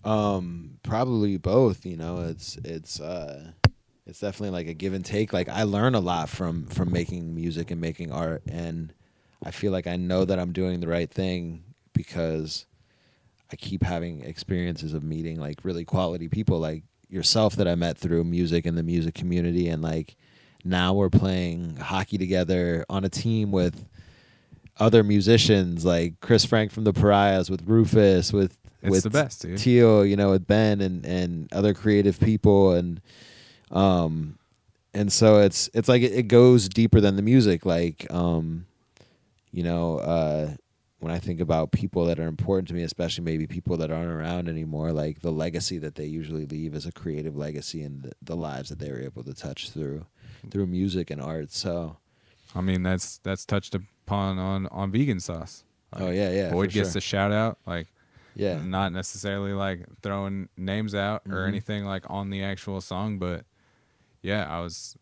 Um, 0.03 0.79
probably 0.83 1.37
both. 1.37 1.85
You 1.85 1.97
know, 1.97 2.21
it's 2.21 2.57
it's 2.63 2.99
uh, 2.99 3.51
it's 4.05 4.19
definitely 4.19 4.51
like 4.51 4.67
a 4.67 4.73
give 4.73 4.93
and 4.93 5.05
take. 5.05 5.33
Like 5.33 5.49
I 5.49 5.63
learn 5.63 5.93
a 5.93 5.99
lot 5.99 6.29
from 6.29 6.65
from 6.67 6.91
making 6.91 7.35
music 7.35 7.69
and 7.69 7.79
making 7.79 8.11
art, 8.11 8.41
and 8.49 8.93
I 9.43 9.51
feel 9.51 9.71
like 9.71 9.87
I 9.87 9.97
know 9.97 10.25
that 10.25 10.39
I'm 10.39 10.53
doing 10.53 10.79
the 10.79 10.87
right 10.87 11.09
thing 11.09 11.63
because 11.93 12.65
I 13.51 13.55
keep 13.57 13.83
having 13.83 14.21
experiences 14.21 14.93
of 14.93 15.03
meeting 15.03 15.39
like 15.39 15.63
really 15.63 15.85
quality 15.85 16.29
people, 16.29 16.59
like 16.59 16.83
yourself 17.09 17.55
that 17.57 17.67
I 17.67 17.75
met 17.75 17.97
through 17.97 18.23
music 18.23 18.65
and 18.65 18.77
the 18.77 18.83
music 18.83 19.13
community, 19.13 19.67
and 19.67 19.83
like 19.83 20.15
now 20.63 20.93
we're 20.93 21.09
playing 21.09 21.77
hockey 21.77 22.17
together 22.17 22.85
on 22.89 23.03
a 23.03 23.09
team 23.09 23.51
with 23.51 23.85
other 24.79 25.03
musicians 25.03 25.85
like 25.85 26.19
Chris 26.21 26.45
Frank 26.45 26.71
from 26.71 26.83
the 26.83 26.93
Pariahs, 26.93 27.49
with 27.49 27.67
Rufus, 27.67 28.33
with 28.33 28.57
It's 28.81 28.91
with 28.91 29.03
the 29.03 29.09
best, 29.09 29.41
dude. 29.41 29.57
Teal, 29.57 30.05
you 30.05 30.15
know, 30.15 30.31
with 30.31 30.47
Ben 30.47 30.81
and 30.81 31.05
and 31.05 31.51
other 31.53 31.73
creative 31.73 32.19
people, 32.19 32.73
and 32.73 33.01
um, 33.69 34.37
and 34.93 35.11
so 35.11 35.39
it's 35.39 35.69
it's 35.73 35.87
like 35.87 36.01
it, 36.01 36.13
it 36.13 36.27
goes 36.27 36.67
deeper 36.67 36.99
than 36.99 37.15
the 37.15 37.21
music. 37.21 37.65
Like 37.65 38.11
um, 38.11 38.65
you 39.51 39.63
know, 39.63 39.97
uh, 39.97 40.51
when 40.99 41.11
I 41.11 41.19
think 41.19 41.41
about 41.41 41.71
people 41.71 42.05
that 42.05 42.19
are 42.19 42.27
important 42.27 42.67
to 42.69 42.73
me, 42.73 42.83
especially 42.83 43.23
maybe 43.23 43.47
people 43.47 43.77
that 43.77 43.91
aren't 43.91 44.11
around 44.11 44.49
anymore, 44.49 44.91
like 44.91 45.21
the 45.21 45.31
legacy 45.31 45.77
that 45.79 45.95
they 45.95 46.05
usually 46.05 46.45
leave 46.45 46.73
is 46.73 46.85
a 46.85 46.91
creative 46.91 47.35
legacy 47.35 47.83
and 47.83 48.03
the, 48.03 48.11
the 48.21 48.35
lives 48.35 48.69
that 48.69 48.79
they 48.79 48.91
were 48.91 49.01
able 49.01 49.23
to 49.23 49.33
touch 49.33 49.69
through 49.69 50.05
through 50.49 50.67
music 50.67 51.09
and 51.11 51.21
art. 51.21 51.51
So 51.51 51.97
I 52.55 52.61
mean, 52.61 52.83
that's 52.83 53.17
that's 53.19 53.45
touched 53.45 53.75
upon 53.75 54.37
on 54.39 54.67
on 54.67 54.91
vegan 54.91 55.19
sauce. 55.19 55.63
Oh, 55.93 56.09
yeah, 56.09 56.29
yeah, 56.31 56.51
Boyd 56.51 56.71
gets 56.71 56.89
sure. 56.89 56.93
the 56.93 57.01
shout 57.01 57.31
out, 57.33 57.57
like 57.65 57.87
yeah, 58.33 58.61
not 58.63 58.93
necessarily 58.93 59.51
like 59.53 59.85
throwing 60.01 60.47
names 60.55 60.95
out 60.95 61.21
or 61.27 61.43
Mhm. 61.43 61.47
anything 61.49 61.85
like 61.85 62.05
on 62.09 62.29
the 62.29 62.41
actual 62.43 62.79
song, 62.79 63.19
but 63.19 63.45
yeah, 64.21 64.45
I 64.49 64.61
was 64.61 64.97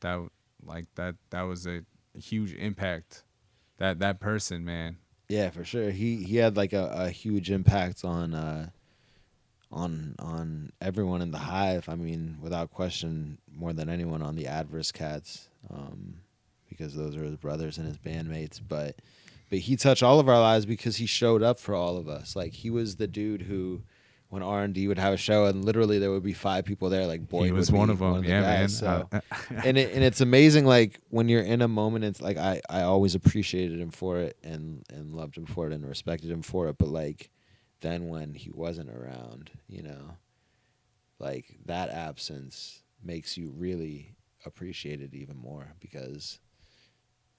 that 0.00 0.18
like 0.64 0.86
that 0.94 1.16
that 1.30 1.42
was 1.42 1.66
a 1.66 1.82
huge 2.18 2.54
impact. 2.54 3.24
That 3.78 3.98
that 3.98 4.20
person, 4.20 4.64
man. 4.64 4.96
Yeah, 5.28 5.50
for 5.50 5.64
sure. 5.64 5.90
He 5.90 6.24
he 6.24 6.36
had 6.36 6.56
like 6.56 6.72
a, 6.72 6.86
a 6.94 7.10
huge 7.10 7.50
impact 7.50 8.04
on 8.04 8.32
uh 8.34 8.70
on 9.72 10.14
on 10.18 10.72
everyone 10.80 11.22
in 11.22 11.30
the 11.30 11.38
hive. 11.38 11.88
I 11.88 11.94
mean, 11.94 12.38
without 12.40 12.70
question, 12.70 13.38
more 13.52 13.72
than 13.72 13.88
anyone 13.88 14.22
on 14.22 14.36
the 14.36 14.46
Adverse 14.46 14.92
Cats, 14.92 15.48
um, 15.70 16.16
because 16.68 16.94
those 16.94 17.16
are 17.16 17.24
his 17.24 17.36
brothers 17.36 17.78
and 17.78 17.86
his 17.86 17.98
bandmates. 17.98 18.60
But 18.66 18.96
but 19.48 19.60
he 19.60 19.76
touched 19.76 20.02
all 20.02 20.20
of 20.20 20.28
our 20.28 20.40
lives 20.40 20.66
because 20.66 20.96
he 20.96 21.06
showed 21.06 21.42
up 21.42 21.58
for 21.58 21.74
all 21.74 21.96
of 21.96 22.08
us. 22.08 22.34
Like 22.34 22.52
he 22.52 22.70
was 22.70 22.96
the 22.96 23.06
dude 23.06 23.42
who 23.42 23.82
when 24.28 24.42
R 24.42 24.62
and 24.62 24.72
D 24.72 24.86
would 24.86 24.98
have 24.98 25.12
a 25.12 25.16
show, 25.16 25.46
and 25.46 25.64
literally 25.64 25.98
there 25.98 26.10
would 26.10 26.22
be 26.22 26.32
five 26.32 26.64
people 26.64 26.88
there. 26.88 27.06
Like 27.06 27.28
Boyd 27.28 27.46
he 27.46 27.52
was 27.52 27.70
one 27.70 27.90
of 27.90 27.98
them. 27.98 28.22
the 28.22 28.28
yeah, 28.28 28.42
guys, 28.42 28.80
man. 28.80 29.06
So. 29.08 29.08
Uh, 29.12 29.20
and 29.64 29.76
it, 29.76 29.92
and 29.92 30.04
it's 30.04 30.20
amazing 30.20 30.64
like 30.64 31.00
when 31.10 31.28
you're 31.28 31.42
in 31.42 31.62
a 31.62 31.68
moment 31.68 32.04
it's 32.04 32.20
like 32.20 32.38
I, 32.38 32.60
I 32.70 32.82
always 32.82 33.14
appreciated 33.14 33.80
him 33.80 33.90
for 33.90 34.18
it 34.18 34.36
and 34.42 34.84
and 34.92 35.14
loved 35.14 35.36
him 35.36 35.46
for 35.46 35.66
it 35.66 35.72
and 35.72 35.86
respected 35.86 36.30
him 36.30 36.42
for 36.42 36.68
it 36.68 36.78
but 36.78 36.88
like 36.88 37.30
then 37.80 38.08
when 38.08 38.34
he 38.34 38.50
wasn't 38.50 38.90
around 38.90 39.50
you 39.68 39.82
know 39.82 40.16
like 41.18 41.58
that 41.66 41.90
absence 41.90 42.82
makes 43.02 43.36
you 43.36 43.52
really 43.56 44.14
appreciate 44.46 45.00
it 45.00 45.14
even 45.14 45.36
more 45.36 45.74
because 45.80 46.38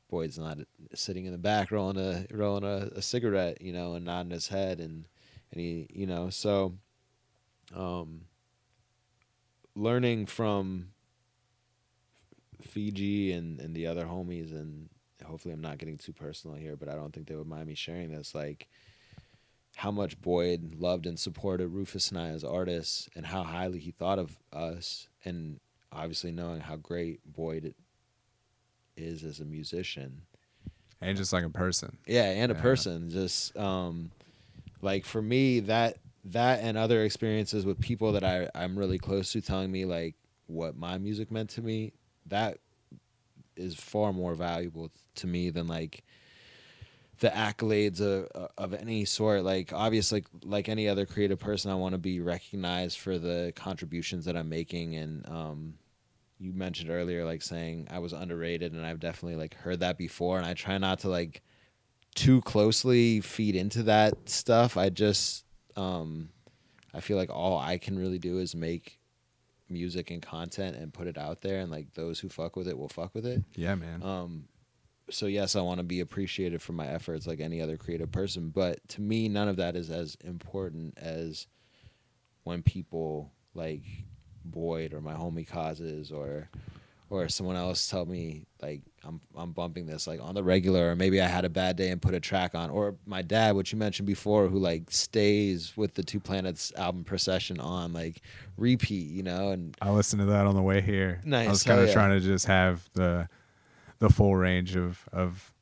Boyd's 0.10 0.38
not 0.38 0.58
sitting 0.94 1.26
in 1.26 1.32
the 1.32 1.38
back 1.38 1.72
rolling 1.72 1.98
a 1.98 2.26
rolling 2.32 2.64
a, 2.64 2.90
a 2.96 3.02
cigarette 3.02 3.62
you 3.62 3.74
know 3.74 3.96
and 3.96 4.06
nodding 4.06 4.32
his 4.32 4.48
head 4.48 4.80
and 4.80 5.08
and 5.52 5.62
he 5.62 5.88
you 5.94 6.06
know 6.06 6.30
so 6.30 6.76
um 7.76 8.22
learning 9.76 10.26
from 10.26 10.88
Fiji 12.62 13.32
and, 13.32 13.60
and 13.60 13.76
the 13.76 13.88
other 13.88 14.06
homies, 14.06 14.52
and 14.52 14.90
hopefully 15.26 15.54
I'm 15.54 15.62
not 15.62 15.78
getting 15.78 15.98
too 15.98 16.14
personal 16.14 16.56
here, 16.56 16.76
but 16.76 16.90
I 16.90 16.96
don't 16.96 17.14
think 17.14 17.28
they 17.28 17.36
would 17.36 17.48
mind 17.48 17.68
me 17.68 17.76
sharing 17.76 18.12
this. 18.12 18.36
Like, 18.36 18.68
how 19.82 19.90
much 19.90 20.22
Boyd 20.22 20.76
loved 20.78 21.08
and 21.08 21.18
supported 21.20 21.68
Rufus 21.70 22.10
and 22.12 22.20
I 22.20 22.28
as 22.28 22.44
artists, 22.44 23.10
and 23.16 23.26
how 23.26 23.42
highly 23.42 23.80
he 23.80 23.90
thought 23.90 24.20
of 24.20 24.38
us, 24.54 25.08
and 25.26 25.60
obviously 25.92 26.32
knowing 26.32 26.60
how 26.62 26.76
great 26.76 27.20
Boyd 27.26 27.74
is 28.96 29.24
as 29.24 29.40
a 29.40 29.46
musician. 29.46 30.22
and 31.04 31.18
just 31.18 31.34
like 31.34 31.44
a 31.44 31.50
person. 31.50 31.98
Yeah, 32.06 32.26
and 32.26 32.52
a 32.52 32.56
Yeah. 32.56 32.62
person. 32.62 33.10
Just 33.10 33.58
um, 33.58 34.12
like 34.84 35.04
for 35.04 35.20
me, 35.20 35.62
that 35.62 35.98
that 36.26 36.60
and 36.62 36.78
other 36.78 37.04
experiences 37.04 37.66
with 37.66 37.80
people 37.80 38.12
that 38.12 38.24
I 38.24 38.50
I'm 38.54 38.78
really 38.78 39.00
close 39.00 39.32
to, 39.32 39.42
telling 39.42 39.72
me 39.72 39.86
like 39.86 40.14
what 40.46 40.76
my 40.76 41.00
music 41.00 41.32
meant 41.32 41.50
to 41.52 41.64
me. 41.64 41.94
That 42.28 42.60
is 43.56 43.74
far 43.74 44.14
more 44.14 44.36
valuable 44.36 44.92
to 45.16 45.26
me 45.26 45.50
than 45.50 45.66
like 45.68 46.04
the 47.22 47.30
accolades 47.30 48.02
of, 48.02 48.50
of 48.58 48.74
any 48.74 49.06
sort. 49.06 49.44
Like 49.44 49.72
obviously, 49.72 50.26
like 50.44 50.68
any 50.68 50.90
other 50.90 51.06
creative 51.06 51.40
person, 51.40 51.72
I 51.72 51.76
want 51.76 51.94
to 51.94 52.00
be 52.00 52.20
recognized 52.20 52.98
for 52.98 53.18
the 53.18 53.54
contributions 53.56 54.26
that 54.26 54.36
I'm 54.36 54.50
making. 54.50 54.96
And 54.96 55.28
um, 55.30 55.74
you 56.40 56.52
mentioned 56.52 56.90
earlier, 56.90 57.24
like 57.24 57.44
saying 57.44 57.88
I 57.92 58.00
was 58.00 58.12
underrated, 58.12 58.74
and 58.74 58.86
I've 58.86 59.00
definitely 59.00 59.38
like 59.38 59.54
heard 59.54 59.80
that 59.80 59.98
before. 59.98 60.38
And 60.38 60.48
I 60.48 60.56
try 60.56 60.80
not 60.80 61.00
to 61.00 61.10
like 61.10 61.44
too 62.16 62.42
closely 62.42 63.22
feed 63.22 63.56
into 63.56 63.84
that 63.84 64.28
stuff. 64.28 64.76
I 64.76 64.90
just 64.90 65.46
um, 65.78 66.30
I 66.92 67.02
feel 67.02 67.18
like 67.18 67.30
all 67.30 67.60
I 67.60 67.78
can 67.78 68.00
really 68.00 68.20
do 68.20 68.40
is 68.40 68.56
make 68.56 68.98
music 69.70 70.12
and 70.12 70.22
content 70.22 70.76
and 70.76 70.92
put 70.92 71.08
it 71.08 71.18
out 71.18 71.42
there 71.42 71.62
and 71.62 71.72
like 71.72 71.94
those 71.94 72.20
who 72.20 72.28
fuck 72.28 72.58
with 72.58 72.68
it 72.68 72.78
will 72.78 72.90
fuck 72.90 73.14
with 73.16 73.26
it. 73.26 73.44
Yeah, 73.56 73.76
man. 73.76 74.04
Um, 74.04 74.46
so 75.12 75.26
yes, 75.26 75.56
I 75.56 75.62
want 75.62 75.80
to 75.80 75.84
be 75.84 76.00
appreciated 76.00 76.62
for 76.62 76.74
my 76.74 76.88
efforts 76.88 77.28
like 77.28 77.40
any 77.40 77.62
other 77.62 77.78
creative 77.78 78.12
person, 78.12 78.50
but 78.50 78.80
to 78.90 79.02
me, 79.02 79.30
none 79.30 79.48
of 79.48 79.58
that 79.58 79.76
is 79.76 79.90
as 79.90 80.16
important 80.24 80.98
as 80.98 81.48
when 82.44 82.64
people 82.64 83.32
like 83.54 83.84
Boyd 84.46 84.94
or 84.94 85.02
my 85.02 85.14
homie 85.14 85.48
causes 85.48 86.12
or 86.12 86.50
or 87.10 87.28
someone 87.28 87.58
else 87.58 87.90
tell 87.90 88.06
me 88.06 88.46
like 88.62 88.82
I'm 89.04 89.20
I'm 89.36 89.52
bumping 89.52 89.86
this 89.86 90.08
like 90.08 90.22
on 90.22 90.34
the 90.34 90.44
regular 90.44 90.92
or 90.92 90.96
maybe 90.96 91.22
I 91.22 91.28
had 91.28 91.44
a 91.44 91.50
bad 91.50 91.76
day 91.76 91.90
and 91.90 92.02
put 92.02 92.14
a 92.14 92.22
track 92.22 92.56
on 92.56 92.70
or 92.70 92.96
my 93.06 93.22
dad 93.22 93.56
which 93.56 93.74
you 93.74 93.78
mentioned 93.78 94.08
before 94.08 94.48
who 94.48 94.58
like 94.58 94.90
stays 94.90 95.76
with 95.76 95.94
the 95.94 96.04
Two 96.04 96.22
Planets 96.22 96.72
album 96.78 97.04
procession 97.04 97.60
on 97.60 97.92
like 97.92 98.22
repeat 98.58 99.12
you 99.12 99.24
know 99.24 99.50
and 99.50 99.76
I 99.82 99.92
listened 99.92 100.22
to 100.22 100.26
that 100.28 100.48
on 100.48 100.56
the 100.56 100.62
way 100.62 100.82
here. 100.82 101.20
Nice, 101.26 101.48
I 101.48 101.52
was 101.52 101.64
kind 101.64 101.82
of 101.82 101.88
yeah. 101.88 101.94
trying 101.94 102.20
to 102.20 102.26
just 102.26 102.46
have 102.46 102.90
the 102.94 103.28
the 104.02 104.10
full 104.10 104.36
range 104.36 104.76
of 104.76 105.08
of 105.14 105.54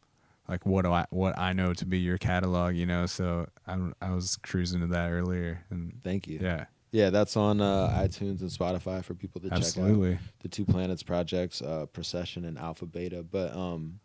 like 0.47 0.65
what 0.65 0.85
do 0.85 0.91
I 0.91 1.05
what 1.11 1.37
I 1.37 1.53
know 1.53 1.73
to 1.75 1.85
be 1.85 1.99
your 1.99 2.17
catalog, 2.17 2.73
you 2.73 2.85
know. 2.85 3.05
So 3.05 3.47
I 3.67 3.77
I 4.01 4.11
was 4.15 4.37
cruising 4.37 4.79
to 4.79 4.87
that 4.87 5.11
earlier, 5.11 5.63
and 5.69 5.99
thank 6.03 6.25
you. 6.25 6.39
Yeah, 6.41 6.65
yeah 6.91 7.09
that's 7.11 7.37
on 7.37 7.59
uh, 7.61 7.89
iTunes 8.01 8.39
and 8.39 8.49
Spotify 8.49 9.03
for 9.03 9.13
people 9.13 9.41
to 9.41 9.49
check 9.49 9.77
out. 9.77 10.17
The 10.41 10.47
two 10.49 10.65
planets 10.65 11.03
projects 11.03 11.61
uh 11.61 11.85
procession 11.87 12.45
and 12.45 12.57
alpha 12.57 12.85
beta 12.85 13.21
but 13.21 13.55
um 13.55 13.99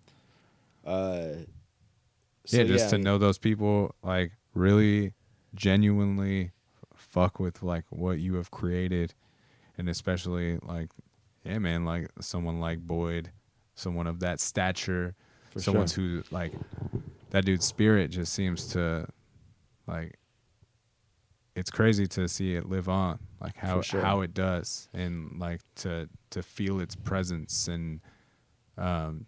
uh 0.85 1.29
so, 2.47 2.59
yeah, 2.59 2.65
just 2.65 2.87
I 2.87 2.91
to 2.91 2.97
mean, 2.97 3.05
know 3.05 3.17
those 3.19 3.39
people 3.39 3.95
like 4.03 4.33
really 4.53 5.15
genuinely 5.55 6.51
fuck 6.95 7.39
with 7.39 7.63
like 7.63 7.85
what 7.89 8.19
you 8.19 8.35
have 8.35 8.51
created, 8.51 9.15
and 9.79 9.89
especially 9.89 10.59
like 10.63 10.91
yeah, 11.45 11.59
man, 11.59 11.85
like 11.85 12.11
someone 12.21 12.59
like 12.61 12.81
Boyd, 12.81 13.31
someone 13.75 14.07
of 14.07 14.21
that 14.21 14.41
stature, 14.41 15.15
For 15.51 15.61
someone 15.61 15.87
sure. 15.87 16.05
who 16.05 16.23
like 16.31 16.53
that 17.31 17.45
dude's 17.45 17.65
spirit 17.65 18.11
just 18.11 18.33
seems 18.33 18.69
to 18.69 19.07
like 19.87 20.17
it's 21.57 21.71
crazy 21.71 22.07
to 22.07 22.29
see 22.29 22.55
it 22.55 22.69
live 22.69 22.89
on 22.89 23.19
like 23.41 23.57
how 23.57 23.81
sure. 23.81 24.01
how 24.01 24.21
it 24.21 24.35
does 24.35 24.89
and 24.93 25.39
like 25.39 25.61
to 25.77 26.09
to 26.31 26.43
feel 26.43 26.81
its 26.81 26.95
presence 26.95 27.69
and 27.69 28.01
um 28.77 29.25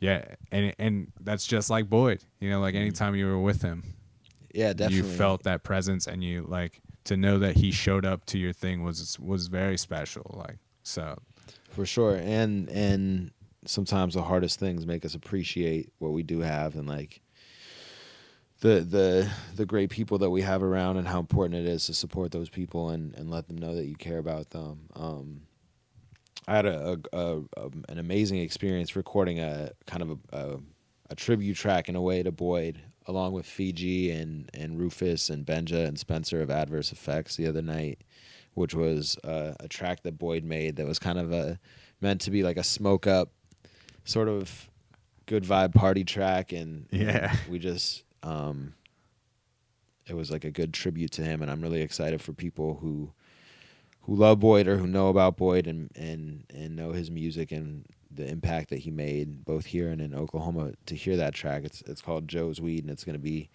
yeah 0.00 0.24
and 0.52 0.74
and 0.78 1.12
that's 1.20 1.46
just 1.46 1.70
like 1.70 1.88
Boyd 1.88 2.22
you 2.40 2.50
know 2.50 2.60
like 2.60 2.74
anytime 2.74 3.14
you 3.14 3.26
were 3.26 3.38
with 3.38 3.62
him 3.62 3.82
yeah 4.54 4.72
definitely 4.72 5.08
you 5.08 5.16
felt 5.16 5.42
that 5.44 5.62
presence 5.62 6.06
and 6.06 6.22
you 6.22 6.44
like 6.48 6.80
to 7.04 7.16
know 7.16 7.38
that 7.38 7.56
he 7.56 7.70
showed 7.70 8.04
up 8.04 8.24
to 8.26 8.38
your 8.38 8.52
thing 8.52 8.82
was 8.82 9.18
was 9.18 9.46
very 9.48 9.78
special 9.78 10.34
like 10.34 10.58
so 10.82 11.18
for 11.74 11.86
sure. 11.86 12.16
And 12.16 12.68
and 12.70 13.30
sometimes 13.66 14.14
the 14.14 14.22
hardest 14.22 14.58
things 14.58 14.86
make 14.86 15.04
us 15.04 15.14
appreciate 15.14 15.92
what 15.98 16.12
we 16.12 16.22
do 16.22 16.40
have 16.40 16.76
and 16.76 16.86
like 16.86 17.20
the 18.60 18.80
the 18.80 19.30
the 19.56 19.66
great 19.66 19.90
people 19.90 20.18
that 20.18 20.30
we 20.30 20.42
have 20.42 20.62
around 20.62 20.96
and 20.96 21.08
how 21.08 21.18
important 21.18 21.66
it 21.66 21.68
is 21.68 21.86
to 21.86 21.94
support 21.94 22.30
those 22.32 22.48
people 22.48 22.90
and 22.90 23.14
and 23.14 23.30
let 23.30 23.46
them 23.48 23.58
know 23.58 23.74
that 23.74 23.86
you 23.86 23.96
care 23.96 24.18
about 24.18 24.50
them. 24.50 24.88
Um 24.94 25.42
I 26.46 26.56
had 26.56 26.66
a, 26.66 26.98
a, 27.12 27.18
a, 27.18 27.40
a 27.56 27.70
an 27.88 27.98
amazing 27.98 28.38
experience 28.38 28.96
recording 28.96 29.40
a 29.40 29.70
kind 29.86 30.02
of 30.02 30.10
a, 30.10 30.36
a 30.36 30.58
a 31.10 31.14
tribute 31.14 31.56
track 31.56 31.88
in 31.88 31.96
a 31.96 32.02
way 32.02 32.22
to 32.22 32.32
Boyd 32.32 32.80
along 33.06 33.32
with 33.32 33.46
Fiji 33.46 34.10
and 34.10 34.50
and 34.54 34.78
Rufus 34.78 35.30
and 35.30 35.44
Benja 35.44 35.86
and 35.86 35.98
Spencer 35.98 36.40
of 36.40 36.50
Adverse 36.50 36.92
Effects 36.92 37.36
the 37.36 37.46
other 37.46 37.62
night 37.62 38.02
which 38.54 38.74
was 38.74 39.16
uh, 39.24 39.54
a 39.60 39.68
track 39.68 40.02
that 40.02 40.18
Boyd 40.18 40.44
made 40.44 40.76
that 40.76 40.86
was 40.86 40.98
kind 40.98 41.18
of 41.18 41.32
a 41.32 41.58
meant 42.00 42.20
to 42.22 42.30
be 42.30 42.42
like 42.42 42.56
a 42.56 42.64
smoke 42.64 43.06
up 43.06 43.30
sort 44.04 44.28
of 44.28 44.70
good 45.26 45.44
vibe 45.44 45.74
party 45.74 46.04
track. 46.04 46.52
And 46.52 46.86
Yeah. 46.90 47.34
we 47.50 47.58
just 47.58 48.04
um 48.22 48.74
it 50.06 50.14
was 50.14 50.30
like 50.30 50.44
a 50.44 50.50
good 50.50 50.74
tribute 50.74 51.12
to 51.12 51.22
him. 51.22 51.42
And 51.42 51.50
I'm 51.50 51.62
really 51.62 51.80
excited 51.82 52.20
for 52.20 52.32
people 52.32 52.78
who 52.80 53.12
who 54.02 54.14
love 54.14 54.40
Boyd 54.40 54.68
or 54.68 54.76
who 54.76 54.86
know 54.86 55.08
about 55.08 55.36
Boyd 55.36 55.66
and 55.66 55.90
and 55.96 56.44
and 56.54 56.76
know 56.76 56.92
his 56.92 57.10
music 57.10 57.52
and 57.52 57.86
the 58.10 58.28
impact 58.28 58.70
that 58.70 58.78
he 58.78 58.90
made 58.90 59.44
both 59.44 59.66
here 59.66 59.88
and 59.88 60.00
in 60.00 60.14
Oklahoma 60.14 60.72
to 60.86 60.94
hear 60.94 61.16
that 61.16 61.34
track. 61.34 61.64
It's 61.64 61.82
it's 61.86 62.02
called 62.02 62.28
Joe's 62.28 62.60
Weed 62.60 62.84
and 62.84 62.90
it's 62.90 63.04
going 63.04 63.18
to 63.18 63.22
be 63.22 63.50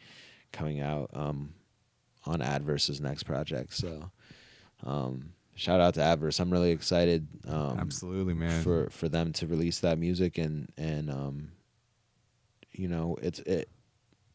coming 0.52 0.80
out 0.82 1.12
um 1.14 1.54
on 2.26 2.42
Adverse's 2.42 3.00
next 3.00 3.24
project. 3.24 3.74
So 3.74 4.12
um 4.86 5.34
shout 5.56 5.82
out 5.82 5.94
to 5.96 6.02
Adverse 6.02 6.40
I'm 6.40 6.52
really 6.52 6.72
excited 6.72 7.28
um 7.48 7.78
absolutely 7.80 8.34
man. 8.34 8.62
for 8.64 8.90
for 8.90 9.10
them 9.10 9.34
to 9.34 9.48
release 9.48 9.80
that 9.80 9.98
music 9.98 10.38
and 10.38 10.72
and 10.78 11.10
um 11.10 11.52
you 12.72 12.88
know 12.88 13.18
it's 13.22 13.40
it 13.40 13.70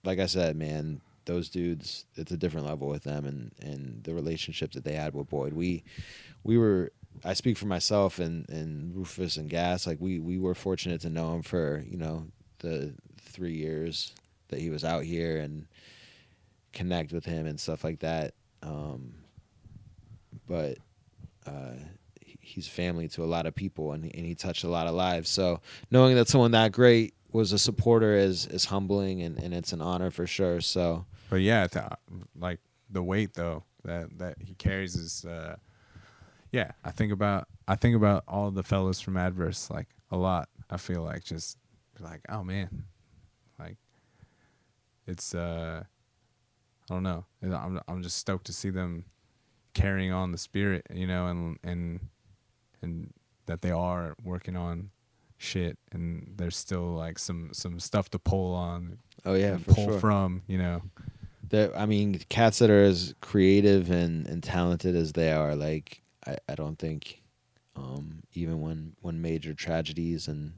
like 0.04 0.18
I 0.18 0.26
said 0.26 0.56
man 0.56 1.00
those 1.24 1.48
dudes 1.48 2.04
it's 2.16 2.32
a 2.32 2.36
different 2.36 2.66
level 2.66 2.88
with 2.88 3.02
them 3.04 3.24
and 3.24 3.52
and 3.60 4.04
the 4.04 4.14
relationship 4.14 4.72
that 4.72 4.84
they 4.84 4.92
had 4.92 5.14
with 5.14 5.28
Boyd. 5.30 5.54
We 5.54 5.82
we 6.42 6.58
were 6.58 6.92
I 7.24 7.32
speak 7.32 7.56
for 7.56 7.66
myself 7.66 8.18
and 8.18 8.48
and 8.50 8.94
Rufus 8.94 9.36
and 9.36 9.48
Gas 9.48 9.86
like 9.86 9.98
we 10.00 10.18
we 10.18 10.38
were 10.38 10.54
fortunate 10.54 11.00
to 11.02 11.10
know 11.10 11.34
him 11.34 11.42
for 11.42 11.82
you 11.88 11.96
know 11.96 12.26
the 12.58 12.94
3 13.20 13.52
years 13.52 14.12
that 14.48 14.60
he 14.60 14.70
was 14.70 14.84
out 14.84 15.04
here 15.04 15.38
and 15.38 15.66
connect 16.72 17.12
with 17.12 17.24
him 17.24 17.46
and 17.46 17.58
stuff 17.58 17.84
like 17.84 18.00
that. 18.00 18.34
Um 18.62 19.14
but 20.46 20.78
uh, 21.46 21.72
he's 22.40 22.68
family 22.68 23.08
to 23.08 23.24
a 23.24 23.26
lot 23.26 23.46
of 23.46 23.54
people 23.54 23.92
and, 23.92 24.04
and 24.04 24.26
he 24.26 24.34
touched 24.34 24.64
a 24.64 24.68
lot 24.68 24.86
of 24.86 24.94
lives. 24.94 25.30
So 25.30 25.60
knowing 25.90 26.14
that 26.16 26.28
someone 26.28 26.52
that 26.52 26.72
great 26.72 27.14
was 27.32 27.52
a 27.52 27.58
supporter 27.58 28.14
is 28.14 28.46
is 28.46 28.66
humbling 28.66 29.22
and, 29.22 29.38
and 29.38 29.52
it's 29.52 29.72
an 29.72 29.80
honor 29.80 30.10
for 30.10 30.26
sure. 30.26 30.60
So 30.60 31.04
But 31.30 31.40
yeah, 31.40 31.66
th- 31.66 31.84
like 32.38 32.60
the 32.90 33.02
weight 33.02 33.34
though 33.34 33.64
that 33.84 34.18
that 34.18 34.36
he 34.40 34.54
carries 34.54 34.94
is, 34.94 35.24
uh, 35.24 35.56
yeah. 36.52 36.70
I 36.84 36.90
think 36.90 37.12
about 37.12 37.48
I 37.66 37.74
think 37.74 37.96
about 37.96 38.24
all 38.28 38.50
the 38.50 38.62
fellows 38.62 39.00
from 39.00 39.16
Adverse 39.16 39.70
like 39.70 39.88
a 40.10 40.16
lot. 40.16 40.48
I 40.70 40.76
feel 40.76 41.02
like 41.02 41.24
just 41.24 41.58
like 42.00 42.20
oh 42.28 42.44
man, 42.44 42.84
like 43.58 43.78
it's 45.06 45.34
uh 45.34 45.82
I 46.90 46.94
don't 46.94 47.02
know. 47.02 47.24
I'm 47.42 47.80
I'm 47.88 48.02
just 48.02 48.18
stoked 48.18 48.46
to 48.46 48.52
see 48.52 48.70
them 48.70 49.04
carrying 49.74 50.12
on 50.12 50.32
the 50.32 50.38
spirit, 50.38 50.86
you 50.92 51.06
know, 51.06 51.26
and 51.26 51.58
and 51.62 52.00
and 52.82 53.12
that 53.46 53.60
they 53.62 53.70
are 53.70 54.14
working 54.22 54.56
on 54.56 54.90
shit 55.36 55.76
and 55.92 56.32
there's 56.36 56.56
still 56.56 56.94
like 56.94 57.18
some 57.18 57.50
some 57.52 57.78
stuff 57.78 58.08
to 58.08 58.18
pull 58.18 58.54
on 58.54 58.98
Oh 59.24 59.34
yeah, 59.34 59.58
pull 59.66 59.90
sure. 59.90 60.00
from, 60.00 60.42
you 60.46 60.58
know. 60.58 60.82
There, 61.48 61.74
I 61.76 61.86
mean, 61.86 62.20
cats 62.28 62.58
that 62.58 62.70
are 62.70 62.82
as 62.84 63.14
creative 63.20 63.90
and, 63.90 64.26
and 64.26 64.42
talented 64.42 64.94
as 64.96 65.12
they 65.12 65.32
are, 65.32 65.54
like 65.54 66.02
I, 66.26 66.36
I 66.48 66.54
don't 66.54 66.78
think, 66.78 67.22
um, 67.76 68.22
even 68.34 68.60
when 68.60 68.94
when 69.00 69.20
major 69.22 69.54
tragedies 69.54 70.28
and 70.28 70.54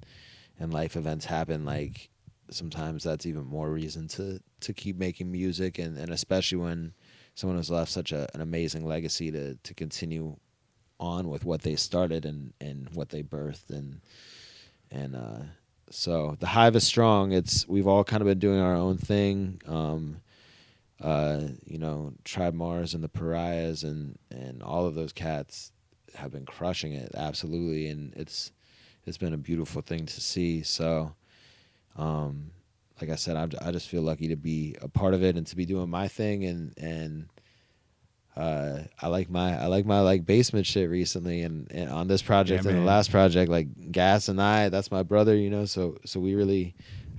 and 0.59 0.73
life 0.73 0.97
events 0.97 1.27
happen, 1.27 1.65
like 1.65 2.11
sometimes 2.51 3.05
that's 3.05 3.27
even 3.27 3.45
more 3.45 3.71
reason 3.71 4.09
to 4.09 4.41
to 4.61 4.73
keep 4.73 4.97
making 4.97 5.31
music, 5.31 5.79
and, 5.79 5.97
and 5.97 6.11
especially 6.11 6.59
when 6.59 6.93
someone 7.37 7.57
who's 7.57 7.71
left 7.71 7.93
such 7.93 8.11
a, 8.11 8.27
an 8.35 8.41
amazing 8.41 8.85
legacy 8.85 9.31
to 9.31 9.55
to 9.55 9.75
continue 9.75 10.37
on 10.99 11.29
with 11.29 11.45
what 11.45 11.63
they 11.63 11.77
started 11.77 12.27
and 12.27 12.53
and 12.61 12.89
what 12.95 13.11
they 13.11 13.23
birthed. 13.23 13.71
And 13.71 14.01
and 14.91 15.15
uh 15.15 15.39
so 15.91 16.37
the 16.41 16.47
hive 16.49 16.75
is 16.75 16.85
strong. 16.85 17.31
It's 17.31 17.69
we've 17.69 17.87
all 17.87 18.03
kind 18.03 18.23
of 18.23 18.27
been 18.27 18.41
doing 18.41 18.59
our 18.59 18.75
own 18.75 18.99
thing. 18.99 19.63
Um 19.69 20.23
uh, 20.99 21.43
you 21.67 21.77
know, 21.77 22.15
Tribe 22.25 22.55
Mars 22.55 22.95
and 22.95 23.05
the 23.05 23.09
Pariahs 23.09 23.85
and 23.85 24.19
and 24.31 24.63
all 24.63 24.87
of 24.87 24.95
those 24.95 25.13
cats 25.13 25.73
have 26.15 26.33
been 26.33 26.47
crushing 26.47 26.95
it 26.95 27.13
absolutely, 27.15 27.89
and 27.89 28.15
it's 28.15 28.51
it's 29.05 29.19
been 29.19 29.35
a 29.35 29.39
beautiful 29.39 29.83
thing 29.83 30.07
to 30.07 30.21
see. 30.21 30.63
So, 30.63 31.15
um, 31.97 32.51
like 33.01 33.11
I 33.11 33.17
said, 33.17 33.37
I'm, 33.37 33.51
I 33.61 33.71
just 33.73 33.89
feel 33.89 34.03
lucky 34.03 34.29
to 34.29 34.37
be 34.37 34.77
a 34.81 34.89
part 34.89 35.15
of 35.15 35.23
it 35.23 35.37
and 35.37 35.47
to 35.49 35.57
be 35.57 35.67
doing 35.67 35.91
my 35.91 36.09
thing, 36.09 36.45
and 36.45 36.73
and 36.79 37.29
uh, 38.37 38.83
I 39.01 39.09
like 39.09 39.31
my 39.31 39.61
I 39.61 39.67
like 39.67 39.87
my 39.87 40.01
like 40.01 40.27
basement 40.27 40.67
shit 40.67 40.89
recently, 40.91 41.43
and, 41.43 41.71
and 41.73 41.91
on 41.91 42.09
this 42.09 42.23
project 42.23 42.65
Yeah, 42.65 42.71
and 42.71 42.81
the 42.81 42.85
last 42.85 43.11
project, 43.11 43.51
like 43.51 43.93
Gas 43.93 44.29
and 44.29 44.41
I, 44.41 44.69
that's 44.69 44.91
my 44.91 45.03
brother, 45.03 45.37
you 45.37 45.51
know. 45.51 45.65
So 45.65 45.99
so 46.05 46.21
we 46.21 46.35
really 46.35 46.75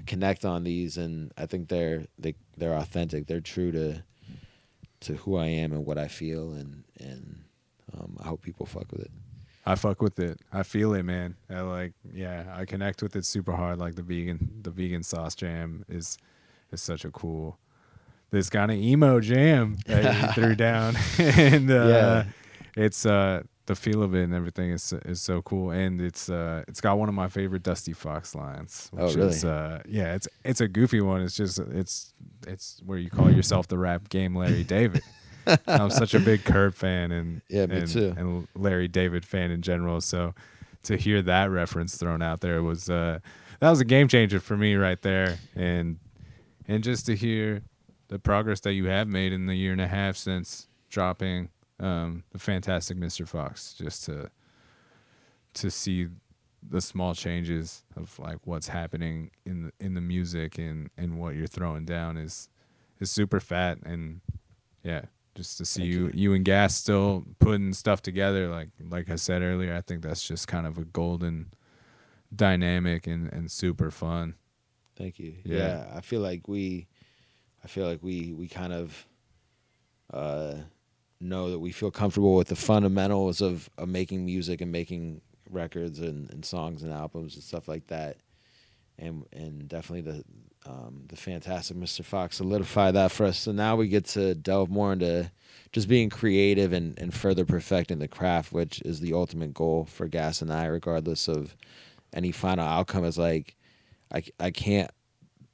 connect 0.05 0.45
on 0.45 0.63
these, 0.63 0.97
and 0.97 1.31
I 1.37 1.45
think 1.45 1.69
they're 1.69 2.05
they 2.17 2.35
they're 2.55 2.75
authentic. 2.75 3.27
They're 3.27 3.41
true 3.41 3.71
to 3.71 4.03
to 5.01 5.13
who 5.15 5.37
I 5.37 5.45
am 5.47 5.71
and 5.73 5.85
what 5.85 5.97
I 5.97 6.07
feel, 6.07 6.53
and 6.53 6.83
and 6.99 7.43
um, 7.93 8.17
I 8.19 8.27
hope 8.27 8.41
people 8.41 8.65
fuck 8.65 8.91
with 8.91 9.01
it. 9.01 9.11
I 9.67 9.75
fuck 9.75 10.01
with 10.01 10.19
it. 10.19 10.39
I 10.51 10.63
feel 10.63 10.93
it, 10.93 11.03
man. 11.03 11.35
I 11.49 11.61
like, 11.61 11.93
yeah, 12.13 12.45
I 12.55 12.65
connect 12.65 13.01
with 13.03 13.15
it 13.15 13.25
super 13.25 13.53
hard. 13.55 13.79
Like 13.79 13.95
the 13.95 14.01
vegan, 14.03 14.59
the 14.61 14.71
vegan 14.71 15.03
sauce 15.03 15.35
jam 15.35 15.83
is 15.89 16.17
is 16.71 16.81
such 16.81 17.05
a 17.05 17.11
cool, 17.11 17.57
this 18.31 18.49
kind 18.49 18.71
of 18.71 18.77
emo 18.77 19.19
jam 19.19 19.77
that 19.85 20.21
you 20.21 20.27
threw 20.33 20.55
down, 20.55 20.95
and 21.19 21.69
uh, 21.69 21.73
Yeah. 21.87 22.23
it's 22.75 23.05
uh 23.05 23.43
the 23.65 23.75
feel 23.75 24.01
of 24.01 24.15
it 24.15 24.23
and 24.23 24.33
everything 24.33 24.71
is 24.71 24.93
is 25.05 25.21
so 25.21 25.41
cool, 25.41 25.71
and 25.71 25.99
it's 25.99 26.29
uh 26.29 26.63
it's 26.69 26.79
got 26.79 26.97
one 26.97 27.09
of 27.09 27.15
my 27.15 27.27
favorite 27.27 27.63
Dusty 27.63 27.91
Fox 27.93 28.33
lines. 28.35 28.89
Oh, 28.97 29.07
Which 29.07 29.15
really? 29.15 29.29
Is, 29.29 29.43
uh, 29.43 29.81
yeah, 29.87 30.15
it's 30.15 30.27
it's 30.45 30.61
a 30.61 30.67
goofy 30.69 31.01
one. 31.01 31.21
It's 31.21 31.35
just 31.35 31.59
it's 31.59 32.13
it's 32.47 32.81
where 32.85 32.97
you 32.97 33.09
call 33.09 33.29
yourself 33.29 33.67
the 33.67 33.77
rap 33.77 34.07
game 34.09 34.35
Larry 34.35 34.63
David. 34.63 35.03
I'm 35.67 35.89
such 35.89 36.13
a 36.13 36.19
big 36.19 36.43
Curb 36.43 36.73
fan 36.73 37.11
and 37.11 37.41
Yeah, 37.49 37.65
me 37.67 37.77
and, 37.77 37.87
too. 37.87 38.13
and 38.17 38.47
Larry 38.55 38.87
David 38.87 39.25
fan 39.25 39.51
in 39.51 39.61
general. 39.61 40.01
So 40.01 40.33
to 40.83 40.97
hear 40.97 41.21
that 41.23 41.51
reference 41.51 41.97
thrown 41.97 42.21
out 42.21 42.41
there 42.41 42.63
was 42.63 42.89
uh, 42.89 43.19
that 43.59 43.69
was 43.69 43.79
a 43.79 43.85
game 43.85 44.07
changer 44.07 44.39
for 44.39 44.55
me 44.57 44.75
right 44.75 45.01
there, 45.01 45.37
and 45.55 45.99
and 46.67 46.83
just 46.83 47.05
to 47.07 47.15
hear 47.15 47.61
the 48.09 48.19
progress 48.19 48.61
that 48.61 48.73
you 48.73 48.85
have 48.85 49.07
made 49.07 49.33
in 49.33 49.45
the 49.47 49.55
year 49.55 49.71
and 49.71 49.81
a 49.81 49.87
half 49.87 50.15
since 50.15 50.67
dropping 50.89 51.49
um, 51.79 52.23
the 52.31 52.39
fantastic 52.39 52.97
Mr. 52.97 53.27
Fox, 53.27 53.73
just 53.73 54.05
to 54.05 54.29
to 55.55 55.71
see 55.71 56.07
the 56.69 56.81
small 56.81 57.13
changes 57.13 57.83
of 57.95 58.17
like 58.19 58.37
what's 58.45 58.67
happening 58.67 59.31
in 59.45 59.63
the, 59.63 59.71
in 59.79 59.93
the 59.93 60.01
music 60.01 60.57
and 60.57 60.89
and 60.97 61.17
what 61.19 61.35
you're 61.35 61.47
throwing 61.47 61.85
down 61.85 62.17
is 62.17 62.49
is 62.99 63.11
super 63.11 63.39
fat 63.39 63.77
and 63.83 64.21
yeah 64.83 65.01
just 65.37 65.57
to 65.59 65.65
see 65.65 65.81
Thank 65.83 65.93
you, 65.93 66.05
you. 66.07 66.11
you 66.13 66.33
and 66.33 66.43
gas 66.43 66.75
still 66.75 67.23
putting 67.39 67.71
stuff 67.73 68.01
together 68.01 68.49
like 68.49 68.69
like 68.89 69.09
i 69.09 69.15
said 69.15 69.41
earlier 69.41 69.73
i 69.75 69.81
think 69.81 70.01
that's 70.01 70.27
just 70.27 70.47
kind 70.47 70.67
of 70.67 70.77
a 70.77 70.83
golden 70.83 71.53
dynamic 72.35 73.07
and 73.07 73.31
and 73.31 73.49
super 73.49 73.91
fun 73.91 74.33
Thank 74.97 75.19
you. 75.19 75.35
Yeah. 75.43 75.57
Yeah. 75.57 75.91
I 75.95 76.01
feel 76.01 76.21
like 76.21 76.47
we, 76.47 76.87
I 77.63 77.67
feel 77.67 77.85
like 77.85 78.01
we 78.01 78.33
we 78.33 78.47
kind 78.47 78.73
of, 78.73 79.07
uh, 80.11 80.55
know 81.19 81.51
that 81.51 81.59
we 81.59 81.71
feel 81.71 81.91
comfortable 81.91 82.35
with 82.35 82.47
the 82.47 82.55
fundamentals 82.55 83.41
of, 83.41 83.69
of 83.77 83.87
making 83.89 84.25
music 84.25 84.61
and 84.61 84.71
making 84.71 85.21
records 85.49 85.99
and, 85.99 86.31
and 86.31 86.43
songs 86.45 86.83
and 86.83 86.91
albums 86.91 87.35
and 87.35 87.43
stuff 87.43 87.67
like 87.67 87.87
that, 87.87 88.17
and 88.97 89.23
and 89.31 89.67
definitely 89.67 90.11
the 90.11 90.23
um, 90.67 91.03
the 91.07 91.15
fantastic 91.15 91.77
Mr. 91.77 92.03
Fox 92.03 92.37
solidified 92.37 92.95
that 92.95 93.11
for 93.11 93.25
us. 93.25 93.37
So 93.39 93.51
now 93.51 93.75
we 93.75 93.87
get 93.87 94.05
to 94.07 94.35
delve 94.35 94.69
more 94.69 94.93
into 94.93 95.31
just 95.71 95.87
being 95.87 96.09
creative 96.09 96.73
and, 96.73 96.97
and 96.99 97.13
further 97.13 97.45
perfecting 97.45 97.99
the 97.99 98.07
craft, 98.07 98.51
which 98.51 98.81
is 98.81 98.99
the 98.99 99.13
ultimate 99.13 99.53
goal 99.53 99.85
for 99.85 100.07
Gas 100.07 100.41
and 100.41 100.51
I, 100.51 100.65
regardless 100.65 101.27
of 101.27 101.55
any 102.13 102.31
final 102.31 102.65
outcome. 102.65 103.05
Is 103.05 103.17
like 103.17 103.55
I, 104.13 104.23
I 104.39 104.51
can't 104.51 104.91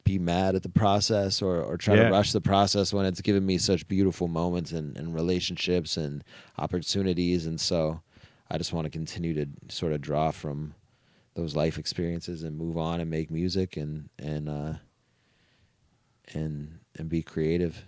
be 0.03 0.19
mad 0.19 0.55
at 0.55 0.63
the 0.63 0.69
process 0.69 1.41
or, 1.41 1.61
or 1.61 1.77
try 1.77 1.95
Yeah. 1.95 2.05
to 2.05 2.11
rush 2.11 2.31
the 2.33 2.41
process 2.41 2.91
when 2.93 3.05
it's 3.05 3.21
given 3.21 3.45
me 3.45 3.57
such 3.57 3.87
beautiful 3.87 4.27
moments 4.27 4.71
and, 4.73 4.97
and 4.97 5.13
relationships 5.15 5.95
and 5.95 6.23
opportunities. 6.57 7.45
And 7.45 7.59
so 7.59 8.01
I 8.51 8.57
just 8.57 8.73
want 8.73 8.85
to 8.85 8.89
continue 8.91 9.33
to 9.35 9.47
sort 9.69 9.93
of 9.93 10.01
draw 10.01 10.31
from 10.31 10.73
those 11.35 11.55
life 11.55 11.77
experiences 11.79 12.43
and 12.43 12.57
move 12.57 12.77
on 12.77 12.99
and 12.99 13.09
make 13.09 13.31
music 13.31 13.77
and, 13.77 14.09
and, 14.19 14.49
uh, 14.49 14.73
and, 16.33 16.79
and 16.97 17.09
be 17.09 17.21
creative. 17.21 17.85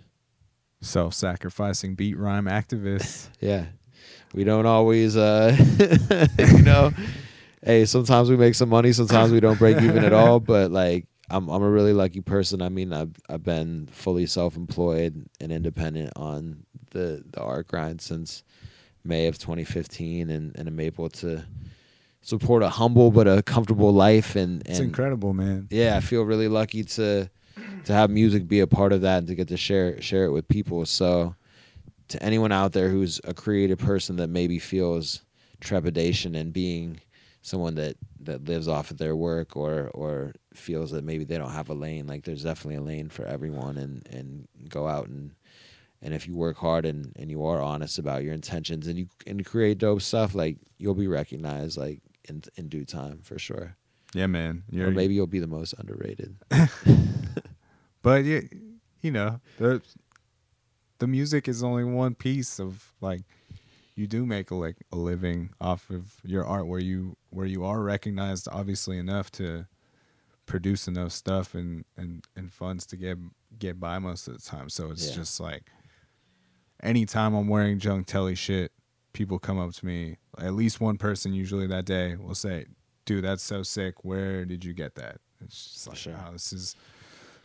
self-sacrificing 0.80 1.94
beat 1.94 2.16
rhyme 2.18 2.46
activists. 2.46 3.28
Yeah. 3.40 3.66
We 4.34 4.44
don't 4.44 4.66
always, 4.66 5.16
uh, 5.16 5.56
you 6.38 6.62
know, 6.62 6.92
hey, 7.64 7.86
sometimes 7.86 8.28
we 8.28 8.36
make 8.36 8.54
some 8.54 8.68
money, 8.68 8.92
sometimes 8.92 9.32
we 9.32 9.40
don't 9.40 9.58
break 9.58 9.80
even 9.80 10.04
at 10.04 10.12
all. 10.20 10.40
But 10.40 10.70
like, 10.70 11.06
I'm 11.30 11.48
I'm 11.48 11.62
a 11.62 11.70
really 11.70 11.92
lucky 11.92 12.20
person. 12.20 12.60
I 12.60 12.68
mean, 12.68 12.92
I've 12.92 13.14
I've 13.28 13.42
been 13.42 13.88
fully 13.90 14.26
self-employed 14.26 15.26
and 15.40 15.52
independent 15.52 16.12
on 16.16 16.64
the 16.90 17.24
the 17.32 17.40
art 17.40 17.68
grind 17.68 18.00
since 18.00 18.44
May 19.04 19.26
of 19.26 19.38
2015, 19.38 20.28
and 20.30 20.54
and 20.56 20.68
I'm 20.68 20.80
able 20.80 21.08
to 21.10 21.44
support 22.20 22.62
a 22.62 22.68
humble 22.68 23.10
but 23.10 23.26
a 23.26 23.42
comfortable 23.42 23.92
life. 23.92 24.36
And 24.36 24.60
it's 24.66 24.78
and 24.78 24.88
incredible 24.88 25.32
man 25.32 25.68
yeah, 25.70 25.96
I 25.96 26.00
feel 26.00 26.22
really 26.22 26.48
lucky 26.48 26.84
to 26.84 27.30
to 27.86 27.92
have 27.92 28.10
music 28.10 28.48
be 28.48 28.60
a 28.60 28.66
part 28.66 28.92
of 28.92 29.00
that 29.02 29.18
and 29.18 29.28
to 29.28 29.34
get 29.34 29.48
to 29.48 29.56
share 29.56 30.00
share 30.02 30.24
it 30.24 30.32
with 30.32 30.46
people. 30.48 30.84
So 30.86 31.34
to 32.08 32.22
anyone 32.22 32.52
out 32.52 32.72
there 32.72 32.88
who's 32.88 33.20
a 33.24 33.32
creative 33.32 33.78
person 33.78 34.16
that 34.16 34.28
maybe 34.28 34.58
feels 34.58 35.22
trepidation 35.60 36.34
and 36.34 36.52
being 36.52 37.00
someone 37.42 37.76
that 37.76 37.96
that 38.20 38.44
lives 38.44 38.66
off 38.66 38.90
of 38.90 38.98
their 38.98 39.14
work 39.14 39.56
or 39.56 39.90
or 39.94 40.34
feels 40.52 40.90
that 40.90 41.04
maybe 41.04 41.24
they 41.24 41.38
don't 41.38 41.52
have 41.52 41.68
a 41.68 41.74
lane, 41.74 42.08
like 42.08 42.24
there's 42.24 42.42
definitely 42.42 42.76
a 42.76 42.82
lane 42.82 43.08
for 43.08 43.24
everyone 43.24 43.76
and 43.76 44.06
and 44.10 44.48
go 44.68 44.88
out 44.88 45.06
and 45.06 45.30
and 46.02 46.12
if 46.12 46.26
you 46.26 46.34
work 46.34 46.56
hard 46.56 46.84
and, 46.84 47.12
and 47.16 47.30
you 47.30 47.44
are 47.44 47.60
honest 47.62 47.98
about 47.98 48.22
your 48.22 48.34
intentions 48.34 48.88
and 48.88 48.98
you 48.98 49.06
and 49.28 49.46
create 49.46 49.78
dope 49.78 50.02
stuff, 50.02 50.34
like 50.34 50.58
you'll 50.78 50.94
be 50.94 51.06
recognized 51.06 51.78
like 51.78 52.00
in 52.28 52.42
in 52.56 52.68
due 52.68 52.84
time 52.84 53.20
for 53.22 53.38
sure. 53.38 53.76
yeah 54.12 54.26
man 54.26 54.64
you're 54.70 54.88
or 54.88 54.90
maybe 54.90 55.14
you'll 55.14 55.28
be 55.28 55.38
the 55.38 55.46
most 55.46 55.72
underrated. 55.78 56.36
but 58.06 58.24
you, 58.24 58.48
you 59.02 59.10
know 59.10 59.40
the 59.58 59.82
the 60.98 61.06
music 61.08 61.48
is 61.48 61.62
only 61.64 61.82
one 61.82 62.14
piece 62.14 62.60
of 62.60 62.92
like 63.00 63.22
you 63.96 64.06
do 64.06 64.24
make 64.24 64.50
a 64.50 64.54
like 64.54 64.76
a 64.92 64.96
living 64.96 65.50
off 65.60 65.90
of 65.90 66.14
your 66.22 66.44
art 66.46 66.66
where 66.68 66.78
you 66.80 67.16
where 67.30 67.46
you 67.46 67.64
are 67.64 67.82
recognized 67.82 68.46
obviously 68.52 68.96
enough 68.96 69.30
to 69.32 69.66
produce 70.46 70.86
enough 70.86 71.10
stuff 71.12 71.54
and 71.54 71.84
and 71.96 72.24
and 72.36 72.52
funds 72.52 72.86
to 72.86 72.96
get 72.96 73.18
get 73.58 73.80
by 73.80 73.98
most 73.98 74.28
of 74.28 74.34
the 74.34 74.40
time 74.42 74.68
so 74.68 74.90
it's 74.92 75.08
Yeah. 75.08 75.14
just 75.16 75.40
like 75.40 75.64
anytime 76.82 77.34
i'm 77.34 77.48
wearing 77.48 77.78
junk 77.80 78.06
telly 78.06 78.34
shit 78.36 78.70
people 79.12 79.38
come 79.40 79.58
up 79.58 79.72
to 79.72 79.84
me 79.86 80.16
at 80.38 80.52
least 80.54 80.80
one 80.80 80.96
person 80.98 81.32
usually 81.32 81.66
that 81.66 81.84
day 81.86 82.14
will 82.16 82.34
say 82.34 82.66
dude 83.06 83.24
that's 83.24 83.42
so 83.42 83.62
sick 83.62 84.04
where 84.04 84.44
did 84.44 84.64
you 84.64 84.72
get 84.74 84.94
that 84.94 85.16
it's 85.44 85.72
just 85.72 85.88
like 85.88 85.96
Sure. 85.96 86.12
wow 86.12 86.30
this 86.32 86.52
is 86.52 86.76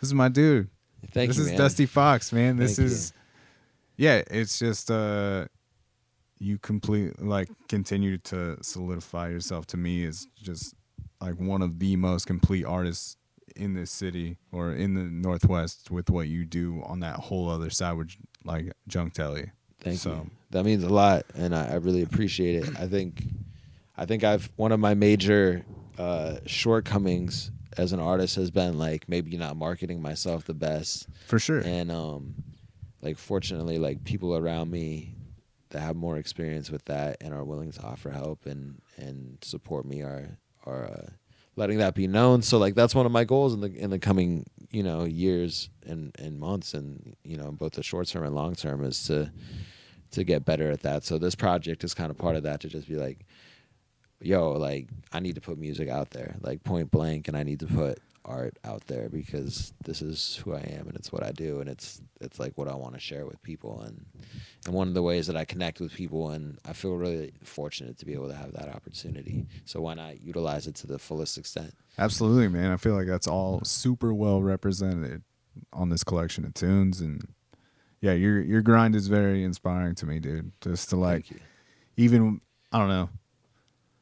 this 0.01 0.09
is 0.09 0.13
my 0.13 0.27
dude 0.29 0.67
Thank 1.11 1.29
this 1.29 1.37
you, 1.37 1.43
is 1.43 1.49
man. 1.49 1.57
Dusty 1.57 1.85
Fox, 1.87 2.31
man. 2.31 2.57
This 2.57 2.75
Thank 2.75 2.89
you. 2.89 2.93
is 2.95 3.13
yeah, 3.97 4.21
it's 4.29 4.59
just 4.59 4.91
uh 4.91 5.45
you 6.39 6.57
complete 6.57 7.21
like 7.21 7.49
continue 7.69 8.17
to 8.17 8.57
solidify 8.63 9.29
yourself 9.29 9.65
to 9.67 9.77
me 9.77 10.03
is 10.03 10.27
just 10.41 10.75
like 11.19 11.39
one 11.39 11.61
of 11.61 11.79
the 11.79 11.95
most 11.95 12.25
complete 12.27 12.65
artists 12.65 13.15
in 13.55 13.73
this 13.75 13.91
city 13.91 14.37
or 14.51 14.71
in 14.73 14.93
the 14.95 15.03
Northwest 15.03 15.91
with 15.91 16.09
what 16.09 16.27
you 16.27 16.45
do 16.45 16.81
on 16.85 16.99
that 17.01 17.15
whole 17.17 17.47
other 17.49 17.69
side 17.69 17.93
with 17.93 18.09
like 18.43 18.71
Junk 18.87 19.13
Telly. 19.13 19.51
Thank 19.79 19.99
So- 19.99 20.11
you. 20.13 20.31
That 20.51 20.65
means 20.65 20.83
a 20.83 20.89
lot, 20.89 21.23
and 21.33 21.55
I, 21.55 21.67
I 21.71 21.75
really 21.75 22.01
appreciate 22.01 22.55
it. 22.63 22.77
I 22.77 22.85
think, 22.85 23.23
I 23.95 24.05
think 24.05 24.25
I've 24.25 24.49
one 24.57 24.73
of 24.73 24.81
my 24.81 24.93
major 24.95 25.63
uh, 25.97 26.35
shortcomings 26.45 27.51
as 27.77 27.93
an 27.93 27.99
artist 27.99 28.35
has 28.35 28.51
been 28.51 28.77
like 28.77 29.07
maybe 29.07 29.37
not 29.37 29.55
marketing 29.57 30.01
myself 30.01 30.45
the 30.45 30.53
best, 30.53 31.07
For 31.27 31.39
sure. 31.39 31.59
and 31.59 31.91
um, 31.91 32.35
like 33.01 33.17
fortunately, 33.17 33.77
like 33.77 34.03
people 34.03 34.35
around 34.35 34.69
me 34.71 35.15
that 35.69 35.79
have 35.81 35.95
more 35.95 36.17
experience 36.17 36.69
with 36.69 36.83
that 36.85 37.17
and 37.21 37.33
are 37.33 37.43
willing 37.43 37.71
to 37.71 37.81
offer 37.81 38.09
help 38.09 38.45
and 38.45 38.81
and 38.97 39.37
support 39.41 39.85
me 39.85 40.01
are 40.01 40.37
are 40.65 40.85
uh, 40.85 41.09
letting 41.55 41.77
that 41.79 41.95
be 41.95 42.07
known. 42.07 42.41
So 42.41 42.57
like 42.57 42.75
that's 42.75 42.93
one 42.93 43.05
of 43.05 43.11
my 43.11 43.23
goals 43.23 43.53
in 43.53 43.61
the 43.61 43.73
in 43.73 43.89
the 43.89 43.99
coming 43.99 44.45
you 44.69 44.83
know 44.83 45.05
years 45.05 45.69
and 45.85 46.15
and 46.19 46.39
months 46.39 46.73
and 46.73 47.15
you 47.23 47.37
know 47.37 47.51
both 47.51 47.73
the 47.73 47.83
short 47.83 48.07
term 48.07 48.23
and 48.23 48.35
long 48.35 48.55
term 48.55 48.83
is 48.83 49.03
to 49.05 49.31
to 50.11 50.23
get 50.25 50.43
better 50.43 50.69
at 50.69 50.81
that. 50.81 51.03
So 51.03 51.17
this 51.17 51.35
project 51.35 51.83
is 51.85 51.93
kind 51.93 52.11
of 52.11 52.17
part 52.17 52.35
of 52.35 52.43
that 52.43 52.59
to 52.61 52.67
just 52.67 52.87
be 52.87 52.95
like, 52.95 53.25
yo, 54.21 54.51
like 54.51 54.87
I 55.11 55.19
need 55.19 55.35
to 55.35 55.41
put 55.41 55.57
music 55.57 55.89
out 55.89 56.11
there, 56.11 56.35
like 56.41 56.63
point 56.63 56.91
blank, 56.91 57.27
and 57.27 57.37
I 57.37 57.43
need 57.43 57.59
to 57.61 57.67
put 57.67 57.99
art 58.25 58.57
out 58.63 58.85
there 58.87 59.09
because 59.09 59.73
this 59.83 60.01
is 60.01 60.39
who 60.43 60.53
I 60.53 60.59
am 60.59 60.87
and 60.87 60.95
it's 60.95 61.11
what 61.11 61.23
I 61.23 61.31
do 61.31 61.59
and 61.59 61.69
it's 61.69 62.01
it's 62.19 62.39
like 62.39 62.53
what 62.55 62.67
I 62.67 62.75
want 62.75 62.93
to 62.93 62.99
share 62.99 63.25
with 63.25 63.41
people 63.41 63.81
and 63.81 64.05
and 64.65 64.75
one 64.75 64.87
of 64.87 64.93
the 64.93 65.01
ways 65.01 65.27
that 65.27 65.35
I 65.35 65.45
connect 65.45 65.79
with 65.79 65.91
people 65.91 66.29
and 66.29 66.59
I 66.65 66.73
feel 66.73 66.95
really 66.95 67.33
fortunate 67.43 67.97
to 67.97 68.05
be 68.05 68.13
able 68.13 68.27
to 68.27 68.35
have 68.35 68.53
that 68.53 68.69
opportunity. 68.69 69.47
So 69.65 69.81
why 69.81 69.95
not 69.95 70.21
utilize 70.21 70.67
it 70.67 70.75
to 70.75 70.87
the 70.87 70.99
fullest 70.99 71.37
extent? 71.37 71.73
Absolutely, 71.97 72.47
man. 72.47 72.71
I 72.71 72.77
feel 72.77 72.93
like 72.93 73.07
that's 73.07 73.27
all 73.27 73.61
super 73.63 74.13
well 74.13 74.41
represented 74.41 75.23
on 75.73 75.89
this 75.89 76.03
collection 76.03 76.45
of 76.45 76.53
tunes 76.53 77.01
and 77.01 77.27
yeah, 78.01 78.13
your 78.13 78.41
your 78.41 78.61
grind 78.61 78.95
is 78.95 79.07
very 79.07 79.43
inspiring 79.43 79.95
to 79.95 80.05
me, 80.05 80.19
dude. 80.19 80.51
Just 80.61 80.89
to 80.89 80.95
like 80.95 81.25
even 81.97 82.41
I 82.71 82.79
don't 82.79 82.89
know. 82.89 83.09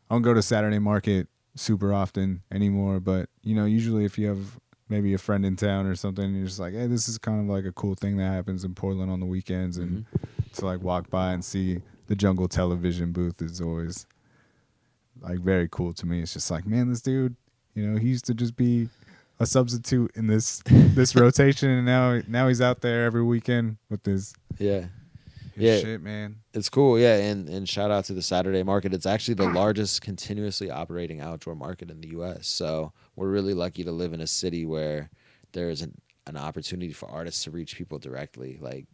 I 0.10 0.16
don't 0.16 0.22
go 0.22 0.34
to 0.34 0.42
Saturday 0.42 0.80
market 0.80 1.28
super 1.56 1.94
often 1.94 2.42
anymore, 2.52 3.00
but 3.00 3.30
you 3.44 3.56
know, 3.56 3.66
usually 3.66 4.06
if 4.06 4.18
you 4.18 4.28
have 4.28 4.60
maybe 4.88 5.14
a 5.14 5.18
friend 5.18 5.46
in 5.46 5.56
town 5.56 5.86
or 5.86 5.96
something, 5.96 6.34
you're 6.34 6.48
just 6.48 6.60
like, 6.60 6.74
hey, 6.74 6.88
this 6.88 7.08
is 7.08 7.18
kind 7.18 7.40
of 7.40 7.54
like 7.54 7.66
a 7.66 7.72
cool 7.72 7.96
thing 7.96 8.18
that 8.18 8.32
happens 8.32 8.64
in 8.64 8.74
Portland 8.74 9.12
on 9.12 9.20
the 9.20 9.26
weekends, 9.26 9.78
and 9.78 10.06
mm-hmm. 10.06 10.54
to 10.54 10.66
like 10.66 10.82
walk 10.82 11.10
by 11.10 11.32
and 11.34 11.46
see 11.46 11.82
the 12.08 12.16
Jungle 12.16 12.48
Television 12.48 13.12
booth 13.12 13.42
is 13.42 13.62
always 13.62 14.08
like 15.22 15.40
very 15.40 15.68
cool 15.70 15.94
to 15.94 16.06
me. 16.06 16.22
It's 16.22 16.34
just 16.34 16.50
like, 16.50 16.66
man, 16.66 16.90
this 16.90 17.02
dude, 17.02 17.36
you 17.76 17.86
know, 17.86 18.00
he 18.00 18.08
used 18.08 18.26
to 18.26 18.34
just 18.34 18.56
be 18.56 18.90
a 19.40 19.46
substitute 19.46 20.12
in 20.16 20.28
this 20.28 20.62
this 20.66 21.16
rotation, 21.16 21.70
and 21.70 21.86
now 21.86 22.22
now 22.28 22.48
he's 22.48 22.62
out 22.62 22.82
there 22.82 23.06
every 23.06 23.24
weekend 23.24 23.78
with 23.90 24.06
his, 24.06 24.34
Yeah. 24.58 24.86
His 25.60 25.84
Yeah. 25.84 25.90
shit, 25.92 26.02
man. 26.02 26.38
It's 26.54 26.70
cool, 26.70 26.98
yeah, 27.00 27.16
and 27.18 27.48
and 27.50 27.68
shout 27.68 27.92
out 27.92 28.06
to 28.06 28.14
the 28.14 28.22
Saturday 28.22 28.64
Market. 28.64 28.94
It's 28.94 29.06
actually 29.06 29.36
the 29.36 29.50
largest 29.50 30.02
continuously 30.02 30.70
operating 30.72 31.22
outdoor 31.22 31.56
market 31.56 31.90
in 31.92 32.02
the 32.02 32.10
U.S. 32.10 32.48
So 32.48 32.92
we're 33.16 33.30
really 33.30 33.54
lucky 33.54 33.84
to 33.84 33.92
live 33.92 34.14
in 34.14 34.22
a 34.22 34.28
city 34.28 34.66
where 34.66 35.10
there 35.52 35.70
is 35.70 35.82
an, 35.82 36.00
an 36.28 36.38
opportunity 36.38 36.94
for 36.94 37.10
artists 37.10 37.44
to 37.46 37.52
reach 37.52 37.76
people 37.76 38.00
directly, 38.00 38.58
like 38.62 38.86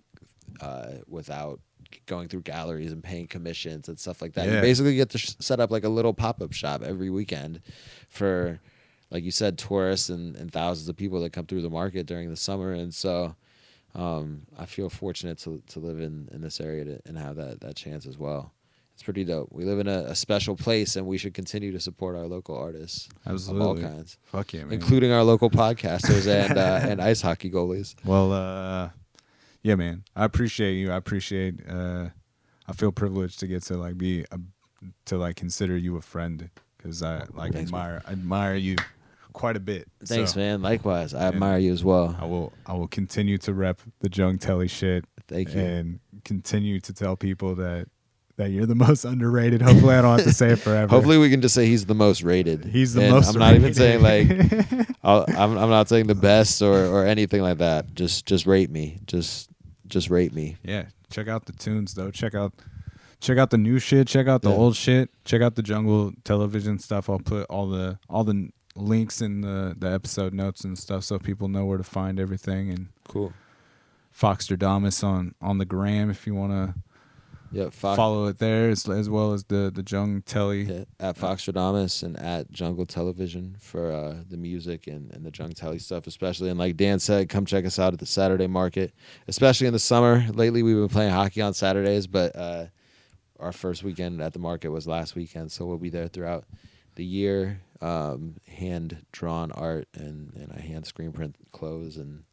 uh, 0.61 0.93
without 1.07 1.59
going 2.07 2.27
through 2.27 2.41
galleries 2.41 2.91
and 2.91 3.03
paying 3.03 3.27
commissions 3.27 3.87
and 3.89 3.99
stuff 3.99 4.21
like 4.21 4.33
that. 4.33 4.47
Yeah. 4.47 4.55
You 4.55 4.61
basically 4.61 4.95
get 4.95 5.09
to 5.11 5.17
sh- 5.17 5.35
set 5.39 5.59
up 5.59 5.71
like 5.71 5.83
a 5.83 5.89
little 5.89 6.13
pop 6.13 6.41
up 6.41 6.51
shop 6.53 6.81
every 6.81 7.09
weekend 7.09 7.61
for, 8.09 8.59
like 9.11 9.23
you 9.23 9.31
said, 9.31 9.57
tourists 9.57 10.09
and, 10.09 10.35
and 10.35 10.51
thousands 10.51 10.89
of 10.89 10.97
people 10.97 11.21
that 11.21 11.31
come 11.33 11.45
through 11.45 11.61
the 11.61 11.69
market 11.69 12.05
during 12.05 12.29
the 12.29 12.35
summer, 12.35 12.71
and 12.73 12.93
so 12.93 13.35
um, 13.95 14.43
I 14.57 14.65
feel 14.65 14.89
fortunate 14.89 15.37
to 15.39 15.61
to 15.67 15.79
live 15.79 15.99
in, 15.99 16.29
in 16.31 16.41
this 16.41 16.59
area 16.61 16.85
to, 16.85 16.99
and 17.05 17.17
have 17.17 17.35
that 17.37 17.61
that 17.61 17.75
chance 17.75 18.05
as 18.05 18.17
well. 18.17 18.51
It's 18.93 19.03
pretty 19.03 19.25
dope. 19.25 19.49
We 19.51 19.65
live 19.65 19.79
in 19.79 19.87
a, 19.89 20.05
a 20.05 20.15
special 20.15 20.55
place, 20.55 20.95
and 20.95 21.05
we 21.05 21.17
should 21.17 21.33
continue 21.33 21.71
to 21.73 21.81
support 21.81 22.15
our 22.15 22.27
local 22.27 22.57
artists 22.57 23.09
Absolutely. 23.25 23.61
of 23.61 23.67
all 23.67 23.91
kinds, 23.95 24.17
Fuck 24.23 24.53
yeah, 24.53 24.63
man. 24.63 24.71
including 24.73 25.11
our 25.11 25.23
local 25.23 25.49
podcasters 25.49 26.27
and 26.27 26.57
uh, 26.57 26.79
and 26.81 27.01
ice 27.01 27.21
hockey 27.21 27.49
goalies. 27.51 27.95
Well, 28.05 28.31
uh, 28.31 28.89
yeah, 29.63 29.75
man. 29.75 30.03
I 30.15 30.23
appreciate 30.25 30.75
you. 30.75 30.91
I 30.91 30.95
appreciate. 30.95 31.55
Uh, 31.67 32.09
I 32.67 32.73
feel 32.73 32.91
privileged 32.91 33.39
to 33.41 33.47
get 33.47 33.63
to 33.63 33.75
like 33.77 33.97
be 33.97 34.25
a, 34.31 34.39
to 35.05 35.17
like 35.17 35.35
consider 35.35 35.75
you 35.77 35.97
a 35.97 36.01
friend 36.01 36.49
because 36.77 37.03
I 37.03 37.25
like 37.33 37.51
Thanks, 37.53 37.71
man. 37.71 37.81
admire 37.81 38.01
admire 38.07 38.55
you 38.55 38.75
quite 39.35 39.55
a 39.55 39.59
bit. 39.59 39.87
Thanks, 40.05 40.33
So, 40.33 40.39
man. 40.39 40.61
Likewise, 40.63 41.13
I 41.13 41.25
And- 41.27 41.35
admire 41.35 41.59
you 41.59 41.71
as 41.73 41.83
well. 41.83 42.15
I 42.19 42.25
will 42.25 42.51
I 42.65 42.73
will 42.73 42.87
continue 42.87 43.37
to 43.39 43.53
rep 43.53 43.79
the 43.99 44.09
Jung 44.11 44.37
Telly 44.39 44.67
shit 44.67 45.05
Thank 45.27 45.53
you. 45.53 45.61
and 45.61 45.99
continue 46.23 46.79
to 46.79 46.93
tell 46.93 47.15
people 47.15 47.55
that 47.55 47.87
that 48.37 48.49
you're 48.51 48.65
the 48.65 48.75
most 48.87 49.05
underrated. 49.05 49.61
Hopefully, 49.61 49.93
I 49.95 50.01
don't 50.01 50.17
have 50.17 50.27
to 50.27 50.33
say 50.33 50.51
it 50.51 50.57
forever. 50.59 50.89
Hopefully, 50.89 51.17
we 51.17 51.29
can 51.29 51.41
just 51.41 51.53
say 51.55 51.67
he's 51.67 51.85
the 51.85 51.95
most 51.95 52.21
rated. 52.23 52.65
he's 52.65 52.93
the 52.93 53.03
And 53.03 53.11
most. 53.13 53.33
I'm 53.33 53.39
not 53.39 53.55
even 53.55 53.73
saying 53.73 54.01
like 54.01 54.27
I'll, 55.03 55.25
I'm. 55.29 55.57
I'm 55.57 55.69
not 55.69 55.87
saying 55.87 56.07
the 56.07 56.15
best 56.15 56.61
or 56.61 56.85
or 56.87 57.05
anything 57.05 57.41
like 57.41 57.59
that. 57.59 57.93
Just 57.93 58.25
just 58.25 58.45
rate 58.45 58.69
me. 58.71 58.99
Just 59.05 59.49
just 59.87 60.09
rate 60.09 60.33
me. 60.33 60.57
Yeah, 60.63 60.85
check 61.09 61.27
out 61.27 61.45
the 61.45 61.53
tunes 61.53 61.93
though. 61.93 62.11
Check 62.11 62.35
out 62.35 62.53
check 63.21 63.37
out 63.37 63.49
the 63.51 63.57
new 63.57 63.79
shit. 63.79 64.07
Check 64.07 64.27
out 64.27 64.41
the 64.41 64.49
Yeah. 64.49 64.55
old 64.55 64.75
shit. 64.75 65.09
Check 65.23 65.41
out 65.41 65.55
the 65.55 65.63
Jungle 65.63 66.11
Television 66.25 66.77
stuff. 66.79 67.09
I'll 67.09 67.19
put 67.19 67.45
all 67.49 67.69
the 67.69 67.97
all 68.09 68.23
the 68.25 68.49
links 68.75 69.21
in 69.21 69.41
the 69.41 69.75
the 69.77 69.89
episode 69.91 70.33
notes 70.33 70.63
and 70.63 70.77
stuff 70.77 71.03
so 71.03 71.17
people 71.17 71.47
know 71.47 71.65
where 71.65 71.77
to 71.77 71.83
find 71.83 72.19
everything. 72.19 72.69
And 72.71 72.87
Cool. 73.07 73.33
Foxtradamus 74.17 75.03
on 75.03 75.35
on 75.41 75.57
the 75.57 75.65
gram 75.65 76.09
if 76.09 76.25
you 76.25 76.33
want 76.35 76.51
to 76.51 76.73
Yeah. 77.51 77.69
Fox, 77.69 77.95
follow 77.97 78.27
it 78.27 78.39
there 78.39 78.69
as, 78.69 78.87
as 78.89 79.09
well 79.09 79.33
as 79.33 79.45
the 79.45 79.71
the 79.73 79.83
Jung 79.85 80.21
Telly. 80.21 80.63
Yeah, 80.63 80.83
at 80.99 81.17
Foxtradamus 81.17 82.03
and 82.03 82.17
at 82.19 82.51
Jungle 82.51 82.85
Television 82.85 83.55
for 83.59 83.91
uh, 83.91 84.23
the 84.29 84.37
music 84.37 84.87
and, 84.87 85.11
and 85.13 85.25
the 85.25 85.31
Jung 85.37 85.51
Telly 85.51 85.79
stuff, 85.79 86.07
especially. 86.07 86.49
And 86.49 86.57
like 86.59 86.77
Dan 86.77 86.99
said, 86.99 87.29
come 87.29 87.45
check 87.45 87.65
us 87.65 87.77
out 87.79 87.93
at 87.93 87.99
the 87.99 88.05
Saturday 88.05 88.47
market, 88.47 88.93
especially 89.27 89.67
in 89.67 89.73
the 89.73 89.79
summer. 89.79 90.25
Lately, 90.33 90.63
we've 90.63 90.75
been 90.75 90.89
playing 90.89 91.11
hockey 91.11 91.41
on 91.41 91.53
Saturdays, 91.53 92.07
but 92.07 92.35
uh, 92.35 92.65
our 93.39 93.51
first 93.51 93.83
weekend 93.83 94.21
at 94.21 94.33
the 94.33 94.39
market 94.39 94.69
was 94.69 94.87
last 94.87 95.15
weekend, 95.15 95.51
so 95.51 95.65
we'll 95.65 95.77
be 95.77 95.89
there 95.89 96.07
throughout 96.07 96.45
the 96.95 97.03
year. 97.05 97.59
Um, 97.81 98.35
hand 98.47 99.05
drawn 99.11 99.51
art 99.51 99.87
and, 99.95 100.31
and 100.35 100.51
I 100.55 100.61
hand 100.61 100.85
screen 100.85 101.11
print 101.11 101.35
clothes 101.51 101.97
and 101.97 102.23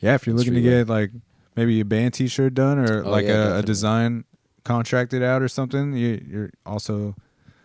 Yeah, 0.00 0.14
if 0.14 0.26
you're 0.26 0.36
looking 0.36 0.54
to 0.54 0.60
get 0.60 0.88
like 0.88 1.10
maybe 1.56 1.80
a 1.80 1.84
band 1.84 2.14
T-shirt 2.14 2.54
done 2.54 2.78
or 2.78 3.04
Oh, 3.04 3.10
like 3.10 3.24
yeah, 3.26 3.56
a, 3.56 3.58
a 3.58 3.62
design 3.62 4.24
contracted 4.64 5.22
out 5.22 5.40
or 5.42 5.48
something, 5.48 5.94
you, 5.94 6.22
you're 6.28 6.50
also 6.66 7.16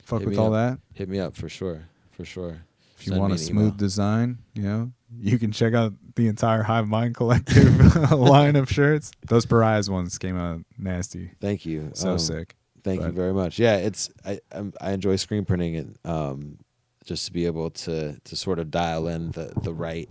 fuck 0.03 0.19
Hit 0.21 0.29
with 0.29 0.37
all 0.37 0.53
up. 0.53 0.75
that. 0.75 0.79
hit 0.93 1.09
me 1.09 1.19
up 1.19 1.35
for 1.35 1.49
sure, 1.49 1.87
for 2.11 2.23
sure. 2.25 2.61
If 2.97 3.05
you 3.05 3.11
Send 3.11 3.19
want 3.21 3.33
a 3.33 3.37
smooth 3.37 3.65
email. 3.65 3.77
design, 3.77 4.37
you 4.53 4.63
know, 4.63 4.91
you 5.19 5.37
can 5.37 5.51
check 5.51 5.73
out 5.73 5.91
the 6.15 6.27
entire 6.29 6.63
Hive 6.63 6.87
Mind 6.87 7.15
Collective 7.15 8.11
line 8.11 8.55
of 8.55 8.69
shirts. 8.69 9.11
Those 9.27 9.45
Pariahs 9.45 9.89
ones 9.89 10.17
came 10.17 10.37
out 10.37 10.61
nasty. 10.77 11.31
Thank 11.41 11.65
you. 11.65 11.91
So 11.93 12.11
Um, 12.11 12.19
sick. 12.19 12.55
Thank 12.85 13.01
you 13.01 13.11
very 13.11 13.33
much. 13.33 13.59
Yeah, 13.59 13.77
it's 13.77 14.09
I 14.25 14.39
I'm, 14.51 14.71
I 14.79 14.91
enjoy 14.91 15.15
screen 15.17 15.43
printing 15.43 15.75
and 15.75 15.97
um, 16.05 16.57
just 17.05 17.27
to 17.27 17.33
be 17.33 17.45
able 17.45 17.69
to 17.69 18.19
to 18.19 18.35
sort 18.35 18.59
of 18.59 18.71
dial 18.71 19.07
in 19.07 19.31
the 19.31 19.53
the 19.61 19.73
right 19.73 20.09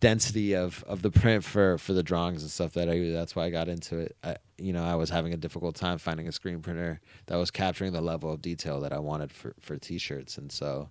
density 0.00 0.54
of 0.54 0.82
of 0.86 1.02
the 1.02 1.10
print 1.10 1.44
for 1.44 1.78
for 1.78 1.92
the 1.92 2.02
drawings 2.02 2.42
and 2.42 2.50
stuff 2.50 2.72
that 2.74 2.88
I. 2.88 3.10
That's 3.10 3.36
why 3.36 3.44
I 3.44 3.50
got 3.50 3.68
into 3.68 3.98
it. 3.98 4.16
I 4.22 4.36
you 4.58 4.72
know 4.72 4.84
I 4.84 4.94
was 4.94 5.10
having 5.10 5.32
a 5.32 5.36
difficult 5.36 5.74
time 5.76 5.98
finding 5.98 6.28
a 6.28 6.32
screen 6.32 6.60
printer 6.60 7.00
that 7.26 7.36
was 7.36 7.50
capturing 7.50 7.92
the 7.92 8.00
level 8.00 8.32
of 8.32 8.40
detail 8.40 8.80
that 8.80 8.92
I 8.92 8.98
wanted 8.98 9.32
for 9.32 9.54
for 9.60 9.76
t-shirts, 9.76 10.38
and 10.38 10.50
so 10.50 10.90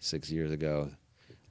six 0.00 0.30
years 0.30 0.50
ago. 0.50 0.90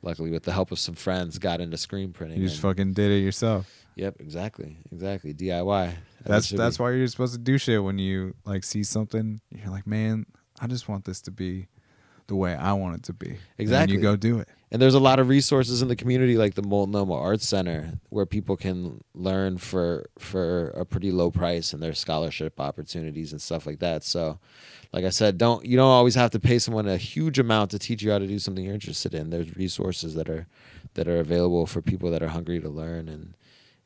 Luckily, 0.01 0.31
with 0.31 0.43
the 0.43 0.53
help 0.53 0.71
of 0.71 0.79
some 0.79 0.95
friends, 0.95 1.37
got 1.39 1.59
into 1.59 1.75
screen 1.75 2.13
printing. 2.13 2.39
You 2.39 2.47
just 2.47 2.61
fucking 2.61 2.93
did 2.93 3.11
it 3.11 3.17
yourself. 3.17 3.69
Yep, 3.95 4.21
exactly, 4.21 4.77
exactly. 4.93 5.33
DIY. 5.33 5.93
That's 6.23 6.47
that's 6.47 6.77
be. 6.77 6.83
why 6.83 6.91
you're 6.91 7.07
supposed 7.07 7.33
to 7.33 7.37
do 7.37 7.57
shit 7.57 7.83
when 7.83 7.97
you 7.97 8.33
like 8.45 8.63
see 8.63 8.85
something. 8.85 9.41
You're 9.51 9.69
like, 9.69 9.85
man, 9.85 10.25
I 10.61 10.67
just 10.67 10.87
want 10.87 11.03
this 11.03 11.19
to 11.23 11.31
be 11.31 11.67
the 12.29 12.35
way 12.35 12.55
I 12.55 12.73
want 12.73 12.95
it 12.95 13.03
to 13.03 13.13
be. 13.13 13.31
And 13.31 13.37
Exactly. 13.57 13.97
you 13.97 14.01
go 14.01 14.15
do 14.15 14.39
it. 14.39 14.47
And 14.71 14.81
there's 14.81 14.93
a 14.93 14.99
lot 14.99 15.19
of 15.19 15.27
resources 15.27 15.81
in 15.81 15.87
the 15.87 15.95
community, 15.95 16.37
like 16.37 16.53
the 16.53 16.61
Multnomah 16.61 17.13
Arts 17.15 17.47
Center, 17.47 17.99
where 18.09 18.27
people 18.27 18.55
can 18.55 19.03
learn 19.15 19.57
for 19.57 20.05
for 20.19 20.69
a 20.69 20.85
pretty 20.85 21.11
low 21.11 21.31
price, 21.31 21.73
and 21.73 21.81
there's 21.81 21.99
scholarship 21.99 22.59
opportunities 22.59 23.31
and 23.31 23.41
stuff 23.41 23.65
like 23.65 23.79
that. 23.79 24.03
So, 24.03 24.37
like 24.93 25.05
I 25.05 25.09
said, 25.09 25.39
don't 25.39 25.65
you 25.65 25.75
don't 25.75 25.89
always 25.89 26.13
have 26.15 26.29
to 26.31 26.39
pay 26.39 26.59
someone 26.59 26.87
a 26.87 26.97
huge 26.97 27.39
amount 27.39 27.71
to 27.71 27.79
teach 27.79 28.03
you 28.03 28.11
how 28.11 28.19
to 28.19 28.27
do 28.27 28.37
something 28.37 28.63
you're 28.63 28.75
interested 28.75 29.15
in. 29.15 29.31
There's 29.31 29.55
resources 29.57 30.13
that 30.13 30.29
are 30.29 30.45
that 30.93 31.07
are 31.07 31.19
available 31.19 31.65
for 31.65 31.81
people 31.81 32.11
that 32.11 32.21
are 32.21 32.27
hungry 32.29 32.59
to 32.61 32.69
learn 32.69 33.09
and 33.09 33.33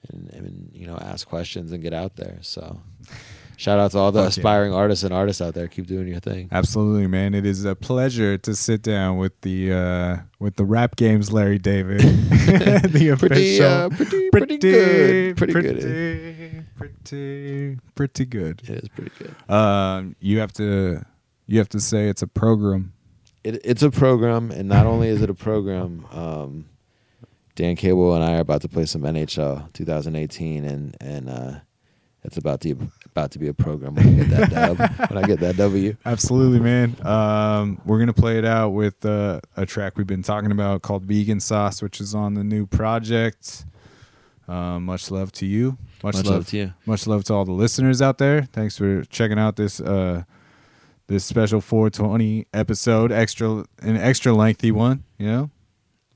and, 0.10 0.30
and 0.34 0.70
you 0.74 0.86
know 0.86 0.98
ask 0.98 1.26
questions 1.26 1.72
and 1.72 1.82
get 1.82 1.94
out 1.94 2.18
there. 2.18 2.40
So, 2.42 2.82
Shout 3.58 3.80
out 3.80 3.92
to 3.92 3.98
all 4.00 4.12
the 4.12 4.20
Fuck 4.20 4.26
yeah. 4.26 4.30
aspiring 4.30 4.74
artists 4.74 5.04
and 5.04 5.14
artists 5.14 5.42
out 5.42 5.54
there. 5.54 5.68
Keep 5.68 5.88
doing 5.88 6.08
your 6.08 6.20
thing. 6.20 6.50
Absolutely, 6.52 7.08
man. 7.08 7.34
It 7.34 7.46
is 7.46 7.66
a 7.66 7.76
pleasure 7.76 8.38
to 8.40 8.56
sit 8.56 8.82
down 8.82 9.18
with 9.18 9.40
the 9.42 9.72
uh, 9.72 10.18
with 10.40 10.56
the 10.56 10.66
rap 10.66 10.96
games, 10.96 11.32
Larry 11.32 11.60
David. 11.60 12.00
the 12.02 13.16
Pretty, 13.20 13.60
official, 13.60 13.66
uh, 13.66 13.90
pretty- 13.90 14.30
pretty 14.32 14.58
good. 14.58 15.38
Pretty 15.38 15.54
good. 15.54 16.66
pretty, 16.78 16.96
pretty, 17.06 17.78
pretty 17.96 18.26
good. 18.26 18.62
It 18.70 18.84
is 18.84 18.90
pretty 18.90 19.12
good. 19.18 19.36
Um, 19.54 20.16
you 20.20 20.40
have 20.40 20.54
to 20.54 21.06
you 21.46 21.58
have 21.60 21.70
to 21.70 21.80
say 21.80 22.08
it's 22.10 22.22
a 22.22 22.28
program. 22.28 22.94
It, 23.44 23.60
it's 23.66 23.84
a 23.84 23.92
program, 23.92 24.52
and 24.52 24.70
not 24.70 24.86
only 24.86 25.10
is 25.10 25.22
it 25.22 25.30
a 25.30 25.34
program, 25.34 26.06
um, 26.12 26.66
Dan 27.56 27.76
Cable 27.76 28.16
and 28.16 28.24
I 28.24 28.38
are 28.38 28.40
about 28.40 28.62
to 28.62 28.70
play 28.70 28.86
some 28.86 29.02
NHL 29.02 29.72
2018, 29.74 30.64
and 30.66 30.96
and 31.02 31.30
uh, 31.30 31.52
it's 32.24 32.38
about 32.38 32.62
to 32.62 32.76
about 33.06 33.32
to 33.32 33.40
be 33.40 33.48
a 33.48 33.54
program 33.54 33.96
when 33.96 34.08
I 34.08 34.14
get 34.24 34.30
that 34.30 34.50
dub. 34.50 34.78
When 35.12 35.24
I 35.24 35.28
get 35.28 35.40
that 35.42 35.58
W. 35.58 35.96
Absolutely, 36.06 36.60
man. 36.60 36.96
Um, 37.06 37.82
we're 37.86 38.00
gonna 38.00 38.14
play 38.14 38.38
it 38.38 38.46
out 38.46 38.70
with 38.70 39.06
uh, 39.06 39.40
a 39.58 39.66
track 39.66 39.98
we've 39.98 40.08
been 40.08 40.24
talking 40.24 40.52
about 40.52 40.82
called 40.82 41.04
"Vegan 41.04 41.40
Sauce," 41.40 41.82
which 41.82 42.00
is 42.02 42.16
on 42.16 42.34
the 42.34 42.44
new 42.44 42.66
project. 42.66 43.66
Uh, 44.48 44.80
much 44.80 45.10
love 45.12 45.32
to 45.34 45.46
you. 45.46 45.78
Much, 46.04 46.16
Much 46.16 46.26
love 46.26 46.48
to 46.48 46.58
you. 46.58 46.74
Much 46.86 47.08
love 47.08 47.24
to 47.26 47.34
all 47.34 47.46
the 47.46 47.52
listeners 47.54 48.02
out 48.02 48.18
there. 48.18 48.44
Thanks 48.52 48.78
for 48.78 49.04
checking 49.06 49.40
out 49.40 49.56
this 49.56 49.80
uh, 49.80 50.24
this 51.08 51.24
special 51.26 51.62
420 51.62 52.48
episode, 52.54 53.12
extra 53.12 53.66
an 53.82 53.98
extra 53.98 54.34
lengthy 54.34 54.72
one. 54.72 55.04
You 55.18 55.28
know, 55.28 55.52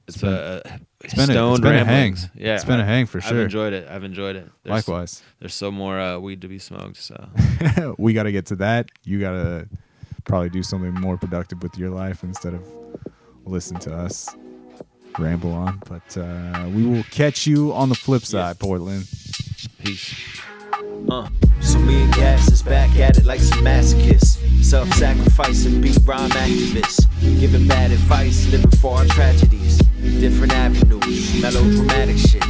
It's 0.08 0.24
a 0.24 0.80
it's 1.04 1.14
been 1.14 1.30
a, 1.30 1.52
it's 1.52 1.60
been 1.62 1.76
a 1.76 1.86
hang. 1.86 2.18
Yeah, 2.36 2.56
it's 2.56 2.66
been 2.66 2.80
a 2.80 2.86
hang 2.86 3.06
for 3.06 3.22
sure. 3.22 3.38
I've 3.38 3.44
enjoyed 3.44 3.74
it. 3.74 3.88
I've 3.88 4.04
enjoyed 4.04 4.36
it. 4.36 4.50
There's, 4.64 4.88
Likewise, 4.88 5.22
There's 5.40 5.54
still 5.54 5.72
more 5.72 6.00
uh, 6.00 6.18
weed 6.20 6.42
to 6.42 6.48
be 6.48 6.60
smoked. 6.60 6.98
So 6.98 7.30
we 7.98 8.14
got 8.14 8.24
to 8.24 8.32
get 8.32 8.48
to 8.48 8.56
that. 8.58 8.90
You 9.04 9.20
got 9.20 9.32
to 9.32 9.70
probably 10.24 10.50
do 10.50 10.64
something 10.64 10.94
more 10.94 11.18
productive 11.18 11.62
with 11.62 11.78
your 11.78 11.90
life 11.92 12.24
instead 12.24 12.54
of 12.54 12.64
listen 13.46 13.80
to 13.80 13.94
us 13.96 14.36
ramble 15.20 15.54
on. 15.54 15.82
But 15.88 16.18
uh, 16.18 16.68
we 16.74 16.86
will 16.86 17.04
catch 17.04 17.48
you 17.48 17.74
on 17.74 17.90
the 17.90 17.96
flip 17.96 18.24
side, 18.24 18.60
Portland. 18.60 19.08
peace. 19.84 20.16
Uh, 21.10 21.28
so 21.60 21.80
me 21.80 22.04
and 22.04 22.14
Gas 22.14 22.52
is 22.52 22.62
back 22.62 22.96
at 22.98 23.18
it 23.18 23.26
like 23.26 23.40
some 23.40 23.64
masochists. 23.64 24.38
Self-sacrificing 24.64 25.82
beat 25.82 25.98
rhyme 26.06 26.30
activists. 26.32 27.08
Giving 27.40 27.68
bad 27.68 27.92
advice, 27.92 28.48
living 28.52 28.70
for 28.72 28.98
our 28.98 29.06
tragedies. 29.06 29.80
Different 30.20 30.54
avenues, 30.54 31.42
melodramatic 31.42 32.18
shit. 32.18 32.44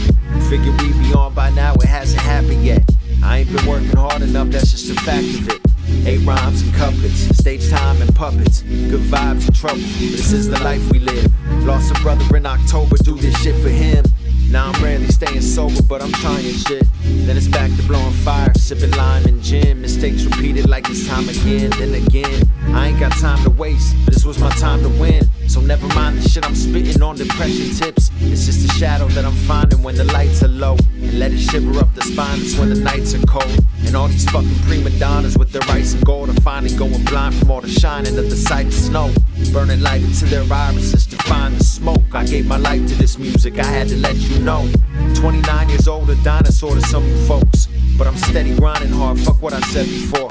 Figure 0.50 0.72
we 0.72 0.92
be 0.94 1.14
on 1.14 1.34
by 1.34 1.52
now, 1.52 1.74
it 1.76 1.86
hasn't 1.86 2.22
happened 2.22 2.66
yet. 2.66 2.84
I 3.24 3.40
ain't 3.40 3.54
been 3.54 3.66
working 3.66 3.96
hard 3.96 4.22
enough, 4.22 4.50
that's 4.50 4.72
just 4.72 4.90
a 4.90 4.96
fact 5.02 5.24
of 5.24 5.48
it. 5.48 5.62
Eight 6.06 6.26
rhymes 6.26 6.64
and 6.64 6.74
couplets, 6.74 7.38
stage 7.38 7.70
time 7.70 8.02
and 8.02 8.14
puppets. 8.14 8.62
Good 8.62 9.02
vibes 9.02 9.48
and 9.48 9.56
trouble, 9.56 9.80
this 9.80 10.34
is 10.34 10.50
the 10.50 10.60
life 10.64 10.92
we 10.92 11.00
live. 11.00 11.32
Lost 11.66 11.92
a 11.92 12.02
brother 12.02 12.36
in 12.36 12.46
October, 12.46 12.98
do 12.98 13.16
this 13.16 13.42
shit 13.42 13.56
for 13.62 13.70
him. 13.70 14.04
Now 14.50 14.72
I'm 14.72 14.84
rarely 14.84 15.08
staying 15.08 15.42
sober, 15.42 15.82
but 15.84 16.02
I'm 16.02 16.12
trying 16.14 16.44
shit. 16.54 16.84
Then 17.02 17.36
it's 17.36 17.50
back 17.50 17.70
to 17.76 17.84
blowing 17.84 18.14
fire, 18.14 18.54
sipping 18.56 18.92
lime 18.92 19.26
and 19.26 19.42
gin. 19.44 19.82
Mistakes 19.82 20.24
repeated 20.24 20.70
like 20.70 20.90
it's 20.90 21.06
time 21.08 21.28
again, 21.28 21.70
then 21.72 21.94
again. 21.94 22.44
I 22.74 22.88
ain't 22.88 23.00
got 23.00 23.12
time 23.14 23.44
to 23.44 23.50
waste, 23.50 23.96
this 24.06 24.24
was 24.24 24.40
my 24.40 24.50
time 24.52 24.82
to 24.82 24.90
win. 24.90 25.30
So 25.48 25.62
never 25.62 25.88
mind 25.96 26.18
the 26.18 26.30
shit 26.30 26.46
I'm 26.46 26.56
spitting 26.56 27.02
on 27.02 27.16
depression 27.16 27.74
tips. 27.74 28.12
It's 28.20 28.46
just 28.46 28.70
a 28.70 28.74
shadow 28.74 29.08
that 29.10 29.26
I'm 29.26 29.36
finding 29.48 29.82
when 29.82 29.96
the 29.96 30.04
lights 30.04 30.44
are 30.44 30.50
low. 30.50 30.78
And 30.96 31.20
let 31.20 31.32
it 31.32 31.40
shiver 31.40 31.80
up 31.80 31.94
the 31.96 32.02
spine, 32.02 32.40
it's 32.42 32.58
when 32.58 32.70
the 32.70 32.80
nights 32.80 33.14
are 33.14 33.26
cold. 33.26 33.58
And 33.86 33.96
all 33.96 34.08
these 34.08 34.30
fucking 34.30 34.60
prima 34.68 34.90
donnas 34.92 35.38
with 35.38 35.52
their 35.52 35.64
ice 35.70 35.94
and 35.94 36.06
gold 36.06 36.30
are 36.30 36.42
finally 36.42 36.76
going 36.76 37.04
blind 37.06 37.36
from 37.36 37.52
all 37.52 37.62
the 37.62 37.70
shining 37.70 38.18
of 38.18 38.30
the 38.30 38.36
sight 38.36 38.68
of 38.68 38.74
snow. 38.74 39.14
Burning 39.54 39.82
light 39.82 40.02
into 40.02 40.26
their 40.26 40.44
irises 40.52 41.06
to 41.08 41.18
find 41.24 41.56
the 41.56 41.64
smoke. 41.64 42.14
I 42.14 42.26
gave 42.26 42.46
my 42.46 42.58
life 42.58 42.86
to 42.88 42.96
this 42.96 43.18
music, 43.18 43.58
I 43.60 43.66
had 43.66 43.88
to 43.90 43.96
let 43.98 44.16
you 44.16 44.40
know. 44.40 44.70
29 45.16 45.70
years 45.70 45.88
old, 45.88 46.10
a 46.10 46.16
dinosaur 46.24 46.76
to 46.76 46.82
some 46.82 47.08
folks. 47.26 47.68
But 47.98 48.06
I'm 48.06 48.18
steady 48.18 48.56
grinding 48.56 48.92
hard, 48.92 49.20
fuck 49.20 49.42
what 49.42 49.54
I 49.54 49.62
said 49.62 49.86
before. 49.86 50.30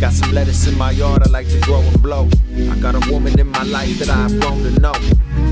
Got 0.00 0.12
some 0.12 0.32
lettuce 0.32 0.66
in 0.68 0.78
my 0.78 0.92
yard 0.92 1.22
I 1.24 1.30
like 1.30 1.48
to 1.48 1.60
grow 1.60 1.80
and 1.80 2.00
blow. 2.00 2.28
I 2.70 2.76
got 2.78 2.94
a 2.94 3.12
woman 3.12 3.38
in 3.40 3.48
my 3.48 3.64
life 3.64 3.98
that 3.98 4.08
I've 4.08 4.40
grown 4.40 4.57
to 4.62 4.80
know. 4.80 4.92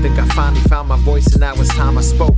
Think 0.01 0.17
I 0.19 0.25
finally 0.35 0.61
found 0.61 0.89
my 0.89 0.97
voice 0.97 1.27
and 1.27 1.41
now 1.41 1.53
it's 1.55 1.69
time 1.69 1.97
I 1.97 2.01
spoke. 2.01 2.35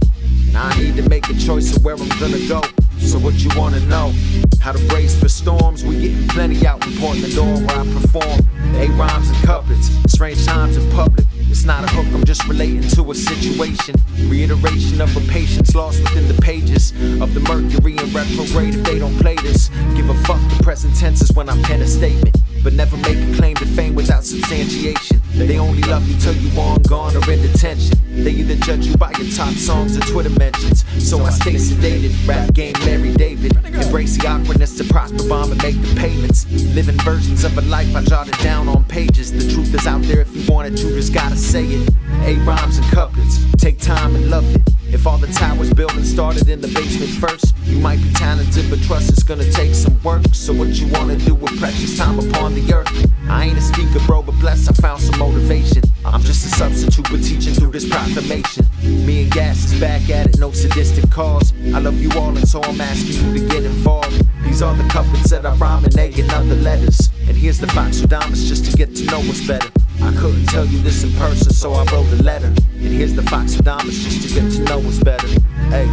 Now 0.51 0.67
I 0.67 0.79
need 0.79 0.95
to 0.97 1.07
make 1.09 1.29
a 1.29 1.33
choice 1.33 1.75
of 1.75 1.83
where 1.83 1.95
I'm 1.95 2.09
gonna 2.19 2.47
go. 2.47 2.61
So 2.99 3.17
what 3.19 3.33
you 3.35 3.49
wanna 3.55 3.79
know? 3.81 4.13
How 4.61 4.71
to 4.71 4.87
brace 4.87 5.19
for 5.19 5.29
storms? 5.29 5.83
We 5.83 5.99
getting 6.01 6.27
plenty 6.27 6.65
out 6.65 6.85
in 6.85 6.93
Portland 6.97 7.37
or 7.37 7.45
where 7.65 7.79
I 7.79 7.85
perform. 7.93 8.39
Eight 8.75 8.91
rhymes 8.91 9.29
and 9.29 9.37
couplets, 9.45 9.89
strange 10.07 10.45
times 10.45 10.77
in 10.77 10.89
public. 10.91 11.25
It's 11.49 11.65
not 11.65 11.83
a 11.83 11.87
hook, 11.87 12.05
I'm 12.13 12.23
just 12.25 12.47
relating 12.47 12.81
to 12.81 13.11
a 13.11 13.15
situation. 13.15 13.95
Reiteration 14.27 15.01
of 15.01 15.15
a 15.17 15.21
patience 15.31 15.73
lost 15.75 16.01
within 16.03 16.27
the 16.27 16.39
pages 16.41 16.91
of 17.21 17.33
the 17.33 17.39
Mercury 17.41 17.97
and 17.97 18.13
retrograde 18.13 18.75
if 18.75 18.83
they 18.83 18.99
don't 18.99 19.17
play 19.19 19.35
this. 19.37 19.69
Give 19.95 20.09
a 20.09 20.15
fuck 20.25 20.41
the 20.55 20.63
present 20.63 20.95
tenses 20.95 21.31
when 21.33 21.49
I 21.49 21.59
pen 21.63 21.81
a 21.81 21.87
statement. 21.87 22.37
But 22.63 22.73
never 22.73 22.97
make 22.97 23.17
a 23.17 23.35
claim 23.35 23.55
to 23.55 23.65
fame 23.65 23.95
without 23.95 24.23
substantiation. 24.23 25.21
They 25.33 25.57
only 25.57 25.81
love 25.83 26.07
you 26.07 26.19
till 26.19 26.35
you 26.35 26.59
on, 26.59 26.81
gone, 26.83 27.15
or 27.15 27.31
in 27.31 27.41
detention. 27.41 27.97
They 28.23 28.31
either 28.31 28.55
judge 28.55 28.85
you 28.85 28.97
by 28.97 29.11
your 29.17 29.31
top 29.31 29.53
songs 29.53 29.97
or 29.97 30.01
Twitter 30.01 30.29
mentions. 30.31 30.83
So 31.07 31.23
I 31.23 31.29
stay 31.29 31.53
sedated, 31.53 32.27
rap 32.27 32.53
game 32.53 32.73
Larry 32.81 33.13
David. 33.13 33.55
Embrace 33.65 34.17
the 34.17 34.27
awkwardness 34.27 34.77
to 34.77 34.83
prosper 34.83 35.27
bomb 35.29 35.51
and 35.51 35.61
make 35.63 35.81
the 35.81 35.95
payments. 35.95 36.45
Living 36.75 36.97
versions 36.97 37.43
of 37.43 37.57
a 37.57 37.61
life 37.61 37.95
I 37.95 38.03
jotted 38.03 38.37
down 38.39 38.67
on 38.67 38.83
pages. 38.85 39.31
The 39.31 39.51
truth 39.53 39.73
is 39.73 39.87
out 39.87 40.01
there 40.03 40.21
if 40.21 40.35
you 40.35 40.51
want 40.51 40.67
it, 40.67 40.79
you 40.83 40.89
just 40.89 41.13
gotta 41.13 41.37
say 41.37 41.65
it. 41.65 41.89
Eight 42.23 42.39
rhymes 42.39 42.77
and 42.77 42.85
couplets, 42.87 43.39
take 43.57 43.79
time 43.79 44.15
and 44.15 44.29
love 44.29 44.53
it. 44.53 44.78
If 44.91 45.05
all 45.05 45.17
the 45.17 45.27
towers 45.27 45.71
building 45.73 46.03
started 46.03 46.49
in 46.49 46.61
the 46.61 46.67
basement 46.67 47.11
first, 47.11 47.55
you 47.63 47.77
might 47.77 48.01
be 48.01 48.11
talented, 48.13 48.69
but 48.69 48.81
trust 48.81 49.09
it's 49.09 49.23
gonna 49.23 49.49
take 49.51 49.75
some 49.75 50.01
work. 50.01 50.23
So 50.33 50.51
what 50.51 50.69
you 50.69 50.87
wanna 50.93 51.15
do 51.15 51.35
with 51.35 51.57
precious 51.59 51.97
time 51.97 52.17
upon 52.17 52.55
the 52.55 52.73
earth? 52.73 52.89
I 53.29 53.45
ain't 53.45 53.57
a 53.57 53.61
speaker, 53.61 53.99
bro, 54.07 54.23
but 54.23 54.39
bless, 54.39 54.67
I 54.67 54.73
found 54.73 55.01
some 55.01 55.19
motivation. 55.19 55.83
I'm 56.03 56.21
just 56.21 56.45
a 56.45 56.49
substitute, 56.49 57.07
but 57.11 57.23
teaching 57.23 57.53
through 57.53 57.71
this 57.71 57.87
proclamation. 57.87 58.65
Me 58.81 59.23
and 59.23 59.31
Gas 59.31 59.71
is 59.71 59.79
back 59.79 60.09
at 60.09 60.27
it, 60.27 60.39
no 60.39 60.51
sadistic 60.51 61.09
cause. 61.11 61.53
I 61.73 61.79
love 61.79 62.01
you 62.01 62.09
all, 62.19 62.35
and 62.35 62.47
so 62.47 62.59
I'm 62.63 62.81
asking 62.81 63.23
you 63.25 63.39
to 63.39 63.47
get 63.47 63.63
involved. 63.63 64.25
These 64.43 64.63
are 64.63 64.73
the 64.75 64.87
couplets 64.89 65.29
that 65.29 65.45
I 65.45 65.53
rhyme 65.55 65.83
and 65.83 65.93
they 65.93 66.09
get 66.09 66.33
other 66.33 66.55
letters. 66.55 67.09
And 67.29 67.37
here's 67.37 67.59
the 67.59 67.67
Foxtradamus 67.67 68.47
just 68.47 68.65
to 68.71 68.75
get 68.75 68.95
to 68.95 69.05
know 69.05 69.19
us 69.19 69.45
better. 69.45 69.69
I 70.01 70.11
couldn't 70.15 70.47
tell 70.47 70.65
you 70.65 70.79
this 70.79 71.03
in 71.03 71.11
person, 71.13 71.53
so 71.53 71.73
I 71.73 71.83
wrote 71.91 72.07
a 72.07 72.23
letter. 72.23 72.47
And 72.47 72.91
here's 72.91 73.13
the 73.13 73.21
Foxtradamus 73.21 74.01
just 74.03 74.27
to 74.27 74.33
get 74.33 74.51
to 74.53 74.63
know 74.63 74.79
us 74.79 74.99
better. 74.99 75.27
Hey, 75.69 75.87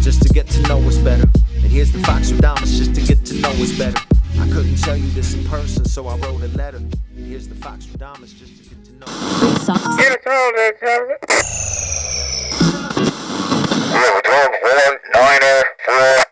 just 0.00 0.22
to 0.22 0.28
get 0.32 0.48
to 0.48 0.62
know 0.62 0.80
us 0.88 0.96
better. 0.98 1.28
And 1.54 1.70
here's 1.70 1.92
the 1.92 1.98
Foxtradamus 1.98 2.78
just 2.78 2.94
to 2.94 3.02
get 3.02 3.26
to 3.26 3.34
know 3.34 3.50
us 3.50 3.76
better. 3.76 4.00
I 4.40 4.48
couldn't 4.48 4.78
tell 4.78 4.96
you 4.96 5.10
this 5.10 5.34
in 5.34 5.44
person, 5.44 5.84
so 5.84 6.06
I 6.06 6.16
wrote 6.16 6.40
a 6.42 6.48
letter. 6.56 6.78
And 6.78 6.96
here's 7.14 7.46
the 7.46 7.54
Foxtradamus 7.54 8.34
just 8.38 8.56
to 8.56 8.70
get 8.70 8.84
to 8.86 8.92
know 8.92 9.06
us. 9.06 9.66
Get 9.98 10.12
us 10.12 10.26
all 10.26 10.52
there, 10.56 10.72
Travis. 10.72 11.18
Zero, 13.90 14.20
twelve, 14.24 14.54
one, 14.62 14.96
niner, 15.12 15.64
four. 15.84 16.27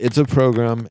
It's 0.00 0.16
a 0.16 0.24
program, 0.24 0.86